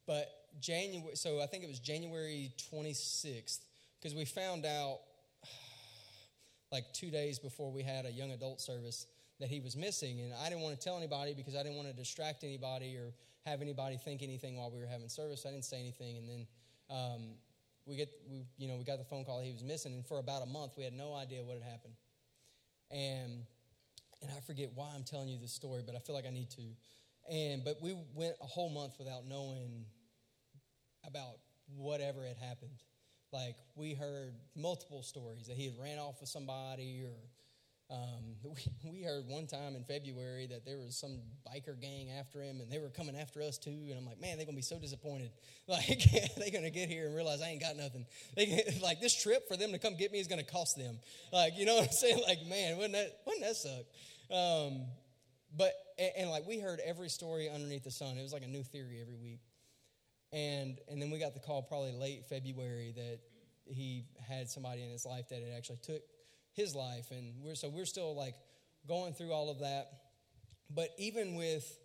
but 0.08 0.30
january 0.60 1.16
so 1.16 1.42
i 1.42 1.46
think 1.46 1.64
it 1.64 1.68
was 1.68 1.80
january 1.80 2.52
26th 2.72 3.60
because 4.00 4.16
we 4.16 4.26
found 4.26 4.66
out 4.66 5.00
like 6.74 6.92
two 6.92 7.12
days 7.12 7.38
before 7.38 7.72
we 7.72 7.84
had 7.84 8.06
a 8.06 8.12
young 8.12 8.32
adult 8.32 8.60
service 8.60 9.06
that 9.40 9.48
he 9.48 9.60
was 9.60 9.78
missing. 9.78 10.20
And 10.22 10.34
I 10.34 10.50
didn't 10.50 10.62
want 10.62 10.78
to 10.78 10.84
tell 10.84 10.98
anybody 10.98 11.36
because 11.36 11.56
I 11.56 11.62
didn't 11.62 11.76
want 11.76 11.88
to 11.88 11.94
distract 11.94 12.44
anybody 12.44 12.98
or 12.98 13.14
have 13.46 13.62
anybody 13.62 13.98
think 13.98 14.24
anything 14.24 14.58
while 14.58 14.72
we 14.72 14.80
were 14.80 14.88
having 14.88 15.08
service. 15.08 15.46
I 15.46 15.52
didn't 15.52 15.66
say 15.66 15.80
anything. 15.80 16.18
And 16.18 16.28
then 16.28 16.48
um, 16.90 17.22
we 17.86 17.96
get, 17.96 18.10
we, 18.30 18.46
you 18.58 18.68
know, 18.68 18.76
we 18.76 18.84
got 18.84 18.98
the 18.98 19.06
phone 19.06 19.24
call 19.24 19.40
he 19.40 19.52
was 19.52 19.64
missing. 19.64 19.94
And 19.94 20.06
for 20.06 20.18
about 20.18 20.42
a 20.42 20.48
month, 20.48 20.74
we 20.76 20.84
had 20.84 20.94
no 20.94 21.14
idea 21.14 21.44
what 21.44 21.54
had 21.54 21.64
happened. 21.64 21.94
And, 22.90 23.46
and 24.22 24.32
I 24.36 24.40
forget 24.42 24.72
why 24.74 24.92
I'm 24.96 25.04
telling 25.04 25.30
you 25.30 25.38
this 25.38 25.54
story, 25.54 25.84
but 25.86 25.96
I 25.96 26.00
feel 26.00 26.16
like 26.16 26.26
I 26.26 26.32
need 26.32 26.50
to. 26.52 27.32
And, 27.32 27.64
but 27.64 27.78
we 27.82 27.96
went 28.16 28.34
a 28.42 28.46
whole 28.46 28.70
month 28.70 28.96
without 28.98 29.26
knowing 29.28 29.86
about 31.06 31.38
whatever 31.76 32.26
had 32.26 32.38
happened. 32.38 32.82
Like 33.34 33.56
we 33.76 33.96
heard 33.96 34.36
multiple 34.56 35.02
stories 35.02 35.48
that 35.48 35.58
he 35.58 35.66
had 35.66 35.74
ran 35.82 35.98
off 35.98 36.22
with 36.22 36.30
somebody 36.30 37.04
or 37.04 37.18
Um, 37.90 38.38
we, 38.44 38.92
we 38.92 39.04
heard 39.04 39.28
one 39.28 39.46
time 39.46 39.76
in 39.76 39.84
February 39.84 40.48
that 40.48 40.66
there 40.66 40.78
was 40.78 40.96
some 40.96 41.20
biker 41.46 41.80
gang 41.80 42.12
after 42.12 42.42
him 42.42 42.62
and 42.62 42.72
they 42.72 42.80
were 42.80 42.90
coming 42.90 43.16
after 43.16 43.42
us 43.42 43.58
too. 43.58 43.70
And 43.90 43.98
I'm 43.98 44.06
like, 44.06 44.22
man, 44.22 44.38
they're 44.38 44.46
to 44.56 44.56
be 44.56 44.62
so 44.62 44.80
disappointed. 44.80 45.32
Like, 45.66 46.04
they're 46.38 46.52
to 46.64 46.72
get 46.72 46.90
here 46.90 47.06
and 47.06 47.16
realize 47.16 47.42
I 47.42 47.48
ain't 47.48 47.62
got 47.62 47.78
nothing. 47.78 48.06
They, 48.36 48.78
like, 48.84 49.00
this 49.00 49.16
trip 49.16 49.48
for 49.48 49.56
them 49.56 49.72
to 49.72 49.80
come 49.80 49.96
get 49.96 50.12
me 50.12 50.20
is 50.20 50.28
to 50.28 50.52
cost 50.52 50.76
them. 50.76 51.00
Like, 51.32 51.58
you 51.58 51.66
know 51.66 51.76
what 51.76 51.86
I'm 51.86 51.92
saying? 51.92 52.22
Like, 52.28 52.40
man, 52.48 52.76
wouldn't 52.76 52.94
that, 52.94 53.22
wouldn't 53.26 53.46
that 53.46 53.56
suck? 53.56 53.86
Um, 54.30 54.86
but, 55.56 55.72
and, 55.98 56.12
and 56.18 56.30
like, 56.30 56.46
we 56.46 56.60
heard 56.60 56.82
every 56.84 57.08
story 57.08 57.50
underneath 57.50 57.86
the 57.86 57.92
sun. 57.92 58.18
It 58.18 58.24
was 58.24 58.34
like 58.34 58.44
a 58.44 58.48
new 58.48 58.64
theory 58.64 59.00
every 59.02 59.16
week. 59.16 59.40
And, 60.34 60.80
and 60.90 61.02
then 61.02 61.12
we 61.12 61.20
got 61.20 61.34
the 61.34 61.40
call 61.40 61.62
probably 61.62 61.92
late 61.92 62.26
February 62.28 62.92
that 62.96 63.20
he 63.66 64.06
had 64.28 64.50
somebody 64.50 64.84
in 64.84 64.90
his 64.90 65.06
life 65.06 65.30
that 65.30 65.42
had 65.42 65.54
actually 65.56 65.80
took 65.84 66.02
his 66.54 66.76
life. 66.76 67.12
And 67.12 67.36
we're, 67.42 67.56
so 67.56 67.70
we're 67.70 67.86
still 67.86 68.16
like 68.16 68.36
going 68.88 69.14
through 69.14 69.32
all 69.32 69.50
of 69.50 69.60
that. 69.60 69.92
But 70.70 70.90
even 70.98 71.36
with 71.36 71.80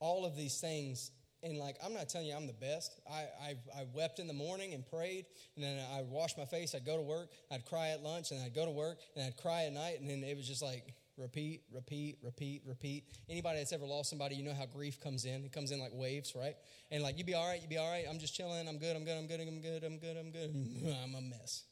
all 0.00 0.26
of 0.26 0.36
these 0.36 0.60
things, 0.60 1.12
and 1.42 1.56
like 1.56 1.76
I'm 1.84 1.94
not 1.94 2.08
telling 2.08 2.26
you 2.26 2.34
I'm 2.34 2.46
the 2.46 2.52
best. 2.52 3.00
I, 3.08 3.26
I, 3.40 3.54
I 3.76 3.86
wept 3.94 4.18
in 4.18 4.26
the 4.26 4.32
morning 4.32 4.74
and 4.74 4.84
prayed, 4.84 5.26
and 5.54 5.64
then 5.64 5.80
I'd 5.94 6.08
wash 6.08 6.36
my 6.36 6.44
face. 6.44 6.74
I'd 6.74 6.84
go 6.84 6.96
to 6.96 7.02
work. 7.02 7.28
I'd 7.50 7.64
cry 7.64 7.90
at 7.90 8.02
lunch, 8.02 8.32
and 8.32 8.42
I'd 8.42 8.54
go 8.54 8.64
to 8.64 8.70
work, 8.70 8.98
and 9.14 9.24
I'd 9.24 9.36
cry 9.36 9.64
at 9.64 9.72
night, 9.72 10.00
and 10.00 10.10
then 10.10 10.24
it 10.24 10.36
was 10.36 10.48
just 10.48 10.62
like 10.62 10.94
repeat, 11.18 11.62
repeat, 11.72 12.18
repeat, 12.22 12.62
repeat. 12.64 13.04
Anybody 13.28 13.58
that's 13.58 13.72
ever 13.72 13.86
lost 13.86 14.10
somebody, 14.10 14.36
you 14.36 14.44
know 14.44 14.54
how 14.54 14.66
grief 14.66 15.00
comes 15.00 15.24
in. 15.24 15.44
It 15.44 15.52
comes 15.52 15.70
in 15.70 15.80
like 15.80 15.92
waves, 15.92 16.34
right? 16.34 16.56
And 16.90 17.02
like 17.02 17.18
you'd 17.18 17.26
be 17.26 17.34
all 17.34 17.46
right, 17.46 17.60
you'd 17.60 17.70
be 17.70 17.78
all 17.78 17.90
right. 17.90 18.04
I'm 18.08 18.18
just 18.18 18.34
chilling. 18.34 18.68
I'm 18.68 18.78
good. 18.78 18.96
I'm 18.96 19.04
good. 19.04 19.18
I'm 19.18 19.26
good. 19.26 19.40
I'm 19.40 19.60
good. 19.60 19.84
I'm 19.84 19.98
good. 19.98 20.16
I'm 20.16 20.30
good. 20.30 20.96
I'm 21.04 21.14
a 21.14 21.20
mess, 21.20 21.64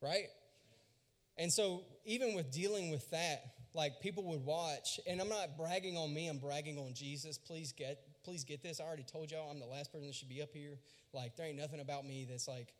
right? 0.00 0.26
And 1.38 1.52
so, 1.52 1.82
even 2.04 2.34
with 2.34 2.50
dealing 2.50 2.90
with 2.90 3.08
that, 3.10 3.42
like 3.74 4.00
people 4.00 4.24
would 4.24 4.44
watch, 4.44 5.00
and 5.06 5.20
I'm 5.20 5.28
not 5.28 5.56
bragging 5.56 5.96
on 5.96 6.12
me, 6.12 6.28
I'm 6.28 6.38
bragging 6.38 6.78
on 6.78 6.94
Jesus. 6.94 7.38
Please 7.38 7.72
get, 7.72 7.98
please 8.24 8.44
get 8.44 8.62
this. 8.62 8.80
I 8.80 8.84
already 8.84 9.04
told 9.04 9.30
y'all 9.30 9.50
I'm 9.50 9.58
the 9.58 9.66
last 9.66 9.92
person 9.92 10.06
that 10.06 10.14
should 10.14 10.28
be 10.28 10.42
up 10.42 10.50
here. 10.52 10.78
Like, 11.12 11.36
there 11.36 11.46
ain't 11.46 11.58
nothing 11.58 11.80
about 11.80 12.06
me 12.06 12.26
that's 12.28 12.48
like, 12.48 12.74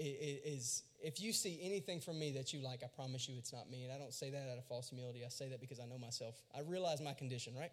is 0.00 0.82
if 1.02 1.20
you 1.20 1.32
see 1.32 1.58
anything 1.62 2.00
from 2.00 2.18
me 2.18 2.32
that 2.32 2.52
you 2.52 2.60
like, 2.60 2.82
I 2.82 2.88
promise 2.88 3.28
you 3.28 3.36
it's 3.38 3.52
not 3.52 3.70
me. 3.70 3.84
And 3.84 3.92
I 3.92 3.98
don't 3.98 4.12
say 4.12 4.30
that 4.30 4.48
out 4.50 4.58
of 4.58 4.64
false 4.66 4.88
humility. 4.88 5.22
I 5.24 5.28
say 5.28 5.48
that 5.48 5.60
because 5.60 5.80
I 5.80 5.86
know 5.86 5.98
myself. 5.98 6.34
I 6.56 6.60
realize 6.60 7.00
my 7.00 7.12
condition, 7.12 7.54
right? 7.56 7.72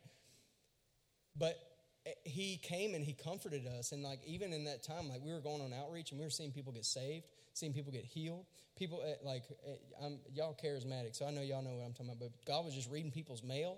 But 1.38 1.58
eh, 2.06 2.12
he 2.24 2.58
came 2.58 2.96
and 2.96 3.04
he 3.04 3.14
comforted 3.14 3.66
us. 3.68 3.92
And 3.92 4.04
like 4.04 4.20
even 4.26 4.54
in 4.54 4.66
that 4.66 4.84
time, 4.84 5.10
like 5.10 5.22
we 5.24 5.32
were 5.32 5.42
going 5.42 5.62
on 5.62 5.74
outreach 5.74 6.12
and 6.12 6.20
we 6.20 6.26
were 6.26 6.32
seeing 6.32 6.52
people 6.52 6.74
get 6.74 6.86
saved 6.86 7.26
seeing 7.58 7.74
people 7.74 7.92
get 7.92 8.06
healed. 8.06 8.46
People 8.78 9.02
eh, 9.06 9.16
like 9.24 9.44
eh, 9.66 10.06
I'm, 10.06 10.20
y'all 10.34 10.56
charismatic, 10.64 11.16
so 11.16 11.26
I 11.26 11.32
know 11.32 11.42
y'all 11.42 11.64
know 11.64 11.72
what 11.72 11.86
I'm 11.86 11.94
talking 11.94 12.08
about. 12.08 12.20
But 12.20 12.46
God 12.46 12.66
was 12.66 12.74
just 12.74 12.90
reading 12.90 13.12
people's 13.12 13.44
mail. 13.44 13.78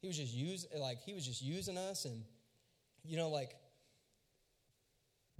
He 0.00 0.08
was 0.08 0.16
just 0.16 0.34
use 0.34 0.66
like 0.76 1.00
He 1.02 1.14
was 1.14 1.24
just 1.24 1.40
using 1.40 1.78
us, 1.78 2.04
and 2.04 2.24
you 3.04 3.16
know, 3.16 3.28
like. 3.28 3.54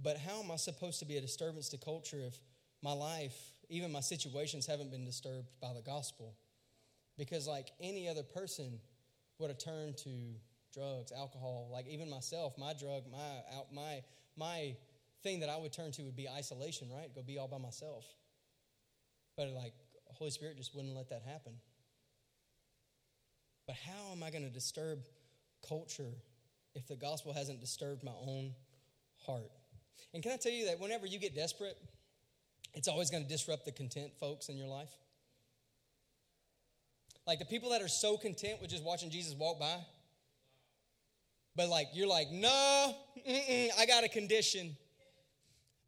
But 0.01 0.17
how 0.17 0.41
am 0.41 0.51
I 0.51 0.57
supposed 0.57 0.99
to 0.99 1.05
be 1.05 1.17
a 1.17 1.21
disturbance 1.21 1.69
to 1.69 1.77
culture 1.77 2.19
if 2.19 2.37
my 2.81 2.93
life, 2.93 3.35
even 3.69 3.91
my 3.91 4.01
situations, 4.01 4.65
haven't 4.65 4.91
been 4.91 5.05
disturbed 5.05 5.49
by 5.61 5.73
the 5.73 5.81
gospel? 5.81 6.35
Because 7.17 7.47
like 7.47 7.69
any 7.79 8.09
other 8.09 8.23
person 8.23 8.79
would 9.39 9.49
have 9.49 9.59
turned 9.59 9.97
to 9.97 10.09
drugs, 10.73 11.11
alcohol. 11.11 11.69
Like 11.71 11.87
even 11.87 12.09
myself, 12.09 12.57
my 12.57 12.73
drug, 12.73 13.03
my 13.11 13.41
my 13.71 14.01
my 14.35 14.75
thing 15.21 15.39
that 15.39 15.49
I 15.49 15.57
would 15.57 15.71
turn 15.71 15.91
to 15.93 16.03
would 16.03 16.15
be 16.15 16.27
isolation, 16.27 16.89
right? 16.93 17.13
Go 17.13 17.21
be 17.21 17.37
all 17.37 17.47
by 17.47 17.57
myself. 17.57 18.05
But 19.37 19.49
like, 19.49 19.73
Holy 20.07 20.31
Spirit 20.31 20.57
just 20.57 20.75
wouldn't 20.75 20.95
let 20.95 21.09
that 21.09 21.23
happen. 21.23 21.53
But 23.65 23.77
how 23.77 24.11
am 24.11 24.21
I 24.21 24.29
going 24.29 24.43
to 24.43 24.49
disturb 24.49 24.99
culture 25.67 26.11
if 26.75 26.87
the 26.87 26.95
gospel 26.95 27.31
hasn't 27.31 27.61
disturbed 27.61 28.03
my 28.03 28.11
own 28.11 28.53
heart? 29.25 29.51
And 30.13 30.21
can 30.21 30.31
I 30.31 30.37
tell 30.37 30.51
you 30.51 30.65
that 30.67 30.79
whenever 30.79 31.05
you 31.05 31.19
get 31.19 31.35
desperate, 31.35 31.77
it's 32.73 32.87
always 32.87 33.09
going 33.09 33.23
to 33.23 33.29
disrupt 33.29 33.65
the 33.65 33.71
content 33.71 34.11
folks 34.19 34.49
in 34.49 34.57
your 34.57 34.67
life? 34.67 34.91
Like 37.25 37.39
the 37.39 37.45
people 37.45 37.69
that 37.71 37.81
are 37.81 37.87
so 37.87 38.17
content 38.17 38.61
with 38.61 38.69
just 38.69 38.83
watching 38.83 39.09
Jesus 39.09 39.33
walk 39.33 39.59
by, 39.59 39.77
but 41.55 41.69
like 41.69 41.87
you're 41.93 42.07
like, 42.07 42.29
no, 42.31 42.95
I 43.27 43.85
got 43.87 44.03
a 44.03 44.09
condition. 44.09 44.75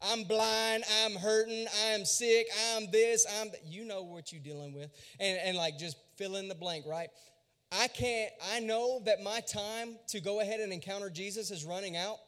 I'm 0.02 0.24
blind, 0.24 0.84
I'm 1.02 1.14
hurting, 1.14 1.66
I'm 1.86 2.04
sick, 2.04 2.46
I'm 2.74 2.90
this, 2.90 3.26
I'm 3.40 3.48
you 3.64 3.84
know 3.84 4.02
what 4.02 4.30
you're 4.30 4.42
dealing 4.42 4.74
with. 4.74 4.90
And, 5.18 5.38
and 5.42 5.56
like 5.56 5.78
just 5.78 5.96
fill 6.16 6.36
in 6.36 6.48
the 6.48 6.54
blank, 6.54 6.84
right? 6.86 7.08
I 7.72 7.88
can't, 7.88 8.30
I 8.52 8.60
know 8.60 9.02
that 9.06 9.22
my 9.22 9.40
time 9.40 9.96
to 10.08 10.20
go 10.20 10.40
ahead 10.40 10.60
and 10.60 10.72
encounter 10.72 11.10
Jesus 11.10 11.50
is 11.50 11.64
running 11.64 11.96
out. 11.96 12.18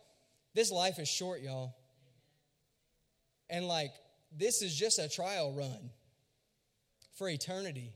This 0.58 0.72
life 0.72 0.98
is 0.98 1.06
short, 1.06 1.40
y'all. 1.40 1.72
And 3.48 3.68
like, 3.68 3.92
this 4.36 4.60
is 4.60 4.74
just 4.74 4.98
a 4.98 5.08
trial 5.08 5.52
run 5.52 5.90
for 7.14 7.28
eternity. 7.28 7.92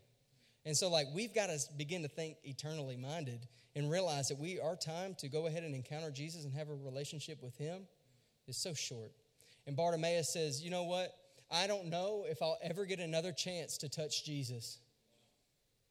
And 0.64 0.76
so, 0.76 0.88
like, 0.88 1.08
we've 1.12 1.34
got 1.34 1.48
to 1.48 1.58
begin 1.76 2.02
to 2.02 2.08
think 2.08 2.36
eternally 2.44 2.96
minded 2.96 3.48
and 3.74 3.90
realize 3.90 4.28
that 4.28 4.38
we, 4.38 4.60
our 4.60 4.76
time 4.76 5.16
to 5.18 5.28
go 5.28 5.48
ahead 5.48 5.64
and 5.64 5.74
encounter 5.74 6.12
Jesus 6.12 6.44
and 6.44 6.54
have 6.54 6.68
a 6.68 6.74
relationship 6.76 7.42
with 7.42 7.56
Him 7.56 7.82
is 8.46 8.56
so 8.58 8.74
short. 8.74 9.10
And 9.66 9.74
Bartimaeus 9.74 10.32
says, 10.32 10.62
You 10.62 10.70
know 10.70 10.84
what? 10.84 11.12
I 11.50 11.66
don't 11.66 11.86
know 11.86 12.26
if 12.28 12.40
I'll 12.42 12.58
ever 12.62 12.86
get 12.86 13.00
another 13.00 13.32
chance 13.32 13.76
to 13.78 13.88
touch 13.88 14.24
Jesus. 14.24 14.78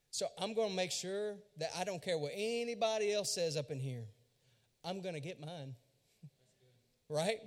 So 0.10 0.26
I'm 0.40 0.54
going 0.54 0.70
to 0.70 0.76
make 0.78 0.92
sure 0.92 1.36
that 1.58 1.72
I 1.78 1.84
don't 1.84 2.02
care 2.02 2.18
what 2.18 2.32
anybody 2.34 3.12
else 3.12 3.36
says 3.36 3.58
up 3.58 3.72
in 3.72 3.80
here. 3.82 4.06
I'm 4.86 5.02
going 5.02 5.16
to 5.16 5.22
get 5.22 5.42
mine. 5.42 5.76
Right? 7.12 7.40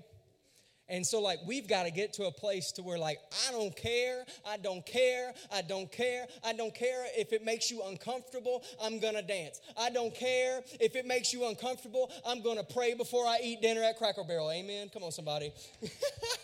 And 0.88 1.06
so, 1.06 1.20
like, 1.20 1.38
we've 1.46 1.66
got 1.66 1.84
to 1.84 1.90
get 1.90 2.12
to 2.14 2.24
a 2.24 2.30
place 2.30 2.70
to 2.72 2.82
where, 2.82 2.98
like, 2.98 3.18
I 3.48 3.52
don't 3.52 3.74
care, 3.74 4.24
I 4.46 4.58
don't 4.58 4.84
care, 4.84 5.32
I 5.50 5.62
don't 5.62 5.90
care, 5.90 6.26
I 6.44 6.52
don't 6.52 6.74
care 6.74 7.06
if 7.16 7.32
it 7.32 7.42
makes 7.42 7.70
you 7.70 7.82
uncomfortable, 7.86 8.62
I'm 8.82 9.00
gonna 9.00 9.22
dance. 9.22 9.60
I 9.78 9.88
don't 9.88 10.14
care 10.14 10.60
if 10.80 10.94
it 10.94 11.06
makes 11.06 11.32
you 11.32 11.46
uncomfortable, 11.46 12.12
I'm 12.26 12.42
gonna 12.42 12.64
pray 12.64 12.92
before 12.92 13.26
I 13.26 13.38
eat 13.42 13.62
dinner 13.62 13.82
at 13.82 13.96
Cracker 13.96 14.24
Barrel. 14.24 14.50
Amen. 14.50 14.90
Come 14.92 15.04
on, 15.04 15.12
somebody. 15.12 15.52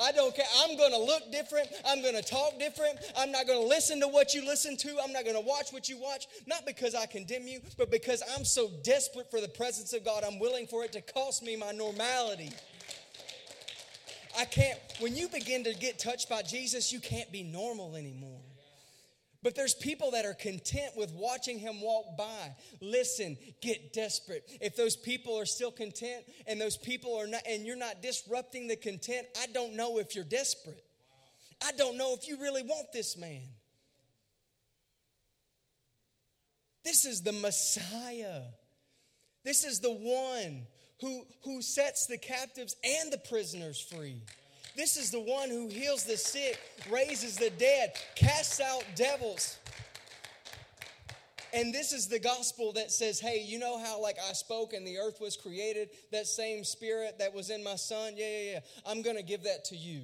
I 0.00 0.12
don't 0.12 0.34
care. 0.34 0.46
I'm 0.58 0.76
gonna 0.76 0.98
look 0.98 1.30
different, 1.32 1.68
I'm 1.86 2.02
gonna 2.02 2.22
talk 2.22 2.58
different, 2.58 2.98
I'm 3.16 3.30
not 3.30 3.46
gonna 3.46 3.60
listen 3.60 4.00
to 4.00 4.08
what 4.08 4.34
you 4.34 4.44
listen 4.44 4.76
to, 4.78 4.96
I'm 5.02 5.12
not 5.12 5.24
gonna 5.24 5.40
watch 5.40 5.72
what 5.72 5.88
you 5.88 5.98
watch, 5.98 6.26
not 6.46 6.66
because 6.66 6.94
I 6.94 7.06
condemn 7.06 7.46
you, 7.46 7.60
but 7.78 7.90
because 7.90 8.22
I'm 8.36 8.44
so 8.44 8.70
desperate 8.82 9.30
for 9.30 9.40
the 9.40 9.48
presence 9.48 9.92
of 9.92 10.04
God, 10.04 10.24
I'm 10.24 10.38
willing 10.38 10.66
for 10.66 10.84
it 10.84 10.92
to 10.92 11.00
cost 11.00 11.42
me 11.42 11.56
my 11.56 11.72
normality. 11.72 12.50
I 14.38 14.44
can't, 14.46 14.78
when 15.00 15.14
you 15.14 15.28
begin 15.28 15.64
to 15.64 15.74
get 15.74 15.98
touched 15.98 16.28
by 16.28 16.42
Jesus, 16.42 16.92
you 16.92 17.00
can't 17.00 17.30
be 17.30 17.42
normal 17.42 17.96
anymore. 17.96 18.40
But 19.42 19.56
there's 19.56 19.74
people 19.74 20.12
that 20.12 20.24
are 20.24 20.34
content 20.34 20.96
with 20.96 21.12
watching 21.12 21.58
him 21.58 21.80
walk 21.80 22.16
by. 22.16 22.54
Listen, 22.80 23.36
get 23.60 23.92
desperate. 23.92 24.44
If 24.60 24.76
those 24.76 24.94
people 24.94 25.38
are 25.38 25.46
still 25.46 25.72
content 25.72 26.24
and 26.46 26.60
those 26.60 26.76
people 26.76 27.16
are 27.16 27.26
not, 27.26 27.42
and 27.48 27.66
you're 27.66 27.76
not 27.76 28.02
disrupting 28.02 28.68
the 28.68 28.76
content, 28.76 29.26
I 29.40 29.46
don't 29.46 29.74
know 29.74 29.98
if 29.98 30.14
you're 30.14 30.24
desperate. 30.24 30.84
I 31.64 31.72
don't 31.72 31.96
know 31.96 32.14
if 32.14 32.28
you 32.28 32.40
really 32.40 32.62
want 32.62 32.92
this 32.92 33.16
man. 33.16 33.42
This 36.84 37.04
is 37.04 37.22
the 37.22 37.32
Messiah. 37.32 38.42
This 39.44 39.64
is 39.64 39.80
the 39.80 39.92
one 39.92 40.66
who, 41.00 41.24
who 41.44 41.62
sets 41.62 42.06
the 42.06 42.18
captives 42.18 42.76
and 42.84 43.12
the 43.12 43.18
prisoners 43.18 43.80
free. 43.80 44.22
This 44.76 44.96
is 44.96 45.10
the 45.10 45.20
one 45.20 45.50
who 45.50 45.68
heals 45.68 46.04
the 46.04 46.16
sick, 46.16 46.58
raises 46.90 47.36
the 47.36 47.50
dead, 47.50 47.94
casts 48.16 48.60
out 48.60 48.84
devils. 48.96 49.58
And 51.54 51.74
this 51.74 51.92
is 51.92 52.08
the 52.08 52.18
gospel 52.18 52.72
that 52.72 52.90
says, 52.90 53.20
hey, 53.20 53.44
you 53.46 53.58
know 53.58 53.78
how, 53.78 54.00
like, 54.00 54.16
I 54.26 54.32
spoke 54.32 54.72
and 54.72 54.86
the 54.86 54.96
earth 54.96 55.20
was 55.20 55.36
created? 55.36 55.90
That 56.10 56.26
same 56.26 56.64
spirit 56.64 57.18
that 57.18 57.34
was 57.34 57.50
in 57.50 57.62
my 57.62 57.76
son? 57.76 58.14
Yeah, 58.16 58.26
yeah, 58.26 58.52
yeah. 58.52 58.60
I'm 58.86 59.02
going 59.02 59.16
to 59.16 59.22
give 59.22 59.42
that 59.42 59.66
to 59.66 59.76
you. 59.76 60.00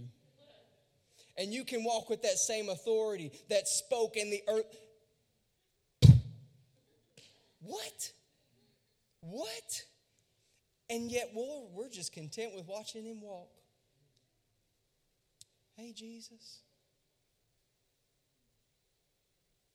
And 1.38 1.54
you 1.54 1.64
can 1.64 1.84
walk 1.84 2.10
with 2.10 2.20
that 2.22 2.36
same 2.36 2.68
authority 2.68 3.32
that 3.48 3.66
spoke 3.66 4.16
in 4.16 4.28
the 4.28 4.42
earth. 4.48 4.66
What? 7.62 8.12
What? 9.20 9.84
And 10.90 11.10
yet 11.10 11.30
we're, 11.34 11.66
we're 11.72 11.88
just 11.88 12.12
content 12.12 12.54
with 12.54 12.66
watching 12.66 13.04
him 13.04 13.22
walk. 13.22 13.48
Hey, 15.78 15.92
Jesus. 15.92 16.62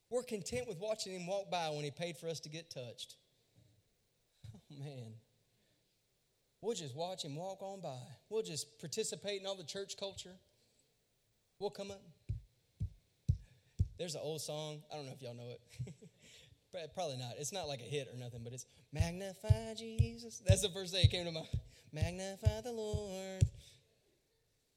We're 0.09 0.23
content 0.23 0.67
with 0.67 0.77
watching 0.77 1.13
him 1.13 1.25
walk 1.25 1.49
by 1.49 1.69
when 1.69 1.85
he 1.85 1.91
paid 1.91 2.17
for 2.17 2.27
us 2.27 2.41
to 2.41 2.49
get 2.49 2.69
touched. 2.69 3.15
Oh, 4.53 4.59
man. 4.69 5.13
We'll 6.59 6.75
just 6.75 6.93
watch 6.93 7.23
him 7.23 7.37
walk 7.37 7.61
on 7.61 7.79
by. 7.79 7.97
We'll 8.29 8.43
just 8.43 8.79
participate 8.79 9.39
in 9.39 9.47
all 9.47 9.55
the 9.55 9.63
church 9.63 9.95
culture. 9.97 10.35
We'll 11.57 11.69
come 11.69 11.89
up. 11.89 12.01
There's 13.97 14.15
an 14.15 14.21
old 14.23 14.41
song. 14.41 14.81
I 14.91 14.97
don't 14.97 15.05
know 15.05 15.13
if 15.13 15.21
y'all 15.21 15.35
know 15.35 15.51
it. 15.51 15.93
Probably 16.95 17.15
not. 17.15 17.35
It's 17.39 17.53
not 17.53 17.69
like 17.69 17.79
a 17.79 17.85
hit 17.85 18.09
or 18.13 18.17
nothing, 18.17 18.41
but 18.43 18.51
it's 18.51 18.65
Magnify 18.91 19.75
Jesus. 19.77 20.41
That's 20.45 20.61
the 20.63 20.69
first 20.69 20.93
thing 20.93 21.03
that 21.03 21.11
came 21.11 21.25
to 21.25 21.31
my 21.31 21.47
Magnify 21.93 22.59
the 22.61 22.73
Lord. 22.73 23.43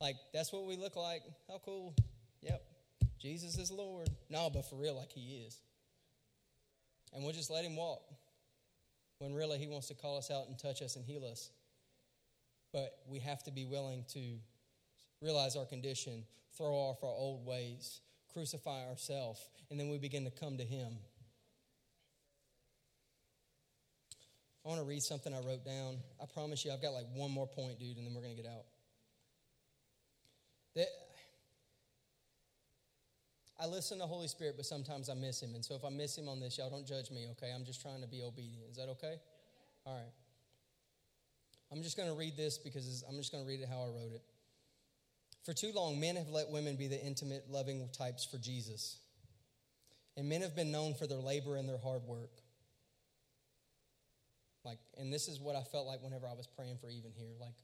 Like, 0.01 0.16
that's 0.32 0.53
what 0.53 0.66
we 0.66 0.76
look 0.76 0.97
like. 0.97 1.22
How 1.49 1.61
cool. 1.64 1.94
Yep. 2.42 2.62
Jesus 3.20 3.57
is 3.59 3.70
Lord. 3.70 4.11
No, 4.28 4.51
but 4.51 4.68
for 4.68 4.76
real, 4.76 4.97
like 4.97 5.12
He 5.12 5.44
is. 5.47 5.59
And 7.14 7.24
we'll 7.24 7.32
just 7.32 7.51
let 7.51 7.64
Him 7.64 7.76
walk 7.76 8.03
when 9.18 9.34
really 9.34 9.59
He 9.59 9.68
wants 9.68 9.88
to 9.88 9.94
call 9.94 10.18
us 10.18 10.30
out 10.30 10.49
and 10.49 10.59
touch 10.59 10.82
us 10.82 10.97
and 10.97 11.05
heal 11.05 11.24
us. 11.24 11.51
But 12.72 12.99
we 13.09 13.20
have 13.20 13.42
to 13.44 13.51
be 13.51 13.64
willing 13.64 14.05
to 14.12 14.38
realize 15.22 15.57
our 15.57 15.64
condition, 15.64 16.24
throw 16.59 16.74
off 16.74 17.03
our 17.03 17.09
old 17.09 17.47
ways, 17.47 18.01
crucify 18.32 18.86
ourselves, 18.86 19.40
and 19.70 19.80
then 19.80 19.88
we 19.88 19.99
begin 19.99 20.24
to 20.24 20.30
come 20.30 20.59
to 20.59 20.64
Him. 20.64 20.92
I 24.64 24.68
want 24.68 24.80
to 24.80 24.86
read 24.86 25.03
something 25.03 25.32
I 25.32 25.38
wrote 25.38 25.64
down. 25.64 25.99
I 26.20 26.26
promise 26.26 26.64
you, 26.64 26.72
I've 26.72 26.82
got 26.82 26.92
like 26.92 27.07
one 27.14 27.30
more 27.30 27.47
point, 27.47 27.78
dude, 27.78 27.97
and 27.97 28.07
then 28.07 28.14
we're 28.14 28.22
going 28.22 28.36
to 28.36 28.42
get 28.42 28.51
out. 28.51 28.64
That, 30.76 30.88
I 33.58 33.66
listen 33.66 33.96
to 33.98 34.02
the 34.02 34.06
Holy 34.06 34.28
Spirit, 34.28 34.54
but 34.56 34.66
sometimes 34.66 35.08
I 35.08 35.14
miss 35.14 35.42
Him. 35.42 35.54
And 35.54 35.64
so 35.64 35.74
if 35.74 35.84
I 35.84 35.88
miss 35.88 36.16
Him 36.16 36.28
on 36.28 36.38
this, 36.38 36.58
y'all 36.58 36.70
don't 36.70 36.86
judge 36.86 37.10
me, 37.10 37.26
okay? 37.32 37.50
I'm 37.54 37.64
just 37.64 37.82
trying 37.82 38.02
to 38.02 38.06
be 38.06 38.22
obedient. 38.22 38.70
Is 38.70 38.76
that 38.76 38.88
okay? 38.90 39.14
All 39.86 39.94
right. 39.94 40.12
I'm 41.72 41.82
just 41.82 41.96
going 41.96 42.08
to 42.08 42.14
read 42.14 42.36
this 42.36 42.58
because 42.58 43.02
I'm 43.08 43.16
just 43.16 43.32
going 43.32 43.42
to 43.42 43.48
read 43.48 43.60
it 43.60 43.68
how 43.68 43.82
I 43.82 43.86
wrote 43.86 44.12
it. 44.14 44.22
For 45.44 45.52
too 45.52 45.72
long, 45.74 45.98
men 45.98 46.16
have 46.16 46.28
let 46.28 46.50
women 46.50 46.76
be 46.76 46.88
the 46.88 47.02
intimate, 47.02 47.44
loving 47.48 47.88
types 47.96 48.24
for 48.24 48.36
Jesus. 48.36 48.98
And 50.16 50.28
men 50.28 50.42
have 50.42 50.54
been 50.54 50.70
known 50.70 50.94
for 50.94 51.06
their 51.06 51.18
labor 51.18 51.56
and 51.56 51.68
their 51.68 51.78
hard 51.78 52.02
work. 52.02 52.30
Like, 54.64 54.78
and 54.98 55.12
this 55.12 55.28
is 55.28 55.40
what 55.40 55.54
I 55.54 55.62
felt 55.62 55.86
like 55.86 56.02
whenever 56.02 56.26
I 56.26 56.34
was 56.34 56.46
praying 56.46 56.78
for 56.80 56.90
even 56.90 57.12
here. 57.16 57.30
Like, 57.40 57.54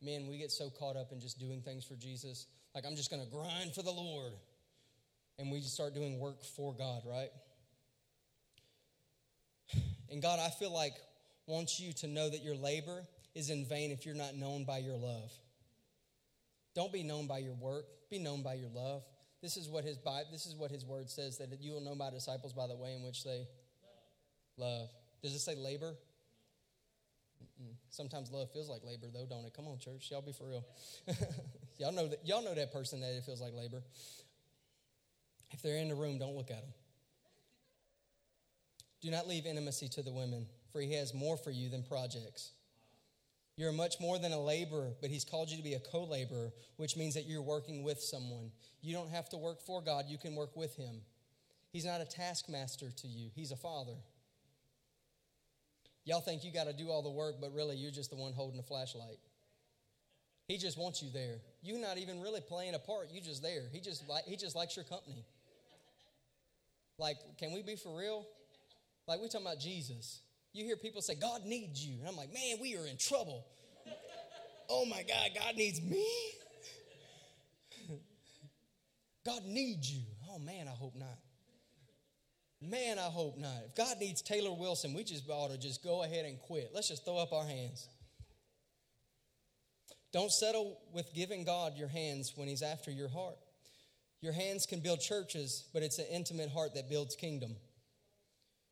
men, 0.00 0.28
we 0.28 0.38
get 0.38 0.50
so 0.50 0.70
caught 0.70 0.96
up 0.96 1.12
in 1.12 1.20
just 1.20 1.38
doing 1.38 1.60
things 1.60 1.84
for 1.84 1.96
Jesus. 1.96 2.46
Like, 2.74 2.84
I'm 2.86 2.96
just 2.96 3.10
going 3.10 3.22
to 3.22 3.28
grind 3.28 3.74
for 3.74 3.82
the 3.82 3.90
Lord. 3.90 4.32
And 5.38 5.50
we 5.50 5.60
just 5.60 5.74
start 5.74 5.94
doing 5.94 6.18
work 6.18 6.42
for 6.42 6.74
God, 6.74 7.02
right? 7.06 7.30
And 10.10 10.20
God, 10.20 10.38
I 10.38 10.50
feel 10.50 10.72
like 10.72 10.92
wants 11.46 11.80
you 11.80 11.92
to 11.94 12.06
know 12.06 12.28
that 12.28 12.42
your 12.42 12.54
labor 12.54 13.02
is 13.34 13.50
in 13.50 13.64
vain 13.64 13.90
if 13.90 14.04
you're 14.04 14.14
not 14.14 14.34
known 14.34 14.64
by 14.64 14.78
your 14.78 14.96
love. 14.96 15.32
Don't 16.74 16.92
be 16.92 17.02
known 17.02 17.26
by 17.26 17.38
your 17.38 17.54
work, 17.54 17.86
be 18.10 18.18
known 18.18 18.42
by 18.42 18.54
your 18.54 18.68
love. 18.74 19.02
This 19.42 19.56
is 19.56 19.68
what 19.68 19.84
his 19.84 19.98
this 20.30 20.46
is 20.46 20.54
what 20.54 20.70
his 20.70 20.84
word 20.84 21.10
says 21.10 21.38
that 21.38 21.48
you 21.60 21.72
will 21.72 21.80
know 21.80 21.94
my 21.94 22.10
disciples 22.10 22.52
by 22.52 22.66
the 22.66 22.76
way 22.76 22.94
in 22.94 23.02
which 23.02 23.24
they 23.24 23.46
love. 24.56 24.88
Does 25.22 25.34
it 25.34 25.40
say 25.40 25.56
labor? 25.56 25.94
Sometimes 27.90 28.30
love 28.30 28.50
feels 28.52 28.68
like 28.68 28.82
labor 28.84 29.06
though, 29.12 29.26
don't 29.28 29.44
it? 29.44 29.54
Come 29.54 29.66
on, 29.68 29.78
church, 29.78 30.08
y'all 30.10 30.22
be 30.22 30.32
for 30.32 30.48
real. 30.48 30.64
y'all 31.78 31.92
know 31.92 32.08
that 32.08 32.20
y'all 32.24 32.42
know 32.42 32.54
that 32.54 32.72
person 32.72 33.00
that 33.00 33.12
it 33.12 33.24
feels 33.24 33.40
like 33.40 33.52
labor. 33.54 33.82
If 35.50 35.62
they're 35.62 35.76
in 35.76 35.88
the 35.88 35.94
room, 35.94 36.18
don't 36.18 36.34
look 36.34 36.50
at 36.50 36.60
them. 36.60 36.72
Do 39.02 39.10
not 39.10 39.28
leave 39.28 39.46
intimacy 39.46 39.88
to 39.88 40.02
the 40.02 40.12
women, 40.12 40.46
for 40.72 40.80
he 40.80 40.94
has 40.94 41.12
more 41.12 41.36
for 41.36 41.50
you 41.50 41.68
than 41.68 41.82
projects. 41.82 42.52
You're 43.56 43.72
much 43.72 44.00
more 44.00 44.18
than 44.18 44.32
a 44.32 44.40
laborer, 44.40 44.92
but 45.00 45.10
He's 45.10 45.24
called 45.24 45.50
you 45.50 45.56
to 45.58 45.62
be 45.62 45.74
a 45.74 45.80
co 45.80 46.04
laborer, 46.04 46.52
which 46.76 46.96
means 46.96 47.14
that 47.14 47.26
you're 47.26 47.42
working 47.42 47.82
with 47.82 48.00
someone. 48.00 48.50
You 48.80 48.94
don't 48.94 49.10
have 49.10 49.28
to 49.30 49.36
work 49.36 49.60
for 49.60 49.82
God, 49.82 50.06
you 50.08 50.18
can 50.18 50.34
work 50.34 50.56
with 50.56 50.74
Him. 50.76 51.02
He's 51.70 51.84
not 51.84 52.00
a 52.00 52.04
taskmaster 52.04 52.90
to 52.90 53.06
you, 53.06 53.30
He's 53.34 53.52
a 53.52 53.56
father. 53.56 53.96
Y'all 56.04 56.20
think 56.20 56.44
you 56.44 56.52
got 56.52 56.66
to 56.66 56.72
do 56.72 56.88
all 56.90 57.02
the 57.02 57.10
work, 57.10 57.36
but 57.40 57.52
really 57.52 57.76
you're 57.76 57.92
just 57.92 58.10
the 58.10 58.16
one 58.16 58.32
holding 58.32 58.56
the 58.56 58.62
flashlight. 58.62 59.18
He 60.48 60.58
just 60.58 60.76
wants 60.76 61.02
you 61.02 61.10
there. 61.12 61.36
You're 61.62 61.78
not 61.78 61.98
even 61.98 62.20
really 62.20 62.40
playing 62.40 62.74
a 62.74 62.78
part. 62.78 63.10
You 63.12 63.20
just 63.20 63.42
there. 63.42 63.62
He 63.72 63.80
just 63.80 64.08
like 64.08 64.24
he 64.24 64.36
just 64.36 64.56
likes 64.56 64.76
your 64.76 64.84
company. 64.84 65.24
Like, 66.98 67.16
can 67.38 67.52
we 67.52 67.62
be 67.62 67.76
for 67.76 67.96
real? 67.96 68.26
Like 69.06 69.20
we 69.20 69.28
talking 69.28 69.46
about 69.46 69.60
Jesus. 69.60 70.20
You 70.52 70.64
hear 70.64 70.76
people 70.76 71.00
say, 71.00 71.14
God 71.14 71.44
needs 71.44 71.84
you. 71.84 71.98
And 72.00 72.08
I'm 72.08 72.16
like, 72.16 72.32
man, 72.32 72.56
we 72.60 72.76
are 72.76 72.86
in 72.86 72.96
trouble. 72.98 73.46
oh 74.68 74.84
my 74.84 75.02
God, 75.02 75.30
God 75.34 75.56
needs 75.56 75.80
me? 75.80 76.06
God 79.24 79.44
needs 79.44 79.90
you. 79.90 80.02
Oh 80.30 80.38
man, 80.38 80.68
I 80.68 80.72
hope 80.72 80.94
not. 80.96 81.18
Man, 82.62 82.98
I 82.98 83.10
hope 83.10 83.36
not. 83.38 83.62
If 83.66 83.74
God 83.74 83.96
needs 83.98 84.22
Taylor 84.22 84.52
Wilson, 84.52 84.94
we 84.94 85.02
just 85.02 85.28
ought 85.28 85.50
to 85.50 85.58
just 85.58 85.82
go 85.82 86.04
ahead 86.04 86.24
and 86.24 86.38
quit. 86.38 86.70
Let's 86.72 86.88
just 86.88 87.04
throw 87.04 87.18
up 87.18 87.32
our 87.32 87.44
hands. 87.44 87.88
Don't 90.12 90.30
settle 90.30 90.78
with 90.92 91.12
giving 91.12 91.42
God 91.42 91.76
your 91.76 91.88
hands 91.88 92.34
when 92.36 92.46
He's 92.46 92.62
after 92.62 92.90
your 92.90 93.08
heart. 93.08 93.36
Your 94.20 94.32
hands 94.32 94.66
can 94.66 94.78
build 94.78 95.00
churches, 95.00 95.64
but 95.72 95.82
it's 95.82 95.98
an 95.98 96.06
intimate 96.12 96.50
heart 96.50 96.74
that 96.76 96.88
builds 96.88 97.16
kingdom. 97.16 97.56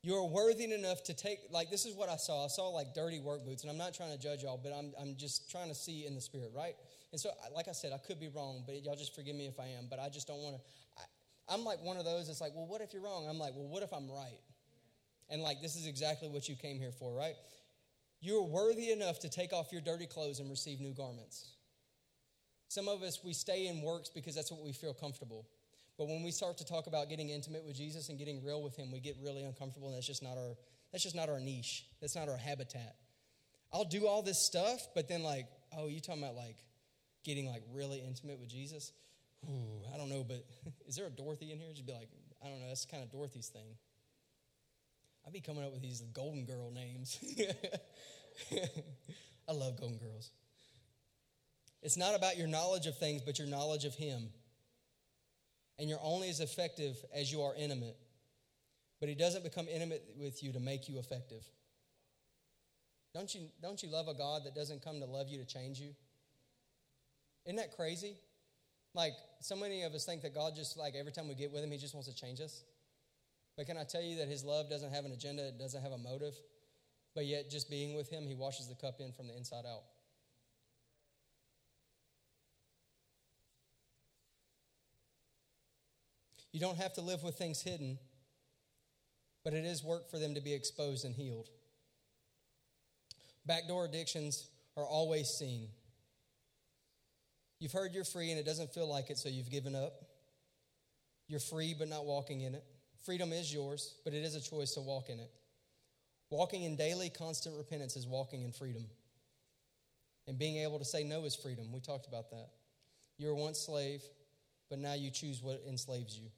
You're 0.03 0.25
worthy 0.25 0.73
enough 0.73 1.03
to 1.05 1.15
take, 1.15 1.41
like, 1.51 1.69
this 1.71 1.85
is 1.85 1.95
what 1.95 2.09
I 2.09 2.17
saw. 2.17 2.45
I 2.45 2.49
saw 2.49 2.69
like 2.69 2.95
dirty 2.95 3.19
work 3.19 3.45
boots, 3.45 3.65
and 3.65 3.71
I'm 3.71 3.77
not 3.77 3.93
trying 3.93 4.13
to 4.13 4.19
judge 4.19 4.45
y'all, 4.45 4.61
but 4.63 4.73
I'm, 4.73 4.93
I'm 5.01 5.17
just 5.17 5.51
trying 5.51 5.69
to 5.69 5.75
see 5.75 6.07
in 6.07 6.15
the 6.15 6.21
spirit, 6.21 6.53
right? 6.57 6.75
And 7.11 7.21
so, 7.21 7.31
like 7.57 7.67
I 7.67 7.73
said, 7.73 7.93
I 7.93 7.99
could 7.99 8.21
be 8.21 8.29
wrong, 8.29 8.63
but 8.65 8.83
y'all 8.85 8.97
just 8.97 9.15
forgive 9.17 9.35
me 9.35 9.47
if 9.47 9.59
I 9.59 9.67
am, 9.67 9.89
but 9.91 9.99
I 9.99 10.09
just 10.09 10.29
don't 10.29 10.39
want 10.39 10.57
to. 10.57 10.63
I'm 11.51 11.65
like 11.65 11.83
one 11.83 11.97
of 11.97 12.05
those 12.05 12.29
that's 12.29 12.41
like, 12.41 12.53
well, 12.55 12.67
what 12.67 12.81
if 12.81 12.93
you're 12.93 13.03
wrong? 13.03 13.27
I'm 13.29 13.39
like, 13.39 13.55
well, 13.57 13.69
what 13.69 13.83
if 13.83 13.93
I'm 13.93 14.11
right? 14.11 14.41
And 15.29 15.43
like, 15.43 15.61
this 15.61 15.77
is 15.77 15.87
exactly 15.87 16.29
what 16.29 16.49
you 16.49 16.57
came 16.57 16.79
here 16.79 16.93
for, 16.93 17.13
right? 17.13 17.35
You're 18.21 18.43
worthy 18.43 18.91
enough 18.91 19.19
to 19.21 19.29
take 19.29 19.53
off 19.53 19.73
your 19.73 19.81
dirty 19.81 20.07
clothes 20.07 20.41
and 20.41 20.51
receive 20.51 20.81
new 20.81 20.93
garments. 20.93 21.53
Some 22.69 22.89
of 22.89 23.03
us, 23.03 23.19
we 23.25 23.33
stay 23.33 23.67
in 23.67 23.83
works 23.83 24.11
because 24.15 24.35
that's 24.35 24.53
what 24.53 24.63
we 24.63 24.73
feel 24.73 24.95
comfortable. 24.95 25.47
But 25.99 26.09
when 26.09 26.23
we 26.23 26.31
start 26.31 26.57
to 26.59 26.65
talk 26.65 26.87
about 26.87 27.09
getting 27.09 27.31
intimate 27.31 27.65
with 27.65 27.77
Jesus 27.77 28.09
and 28.09 28.19
getting 28.19 28.45
real 28.45 28.63
with 28.63 28.77
him, 28.77 28.91
we 28.91 29.01
get 29.01 29.17
really 29.23 29.43
uncomfortable 29.43 29.89
and 29.89 29.97
that's 29.97 30.07
just 30.07 30.23
not 30.23 30.37
our 30.39 30.55
that's 30.93 31.05
just 31.05 31.15
not 31.15 31.29
our 31.29 31.39
niche. 31.39 31.85
That's 32.01 32.17
not 32.17 32.29
our 32.29 32.37
habitat. 32.37 32.97
I'll 33.73 33.85
do 33.85 34.07
all 34.07 34.23
this 34.23 34.45
stuff, 34.45 34.81
but 34.95 35.09
then 35.09 35.23
like, 35.23 35.47
oh, 35.77 35.89
you 35.89 36.01
talking 36.01 36.23
about 36.23 36.35
like 36.35 36.57
getting 37.25 37.49
like 37.49 37.63
really 37.73 38.01
intimate 38.01 38.41
with 38.41 38.49
Jesus? 38.49 38.93
I 39.47 39.97
don't 39.97 40.09
know, 40.09 40.25
but 40.27 40.45
is 40.87 40.97
there 40.97 41.07
a 41.07 41.11
Dorothy 41.11 41.53
in 41.53 41.59
here? 41.59 41.69
She'd 41.75 41.87
be 41.87 41.93
like, 41.93 42.09
I 42.45 42.49
don't 42.49 42.61
know, 42.61 42.69
that's 42.69 42.85
kind 42.85 43.03
of 43.03 43.11
Dorothy's 43.11 43.49
thing. 43.49 43.77
I'd 45.27 45.33
be 45.33 45.41
coming 45.41 45.65
up 45.65 45.73
with 45.73 45.83
these 45.83 46.01
golden 46.01 46.45
girl 46.45 46.71
names. 46.71 47.19
I 49.49 49.53
love 49.53 49.79
golden 49.79 49.99
girls. 49.99 50.31
It's 51.83 51.97
not 51.97 52.15
about 52.15 52.37
your 52.37 52.47
knowledge 52.47 52.87
of 52.87 52.97
things, 52.99 53.23
but 53.23 53.39
your 53.39 53.49
knowledge 53.49 53.85
of 53.85 53.95
Him 53.95 54.31
and 55.81 55.89
you're 55.89 56.01
only 56.03 56.29
as 56.29 56.41
effective 56.41 57.03
as 57.15 57.33
you 57.33 57.41
are 57.41 57.55
intimate. 57.57 57.97
But 59.01 59.09
he 59.09 59.15
doesn't 59.15 59.43
become 59.43 59.67
intimate 59.67 60.05
with 60.19 60.43
you 60.43 60.53
to 60.53 60.61
make 60.61 60.91
you 60.91 60.99
effective. 60.99 61.43
Don't 63.15 63.35
you, 63.35 63.49
don't 63.63 63.83
you 63.83 63.91
love 63.91 64.07
a 64.07 64.15
God 64.15 64.43
that 64.45 64.55
doesn't 64.55 64.85
come 64.85 65.01
to 65.01 65.07
love 65.07 65.31
you 65.31 65.39
to 65.39 65.47
change 65.47 65.81
you? 65.81 65.95
Isn't 67.47 67.57
that 67.57 67.75
crazy? 67.75 68.17
Like, 68.95 69.13
so 69.41 69.55
many 69.55 69.83
of 69.83 69.93
us 69.93 70.05
think 70.05 70.23
that 70.23 70.35
God 70.35 70.55
just, 70.57 70.77
like, 70.77 70.95
every 70.95 71.13
time 71.13 71.29
we 71.29 71.35
get 71.35 71.53
with 71.53 71.63
him, 71.63 71.71
he 71.71 71.79
just 71.79 71.95
wants 71.95 72.09
to 72.09 72.15
change 72.15 72.41
us. 72.41 72.65
But 73.57 73.67
can 73.67 73.77
I 73.77 73.85
tell 73.85 74.03
you 74.03 74.17
that 74.17 74.29
his 74.29 74.45
love 74.45 74.69
doesn't 74.69 74.93
have 74.93 75.05
an 75.05 75.13
agenda, 75.13 75.49
it 75.49 75.59
doesn't 75.59 75.83
have 75.83 75.93
a 75.93 75.99
motive? 75.99 76.35
But 77.15 77.27
yet, 77.27 77.51
just 77.51 77.71
being 77.71 77.95
with 77.95 78.11
him, 78.11 78.27
he 78.27 78.35
washes 78.35 78.69
the 78.69 78.75
cup 78.75 79.01
in 79.01 79.13
from 79.13 79.29
the 79.29 79.37
inside 79.37 79.65
out. 79.67 79.83
You 86.53 86.59
don't 86.59 86.79
have 86.79 86.93
to 86.95 87.01
live 87.01 87.23
with 87.23 87.37
things 87.37 87.63
hidden, 87.63 87.99
but 89.45 89.53
it 89.53 89.65
is 89.65 89.85
work 89.85 90.11
for 90.11 90.19
them 90.19 90.35
to 90.35 90.41
be 90.41 90.53
exposed 90.53 91.05
and 91.05 91.15
healed. 91.15 91.49
Backdoor 93.47 93.85
addictions 93.85 94.49
are 94.77 94.85
always 94.85 95.29
seen. 95.29 95.69
You've 97.61 97.73
heard 97.73 97.93
you're 97.95 98.05
free 98.05 98.31
and 98.31 98.41
it 98.41 98.47
doesn't 98.47 98.73
feel 98.73 98.89
like 98.89 99.11
it, 99.11 99.19
so 99.19 99.29
you've 99.29 99.51
given 99.51 99.77
up. 99.77 100.03
You're 101.29 101.41
free 101.41 101.75
but 101.79 101.89
not 101.89 102.07
walking 102.07 102.41
in 102.41 102.55
it. 102.55 102.65
Freedom 103.05 103.33
is 103.33 103.53
yours, 103.53 103.95
but 104.05 104.15
it 104.15 104.25
is 104.25 104.35
a 104.35 104.41
choice 104.41 104.73
to 104.73 104.81
walk 104.81 105.11
in 105.11 105.21
it. 105.21 105.31
Walking 106.31 106.65
in 106.65 106.77
daily, 106.77 107.11
constant 107.11 107.57
repentance 107.57 107.97
is 107.97 108.07
walking 108.07 108.43
in 108.43 108.53
freedom. 108.53 108.87
And 110.27 110.39
being 110.39 110.57
able 110.57 110.79
to 110.79 110.85
say 110.85 111.05
no 111.05 111.25
is 111.25 111.37
freedom. 111.37 111.71
We 111.73 111.81
talked 111.81 112.07
about 112.07 112.31
that. 112.31 112.49
You 113.19 113.29
were 113.29 113.35
once 113.35 113.59
slave, 113.59 114.03
but 114.69 114.79
now 114.79 114.95
you 114.95 115.11
choose 115.11 115.43
what 115.43 115.63
enslaves 115.69 116.19
you. 116.19 116.29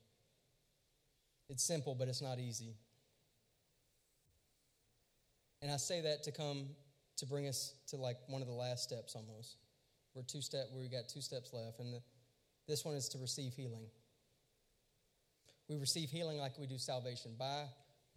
It's 1.49 1.62
simple, 1.62 1.94
but 1.94 2.09
it's 2.09 2.23
not 2.23 2.39
easy. 2.39 2.74
And 5.61 5.70
I 5.70 5.77
say 5.77 6.01
that 6.01 6.24
to 6.24 6.32
come 6.32 6.70
to 7.19 7.27
bring 7.27 7.47
us 7.47 7.74
to 7.89 7.97
like 7.97 8.16
one 8.27 8.43
of 8.43 8.49
the 8.49 8.55
last 8.55 8.82
steps 8.82 9.15
almost. 9.15 9.57
We're 10.14 10.22
two 10.22 10.43
step 10.43 10.66
we 10.74 10.89
got 10.89 11.09
two 11.09 11.20
steps 11.20 11.52
left, 11.52 11.80
and 11.80 11.94
the, 11.94 12.01
this 12.68 12.84
one 12.84 12.94
is 12.94 13.09
to 13.10 13.18
receive 13.18 13.52
healing. 13.55 13.86
We 15.68 15.76
receive 15.76 16.10
healing 16.10 16.39
like 16.39 16.59
we 16.59 16.66
do 16.66 16.78
salvation 16.78 17.32
by 17.39 17.64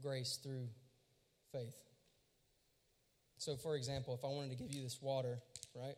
grace 0.01 0.39
through 0.43 0.67
faith. 1.51 1.76
So, 3.38 3.55
for 3.55 3.76
example, 3.76 4.13
if 4.13 4.26
I 4.26 4.27
wanted 4.27 4.49
to 4.49 4.55
give 4.55 4.73
you 4.73 4.81
this 4.81 4.99
water, 5.01 5.39
right? 5.76 5.95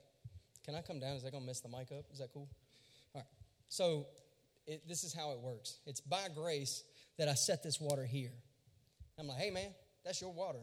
Can 0.66 0.76
I 0.76 0.82
come 0.82 1.00
down? 1.00 1.16
Is 1.16 1.24
that 1.24 1.32
to 1.32 1.40
mess 1.40 1.62
the 1.62 1.70
mic 1.70 1.92
up? 1.92 2.06
Is 2.12 2.20
that 2.20 2.32
cool? 2.34 2.48
All 3.16 3.22
right. 3.22 3.26
So, 3.70 4.08
it, 4.66 4.88
this 4.88 5.04
is 5.04 5.14
how 5.14 5.32
it 5.32 5.40
works 5.40 5.80
it's 5.86 6.02
by 6.02 6.28
grace 6.36 6.84
that 7.18 7.28
I 7.28 7.34
set 7.34 7.64
this 7.64 7.80
water 7.80 8.06
here. 8.06 8.34
I'm 9.18 9.28
like, 9.28 9.40
hey, 9.40 9.50
man, 9.50 9.74
that's 10.06 10.22
your 10.22 10.32
water. 10.32 10.60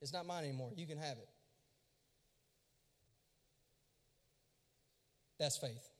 It's 0.00 0.12
not 0.12 0.26
mine 0.26 0.44
anymore. 0.44 0.72
You 0.74 0.86
can 0.86 0.98
have 0.98 1.18
it. 1.18 1.28
That's 5.38 5.56
faith. 5.56 5.90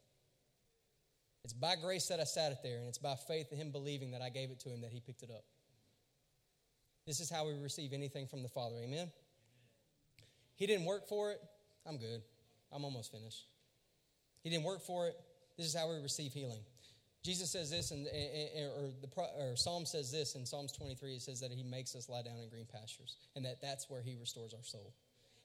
It's 1.44 1.52
by 1.52 1.76
grace 1.76 2.08
that 2.08 2.18
I 2.18 2.24
sat 2.24 2.52
it 2.52 2.58
there, 2.62 2.78
and 2.78 2.88
it's 2.88 2.98
by 2.98 3.14
faith 3.14 3.52
in 3.52 3.58
Him 3.58 3.70
believing 3.70 4.10
that 4.12 4.22
I 4.22 4.30
gave 4.30 4.50
it 4.50 4.58
to 4.60 4.68
Him 4.68 4.80
that 4.80 4.92
He 4.92 5.00
picked 5.00 5.22
it 5.22 5.30
up. 5.30 5.44
This 7.06 7.20
is 7.20 7.30
how 7.30 7.46
we 7.46 7.54
receive 7.54 7.92
anything 7.92 8.26
from 8.26 8.42
the 8.42 8.48
Father. 8.48 8.76
Amen? 8.82 9.10
He 10.56 10.66
didn't 10.66 10.86
work 10.86 11.08
for 11.08 11.30
it. 11.30 11.40
I'm 11.86 11.98
good. 11.98 12.22
I'm 12.72 12.84
almost 12.84 13.12
finished. 13.12 13.46
He 14.42 14.50
didn't 14.50 14.64
work 14.64 14.82
for 14.82 15.06
it. 15.06 15.14
This 15.56 15.66
is 15.66 15.74
how 15.76 15.88
we 15.88 16.02
receive 16.02 16.32
healing. 16.32 16.60
Jesus 17.22 17.50
says 17.50 17.70
this, 17.70 17.90
and, 17.90 18.06
or, 18.06 18.90
the, 19.00 19.08
or 19.40 19.56
Psalm 19.56 19.84
says 19.86 20.12
this 20.12 20.34
in 20.34 20.46
Psalms 20.46 20.72
23. 20.72 21.14
It 21.14 21.22
says 21.22 21.40
that 21.40 21.50
He 21.50 21.62
makes 21.62 21.94
us 21.94 22.08
lie 22.08 22.22
down 22.22 22.38
in 22.38 22.48
green 22.48 22.66
pastures, 22.72 23.16
and 23.34 23.44
that 23.44 23.60
that's 23.60 23.88
where 23.88 24.02
He 24.02 24.16
restores 24.16 24.54
our 24.54 24.62
soul. 24.62 24.92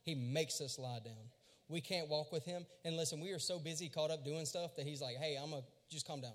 He 0.04 0.16
makes 0.16 0.62
us 0.62 0.80
lie 0.80 1.00
down. 1.04 1.30
We 1.72 1.82
can't 1.82 2.10
walk 2.10 2.32
with 2.32 2.46
Him. 2.46 2.66
And 2.84 2.98
listen, 2.98 3.22
we 3.22 3.32
are 3.32 3.40
so 3.40 3.58
busy, 3.58 3.88
caught 3.88 4.12
up 4.12 4.26
doing 4.26 4.46
stuff 4.46 4.76
that 4.76 4.86
He's 4.86 5.02
like, 5.02 5.16
hey, 5.16 5.38
I'm 5.42 5.52
going 5.52 5.64
to 5.64 5.68
just 5.90 6.06
calm 6.06 6.22
down. 6.22 6.34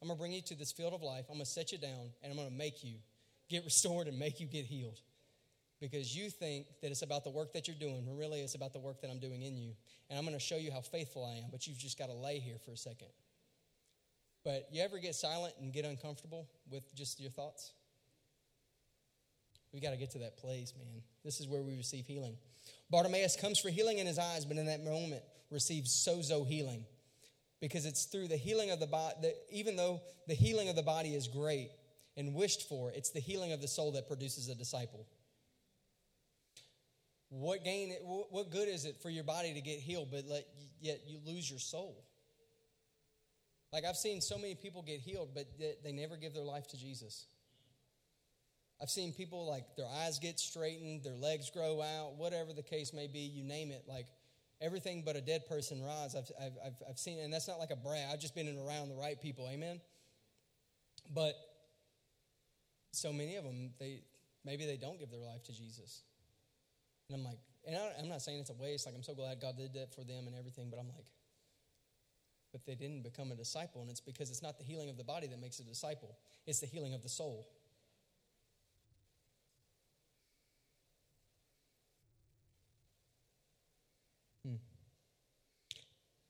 I'm 0.00 0.08
going 0.08 0.16
to 0.16 0.20
bring 0.20 0.32
you 0.32 0.42
to 0.42 0.54
this 0.54 0.72
field 0.72 0.94
of 0.94 1.02
life. 1.02 1.24
I'm 1.28 1.36
going 1.36 1.44
to 1.44 1.50
set 1.50 1.72
you 1.72 1.78
down, 1.78 2.10
and 2.22 2.30
I'm 2.30 2.36
going 2.36 2.48
to 2.48 2.54
make 2.54 2.84
you 2.84 2.94
get 3.48 3.64
restored 3.64 4.06
and 4.06 4.18
make 4.18 4.40
you 4.40 4.46
get 4.46 4.64
healed. 4.64 5.00
Because 5.80 6.16
you 6.16 6.30
think 6.30 6.66
that 6.80 6.90
it's 6.90 7.02
about 7.02 7.24
the 7.24 7.30
work 7.30 7.52
that 7.52 7.68
you're 7.68 7.76
doing, 7.76 8.06
when 8.06 8.16
really 8.16 8.40
it's 8.40 8.54
about 8.54 8.72
the 8.72 8.78
work 8.78 9.02
that 9.02 9.10
I'm 9.10 9.18
doing 9.18 9.42
in 9.42 9.56
you. 9.56 9.72
And 10.08 10.18
I'm 10.18 10.24
going 10.24 10.36
to 10.36 10.42
show 10.42 10.56
you 10.56 10.70
how 10.70 10.80
faithful 10.80 11.24
I 11.24 11.38
am, 11.38 11.50
but 11.50 11.66
you've 11.66 11.76
just 11.76 11.98
got 11.98 12.06
to 12.06 12.14
lay 12.14 12.38
here 12.38 12.56
for 12.64 12.70
a 12.70 12.76
second. 12.76 13.08
But 14.42 14.68
you 14.70 14.82
ever 14.82 14.98
get 14.98 15.14
silent 15.16 15.54
and 15.60 15.72
get 15.72 15.84
uncomfortable 15.84 16.46
with 16.70 16.82
just 16.94 17.20
your 17.20 17.30
thoughts? 17.30 17.72
We 19.72 19.80
got 19.80 19.90
to 19.90 19.96
get 19.96 20.12
to 20.12 20.18
that 20.20 20.38
place, 20.38 20.72
man. 20.78 21.02
This 21.24 21.40
is 21.40 21.48
where 21.48 21.62
we 21.62 21.76
receive 21.76 22.06
healing. 22.06 22.36
Bartimaeus 22.90 23.36
comes 23.36 23.58
for 23.58 23.68
healing 23.68 23.98
in 23.98 24.06
his 24.06 24.18
eyes, 24.18 24.44
but 24.44 24.56
in 24.56 24.66
that 24.66 24.84
moment 24.84 25.22
receives 25.50 25.90
sozo 25.90 26.46
healing. 26.46 26.84
Because 27.60 27.86
it's 27.86 28.04
through 28.04 28.28
the 28.28 28.36
healing 28.36 28.70
of 28.70 28.80
the 28.80 28.86
body, 28.86 29.32
even 29.50 29.76
though 29.76 30.02
the 30.28 30.34
healing 30.34 30.68
of 30.68 30.76
the 30.76 30.82
body 30.82 31.14
is 31.14 31.26
great 31.26 31.70
and 32.16 32.34
wished 32.34 32.68
for, 32.68 32.90
it's 32.90 33.10
the 33.10 33.20
healing 33.20 33.52
of 33.52 33.60
the 33.60 33.68
soul 33.68 33.92
that 33.92 34.06
produces 34.08 34.48
a 34.48 34.54
disciple. 34.54 35.06
What 37.28 37.64
gain? 37.64 37.92
What 38.02 38.50
good 38.50 38.68
is 38.68 38.84
it 38.84 38.98
for 39.02 39.10
your 39.10 39.24
body 39.24 39.54
to 39.54 39.60
get 39.60 39.80
healed, 39.80 40.08
but 40.12 40.24
let, 40.28 40.46
yet 40.80 41.00
you 41.06 41.18
lose 41.26 41.50
your 41.50 41.58
soul? 41.58 42.04
Like 43.72 43.84
I've 43.84 43.96
seen 43.96 44.20
so 44.20 44.38
many 44.38 44.54
people 44.54 44.82
get 44.82 45.00
healed, 45.00 45.30
but 45.34 45.46
they 45.82 45.92
never 45.92 46.16
give 46.16 46.34
their 46.34 46.44
life 46.44 46.68
to 46.68 46.78
Jesus. 46.78 47.26
I've 48.80 48.90
seen 48.90 49.12
people 49.12 49.48
like 49.48 49.64
their 49.76 49.88
eyes 49.88 50.18
get 50.18 50.38
straightened, 50.38 51.02
their 51.02 51.14
legs 51.14 51.50
grow 51.50 51.80
out, 51.80 52.16
whatever 52.16 52.52
the 52.52 52.62
case 52.62 52.92
may 52.92 53.06
be, 53.06 53.20
you 53.20 53.42
name 53.42 53.70
it. 53.70 53.84
Like 53.88 54.06
everything 54.60 55.02
but 55.04 55.16
a 55.16 55.20
dead 55.20 55.46
person 55.46 55.82
rise. 55.82 56.14
I've, 56.14 56.30
I've, 56.40 56.74
I've 56.90 56.98
seen, 56.98 57.18
and 57.18 57.32
that's 57.32 57.48
not 57.48 57.58
like 57.58 57.70
a 57.70 57.76
brag. 57.76 58.08
I've 58.12 58.20
just 58.20 58.34
been 58.34 58.48
around 58.58 58.90
the 58.90 58.96
right 58.96 59.20
people. 59.20 59.48
Amen. 59.50 59.80
But 61.14 61.34
so 62.92 63.12
many 63.12 63.36
of 63.36 63.44
them, 63.44 63.70
they 63.78 64.02
maybe 64.44 64.66
they 64.66 64.76
don't 64.76 64.98
give 64.98 65.10
their 65.10 65.20
life 65.20 65.42
to 65.44 65.52
Jesus. 65.52 66.02
And 67.08 67.18
I'm 67.18 67.24
like, 67.24 67.38
and 67.66 67.76
I, 67.76 67.92
I'm 67.98 68.08
not 68.08 68.22
saying 68.22 68.40
it's 68.40 68.50
a 68.50 68.54
waste. 68.54 68.86
Like, 68.86 68.94
I'm 68.94 69.02
so 69.02 69.14
glad 69.14 69.40
God 69.40 69.56
did 69.56 69.74
that 69.74 69.94
for 69.94 70.02
them 70.02 70.26
and 70.26 70.36
everything, 70.36 70.68
but 70.70 70.78
I'm 70.78 70.88
like, 70.88 71.06
but 72.52 72.64
they 72.64 72.74
didn't 72.74 73.02
become 73.02 73.32
a 73.32 73.34
disciple. 73.34 73.82
And 73.82 73.90
it's 73.90 74.00
because 74.00 74.30
it's 74.30 74.42
not 74.42 74.58
the 74.58 74.64
healing 74.64 74.88
of 74.88 74.96
the 74.96 75.04
body 75.04 75.26
that 75.26 75.40
makes 75.40 75.58
a 75.60 75.64
disciple, 75.64 76.16
it's 76.46 76.60
the 76.60 76.66
healing 76.66 76.94
of 76.94 77.02
the 77.02 77.08
soul. 77.08 77.46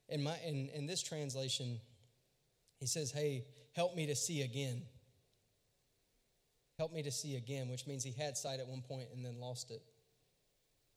In, 0.08 0.22
my, 0.22 0.36
in, 0.46 0.68
in 0.74 0.86
this 0.86 1.02
translation, 1.02 1.80
he 2.78 2.86
says, 2.86 3.10
Hey, 3.10 3.44
help 3.74 3.94
me 3.94 4.06
to 4.06 4.14
see 4.14 4.42
again. 4.42 4.82
Help 6.78 6.92
me 6.92 7.02
to 7.02 7.10
see 7.10 7.36
again, 7.36 7.68
which 7.68 7.86
means 7.86 8.04
he 8.04 8.12
had 8.12 8.36
sight 8.36 8.60
at 8.60 8.66
one 8.66 8.82
point 8.82 9.08
and 9.14 9.24
then 9.24 9.40
lost 9.40 9.70
it. 9.70 9.82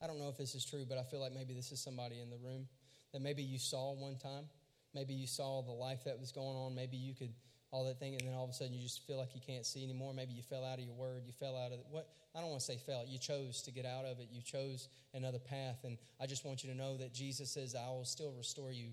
I 0.02 0.08
don't 0.08 0.20
know 0.20 0.30
if 0.30 0.38
this 0.38 0.56
is 0.56 0.66
true, 0.66 0.86
but 0.88 0.98
I 0.98 1.04
feel 1.04 1.20
like 1.20 1.34
maybe 1.34 1.54
this 1.54 1.72
is 1.72 1.82
somebody 1.82 2.20
in 2.20 2.30
the 2.30 2.38
room 2.38 2.68
that 3.14 3.22
maybe 3.22 3.44
you 3.44 3.58
saw 3.58 3.94
one 3.94 4.18
time. 4.18 4.46
Maybe 4.94 5.14
you 5.14 5.28
saw 5.28 5.62
the 5.62 5.72
life 5.72 6.04
that 6.06 6.20
was 6.20 6.32
going 6.32 6.56
on. 6.56 6.76
Maybe 6.76 6.98
you 6.98 7.14
could 7.14 7.34
all 7.72 7.86
that 7.86 8.00
thing, 8.00 8.16
and 8.16 8.28
then 8.28 8.34
all 8.34 8.44
of 8.44 8.50
a 8.50 8.54
sudden 8.54 8.74
you 8.74 8.82
just 8.82 9.06
feel 9.06 9.18
like 9.18 9.36
you 9.36 9.42
can't 9.46 9.66
see 9.66 9.84
anymore. 9.84 10.14
Maybe 10.14 10.34
you 10.34 10.42
fell 10.42 10.66
out 10.66 10.80
of 10.80 10.86
your 10.86 10.94
word. 10.94 11.24
You 11.26 11.34
fell 11.34 11.56
out 11.56 11.72
of 11.72 11.80
what? 11.92 12.10
I 12.36 12.42
don't 12.42 12.50
want 12.50 12.62
to 12.62 12.66
say 12.66 12.78
fell. 12.78 13.06
You 13.08 13.20
chose 13.20 13.62
to 13.64 13.72
get 13.72 13.86
out 13.86 14.06
of 14.06 14.20
it. 14.20 14.30
You 14.32 14.42
chose 14.42 14.90
another 15.14 15.40
path, 15.40 15.84
and 15.84 15.98
I 16.20 16.26
just 16.26 16.46
want 16.46 16.64
you 16.64 16.72
to 16.72 16.78
know 16.78 16.98
that 16.98 17.14
Jesus 17.14 17.52
says, 17.52 17.76
"I 17.76 17.88
will 17.90 18.06
still 18.06 18.32
restore 18.32 18.72
you, 18.72 18.90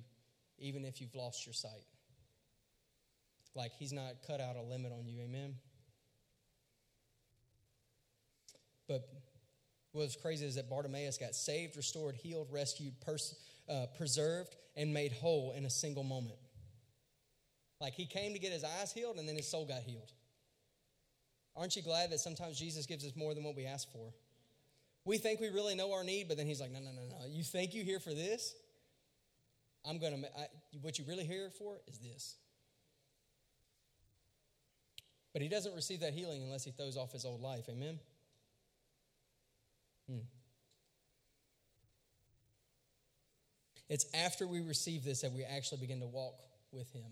even 0.58 0.84
if 0.84 1.00
you've 1.00 1.14
lost 1.14 1.46
your 1.46 1.52
sight." 1.52 1.86
Like 3.54 3.72
He's 3.72 3.92
not 3.92 4.22
cut 4.26 4.40
out 4.40 4.56
a 4.56 4.62
limit 4.62 4.92
on 4.92 5.06
you. 5.06 5.20
Amen. 5.22 5.54
But 8.86 9.08
What's 9.96 10.14
crazy 10.14 10.44
is 10.44 10.56
that 10.56 10.68
Bartimaeus 10.68 11.16
got 11.16 11.34
saved, 11.34 11.74
restored, 11.74 12.16
healed, 12.16 12.48
rescued, 12.52 13.00
pers- 13.00 13.34
uh, 13.66 13.86
preserved, 13.96 14.54
and 14.76 14.92
made 14.92 15.10
whole 15.10 15.54
in 15.56 15.64
a 15.64 15.70
single 15.70 16.04
moment. 16.04 16.36
Like 17.80 17.94
he 17.94 18.06
came 18.06 18.32
to 18.32 18.38
get 18.38 18.52
his 18.52 18.64
eyes 18.64 18.92
healed 18.92 19.16
and 19.16 19.28
then 19.28 19.36
his 19.36 19.48
soul 19.48 19.66
got 19.66 19.82
healed. 19.82 20.12
Aren't 21.56 21.76
you 21.76 21.82
glad 21.82 22.10
that 22.10 22.20
sometimes 22.20 22.58
Jesus 22.58 22.86
gives 22.86 23.04
us 23.04 23.12
more 23.16 23.34
than 23.34 23.44
what 23.44 23.56
we 23.56 23.66
ask 23.66 23.90
for? 23.90 24.12
We 25.04 25.18
think 25.18 25.40
we 25.40 25.48
really 25.48 25.74
know 25.74 25.92
our 25.92 26.04
need, 26.04 26.28
but 26.28 26.36
then 26.36 26.46
he's 26.46 26.60
like, 26.60 26.72
no, 26.72 26.80
no, 26.80 26.90
no, 26.90 27.02
no. 27.08 27.26
You 27.28 27.42
think 27.42 27.74
you're 27.74 27.84
here 27.84 28.00
for 28.00 28.12
this? 28.12 28.54
I'm 29.88 29.98
going 29.98 30.20
to, 30.20 30.28
what 30.82 30.98
you 30.98 31.04
really 31.06 31.24
here 31.24 31.50
for 31.58 31.80
is 31.86 31.98
this. 31.98 32.36
But 35.32 35.42
he 35.42 35.48
doesn't 35.48 35.74
receive 35.74 36.00
that 36.00 36.12
healing 36.12 36.42
unless 36.42 36.64
he 36.64 36.72
throws 36.72 36.96
off 36.96 37.12
his 37.12 37.24
old 37.24 37.40
life. 37.40 37.66
Amen? 37.68 38.00
Hmm. 40.10 40.18
It's 43.88 44.06
after 44.14 44.46
we 44.46 44.60
receive 44.60 45.04
this 45.04 45.20
that 45.20 45.32
we 45.32 45.44
actually 45.44 45.80
begin 45.80 46.00
to 46.00 46.06
walk 46.06 46.34
with 46.72 46.92
Him. 46.92 47.04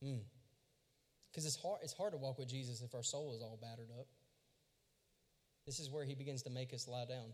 Because 0.00 1.44
hmm. 1.44 1.46
it's 1.46 1.56
hard, 1.56 1.78
it's 1.82 1.92
hard 1.92 2.12
to 2.12 2.18
walk 2.18 2.38
with 2.38 2.48
Jesus 2.48 2.82
if 2.82 2.94
our 2.94 3.02
soul 3.02 3.34
is 3.34 3.42
all 3.42 3.58
battered 3.60 3.90
up. 3.98 4.06
This 5.66 5.80
is 5.80 5.90
where 5.90 6.04
He 6.04 6.14
begins 6.14 6.42
to 6.42 6.50
make 6.50 6.72
us 6.72 6.86
lie 6.86 7.06
down. 7.06 7.32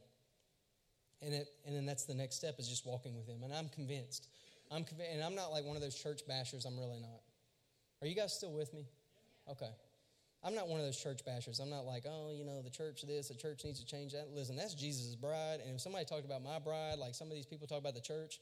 And, 1.20 1.34
it, 1.34 1.48
and 1.66 1.76
then 1.76 1.86
that's 1.86 2.04
the 2.04 2.14
next 2.14 2.36
step 2.36 2.58
is 2.58 2.68
just 2.68 2.86
walking 2.86 3.14
with 3.16 3.28
Him. 3.28 3.42
And 3.44 3.52
I'm 3.52 3.68
convinced. 3.68 4.28
I'm 4.70 4.84
convinced, 4.84 5.12
and 5.12 5.22
I'm 5.22 5.34
not 5.34 5.50
like 5.50 5.64
one 5.64 5.76
of 5.76 5.82
those 5.82 5.94
church 5.94 6.22
bashers. 6.28 6.66
I'm 6.66 6.78
really 6.78 7.00
not. 7.00 7.20
Are 8.00 8.06
you 8.06 8.16
guys 8.16 8.32
still 8.32 8.52
with 8.52 8.72
me? 8.74 8.86
Okay. 9.48 9.70
I'm 10.44 10.56
not 10.56 10.66
one 10.66 10.80
of 10.80 10.86
those 10.86 10.96
church 10.96 11.20
bashers. 11.24 11.60
I'm 11.60 11.70
not 11.70 11.84
like, 11.84 12.04
oh, 12.04 12.32
you 12.34 12.44
know, 12.44 12.62
the 12.62 12.70
church 12.70 13.02
this, 13.02 13.28
the 13.28 13.34
church 13.34 13.64
needs 13.64 13.78
to 13.78 13.86
change 13.86 14.12
that. 14.12 14.28
Listen, 14.34 14.56
that's 14.56 14.74
Jesus' 14.74 15.14
bride. 15.14 15.58
And 15.64 15.76
if 15.76 15.80
somebody 15.80 16.04
talked 16.04 16.24
about 16.24 16.42
my 16.42 16.58
bride, 16.58 16.98
like 16.98 17.14
some 17.14 17.28
of 17.28 17.34
these 17.34 17.46
people 17.46 17.68
talk 17.68 17.78
about 17.78 17.94
the 17.94 18.00
church, 18.00 18.40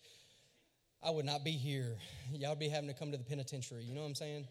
I 1.03 1.11
would 1.11 1.25
not 1.25 1.45
be 1.45 1.53
here. 1.53 1.97
Y'all 2.33 2.51
would 2.51 2.59
be 2.59 2.69
having 2.69 2.89
to 2.89 2.95
come 2.95 3.11
to 3.11 3.17
the 3.17 3.25
penitentiary. 3.25 3.85
You 3.85 3.95
know 3.95 4.03
what 4.03 4.09
I'm 4.09 4.15
saying? 4.15 4.47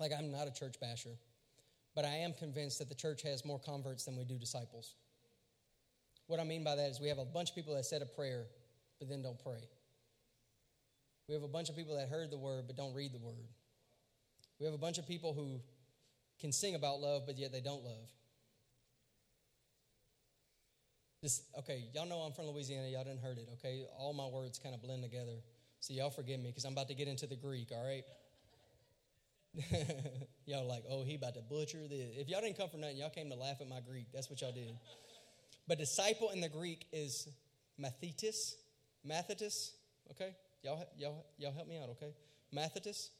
Like, 0.00 0.12
I'm 0.16 0.32
not 0.32 0.48
a 0.48 0.52
church 0.52 0.76
basher. 0.80 1.10
But 1.94 2.04
I 2.06 2.16
am 2.16 2.32
convinced 2.32 2.78
that 2.78 2.88
the 2.88 2.94
church 2.94 3.22
has 3.22 3.44
more 3.44 3.58
converts 3.58 4.04
than 4.04 4.16
we 4.16 4.24
do 4.24 4.38
disciples. 4.38 4.94
What 6.26 6.40
I 6.40 6.44
mean 6.44 6.64
by 6.64 6.76
that 6.76 6.90
is 6.90 7.00
we 7.00 7.08
have 7.08 7.18
a 7.18 7.24
bunch 7.24 7.50
of 7.50 7.54
people 7.54 7.74
that 7.74 7.84
said 7.84 8.00
a 8.00 8.06
prayer, 8.06 8.46
but 8.98 9.08
then 9.08 9.20
don't 9.20 9.38
pray. 9.38 9.68
We 11.28 11.34
have 11.34 11.42
a 11.42 11.48
bunch 11.48 11.68
of 11.68 11.76
people 11.76 11.96
that 11.96 12.08
heard 12.08 12.30
the 12.30 12.38
word, 12.38 12.64
but 12.66 12.76
don't 12.76 12.94
read 12.94 13.12
the 13.12 13.18
word. 13.18 13.46
We 14.58 14.64
have 14.64 14.74
a 14.74 14.78
bunch 14.78 14.98
of 14.98 15.06
people 15.06 15.34
who 15.34 15.60
can 16.40 16.52
sing 16.52 16.74
about 16.74 17.00
love, 17.00 17.24
but 17.26 17.36
yet 17.36 17.52
they 17.52 17.60
don't 17.60 17.84
love. 17.84 18.08
This, 21.22 21.42
okay, 21.60 21.84
y'all 21.94 22.06
know 22.06 22.18
I'm 22.18 22.32
from 22.32 22.46
Louisiana. 22.46 22.88
Y'all 22.88 23.04
didn't 23.04 23.20
heard 23.20 23.38
it, 23.38 23.48
okay? 23.54 23.86
All 23.96 24.12
my 24.12 24.26
words 24.26 24.58
kind 24.58 24.74
of 24.74 24.82
blend 24.82 25.04
together. 25.04 25.38
So 25.78 25.94
y'all 25.94 26.10
forgive 26.10 26.40
me 26.40 26.48
because 26.48 26.64
I'm 26.64 26.72
about 26.72 26.88
to 26.88 26.94
get 26.94 27.06
into 27.06 27.28
the 27.28 27.36
Greek, 27.36 27.70
all 27.70 27.86
right? 27.86 28.04
y'all 30.46 30.66
like, 30.66 30.82
oh, 30.90 31.04
he 31.04 31.14
about 31.14 31.34
to 31.34 31.40
butcher 31.40 31.86
this. 31.88 32.16
If 32.16 32.28
y'all 32.28 32.40
didn't 32.40 32.58
come 32.58 32.68
for 32.68 32.76
nothing, 32.76 32.96
y'all 32.96 33.10
came 33.10 33.30
to 33.30 33.36
laugh 33.36 33.60
at 33.60 33.68
my 33.68 33.78
Greek. 33.88 34.06
That's 34.12 34.30
what 34.30 34.40
y'all 34.40 34.52
did. 34.52 34.74
But 35.68 35.78
disciple 35.78 36.30
in 36.30 36.40
the 36.40 36.48
Greek 36.48 36.86
is 36.92 37.28
mathetes, 37.80 38.54
mathetes, 39.08 39.70
okay? 40.10 40.34
Y'all, 40.62 40.84
y'all, 40.98 41.24
y'all 41.38 41.52
help 41.52 41.68
me 41.68 41.78
out, 41.78 41.88
okay? 41.90 42.12
Mathetes. 42.52 43.10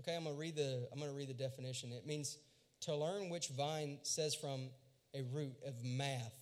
Okay, 0.00 0.14
I'm 0.16 0.24
gonna 0.24 0.36
read 0.36 0.56
the 0.56 0.88
I'm 0.92 0.98
gonna 0.98 1.12
read 1.12 1.28
the 1.28 1.34
definition. 1.34 1.92
It 1.92 2.06
means 2.06 2.38
to 2.82 2.94
learn 2.94 3.28
which 3.28 3.48
vine 3.48 3.98
says 4.02 4.34
from 4.34 4.68
a 5.14 5.22
root 5.32 5.54
of 5.66 5.74
math. 5.84 6.41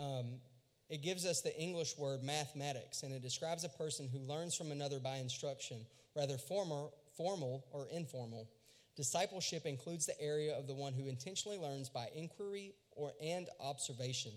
Um, 0.00 0.40
it 0.88 1.02
gives 1.02 1.24
us 1.24 1.42
the 1.42 1.56
English 1.56 1.96
word 1.98 2.24
mathematics, 2.24 3.02
and 3.02 3.12
it 3.12 3.22
describes 3.22 3.62
a 3.64 3.68
person 3.68 4.08
who 4.08 4.18
learns 4.18 4.56
from 4.56 4.72
another 4.72 4.98
by 4.98 5.16
instruction, 5.16 5.86
rather 6.16 6.36
formal, 6.36 6.94
formal 7.16 7.64
or 7.70 7.86
informal. 7.92 8.48
Discipleship 8.96 9.66
includes 9.66 10.06
the 10.06 10.20
area 10.20 10.58
of 10.58 10.66
the 10.66 10.74
one 10.74 10.92
who 10.92 11.06
intentionally 11.06 11.58
learns 11.58 11.88
by 11.88 12.08
inquiry 12.14 12.72
or 12.92 13.12
and 13.22 13.48
observation. 13.60 14.32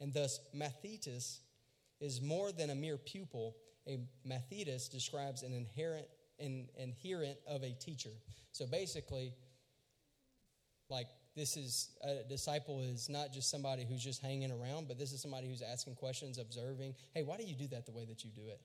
And 0.00 0.12
thus, 0.12 0.40
mathetes 0.54 1.38
is 2.00 2.20
more 2.20 2.50
than 2.50 2.70
a 2.70 2.74
mere 2.74 2.98
pupil. 2.98 3.54
A 3.86 4.00
mathetes 4.26 4.90
describes 4.90 5.42
an 5.42 5.52
inherent 5.52 6.06
an 6.40 6.66
adherent 6.82 7.38
of 7.46 7.62
a 7.62 7.70
teacher. 7.70 8.10
So 8.50 8.66
basically, 8.66 9.32
like 10.90 11.06
this 11.36 11.56
is 11.56 11.88
a 12.02 12.28
disciple 12.28 12.80
is 12.80 13.08
not 13.08 13.32
just 13.32 13.50
somebody 13.50 13.84
who's 13.84 14.02
just 14.02 14.22
hanging 14.22 14.52
around, 14.52 14.86
but 14.86 14.98
this 14.98 15.12
is 15.12 15.20
somebody 15.20 15.48
who's 15.48 15.62
asking 15.62 15.96
questions, 15.96 16.38
observing. 16.38 16.94
Hey, 17.12 17.22
why 17.22 17.36
do 17.36 17.44
you 17.44 17.56
do 17.56 17.66
that 17.68 17.86
the 17.86 17.92
way 17.92 18.04
that 18.04 18.24
you 18.24 18.30
do 18.30 18.48
it? 18.48 18.60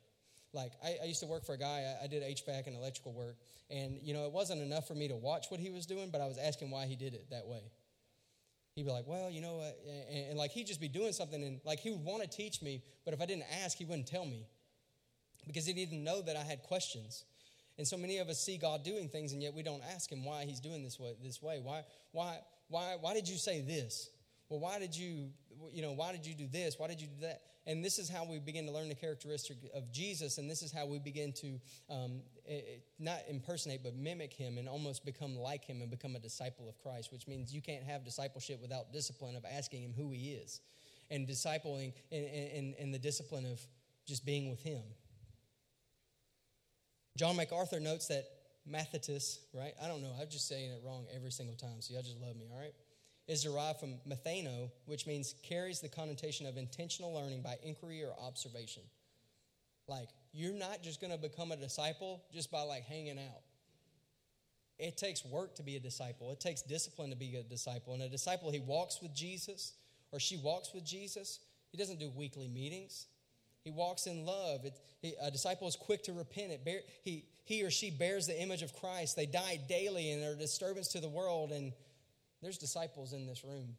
Like 0.53 0.73
I, 0.83 0.97
I 1.03 1.05
used 1.05 1.19
to 1.21 1.25
work 1.25 1.45
for 1.45 1.53
a 1.53 1.57
guy. 1.57 1.95
I, 1.99 2.05
I, 2.05 2.07
did 2.07 2.23
HVAC 2.23 2.67
and 2.67 2.75
electrical 2.75 3.13
work, 3.13 3.37
and 3.69 3.99
you 4.01 4.13
know 4.13 4.25
it 4.25 4.31
wasn't 4.31 4.61
enough 4.61 4.87
for 4.87 4.95
me 4.95 5.07
to 5.07 5.15
watch 5.15 5.47
what 5.49 5.59
he 5.59 5.69
was 5.69 5.85
doing, 5.85 6.09
but 6.11 6.21
I 6.21 6.27
was 6.27 6.37
asking 6.37 6.71
why 6.71 6.85
he 6.85 6.95
did 6.95 7.13
it 7.13 7.29
that 7.29 7.47
way. 7.47 7.61
He'd 8.75 8.85
be 8.85 8.91
like, 8.91 9.05
"Well, 9.05 9.29
you 9.29 9.41
know," 9.41 9.61
and, 10.09 10.29
and 10.29 10.37
like 10.37 10.51
he'd 10.51 10.65
just 10.65 10.81
be 10.81 10.87
doing 10.87 11.13
something, 11.13 11.43
and 11.43 11.59
like 11.65 11.79
he 11.79 11.91
would 11.91 12.03
want 12.03 12.23
to 12.23 12.27
teach 12.27 12.63
me, 12.63 12.81
but 13.05 13.13
if 13.13 13.21
I 13.21 13.27
didn't 13.27 13.45
ask, 13.63 13.77
he 13.77 13.85
wouldn't 13.85 14.07
tell 14.07 14.25
me 14.25 14.47
because 15.45 15.67
he 15.67 15.73
didn't 15.73 16.03
know 16.03 16.21
that 16.21 16.35
I 16.35 16.43
had 16.43 16.63
questions. 16.63 17.25
And 17.77 17.87
so 17.87 17.95
many 17.95 18.17
of 18.17 18.27
us 18.27 18.41
see 18.41 18.57
God 18.57 18.83
doing 18.83 19.07
things, 19.07 19.31
and 19.31 19.41
yet 19.41 19.53
we 19.53 19.63
don't 19.63 19.81
ask 19.95 20.11
Him 20.11 20.25
why 20.25 20.43
He's 20.43 20.59
doing 20.59 20.83
this 20.83 20.99
way. 20.99 21.15
This 21.23 21.41
way. 21.41 21.61
Why? 21.63 21.85
Why? 22.11 22.39
Why? 22.69 22.95
Why 22.99 23.13
did 23.13 23.27
you 23.27 23.37
say 23.37 23.61
this? 23.61 24.09
Well, 24.47 24.59
why 24.59 24.79
did 24.79 24.95
you? 24.95 25.29
You 25.73 25.81
know, 25.81 25.91
why 25.91 26.13
did 26.13 26.25
you 26.25 26.33
do 26.33 26.47
this? 26.47 26.79
Why 26.79 26.87
did 26.87 27.01
you 27.01 27.07
do 27.07 27.21
that? 27.27 27.41
And 27.67 27.83
this 27.83 27.99
is 27.99 28.09
how 28.09 28.23
we 28.23 28.39
begin 28.39 28.65
to 28.65 28.71
learn 28.71 28.87
the 28.87 28.95
characteristic 28.95 29.57
of 29.75 29.91
Jesus, 29.91 30.37
and 30.37 30.49
this 30.49 30.61
is 30.61 30.71
how 30.71 30.85
we 30.85 30.97
begin 30.97 31.33
to 31.33 31.59
um, 31.89 32.21
not 32.97 33.19
impersonate, 33.27 33.83
but 33.83 33.95
mimic 33.95 34.33
Him, 34.33 34.57
and 34.57 34.67
almost 34.67 35.05
become 35.05 35.35
like 35.35 35.65
Him, 35.65 35.81
and 35.81 35.91
become 35.91 36.15
a 36.15 36.19
disciple 36.19 36.69
of 36.69 36.79
Christ. 36.79 37.11
Which 37.11 37.27
means 37.27 37.53
you 37.53 37.61
can't 37.61 37.83
have 37.83 38.05
discipleship 38.05 38.61
without 38.61 38.93
discipline 38.93 39.35
of 39.35 39.45
asking 39.45 39.83
Him 39.83 39.93
who 39.95 40.11
He 40.11 40.31
is, 40.31 40.61
and 41.11 41.27
discipling 41.27 41.93
in, 42.09 42.23
in, 42.23 42.75
in 42.79 42.91
the 42.91 42.99
discipline 42.99 43.45
of 43.45 43.59
just 44.07 44.25
being 44.25 44.49
with 44.49 44.63
Him. 44.63 44.81
John 47.17 47.35
MacArthur 47.35 47.81
notes 47.81 48.07
that 48.07 48.25
mathetes, 48.71 49.39
right? 49.53 49.73
I 49.81 49.87
don't 49.87 50.01
know, 50.01 50.11
I'm 50.19 50.29
just 50.29 50.47
saying 50.47 50.71
it 50.71 50.81
wrong 50.85 51.05
every 51.15 51.31
single 51.31 51.55
time, 51.55 51.81
so 51.81 51.93
y'all 51.93 52.03
just 52.03 52.19
love 52.19 52.35
me, 52.35 52.47
all 52.51 52.59
right? 52.59 52.73
Is 53.27 53.43
derived 53.43 53.79
from 53.79 53.95
matheno, 54.07 54.71
which 54.85 55.05
means 55.05 55.35
carries 55.43 55.81
the 55.81 55.89
connotation 55.89 56.47
of 56.47 56.57
intentional 56.57 57.13
learning 57.13 57.41
by 57.41 57.57
inquiry 57.63 58.03
or 58.03 58.13
observation. 58.25 58.83
Like, 59.87 60.09
you're 60.33 60.53
not 60.53 60.81
just 60.81 61.01
going 61.01 61.11
to 61.11 61.17
become 61.17 61.51
a 61.51 61.57
disciple 61.57 62.23
just 62.31 62.51
by 62.51 62.61
like 62.61 62.83
hanging 62.85 63.17
out. 63.17 63.41
It 64.77 64.97
takes 64.97 65.25
work 65.25 65.55
to 65.55 65.63
be 65.63 65.75
a 65.75 65.79
disciple. 65.79 66.31
It 66.31 66.39
takes 66.39 66.61
discipline 66.61 67.09
to 67.09 67.15
be 67.15 67.35
a 67.35 67.43
disciple. 67.43 67.93
And 67.93 68.01
a 68.01 68.07
disciple, 68.09 68.49
he 68.49 68.59
walks 68.59 69.01
with 69.01 69.13
Jesus 69.13 69.73
or 70.11 70.19
she 70.19 70.37
walks 70.37 70.73
with 70.73 70.85
Jesus. 70.85 71.39
He 71.71 71.77
doesn't 71.77 71.99
do 71.99 72.09
weekly 72.09 72.47
meetings. 72.47 73.07
He 73.63 73.71
walks 73.71 74.07
in 74.07 74.25
love. 74.25 74.63
It, 74.63 74.79
he, 75.01 75.15
a 75.21 75.29
disciple 75.29 75.67
is 75.67 75.75
quick 75.75 76.03
to 76.03 76.13
repent. 76.13 76.51
It 76.51 76.63
bear, 76.63 76.79
he, 77.03 77.25
he 77.49 77.63
or 77.63 77.71
she 77.71 77.89
bears 77.89 78.27
the 78.27 78.39
image 78.39 78.61
of 78.61 78.73
Christ. 78.73 79.15
They 79.15 79.25
die 79.25 79.59
daily 79.67 80.11
and 80.11 80.23
are 80.23 80.33
a 80.33 80.35
disturbance 80.35 80.89
to 80.89 80.99
the 80.99 81.09
world. 81.09 81.51
And 81.51 81.73
there's 82.43 82.59
disciples 82.59 83.11
in 83.11 83.25
this 83.25 83.43
room. 83.43 83.75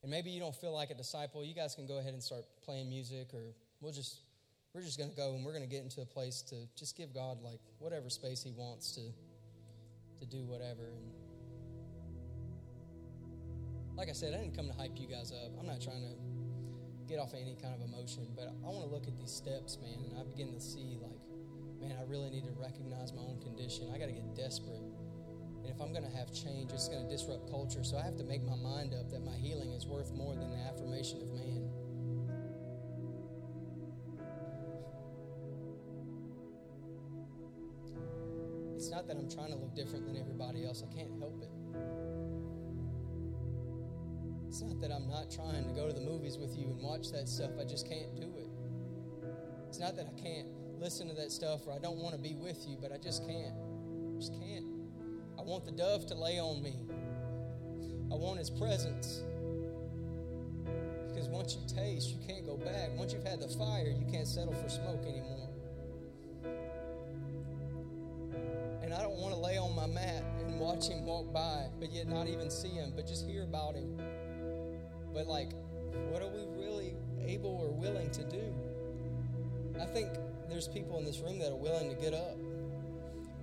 And 0.00 0.10
maybe 0.10 0.30
you 0.30 0.40
don't 0.40 0.56
feel 0.56 0.72
like 0.72 0.88
a 0.88 0.94
disciple. 0.94 1.44
You 1.44 1.54
guys 1.54 1.74
can 1.74 1.86
go 1.86 1.98
ahead 1.98 2.14
and 2.14 2.22
start 2.22 2.46
playing 2.64 2.88
music, 2.88 3.34
or 3.34 3.52
we'll 3.82 3.92
just 3.92 4.20
we're 4.72 4.80
just 4.80 4.96
going 4.96 5.10
to 5.10 5.16
go 5.16 5.34
and 5.34 5.44
we're 5.44 5.52
going 5.52 5.64
to 5.64 5.68
get 5.68 5.82
into 5.82 6.00
a 6.00 6.06
place 6.06 6.40
to 6.48 6.56
just 6.76 6.96
give 6.96 7.12
God 7.12 7.42
like 7.42 7.60
whatever 7.78 8.08
space 8.08 8.42
He 8.42 8.52
wants 8.52 8.92
to 8.92 9.02
to 10.20 10.24
do 10.24 10.46
whatever. 10.46 10.84
And 10.84 11.12
like 13.98 14.08
I 14.08 14.12
said, 14.12 14.32
I 14.32 14.38
didn't 14.38 14.56
come 14.56 14.68
to 14.68 14.74
hype 14.74 14.96
you 14.96 15.08
guys 15.08 15.30
up. 15.30 15.52
I'm 15.60 15.66
not 15.66 15.82
trying 15.82 16.00
to 16.00 17.06
get 17.06 17.18
off 17.18 17.34
of 17.34 17.38
any 17.38 17.56
kind 17.60 17.74
of 17.74 17.82
emotion, 17.86 18.28
but 18.34 18.48
I 18.64 18.66
want 18.66 18.88
to 18.88 18.90
look 18.94 19.06
at 19.06 19.16
these 19.18 19.30
steps, 19.30 19.76
man, 19.82 19.98
and 20.08 20.18
I 20.18 20.22
begin 20.24 20.54
to 20.54 20.60
see, 20.60 20.98
like, 21.02 21.20
man, 21.86 21.96
I 21.98 22.10
really 22.10 22.30
need 22.30 22.44
to 22.44 22.52
recognize 22.58 23.12
my 23.12 23.22
own 23.22 23.38
condition. 23.40 23.88
I 23.94 23.98
got 23.98 24.06
to 24.06 24.12
get 24.12 24.34
desperate. 24.34 24.82
And 25.62 25.66
if 25.66 25.80
I'm 25.80 25.92
going 25.92 26.04
to 26.04 26.16
have 26.16 26.32
change, 26.32 26.72
it's 26.72 26.88
going 26.88 27.04
to 27.04 27.10
disrupt 27.10 27.50
culture. 27.50 27.84
So 27.84 27.96
I 27.96 28.02
have 28.02 28.16
to 28.16 28.24
make 28.24 28.42
my 28.44 28.56
mind 28.56 28.94
up 28.94 29.10
that 29.10 29.24
my 29.24 29.36
healing 29.36 29.72
is 29.72 29.86
worth 29.86 30.12
more 30.12 30.34
than 30.34 30.50
the 30.50 30.58
affirmation 30.58 31.22
of 31.22 31.28
man. 31.32 31.68
It's 38.76 38.90
not 38.90 39.08
that 39.08 39.16
I'm 39.16 39.30
trying 39.30 39.50
to 39.50 39.56
look 39.56 39.74
different 39.74 40.06
than 40.06 40.16
everybody 40.16 40.64
else, 40.64 40.84
I 40.84 40.94
can't 40.94 41.10
help 41.18 41.42
it. 41.42 41.50
It's 44.46 44.60
not 44.62 44.80
that 44.80 44.92
I'm 44.92 45.08
not 45.08 45.30
trying 45.30 45.66
to 45.66 45.72
go 45.74 45.88
to 45.88 45.92
the 45.92 46.00
movies 46.00 46.38
with 46.38 46.56
you 46.56 46.66
and 46.66 46.80
watch 46.80 47.10
that 47.10 47.28
stuff, 47.28 47.50
I 47.60 47.64
just 47.64 47.88
can't 47.88 48.14
do 48.14 48.28
it. 48.36 48.48
It's 49.68 49.78
not 49.78 49.96
that 49.96 50.06
I 50.06 50.20
can't 50.20 50.46
listen 50.80 51.08
to 51.08 51.14
that 51.14 51.32
stuff 51.32 51.66
or 51.66 51.72
I 51.72 51.78
don't 51.78 51.98
want 51.98 52.14
to 52.14 52.20
be 52.20 52.34
with 52.34 52.66
you, 52.68 52.76
but 52.80 52.92
I 52.92 52.98
just 52.98 53.26
can't. 53.26 53.54
Just 54.18 54.32
can't. 54.34 54.64
I 55.38 55.42
want 55.42 55.64
the 55.64 55.72
dove 55.72 56.06
to 56.06 56.14
lay 56.14 56.38
on 56.38 56.62
me. 56.62 56.74
I 58.10 58.14
want 58.14 58.38
his 58.38 58.50
presence. 58.50 59.22
Because 61.08 61.28
once 61.28 61.56
you 61.56 61.62
taste, 61.74 62.10
you 62.10 62.18
can't 62.26 62.46
go 62.46 62.56
back. 62.56 62.90
Once 62.96 63.12
you've 63.12 63.26
had 63.26 63.40
the 63.40 63.48
fire, 63.48 63.86
you 63.86 64.06
can't 64.12 64.26
settle 64.26 64.54
for 64.54 64.68
smoke 64.68 65.04
anymore. 65.04 65.48
And 68.82 68.94
I 68.94 69.02
don't 69.02 69.16
want 69.16 69.34
to 69.34 69.40
lay 69.40 69.58
on 69.58 69.74
my 69.74 69.86
mat 69.86 70.22
and 70.46 70.60
watch 70.60 70.88
him 70.88 71.04
walk 71.04 71.32
by, 71.32 71.66
but 71.80 71.90
yet 71.90 72.08
not 72.08 72.28
even 72.28 72.50
see 72.50 72.68
him, 72.68 72.92
but 72.94 73.06
just 73.06 73.26
hear 73.26 73.42
about 73.42 73.74
him. 73.74 73.98
But, 75.12 75.26
like, 75.26 75.50
what 76.10 76.22
are 76.22 76.28
we 76.28 76.44
really 76.62 76.94
able 77.24 77.56
or 77.56 77.70
willing 77.70 78.10
to 78.10 78.22
do? 78.24 78.54
I 79.80 79.84
think 79.84 80.08
there's 80.48 80.68
people 80.68 80.98
in 80.98 81.04
this 81.04 81.20
room 81.20 81.38
that 81.40 81.52
are 81.52 81.56
willing 81.56 81.88
to 81.90 81.96
get 81.96 82.14
up. 82.14 82.36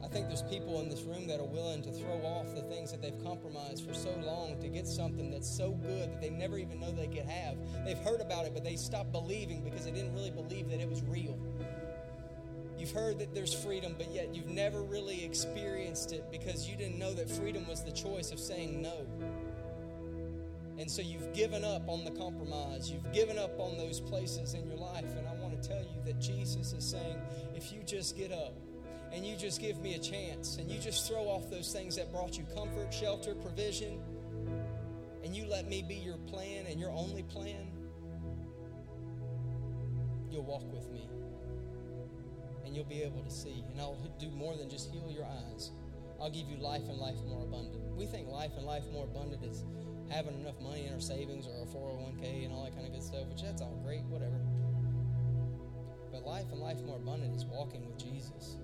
I 0.04 0.08
think 0.08 0.28
there's 0.28 0.44
people 0.44 0.82
in 0.82 0.90
this 0.90 1.04
room 1.04 1.28
that 1.28 1.40
are 1.40 1.46
willing 1.46 1.82
to 1.84 1.92
throw 1.92 2.18
off 2.26 2.54
the 2.54 2.62
things 2.64 2.92
that 2.92 3.02
they've 3.02 3.24
compromised 3.24 3.88
for 3.88 3.94
so 3.94 4.14
long 4.26 4.60
to 4.60 4.68
get 4.68 4.86
something 4.86 5.32
that's 5.32 5.50
so 5.50 5.72
good 5.72 6.12
that 6.12 6.22
they 6.22 6.30
never 6.30 6.58
even 6.58 6.80
know 6.80 6.92
they 6.92 7.08
could 7.08 7.26
have. 7.26 7.58
They've 7.86 7.98
heard 7.98 8.20
about 8.20 8.46
it, 8.46 8.54
but 8.54 8.64
they 8.64 8.76
stopped 8.76 9.12
believing 9.12 9.62
because 9.64 9.86
they 9.86 9.92
didn't 9.92 10.14
really 10.14 10.32
believe 10.32 10.70
that 10.70 10.82
it 10.82 10.90
was 10.90 11.02
real. 11.04 11.38
You've 12.78 12.92
heard 12.92 13.20
that 13.20 13.34
there's 13.34 13.54
freedom, 13.54 13.96
but 13.98 14.12
yet 14.12 14.36
you've 14.36 14.50
never 14.50 14.82
really 14.82 15.24
experienced 15.24 16.12
it 16.12 16.30
because 16.32 16.68
you 16.68 16.76
didn't 16.76 17.00
know 17.00 17.14
that 17.14 17.30
freedom 17.30 17.66
was 17.68 17.84
the 17.84 17.92
choice 17.92 18.32
of 18.32 18.40
saying 18.40 18.82
no. 18.82 19.08
And 20.78 20.90
so 20.90 21.02
you've 21.02 21.34
given 21.34 21.64
up 21.64 21.88
on 21.88 22.04
the 22.04 22.12
compromise. 22.12 22.92
You've 22.92 23.10
given 23.14 23.38
up 23.38 23.60
on 23.60 23.78
those 23.78 24.00
places 24.00 24.54
in 24.54 24.66
your 24.68 24.78
life. 24.78 25.16
And 25.18 25.28
I 25.28 25.34
want 25.36 25.43
tell 25.64 25.82
you 25.82 26.02
that 26.06 26.20
Jesus 26.20 26.74
is 26.74 26.84
saying, 26.84 27.18
if 27.56 27.72
you 27.72 27.82
just 27.84 28.18
get 28.18 28.32
up 28.32 28.54
and 29.12 29.26
you 29.26 29.36
just 29.38 29.62
give 29.62 29.80
me 29.80 29.96
a 29.96 30.00
chance 30.00 30.58
and 30.58 30.70
you 30.70 30.80
just 30.80 31.08
throw 31.08 31.24
off 31.24 31.50
those 31.50 31.72
things 31.72 31.96
that 31.96 32.12
brought 32.12 32.38
you 32.38 32.46
comfort, 32.56 32.94
shelter, 32.94 33.34
provision, 33.36 34.00
and 35.24 35.36
you 35.36 35.46
let 35.46 35.70
me 35.70 35.84
be 35.88 35.96
your 35.96 36.18
plan 36.28 36.66
and 36.70 36.80
your 36.80 36.92
only 36.92 37.24
plan, 37.24 37.72
you'll 40.30 40.44
walk 40.44 40.64
with 40.74 40.90
me 40.92 41.08
and 42.66 42.76
you'll 42.76 42.86
be 42.86 43.04
able 43.04 43.22
to 43.22 43.32
see. 43.32 43.64
And 43.72 43.80
I'll 43.80 43.98
do 44.20 44.30
more 44.32 44.56
than 44.58 44.70
just 44.70 44.92
heal 44.92 45.10
your 45.10 45.26
eyes. 45.26 45.72
I'll 46.20 46.32
give 46.32 46.48
you 46.50 46.58
life 46.58 46.84
and 46.90 46.98
life 46.98 47.18
more 47.28 47.44
abundant. 47.44 47.84
We 47.96 48.06
think 48.06 48.28
life 48.28 48.52
and 48.58 48.66
life 48.66 48.84
more 48.92 49.06
abundant 49.06 49.44
is 49.44 49.64
having 50.10 50.40
enough 50.40 50.60
money 50.62 50.86
in 50.88 50.94
our 50.94 51.00
savings 51.00 51.48
or 51.48 51.60
our 51.60 51.66
401k 51.66 52.46
and 52.46 52.54
all 52.54 52.64
that 52.64 52.74
kind 52.74 52.88
of 52.88 52.94
good 52.94 53.04
stuff, 53.04 53.28
which 53.28 53.44
that's 53.44 53.62
all 53.62 53.80
great, 53.84 54.04
whatever. 54.06 54.40
Life 56.26 56.46
and 56.52 56.60
life 56.60 56.82
more 56.82 56.98
abundant 56.98 57.36
is 57.36 57.46
walking 57.46 57.86
with 57.86 57.98
Jesus, 57.98 58.58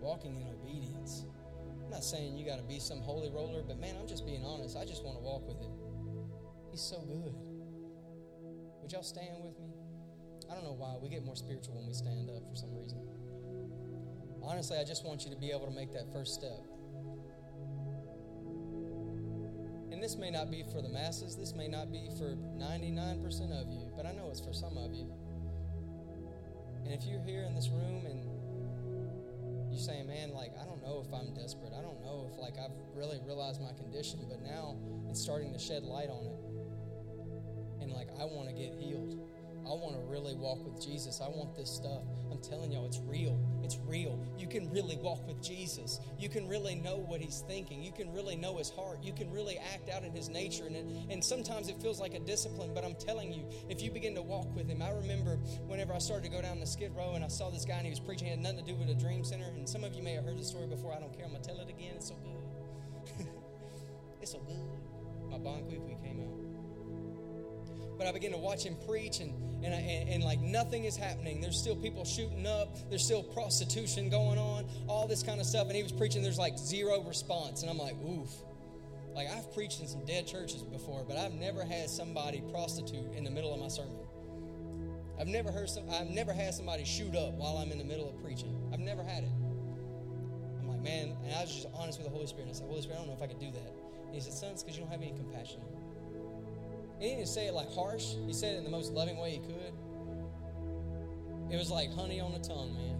walking 0.00 0.40
in 0.40 0.46
obedience. 0.48 1.26
I'm 1.84 1.90
not 1.90 2.04
saying 2.04 2.36
you 2.36 2.46
got 2.46 2.58
to 2.58 2.64
be 2.64 2.78
some 2.78 3.00
holy 3.00 3.30
roller, 3.30 3.62
but 3.62 3.80
man, 3.80 3.96
I'm 4.00 4.06
just 4.06 4.24
being 4.24 4.44
honest. 4.44 4.76
I 4.76 4.84
just 4.84 5.04
want 5.04 5.16
to 5.16 5.22
walk 5.22 5.46
with 5.46 5.58
Him. 5.60 5.72
He's 6.70 6.80
so 6.80 7.00
good. 7.00 7.34
Would 8.82 8.92
y'all 8.92 9.02
stand 9.02 9.42
with 9.42 9.58
me? 9.58 9.74
I 10.50 10.54
don't 10.54 10.64
know 10.64 10.76
why. 10.76 10.96
We 11.02 11.08
get 11.08 11.24
more 11.24 11.36
spiritual 11.36 11.74
when 11.74 11.86
we 11.86 11.94
stand 11.94 12.30
up 12.30 12.48
for 12.48 12.56
some 12.56 12.74
reason. 12.76 13.00
Honestly, 14.42 14.76
I 14.76 14.84
just 14.84 15.04
want 15.04 15.24
you 15.24 15.30
to 15.30 15.36
be 15.36 15.50
able 15.50 15.66
to 15.66 15.72
make 15.72 15.92
that 15.94 16.12
first 16.12 16.34
step. 16.34 16.60
And 19.90 20.02
this 20.02 20.16
may 20.16 20.30
not 20.30 20.50
be 20.50 20.64
for 20.70 20.82
the 20.82 20.88
masses, 20.88 21.36
this 21.36 21.54
may 21.54 21.68
not 21.68 21.90
be 21.90 22.10
for 22.18 22.36
99% 22.58 23.24
of 23.58 23.70
you, 23.70 23.90
but 23.96 24.04
I 24.04 24.12
know 24.12 24.28
it's 24.30 24.40
for 24.40 24.52
some 24.52 24.76
of 24.76 24.92
you. 24.92 25.10
And 26.84 26.92
if 26.92 27.04
you're 27.04 27.22
here 27.22 27.44
in 27.44 27.54
this 27.54 27.68
room 27.68 28.04
and 28.06 28.20
you're 29.70 29.80
saying, 29.80 30.06
man, 30.06 30.32
like, 30.32 30.52
I 30.60 30.64
don't 30.64 30.82
know 30.82 31.04
if 31.06 31.12
I'm 31.12 31.34
desperate. 31.34 31.72
I 31.76 31.80
don't 31.80 32.00
know 32.02 32.30
if, 32.30 32.38
like, 32.38 32.54
I've 32.58 32.76
really 32.94 33.20
realized 33.26 33.60
my 33.60 33.72
condition, 33.72 34.20
but 34.28 34.42
now 34.42 34.76
it's 35.08 35.20
starting 35.20 35.52
to 35.52 35.58
shed 35.58 35.82
light 35.82 36.10
on 36.10 36.26
it. 36.26 37.82
And, 37.82 37.90
like, 37.92 38.08
I 38.20 38.24
want 38.24 38.48
to 38.48 38.54
get 38.54 38.74
healed. 38.74 39.18
I 39.66 39.70
want 39.70 39.94
to 39.94 40.00
really 40.02 40.34
walk 40.34 40.62
with 40.64 40.80
Jesus. 40.80 41.20
I 41.20 41.28
want 41.28 41.56
this 41.56 41.70
stuff. 41.70 42.02
I'm 42.30 42.38
telling 42.38 42.70
y'all, 42.70 42.84
it's 42.84 43.00
real. 43.06 43.38
It's 43.62 43.78
real. 43.86 44.22
You 44.36 44.46
can 44.46 44.70
really 44.70 44.96
walk 44.96 45.26
with 45.26 45.42
Jesus. 45.42 46.00
You 46.18 46.28
can 46.28 46.46
really 46.48 46.74
know 46.74 46.96
what 46.96 47.20
he's 47.20 47.42
thinking. 47.48 47.82
You 47.82 47.92
can 47.92 48.12
really 48.12 48.36
know 48.36 48.58
his 48.58 48.68
heart. 48.68 48.98
You 49.02 49.12
can 49.12 49.30
really 49.30 49.56
act 49.56 49.88
out 49.88 50.04
in 50.04 50.12
his 50.12 50.28
nature. 50.28 50.66
And, 50.66 51.10
and 51.10 51.24
sometimes 51.24 51.68
it 51.68 51.80
feels 51.80 51.98
like 51.98 52.14
a 52.14 52.18
discipline, 52.18 52.72
but 52.74 52.84
I'm 52.84 52.94
telling 52.94 53.32
you, 53.32 53.48
if 53.70 53.80
you 53.80 53.90
begin 53.90 54.14
to 54.16 54.22
walk 54.22 54.54
with 54.54 54.68
him, 54.68 54.82
I 54.82 54.90
remember 54.90 55.36
whenever 55.66 55.94
I 55.94 55.98
started 55.98 56.24
to 56.24 56.30
go 56.30 56.42
down 56.42 56.60
the 56.60 56.66
skid 56.66 56.94
row 56.94 57.14
and 57.14 57.24
I 57.24 57.28
saw 57.28 57.48
this 57.48 57.64
guy 57.64 57.76
and 57.76 57.86
he 57.86 57.90
was 57.90 58.00
preaching, 58.00 58.28
had 58.28 58.40
nothing 58.40 58.58
to 58.58 58.64
do 58.64 58.74
with 58.74 58.90
a 58.90 58.94
dream 58.94 59.24
center. 59.24 59.46
And 59.46 59.66
some 59.66 59.82
of 59.82 59.94
you 59.94 60.02
may 60.02 60.12
have 60.12 60.24
heard 60.24 60.38
the 60.38 60.44
story 60.44 60.66
before. 60.66 60.92
I 60.92 61.00
don't 61.00 61.14
care. 61.14 61.24
I'm 61.24 61.30
going 61.30 61.42
to 61.42 61.48
tell 61.48 61.60
it 61.60 61.70
again. 61.70 61.94
It's 61.96 62.08
so 62.08 62.16
good. 62.16 63.26
it's 64.20 64.32
so 64.32 64.40
good. 64.40 65.30
My 65.30 65.38
Bon 65.38 65.62
Qui 65.64 65.96
came 66.02 66.20
out 66.20 66.43
but 67.96 68.06
I 68.06 68.12
begin 68.12 68.32
to 68.32 68.38
watch 68.38 68.64
him 68.64 68.76
preach, 68.86 69.20
and, 69.20 69.32
and, 69.64 69.74
I, 69.74 69.78
and, 69.78 70.08
and, 70.08 70.24
like 70.24 70.40
nothing 70.40 70.84
is 70.84 70.96
happening. 70.96 71.40
There's 71.40 71.58
still 71.58 71.76
people 71.76 72.04
shooting 72.04 72.46
up, 72.46 72.76
there's 72.90 73.04
still 73.04 73.22
prostitution 73.22 74.08
going 74.08 74.38
on, 74.38 74.66
all 74.88 75.06
this 75.06 75.22
kind 75.22 75.40
of 75.40 75.46
stuff. 75.46 75.66
And 75.68 75.76
he 75.76 75.82
was 75.82 75.92
preaching, 75.92 76.22
there's 76.22 76.38
like 76.38 76.58
zero 76.58 77.02
response. 77.02 77.62
And 77.62 77.70
I'm 77.70 77.78
like, 77.78 77.96
oof. 78.02 78.30
Like 79.14 79.28
I've 79.30 79.52
preached 79.54 79.80
in 79.80 79.86
some 79.86 80.04
dead 80.04 80.26
churches 80.26 80.62
before, 80.62 81.04
but 81.06 81.16
I've 81.16 81.34
never 81.34 81.64
had 81.64 81.88
somebody 81.88 82.42
prostitute 82.50 83.14
in 83.14 83.22
the 83.22 83.30
middle 83.30 83.54
of 83.54 83.60
my 83.60 83.68
sermon. 83.68 83.96
I've 85.20 85.28
never 85.28 85.52
heard 85.52 85.70
some, 85.70 85.84
I've 85.90 86.10
never 86.10 86.32
had 86.32 86.54
somebody 86.54 86.84
shoot 86.84 87.14
up 87.14 87.34
while 87.34 87.58
I'm 87.58 87.70
in 87.70 87.78
the 87.78 87.84
middle 87.84 88.08
of 88.08 88.20
preaching. 88.20 88.58
I've 88.72 88.80
never 88.80 89.04
had 89.04 89.22
it. 89.22 89.30
I'm 90.60 90.68
like, 90.68 90.82
man, 90.82 91.16
and 91.24 91.32
I 91.32 91.42
was 91.42 91.54
just 91.54 91.68
honest 91.74 91.98
with 91.98 92.08
the 92.08 92.12
Holy 92.12 92.26
Spirit. 92.26 92.48
I 92.50 92.54
said, 92.54 92.66
Holy 92.66 92.82
Spirit, 92.82 92.96
I 92.96 92.98
don't 92.98 93.08
know 93.08 93.14
if 93.14 93.22
I 93.22 93.28
could 93.28 93.38
do 93.38 93.52
that. 93.52 93.72
And 94.06 94.14
he 94.14 94.20
said, 94.20 94.32
son, 94.32 94.50
it's 94.50 94.64
because 94.64 94.76
you 94.76 94.82
don't 94.82 94.90
have 94.90 95.02
any 95.02 95.12
compassion. 95.12 95.60
He 97.00 97.08
didn't 97.08 97.26
say 97.26 97.46
it 97.46 97.54
like 97.54 97.72
harsh. 97.72 98.14
He 98.26 98.32
said 98.32 98.54
it 98.54 98.58
in 98.58 98.64
the 98.64 98.70
most 98.70 98.92
loving 98.92 99.18
way 99.18 99.30
he 99.32 99.38
could. 99.38 99.72
It 101.50 101.56
was 101.56 101.70
like 101.70 101.92
honey 101.92 102.20
on 102.20 102.32
the 102.32 102.38
tongue, 102.38 102.74
man. 102.74 102.98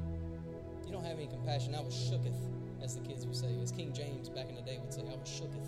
You 0.86 0.92
don't 0.92 1.04
have 1.04 1.16
any 1.16 1.26
compassion. 1.26 1.74
I 1.74 1.80
was 1.80 1.94
shooketh, 1.94 2.36
as 2.82 2.94
the 2.94 3.00
kids 3.00 3.26
would 3.26 3.36
say. 3.36 3.48
As 3.62 3.72
King 3.72 3.92
James 3.92 4.28
back 4.28 4.48
in 4.48 4.54
the 4.54 4.62
day 4.62 4.78
would 4.80 4.92
say, 4.92 5.02
I 5.02 5.16
was 5.16 5.28
shooketh. 5.28 5.66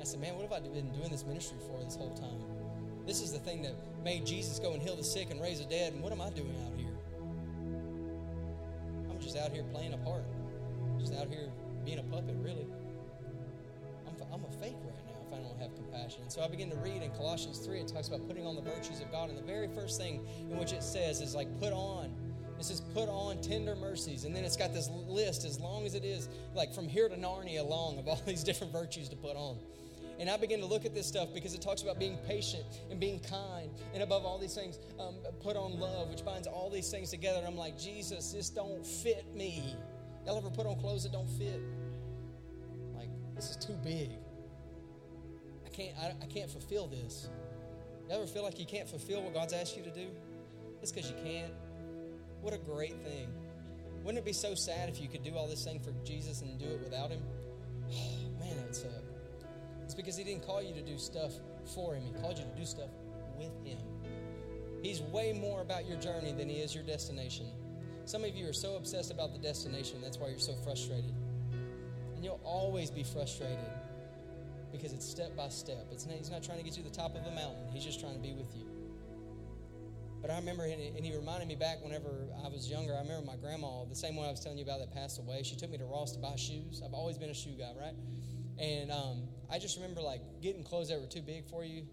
I 0.00 0.04
said, 0.04 0.20
man, 0.20 0.34
what 0.34 0.42
have 0.42 0.52
I 0.52 0.60
been 0.68 0.90
doing 0.90 1.10
this 1.10 1.24
ministry 1.24 1.58
for 1.66 1.82
this 1.84 1.94
whole 1.94 2.12
time? 2.14 2.42
This 3.06 3.20
is 3.20 3.32
the 3.32 3.38
thing 3.38 3.62
that 3.62 3.74
made 4.02 4.26
Jesus 4.26 4.58
go 4.58 4.72
and 4.72 4.82
heal 4.82 4.96
the 4.96 5.04
sick 5.04 5.30
and 5.30 5.40
raise 5.40 5.60
the 5.60 5.66
dead. 5.66 5.92
And 5.92 6.02
what 6.02 6.12
am 6.12 6.20
I 6.20 6.30
doing 6.30 6.54
out 6.66 6.76
here? 6.76 6.92
I'm 9.10 9.20
just 9.20 9.36
out 9.36 9.52
here 9.52 9.62
playing 9.72 9.92
a 9.92 9.98
part. 9.98 10.24
Just 10.98 11.14
out 11.14 11.28
here 11.28 11.48
being 11.84 11.98
a 11.98 12.02
puppet, 12.02 12.34
really. 12.40 12.66
And 16.20 16.30
so 16.30 16.42
I 16.42 16.48
begin 16.48 16.70
to 16.70 16.76
read 16.76 17.02
in 17.02 17.10
Colossians 17.10 17.58
3, 17.58 17.80
it 17.80 17.88
talks 17.88 18.08
about 18.08 18.26
putting 18.26 18.46
on 18.46 18.54
the 18.54 18.62
virtues 18.62 19.00
of 19.00 19.10
God. 19.10 19.28
And 19.28 19.38
the 19.38 19.42
very 19.42 19.68
first 19.68 20.00
thing 20.00 20.26
in 20.50 20.58
which 20.58 20.72
it 20.72 20.82
says 20.82 21.20
is 21.20 21.34
like, 21.34 21.48
put 21.60 21.72
on. 21.72 22.14
It 22.58 22.64
says, 22.64 22.80
put 22.80 23.08
on 23.08 23.40
tender 23.40 23.74
mercies. 23.74 24.24
And 24.24 24.34
then 24.34 24.44
it's 24.44 24.56
got 24.56 24.72
this 24.72 24.88
list, 25.08 25.44
as 25.44 25.58
long 25.58 25.84
as 25.84 25.94
it 25.94 26.04
is, 26.04 26.28
like 26.54 26.72
from 26.72 26.88
here 26.88 27.08
to 27.08 27.16
Narnia 27.16 27.66
long, 27.66 27.98
of 27.98 28.06
all 28.06 28.20
these 28.26 28.44
different 28.44 28.72
virtues 28.72 29.08
to 29.08 29.16
put 29.16 29.36
on. 29.36 29.58
And 30.20 30.30
I 30.30 30.36
begin 30.36 30.60
to 30.60 30.66
look 30.66 30.84
at 30.84 30.94
this 30.94 31.06
stuff 31.06 31.30
because 31.34 31.54
it 31.54 31.60
talks 31.60 31.82
about 31.82 31.98
being 31.98 32.16
patient 32.18 32.64
and 32.90 33.00
being 33.00 33.18
kind. 33.18 33.70
And 33.94 34.02
above 34.02 34.24
all 34.24 34.38
these 34.38 34.54
things, 34.54 34.78
um, 35.00 35.16
put 35.40 35.56
on 35.56 35.80
love, 35.80 36.08
which 36.10 36.24
binds 36.24 36.46
all 36.46 36.70
these 36.70 36.90
things 36.90 37.10
together. 37.10 37.38
And 37.38 37.46
I'm 37.46 37.56
like, 37.56 37.78
Jesus, 37.78 38.32
this 38.32 38.48
don't 38.48 38.86
fit 38.86 39.24
me. 39.34 39.74
Y'all 40.24 40.38
ever 40.38 40.50
put 40.50 40.66
on 40.66 40.78
clothes 40.78 41.02
that 41.02 41.12
don't 41.12 41.30
fit? 41.30 41.60
Like, 42.94 43.08
this 43.34 43.50
is 43.50 43.56
too 43.56 43.76
big 43.82 44.10
can't, 45.72 45.96
I, 45.98 46.14
I 46.22 46.26
can't 46.26 46.50
fulfill 46.50 46.86
this. 46.86 47.28
You 48.08 48.16
ever 48.16 48.26
feel 48.26 48.42
like 48.42 48.58
you 48.58 48.66
can't 48.66 48.88
fulfill 48.88 49.22
what 49.22 49.34
God's 49.34 49.52
asked 49.52 49.76
you 49.76 49.82
to 49.84 49.90
do? 49.90 50.06
It's 50.82 50.92
because 50.92 51.10
you 51.10 51.16
can't. 51.24 51.52
What 52.40 52.52
a 52.52 52.58
great 52.58 53.00
thing. 53.02 53.28
Wouldn't 54.04 54.18
it 54.18 54.24
be 54.24 54.32
so 54.32 54.54
sad 54.54 54.88
if 54.88 55.00
you 55.00 55.08
could 55.08 55.22
do 55.22 55.36
all 55.36 55.46
this 55.46 55.64
thing 55.64 55.78
for 55.78 55.92
Jesus 56.04 56.42
and 56.42 56.58
do 56.58 56.66
it 56.66 56.80
without 56.82 57.10
Him? 57.10 57.22
Oh, 57.90 58.40
man, 58.40 58.56
that 58.56 58.76
uh, 58.84 58.88
would. 58.88 59.46
It's 59.84 59.94
because 59.94 60.16
He 60.16 60.24
didn't 60.24 60.44
call 60.44 60.62
you 60.62 60.74
to 60.74 60.82
do 60.82 60.98
stuff 60.98 61.32
for 61.74 61.94
Him, 61.94 62.02
He 62.04 62.20
called 62.20 62.38
you 62.38 62.44
to 62.44 62.58
do 62.58 62.66
stuff 62.66 62.90
with 63.38 63.52
Him. 63.64 63.78
He's 64.82 65.00
way 65.00 65.32
more 65.32 65.60
about 65.60 65.86
your 65.88 65.96
journey 65.98 66.32
than 66.32 66.48
He 66.48 66.56
is 66.56 66.74
your 66.74 66.84
destination. 66.84 67.46
Some 68.04 68.24
of 68.24 68.34
you 68.34 68.48
are 68.48 68.52
so 68.52 68.74
obsessed 68.74 69.12
about 69.12 69.32
the 69.32 69.38
destination, 69.38 70.00
that's 70.02 70.18
why 70.18 70.28
you're 70.28 70.38
so 70.38 70.54
frustrated. 70.64 71.14
And 72.16 72.24
you'll 72.24 72.40
always 72.42 72.90
be 72.90 73.04
frustrated 73.04 73.58
because 74.72 74.92
it's 74.92 75.08
step 75.08 75.36
by 75.36 75.48
step. 75.48 75.86
It's 75.92 76.06
not, 76.06 76.16
he's 76.16 76.30
not 76.30 76.42
trying 76.42 76.58
to 76.58 76.64
get 76.64 76.76
you 76.76 76.82
to 76.82 76.88
the 76.88 76.94
top 76.94 77.14
of 77.14 77.24
a 77.24 77.30
mountain, 77.30 77.68
he's 77.72 77.84
just 77.84 78.00
trying 78.00 78.14
to 78.14 78.20
be 78.20 78.32
with 78.32 78.54
you. 78.56 78.66
But 80.22 80.30
I 80.30 80.36
remember, 80.36 80.64
and 80.64 81.04
he 81.04 81.14
reminded 81.14 81.48
me 81.48 81.56
back 81.56 81.82
whenever 81.82 82.28
I 82.44 82.48
was 82.48 82.70
younger, 82.70 82.94
I 82.94 83.00
remember 83.00 83.26
my 83.26 83.34
grandma, 83.34 83.84
the 83.86 83.96
same 83.96 84.14
one 84.14 84.28
I 84.28 84.30
was 84.30 84.38
telling 84.38 84.56
you 84.56 84.62
about 84.62 84.78
that 84.78 84.94
passed 84.94 85.18
away, 85.18 85.42
she 85.42 85.56
took 85.56 85.68
me 85.68 85.78
to 85.78 85.84
Ross 85.84 86.12
to 86.12 86.20
buy 86.20 86.36
shoes. 86.36 86.80
I've 86.84 86.94
always 86.94 87.18
been 87.18 87.30
a 87.30 87.34
shoe 87.34 87.56
guy, 87.58 87.72
right? 87.76 87.94
And 88.56 88.92
um, 88.92 89.24
I 89.50 89.58
just 89.58 89.76
remember 89.76 90.00
like 90.00 90.20
getting 90.40 90.62
clothes 90.62 90.90
that 90.90 91.00
were 91.00 91.08
too 91.08 91.22
big 91.22 91.44
for 91.46 91.64
you. 91.64 91.86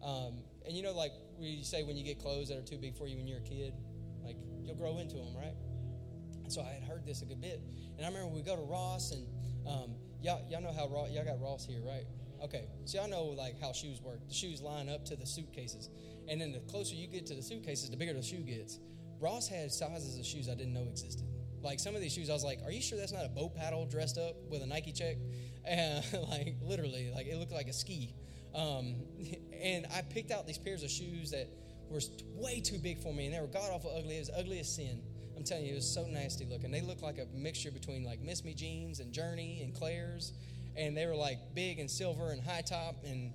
Um, 0.00 0.44
and 0.64 0.76
you 0.76 0.84
know, 0.84 0.92
like 0.92 1.10
we 1.40 1.62
say 1.64 1.82
when 1.82 1.96
you 1.96 2.04
get 2.04 2.20
clothes 2.20 2.48
that 2.50 2.58
are 2.58 2.62
too 2.62 2.78
big 2.78 2.96
for 2.96 3.08
you 3.08 3.16
when 3.16 3.26
you're 3.26 3.38
a 3.38 3.48
kid, 3.48 3.74
like 4.24 4.36
you'll 4.62 4.76
grow 4.76 4.98
into 4.98 5.16
them, 5.16 5.34
right? 5.36 5.54
And 6.44 6.52
so 6.52 6.62
I 6.62 6.72
had 6.72 6.84
heard 6.84 7.04
this 7.04 7.22
a 7.22 7.24
good 7.24 7.40
bit. 7.40 7.60
And 7.96 8.06
I 8.06 8.08
remember 8.08 8.28
we 8.28 8.42
go 8.42 8.54
to 8.54 8.62
Ross, 8.62 9.10
and 9.10 9.26
um, 9.66 9.94
y'all, 10.22 10.42
y'all 10.48 10.62
know 10.62 10.72
how 10.72 10.88
Ross, 10.88 11.10
y'all 11.10 11.24
got 11.24 11.40
Ross 11.40 11.66
here, 11.66 11.80
right? 11.84 12.04
Okay, 12.42 12.64
so 12.84 12.98
y'all 12.98 13.08
know 13.08 13.24
like 13.24 13.60
how 13.60 13.72
shoes 13.72 14.00
work. 14.02 14.26
The 14.28 14.34
shoes 14.34 14.60
line 14.60 14.88
up 14.88 15.04
to 15.06 15.16
the 15.16 15.26
suitcases, 15.26 15.90
and 16.28 16.40
then 16.40 16.52
the 16.52 16.60
closer 16.60 16.94
you 16.94 17.06
get 17.06 17.24
to 17.26 17.34
the 17.34 17.42
suitcases, 17.42 17.90
the 17.90 17.96
bigger 17.96 18.12
the 18.12 18.22
shoe 18.22 18.40
gets. 18.40 18.80
Ross 19.20 19.46
had 19.46 19.70
sizes 19.70 20.18
of 20.18 20.26
shoes 20.26 20.48
I 20.48 20.54
didn't 20.54 20.72
know 20.72 20.82
existed. 20.82 21.28
Like 21.62 21.78
some 21.78 21.94
of 21.94 22.00
these 22.00 22.12
shoes, 22.12 22.28
I 22.28 22.32
was 22.32 22.42
like, 22.42 22.58
"Are 22.64 22.72
you 22.72 22.82
sure 22.82 22.98
that's 22.98 23.12
not 23.12 23.24
a 23.24 23.28
boat 23.28 23.54
paddle 23.54 23.86
dressed 23.86 24.18
up 24.18 24.34
with 24.50 24.62
a 24.62 24.66
Nike 24.66 24.92
check?" 24.92 25.16
And 25.64 26.04
like 26.28 26.56
literally, 26.60 27.12
like 27.14 27.28
it 27.28 27.38
looked 27.38 27.52
like 27.52 27.68
a 27.68 27.72
ski. 27.72 28.16
Um, 28.52 28.96
and 29.62 29.86
I 29.94 30.02
picked 30.02 30.32
out 30.32 30.44
these 30.44 30.58
pairs 30.58 30.82
of 30.82 30.90
shoes 30.90 31.30
that 31.30 31.48
were 31.88 32.00
way 32.34 32.60
too 32.60 32.78
big 32.78 33.00
for 33.00 33.14
me, 33.14 33.26
and 33.26 33.34
they 33.34 33.40
were 33.40 33.46
god 33.46 33.70
awful 33.72 33.94
ugly. 33.96 34.16
It 34.16 34.20
was 34.20 34.30
ugly 34.36 34.58
as 34.58 34.74
sin. 34.74 35.00
I'm 35.36 35.44
telling 35.44 35.64
you, 35.64 35.72
it 35.72 35.76
was 35.76 35.88
so 35.88 36.04
nasty 36.06 36.44
looking. 36.44 36.72
They 36.72 36.80
looked 36.80 37.02
like 37.02 37.18
a 37.18 37.26
mixture 37.32 37.70
between 37.70 38.02
like 38.02 38.20
Miss 38.20 38.44
Me 38.44 38.54
jeans 38.54 38.98
and 38.98 39.12
Journey 39.12 39.60
and 39.62 39.72
Claire's 39.72 40.32
and 40.76 40.96
they 40.96 41.06
were 41.06 41.16
like 41.16 41.38
big 41.54 41.78
and 41.78 41.90
silver 41.90 42.30
and 42.30 42.42
high 42.42 42.62
top 42.62 42.96
and 43.04 43.32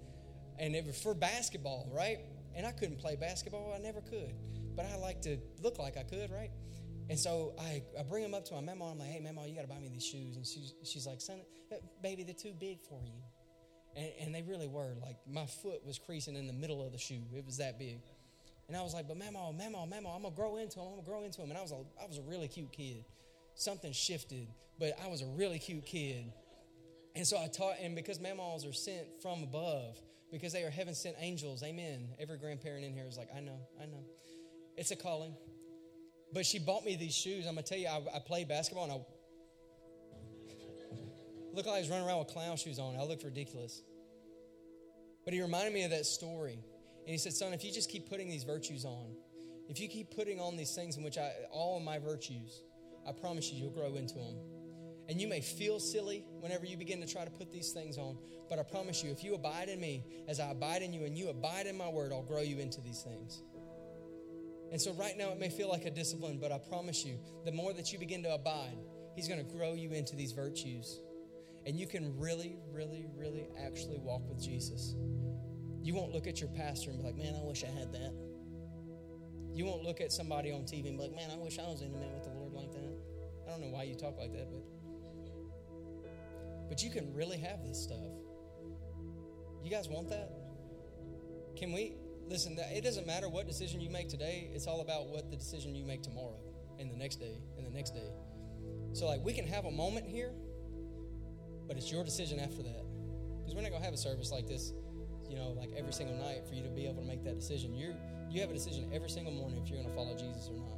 and 0.60 0.76
it 0.76 0.86
was 0.86 1.00
for 1.00 1.14
basketball, 1.14 1.88
right? 1.94 2.20
And 2.56 2.66
I 2.66 2.72
couldn't 2.72 2.98
play 2.98 3.16
basketball, 3.16 3.74
I 3.76 3.80
never 3.80 4.02
could, 4.02 4.34
but 4.76 4.86
I 4.86 4.98
like 4.98 5.22
to 5.24 5.38
look 5.62 5.78
like 5.78 5.98
I 5.98 6.04
could, 6.04 6.32
right? 6.32 6.50
And 7.10 7.18
so 7.18 7.54
I, 7.60 7.82
I 7.98 8.04
bring 8.04 8.24
them 8.24 8.34
up 8.34 8.46
to 8.46 8.56
my 8.56 8.62
mama. 8.62 8.92
I'm 8.92 9.00
like, 9.00 9.10
hey, 9.10 9.22
mama, 9.22 9.48
you 9.48 9.56
got 9.56 9.62
to 9.62 9.68
buy 9.68 9.80
me 9.80 9.88
these 9.88 10.06
shoes. 10.06 10.36
And 10.36 10.46
she's, 10.46 10.74
she's 10.84 11.08
like, 11.08 11.22
son, 11.22 11.40
eh, 11.72 11.78
baby, 12.04 12.24
they're 12.24 12.34
too 12.34 12.54
big 12.60 12.82
for 12.82 13.02
you. 13.02 13.14
And, 13.96 14.12
and 14.22 14.36
they 14.36 14.42
really 14.42 14.68
were. 14.68 14.94
Like, 15.02 15.16
my 15.26 15.46
foot 15.46 15.86
was 15.86 15.98
creasing 15.98 16.36
in 16.36 16.48
the 16.48 16.54
middle 16.54 16.86
of 16.86 16.92
the 16.92 16.98
shoe. 16.98 17.22
It 17.34 17.46
was 17.46 17.58
that 17.58 17.80
big. 17.80 18.02
And 18.68 18.76
I 18.76 18.82
was 18.82 18.94
like, 18.94 19.08
but 19.08 19.18
mama, 19.18 19.54
mama, 19.54 19.86
mama, 19.86 20.14
I'm 20.14 20.22
going 20.22 20.34
to 20.34 20.36
grow 20.36 20.58
into 20.58 20.80
them. 20.80 20.88
I'm 20.88 20.94
going 20.96 21.04
to 21.04 21.10
grow 21.10 21.24
into 21.24 21.40
them. 21.40 21.50
And 21.50 21.58
I 21.58 21.62
was, 21.62 21.72
a, 21.72 21.80
I 22.02 22.08
was 22.08 22.18
a 22.18 22.24
really 22.24 22.50
cute 22.50 22.74
kid. 22.74 23.06
Something 23.56 23.94
shifted, 23.94 24.50
but 24.78 24.92
I 25.04 25.08
was 25.08 25.22
a 25.22 25.28
really 25.28 25.60
cute 25.60 25.86
kid. 25.86 26.34
And 27.18 27.26
so 27.26 27.36
I 27.36 27.48
taught, 27.48 27.78
and 27.82 27.96
because 27.96 28.20
mammals 28.20 28.64
are 28.64 28.72
sent 28.72 29.08
from 29.24 29.42
above, 29.42 30.00
because 30.32 30.54
they 30.54 30.62
are 30.62 30.70
heaven 30.70 30.94
sent 30.94 31.16
angels, 31.20 31.64
amen. 31.64 32.10
Every 32.20 32.38
grandparent 32.38 32.86
in 32.86 32.94
here 32.94 33.08
is 33.10 33.18
like, 33.18 33.30
I 33.36 33.40
know, 33.40 33.58
I 33.82 33.88
know. 33.88 34.04
It's 34.78 34.92
a 34.92 34.96
calling. 34.96 35.34
But 36.32 36.46
she 36.46 36.60
bought 36.60 36.86
me 36.86 36.96
these 36.96 37.16
shoes. 37.16 37.48
I'm 37.48 37.56
going 37.56 37.64
to 37.64 37.70
tell 37.70 37.80
you, 37.80 37.88
I, 37.88 38.04
I 38.16 38.44
basketball 38.44 38.84
and 38.84 38.94
I 38.94 38.98
look 41.54 41.66
like 41.66 41.78
I 41.78 41.80
was 41.80 41.90
running 41.90 42.06
around 42.06 42.20
with 42.20 42.28
clown 42.28 42.56
shoes 42.56 42.78
on. 42.78 42.96
I 42.96 43.04
looked 43.04 43.24
ridiculous. 43.24 43.82
But 45.26 45.34
he 45.34 45.42
reminded 45.42 45.74
me 45.74 45.86
of 45.86 45.90
that 45.90 46.06
story. 46.06 46.60
And 47.00 47.10
he 47.10 47.18
said, 47.18 47.34
Son, 47.34 47.52
if 47.52 47.66
you 47.66 47.72
just 47.72 47.90
keep 47.90 48.08
putting 48.08 48.30
these 48.30 48.44
virtues 48.44 48.86
on, 48.86 49.08
if 49.70 49.80
you 49.80 49.88
keep 49.88 50.16
putting 50.16 50.40
on 50.40 50.56
these 50.56 50.76
things 50.76 50.98
in 50.98 51.04
which 51.04 51.18
I, 51.18 51.32
all 51.52 51.78
of 51.78 51.84
my 51.84 51.98
virtues, 51.98 52.62
I 53.08 53.12
promise 53.12 53.52
you, 53.52 53.60
you'll 53.60 53.74
grow 53.74 53.96
into 53.96 54.14
them. 54.14 54.36
And 55.10 55.22
you 55.22 55.28
may 55.28 55.40
feel 55.40 55.80
silly 55.80 56.26
whenever 56.40 56.66
you 56.66 56.76
begin 56.76 57.00
to 57.00 57.08
try 57.08 57.24
to 57.24 57.32
put 57.32 57.52
these 57.52 57.72
things 57.72 57.98
on, 57.98 58.18
but 58.50 58.60
I 58.60 58.64
promise 58.64 59.04
you, 59.04 59.12
if 59.12 59.24
you 59.24 59.36
abide 59.36 59.70
in 59.70 59.80
me 59.80 60.04
as 60.28 60.40
I 60.40 60.52
abide 60.52 60.82
in 60.82 60.94
you 60.94 61.06
and 61.06 61.18
you 61.18 61.30
abide 61.30 61.66
in 61.66 61.78
my 61.78 61.88
word, 61.88 62.12
I'll 62.12 62.24
grow 62.24 62.42
you 62.42 62.60
into 62.60 62.82
these 62.82 63.02
things. 63.02 63.42
And 64.70 64.82
so, 64.82 64.92
right 64.94 65.18
now, 65.18 65.30
it 65.30 65.40
may 65.40 65.50
feel 65.50 65.70
like 65.70 65.86
a 65.86 65.92
discipline, 65.92 66.40
but 66.42 66.52
I 66.52 66.58
promise 66.58 67.06
you, 67.06 67.18
the 67.46 67.54
more 67.54 67.72
that 67.74 67.94
you 67.94 68.00
begin 68.00 68.22
to 68.24 68.34
abide, 68.34 68.78
He's 69.16 69.30
going 69.30 69.44
to 69.44 69.52
grow 69.56 69.74
you 69.74 69.92
into 69.92 70.16
these 70.16 70.34
virtues. 70.34 71.00
And 71.66 71.80
you 71.80 71.88
can 71.88 72.18
really, 72.20 72.58
really, 72.72 73.08
really 73.16 73.48
actually 73.66 73.98
walk 73.98 74.28
with 74.28 74.42
Jesus. 74.42 74.96
You 75.82 75.96
won't 75.96 76.12
look 76.12 76.28
at 76.28 76.40
your 76.40 76.50
pastor 76.50 76.92
and 76.92 77.00
be 77.00 77.06
like, 77.06 77.16
man, 77.16 77.34
I 77.36 77.44
wish 77.44 77.64
I 77.64 77.68
had 77.68 77.92
that. 77.94 78.14
You 79.54 79.66
won't 79.66 79.84
look 79.84 80.02
at 80.02 80.12
somebody 80.12 80.52
on 80.52 80.62
TV 80.62 80.88
and 80.88 80.98
be 80.98 81.04
like, 81.04 81.16
man, 81.16 81.32
I 81.32 81.38
wish 81.38 81.60
I 81.60 81.64
was 81.64 81.82
intimate 81.82 82.14
with 82.14 82.24
the 82.24 82.30
Lord 82.30 82.54
like 82.54 82.72
that. 82.74 82.96
I 83.48 83.52
don't 83.52 83.58
don't 83.58 83.72
know 83.72 83.76
why 83.76 83.84
you 83.84 83.96
talk 83.96 84.18
like 84.18 84.34
that, 84.34 84.50
but 84.52 84.62
but 86.70 86.84
you 86.84 86.90
can 86.90 87.14
really 87.14 87.38
have 87.38 87.64
this 87.64 87.82
stuff. 87.82 87.98
You 89.64 89.72
guys 89.72 89.90
want 89.90 90.10
that? 90.10 90.32
Can 91.56 91.74
we 91.74 91.96
listen? 92.28 92.58
It 92.58 92.84
doesn't 92.84 93.08
matter 93.08 93.30
what 93.30 93.48
decision 93.48 93.82
you 93.82 93.90
make 93.90 94.10
today. 94.10 94.50
It's 94.54 94.68
all 94.68 94.82
about 94.82 95.08
what 95.08 95.30
the 95.30 95.38
decision 95.38 95.76
you 95.76 95.86
make 95.86 96.04
tomorrow, 96.04 96.40
and 96.80 96.92
the 96.92 96.96
next 96.96 97.18
day, 97.18 97.42
and 97.58 97.66
the 97.66 97.72
next 97.72 97.92
day. 97.92 98.12
So 98.94 99.08
like 99.08 99.24
we 99.24 99.34
can 99.34 99.46
have 99.48 99.66
a 99.66 99.72
moment 99.72 100.08
here, 100.08 100.32
but 101.68 101.78
it's 101.78 101.92
your 101.92 102.04
decision 102.04 102.40
after 102.40 102.64
that. 102.64 102.86
Because 103.40 103.56
we're 103.56 103.62
not 103.62 103.72
gonna 103.72 103.86
have 103.86 103.94
a 103.94 103.98
service 103.98 104.32
like 104.32 104.48
this, 104.48 104.74
you 105.30 105.36
know, 105.36 105.52
like 105.58 105.72
every 105.76 105.94
single 105.94 106.18
night 106.18 106.46
for 106.48 106.54
you 106.54 106.64
to 106.64 106.70
be 106.70 106.86
able 106.86 107.02
to 107.02 107.08
make 107.08 107.24
that 107.24 107.36
decision. 107.40 107.74
You 107.76 107.96
you 108.30 108.42
have 108.42 108.50
a 108.50 108.54
decision 108.54 108.90
every 108.94 109.10
single 109.10 109.34
morning 109.34 109.62
if 109.64 109.70
you're 109.70 109.82
gonna 109.82 109.96
follow 109.96 110.16
Jesus 110.16 110.50
or 110.50 110.58
not. 110.58 110.78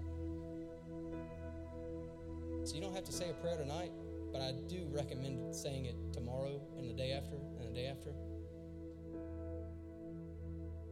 So 2.68 2.76
you 2.76 2.82
don't 2.82 2.94
have 2.94 3.06
to 3.06 3.12
say 3.12 3.30
a 3.30 3.34
prayer 3.34 3.58
tonight, 3.58 3.92
but 4.32 4.42
I 4.42 4.54
do 4.68 4.88
recommend 4.92 5.56
saying 5.56 5.86
it 5.86 5.96
tomorrow 6.14 6.62
and 6.78 6.90
the 6.90 6.94
day 6.94 7.12
after 7.12 7.36
and 7.36 7.68
the 7.68 7.74
day 7.74 7.88
after. 7.88 8.14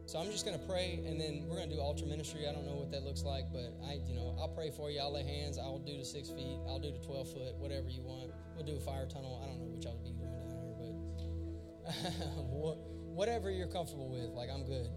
So 0.06 0.18
I'm 0.18 0.30
just 0.32 0.46
going 0.46 0.58
to 0.58 0.66
pray, 0.66 1.04
and 1.06 1.20
then 1.20 1.44
we're 1.46 1.56
going 1.56 1.68
to 1.68 1.74
do 1.74 1.82
altar 1.82 2.06
ministry. 2.06 2.48
I 2.48 2.52
don't 2.52 2.64
know 2.64 2.76
what 2.76 2.90
that 2.92 3.04
looks 3.04 3.24
like, 3.24 3.52
but 3.52 3.76
I, 3.84 4.00
you 4.08 4.14
know, 4.14 4.34
I'll 4.40 4.48
pray 4.48 4.70
for 4.70 4.90
you. 4.90 5.00
I'll 5.00 5.12
lay 5.12 5.22
hands. 5.22 5.58
I'll 5.58 5.80
do 5.80 5.98
the 5.98 6.04
six 6.04 6.30
feet. 6.30 6.56
I'll 6.66 6.78
do 6.78 6.90
the 6.90 7.04
12 7.04 7.30
foot, 7.30 7.54
whatever 7.58 7.90
you 7.90 8.00
want. 8.00 8.32
We'll 8.56 8.64
do 8.64 8.76
a 8.76 8.80
fire 8.80 9.04
tunnel. 9.04 9.38
I 9.44 9.46
don't 9.46 9.60
know 9.60 9.66
what 9.66 9.84
y'all 9.84 10.00
be 10.02 10.16
doing 10.16 10.32
down 10.32 10.48
here, 10.48 10.72
but 10.80 12.78
whatever 13.12 13.50
you're 13.50 13.68
comfortable 13.68 14.08
with, 14.08 14.30
like 14.30 14.48
I'm 14.48 14.64
good. 14.64 14.88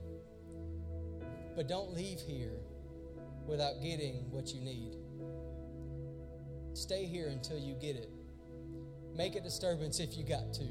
But 1.58 1.68
don't 1.68 1.94
leave 1.94 2.22
here 2.22 2.56
without 3.46 3.82
getting 3.84 4.32
what 4.32 4.54
you 4.54 4.62
need. 4.62 4.96
Stay 6.74 7.04
here 7.04 7.28
until 7.28 7.60
you 7.60 7.74
get 7.74 7.98
it. 7.98 8.10
Make 9.16 9.36
a 9.36 9.42
disturbance 9.42 10.00
if 10.00 10.18
you 10.18 10.24
got 10.24 10.54
to. 10.54 10.64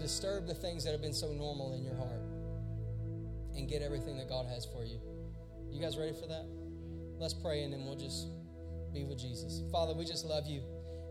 Disturb 0.00 0.46
the 0.46 0.54
things 0.54 0.84
that 0.84 0.92
have 0.92 1.02
been 1.02 1.14
so 1.14 1.32
normal 1.32 1.74
in 1.74 1.84
your 1.84 1.94
heart 1.94 2.22
and 3.54 3.68
get 3.68 3.82
everything 3.82 4.16
that 4.16 4.28
God 4.28 4.46
has 4.46 4.66
for 4.66 4.84
you. 4.84 4.98
You 5.70 5.80
guys 5.80 5.96
ready 5.96 6.12
for 6.12 6.26
that? 6.26 6.46
Let's 7.18 7.34
pray 7.34 7.62
and 7.62 7.72
then 7.72 7.84
we'll 7.84 7.96
just 7.96 8.28
be 8.92 9.04
with 9.04 9.18
Jesus. 9.18 9.62
Father, 9.70 9.94
we 9.94 10.04
just 10.04 10.24
love 10.24 10.46
you. 10.46 10.62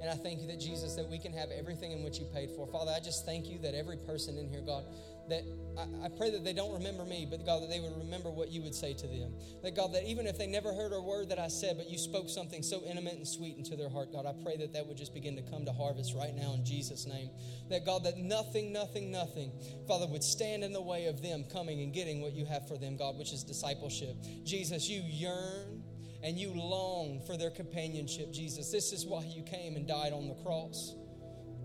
And 0.01 0.09
I 0.09 0.15
thank 0.15 0.41
you 0.41 0.47
that 0.47 0.59
Jesus, 0.59 0.95
that 0.95 1.07
we 1.07 1.19
can 1.19 1.31
have 1.33 1.49
everything 1.51 1.91
in 1.91 2.03
which 2.03 2.17
you 2.17 2.25
paid 2.33 2.49
for. 2.51 2.65
Father, 2.67 2.91
I 2.95 2.99
just 2.99 3.25
thank 3.25 3.47
you 3.47 3.59
that 3.59 3.75
every 3.75 3.97
person 3.97 4.37
in 4.37 4.49
here, 4.49 4.61
God, 4.61 4.83
that 5.29 5.43
I, 5.77 6.05
I, 6.05 6.09
pray 6.09 6.31
that 6.31 6.43
they 6.43 6.53
don't 6.53 6.73
remember 6.73 7.05
me, 7.05 7.27
but 7.29 7.45
God, 7.45 7.63
that 7.63 7.69
they 7.69 7.79
would 7.79 7.97
remember 7.97 8.29
what 8.29 8.51
you 8.51 8.61
would 8.61 8.75
say 8.75 8.93
to 8.93 9.07
them. 9.07 9.33
That 9.63 9.75
God, 9.75 9.93
that 9.93 10.03
even 10.03 10.27
if 10.27 10.37
they 10.37 10.47
never 10.47 10.73
heard 10.73 10.91
a 10.93 11.01
word 11.01 11.29
that 11.29 11.39
I 11.39 11.47
said, 11.47 11.77
but 11.77 11.89
you 11.89 11.97
spoke 11.97 12.29
something 12.29 12.61
so 12.61 12.83
intimate 12.85 13.13
and 13.13 13.27
sweet 13.27 13.57
into 13.57 13.75
their 13.75 13.89
heart, 13.89 14.11
God, 14.11 14.25
I 14.25 14.33
pray 14.43 14.57
that 14.57 14.73
that 14.73 14.85
would 14.85 14.97
just 14.97 15.13
begin 15.13 15.35
to 15.37 15.41
come 15.43 15.65
to 15.65 15.71
harvest 15.71 16.13
right 16.15 16.35
now 16.35 16.53
in 16.53 16.65
Jesus' 16.65 17.07
name. 17.07 17.29
That 17.69 17.85
God, 17.85 18.03
that 18.03 18.17
nothing, 18.17 18.73
nothing, 18.73 19.11
nothing, 19.11 19.51
Father, 19.87 20.07
would 20.07 20.23
stand 20.23 20.63
in 20.63 20.73
the 20.73 20.81
way 20.81 21.05
of 21.05 21.21
them 21.21 21.45
coming 21.51 21.81
and 21.81 21.93
getting 21.93 22.21
what 22.21 22.33
you 22.33 22.45
have 22.45 22.67
for 22.67 22.77
them, 22.77 22.97
God, 22.97 23.17
which 23.17 23.31
is 23.31 23.43
discipleship. 23.43 24.15
Jesus, 24.43 24.89
you 24.89 25.01
yearn 25.05 25.83
and 26.23 26.37
you 26.37 26.51
long 26.53 27.21
for 27.25 27.37
their 27.37 27.49
companionship, 27.49 28.31
Jesus. 28.31 28.71
This 28.71 28.91
is 28.91 29.05
why 29.05 29.23
you 29.23 29.43
came 29.43 29.75
and 29.75 29.87
died 29.87 30.13
on 30.13 30.27
the 30.27 30.35
cross. 30.43 30.95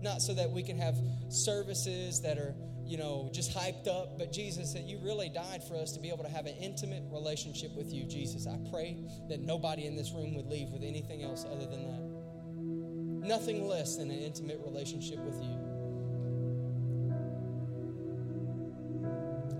Not 0.01 0.21
so 0.21 0.33
that 0.33 0.51
we 0.51 0.63
can 0.63 0.77
have 0.77 0.95
services 1.29 2.21
that 2.21 2.37
are, 2.37 2.53
you 2.85 2.97
know, 2.97 3.29
just 3.33 3.55
hyped 3.55 3.87
up, 3.87 4.17
but 4.17 4.31
Jesus, 4.31 4.73
that 4.73 4.83
you 4.83 4.99
really 4.99 5.29
died 5.29 5.63
for 5.63 5.75
us 5.75 5.91
to 5.93 5.99
be 5.99 6.09
able 6.09 6.23
to 6.23 6.29
have 6.29 6.45
an 6.45 6.55
intimate 6.57 7.03
relationship 7.11 7.75
with 7.75 7.91
you, 7.91 8.05
Jesus. 8.05 8.47
I 8.47 8.57
pray 8.69 8.97
that 9.29 9.41
nobody 9.41 9.85
in 9.85 9.95
this 9.95 10.11
room 10.11 10.35
would 10.35 10.47
leave 10.47 10.69
with 10.69 10.83
anything 10.83 11.23
else 11.23 11.45
other 11.45 11.65
than 11.65 11.83
that. 11.87 13.27
Nothing 13.27 13.67
less 13.67 13.97
than 13.97 14.11
an 14.11 14.19
intimate 14.19 14.59
relationship 14.63 15.19
with 15.19 15.41
you. 15.41 15.57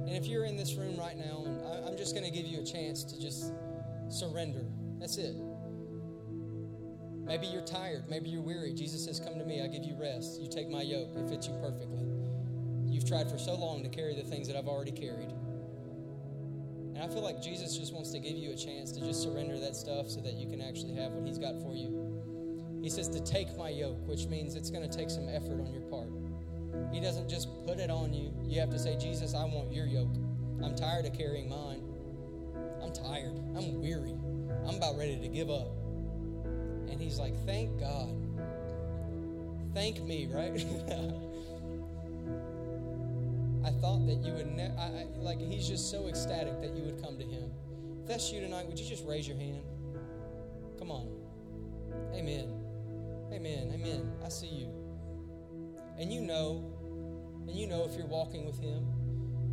And 0.07 0.15
if 0.15 0.27
you're 0.27 0.45
in 0.45 0.55
this 0.55 0.75
room 0.75 0.97
right 0.97 1.17
now, 1.17 1.43
and 1.45 1.85
I'm 1.85 1.97
just 1.97 2.15
going 2.15 2.25
to 2.25 2.31
give 2.31 2.45
you 2.45 2.61
a 2.61 2.65
chance 2.65 3.03
to 3.03 3.19
just 3.19 3.51
surrender 4.09 4.63
that's 4.99 5.17
it. 5.17 5.35
Maybe 7.27 7.47
you're 7.47 7.65
tired. 7.65 8.05
Maybe 8.09 8.29
you're 8.29 8.41
weary. 8.41 8.73
Jesus 8.73 9.03
says, 9.03 9.19
Come 9.19 9.37
to 9.37 9.45
me. 9.45 9.61
I 9.61 9.67
give 9.67 9.83
you 9.83 9.95
rest. 9.99 10.41
You 10.41 10.47
take 10.47 10.69
my 10.69 10.81
yoke. 10.81 11.09
It 11.15 11.29
fits 11.29 11.47
you 11.47 11.53
perfectly. 11.61 12.05
You've 12.85 13.05
tried 13.05 13.29
for 13.29 13.37
so 13.37 13.53
long 13.53 13.83
to 13.83 13.89
carry 13.89 14.15
the 14.15 14.23
things 14.23 14.47
that 14.47 14.55
I've 14.55 14.67
already 14.67 14.93
carried. 14.93 15.29
And 16.95 17.03
I 17.03 17.07
feel 17.07 17.21
like 17.21 17.41
Jesus 17.41 17.77
just 17.77 17.93
wants 17.93 18.11
to 18.11 18.19
give 18.19 18.37
you 18.37 18.53
a 18.53 18.55
chance 18.55 18.91
to 18.93 19.01
just 19.01 19.21
surrender 19.21 19.59
that 19.59 19.75
stuff 19.75 20.09
so 20.09 20.21
that 20.21 20.33
you 20.33 20.47
can 20.47 20.61
actually 20.61 20.95
have 20.95 21.11
what 21.11 21.27
He's 21.27 21.37
got 21.37 21.61
for 21.61 21.75
you. 21.75 22.17
He 22.81 22.89
says 22.89 23.09
to 23.09 23.19
take 23.19 23.55
my 23.57 23.69
yoke, 23.69 23.99
which 24.07 24.27
means 24.27 24.55
it's 24.55 24.71
going 24.71 24.89
to 24.89 24.97
take 24.97 25.09
some 25.09 25.27
effort 25.27 25.59
on 25.59 25.73
your 25.73 25.83
part. 25.83 26.09
He 26.93 27.01
doesn't 27.01 27.29
just 27.29 27.49
put 27.65 27.79
it 27.79 27.89
on 27.89 28.13
you. 28.13 28.33
You 28.45 28.61
have 28.61 28.69
to 28.69 28.79
say, 28.79 28.97
Jesus, 28.97 29.33
I 29.33 29.43
want 29.43 29.73
your 29.73 29.85
yoke. 29.85 30.15
I'm 30.63 30.75
tired 30.75 31.05
of 31.05 31.13
carrying 31.13 31.49
mine. 31.49 31.83
I'm 32.81 32.93
tired. 32.93 33.35
I'm 33.55 33.81
weary. 33.81 34.15
I'm 34.65 34.75
about 34.75 34.97
ready 34.97 35.19
to 35.19 35.27
give 35.27 35.49
up. 35.49 35.67
And 36.89 37.01
he's 37.01 37.19
like, 37.19 37.35
Thank 37.45 37.79
God. 37.79 38.13
Thank 39.73 40.03
me, 40.03 40.27
right? 40.31 40.53
I 43.65 43.69
thought 43.79 44.07
that 44.07 44.23
you 44.23 44.33
would, 44.33 44.47
ne- 44.47 44.73
I, 44.77 44.85
I, 44.85 45.07
like, 45.19 45.39
he's 45.39 45.67
just 45.67 45.91
so 45.91 46.07
ecstatic 46.07 46.61
that 46.61 46.75
you 46.75 46.83
would 46.83 47.01
come 47.03 47.17
to 47.17 47.23
him. 47.23 47.51
If 48.01 48.07
that's 48.07 48.31
you 48.31 48.39
tonight, 48.39 48.65
would 48.65 48.79
you 48.79 48.87
just 48.87 49.05
raise 49.05 49.27
your 49.27 49.37
hand? 49.37 49.61
Come 50.79 50.89
on. 50.89 51.09
Amen. 52.13 52.49
Amen. 53.31 53.71
Amen. 53.73 54.11
I 54.25 54.29
see 54.29 54.47
you. 54.47 54.69
And 55.99 56.11
you 56.11 56.21
know, 56.21 56.73
and 57.47 57.55
you 57.55 57.67
know 57.67 57.83
if 57.85 57.95
you're 57.97 58.07
walking 58.07 58.45
with 58.45 58.59
him. 58.59 58.87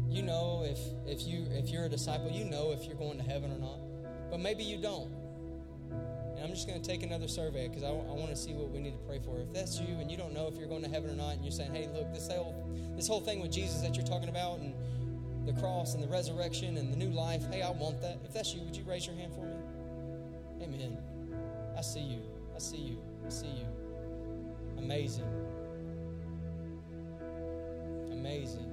You 0.09 0.23
know 0.23 0.65
if 0.65 0.79
if 1.07 1.27
you 1.27 1.47
if 1.51 1.71
you're 1.71 1.87
a 1.87 1.89
disciple, 1.89 2.31
you 2.31 2.45
know 2.45 2.71
if 2.73 2.85
you're 2.87 2.97
going 2.97 3.19
to 3.19 3.25
heaven 3.25 3.51
or 3.51 3.59
not 3.59 3.81
but 4.35 4.41
maybe 4.41 4.65
you 4.65 4.77
don't. 4.77 5.14
And 6.35 6.45
I'm 6.45 6.51
just 6.51 6.67
going 6.67 6.81
to 6.81 6.87
take 6.87 7.03
another 7.03 7.29
survey 7.29 7.69
because 7.69 7.85
I, 7.85 7.89
I 7.89 8.13
want 8.13 8.29
to 8.31 8.37
see 8.37 8.53
what 8.53 8.71
we 8.71 8.81
need 8.81 8.93
to 8.93 9.07
pray 9.07 9.21
for. 9.25 9.39
If 9.39 9.53
that's 9.53 9.81
you 9.81 9.95
and 10.01 10.11
you 10.11 10.17
don't 10.17 10.35
know 10.35 10.49
if 10.49 10.57
you're 10.57 10.69
going 10.69 10.83
to 10.83 10.89
heaven 10.89 11.11
or 11.11 11.15
not, 11.15 11.35
and 11.35 11.45
you're 11.45 11.53
saying, 11.53 11.75
hey, 11.75 11.89
look, 11.95 12.13
this 12.13 12.29
whole, 12.29 12.55
this 12.97 13.07
whole 13.07 13.21
thing 13.21 13.41
with 13.41 13.53
Jesus 13.53 13.81
that 13.83 13.97
you're 13.97 14.07
talking 14.07 14.29
about 14.29 14.59
and 14.59 14.75
the 15.47 15.53
cross 15.61 15.95
and 15.95 16.03
the 16.03 16.09
resurrection 16.09 16.77
and 16.77 16.93
the 16.93 16.97
new 16.97 17.11
life, 17.11 17.43
hey, 17.51 17.63
I 17.63 17.71
want 17.71 18.01
that. 18.01 18.19
If 18.25 18.33
that's 18.33 18.55
you, 18.55 18.63
would 18.63 18.77
you 18.77 18.85
raise 18.85 19.07
your 19.07 19.15
hand 19.17 19.33
for 19.35 19.45
me? 19.45 19.55
Amen. 20.63 20.99
I 21.77 21.83
see 21.83 22.01
you. 22.01 22.21
I 22.55 22.59
see 22.59 22.79
you. 22.79 22.99
I 23.27 23.29
see 23.29 23.47
you. 23.47 23.67
Amazing. 24.79 25.31
Amazing. 28.13 28.71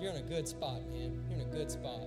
You're 0.00 0.12
in 0.12 0.16
a 0.18 0.28
good 0.28 0.46
spot, 0.46 0.80
man. 0.90 1.22
You're 1.28 1.40
in 1.40 1.46
a 1.46 1.50
good 1.50 1.70
spot. 1.70 2.02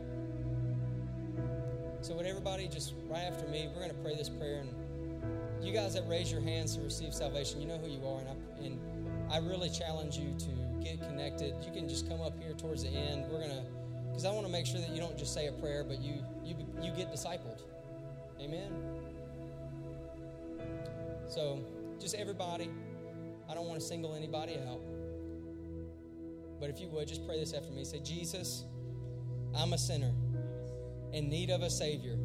So, 2.04 2.14
would 2.16 2.26
everybody 2.26 2.68
just 2.68 2.96
right 3.08 3.22
after 3.22 3.48
me, 3.48 3.70
we're 3.74 3.80
going 3.80 3.96
to 3.96 4.04
pray 4.04 4.14
this 4.14 4.28
prayer. 4.28 4.60
And 4.60 5.66
you 5.66 5.72
guys 5.72 5.94
that 5.94 6.04
raise 6.10 6.30
your 6.30 6.42
hands 6.42 6.76
to 6.76 6.82
receive 6.82 7.14
salvation, 7.14 7.62
you 7.62 7.68
know 7.68 7.78
who 7.78 7.88
you 7.88 8.06
are. 8.06 8.20
And 8.20 8.28
I, 8.28 8.66
and 8.66 9.32
I 9.32 9.38
really 9.38 9.70
challenge 9.70 10.18
you 10.18 10.36
to 10.38 10.84
get 10.84 11.00
connected. 11.00 11.56
You 11.66 11.72
can 11.72 11.88
just 11.88 12.10
come 12.10 12.20
up 12.20 12.38
here 12.44 12.52
towards 12.56 12.84
the 12.84 12.90
end. 12.90 13.24
We're 13.32 13.40
going 13.40 13.52
to, 13.52 13.64
because 14.10 14.26
I 14.26 14.32
want 14.32 14.46
to 14.46 14.52
make 14.52 14.66
sure 14.66 14.82
that 14.82 14.90
you 14.90 15.00
don't 15.00 15.18
just 15.18 15.34
say 15.34 15.48
a 15.48 15.54
prayer, 15.54 15.86
but 15.86 16.02
you, 16.02 16.16
you, 16.44 16.56
you 16.82 16.92
get 16.92 17.10
discipled. 17.10 17.62
Amen. 18.42 18.74
So, 21.30 21.62
just 22.02 22.16
everybody, 22.16 22.70
I 23.50 23.54
don't 23.54 23.66
want 23.66 23.80
to 23.80 23.86
single 23.86 24.14
anybody 24.14 24.58
out. 24.68 24.82
But 26.60 26.70
if 26.70 26.82
you 26.82 26.90
would, 26.90 27.08
just 27.08 27.26
pray 27.26 27.40
this 27.40 27.54
after 27.54 27.72
me. 27.72 27.86
Say, 27.86 28.00
Jesus, 28.00 28.66
I'm 29.56 29.72
a 29.72 29.78
sinner 29.78 30.12
in 31.14 31.30
need 31.30 31.52
of 31.52 31.62
a 31.62 31.70
Savior. 31.70 32.18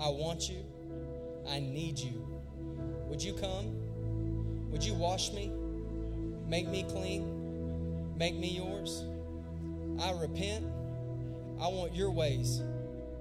I 0.00 0.08
want 0.08 0.48
you. 0.48 0.64
I 1.48 1.58
need 1.58 1.98
you. 1.98 2.24
Would 3.08 3.22
you 3.22 3.34
come? 3.34 4.70
Would 4.70 4.82
you 4.82 4.94
wash 4.94 5.32
me? 5.32 5.52
Make 6.48 6.68
me 6.68 6.84
clean? 6.88 8.16
Make 8.16 8.36
me 8.36 8.48
yours? 8.48 9.04
I 10.00 10.12
repent. 10.12 10.66
I 11.60 11.68
want 11.68 11.94
your 11.94 12.10
ways, 12.10 12.60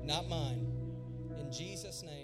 not 0.03 0.27
mine. 0.27 0.65
In 1.39 1.51
Jesus' 1.51 2.03
name. 2.03 2.22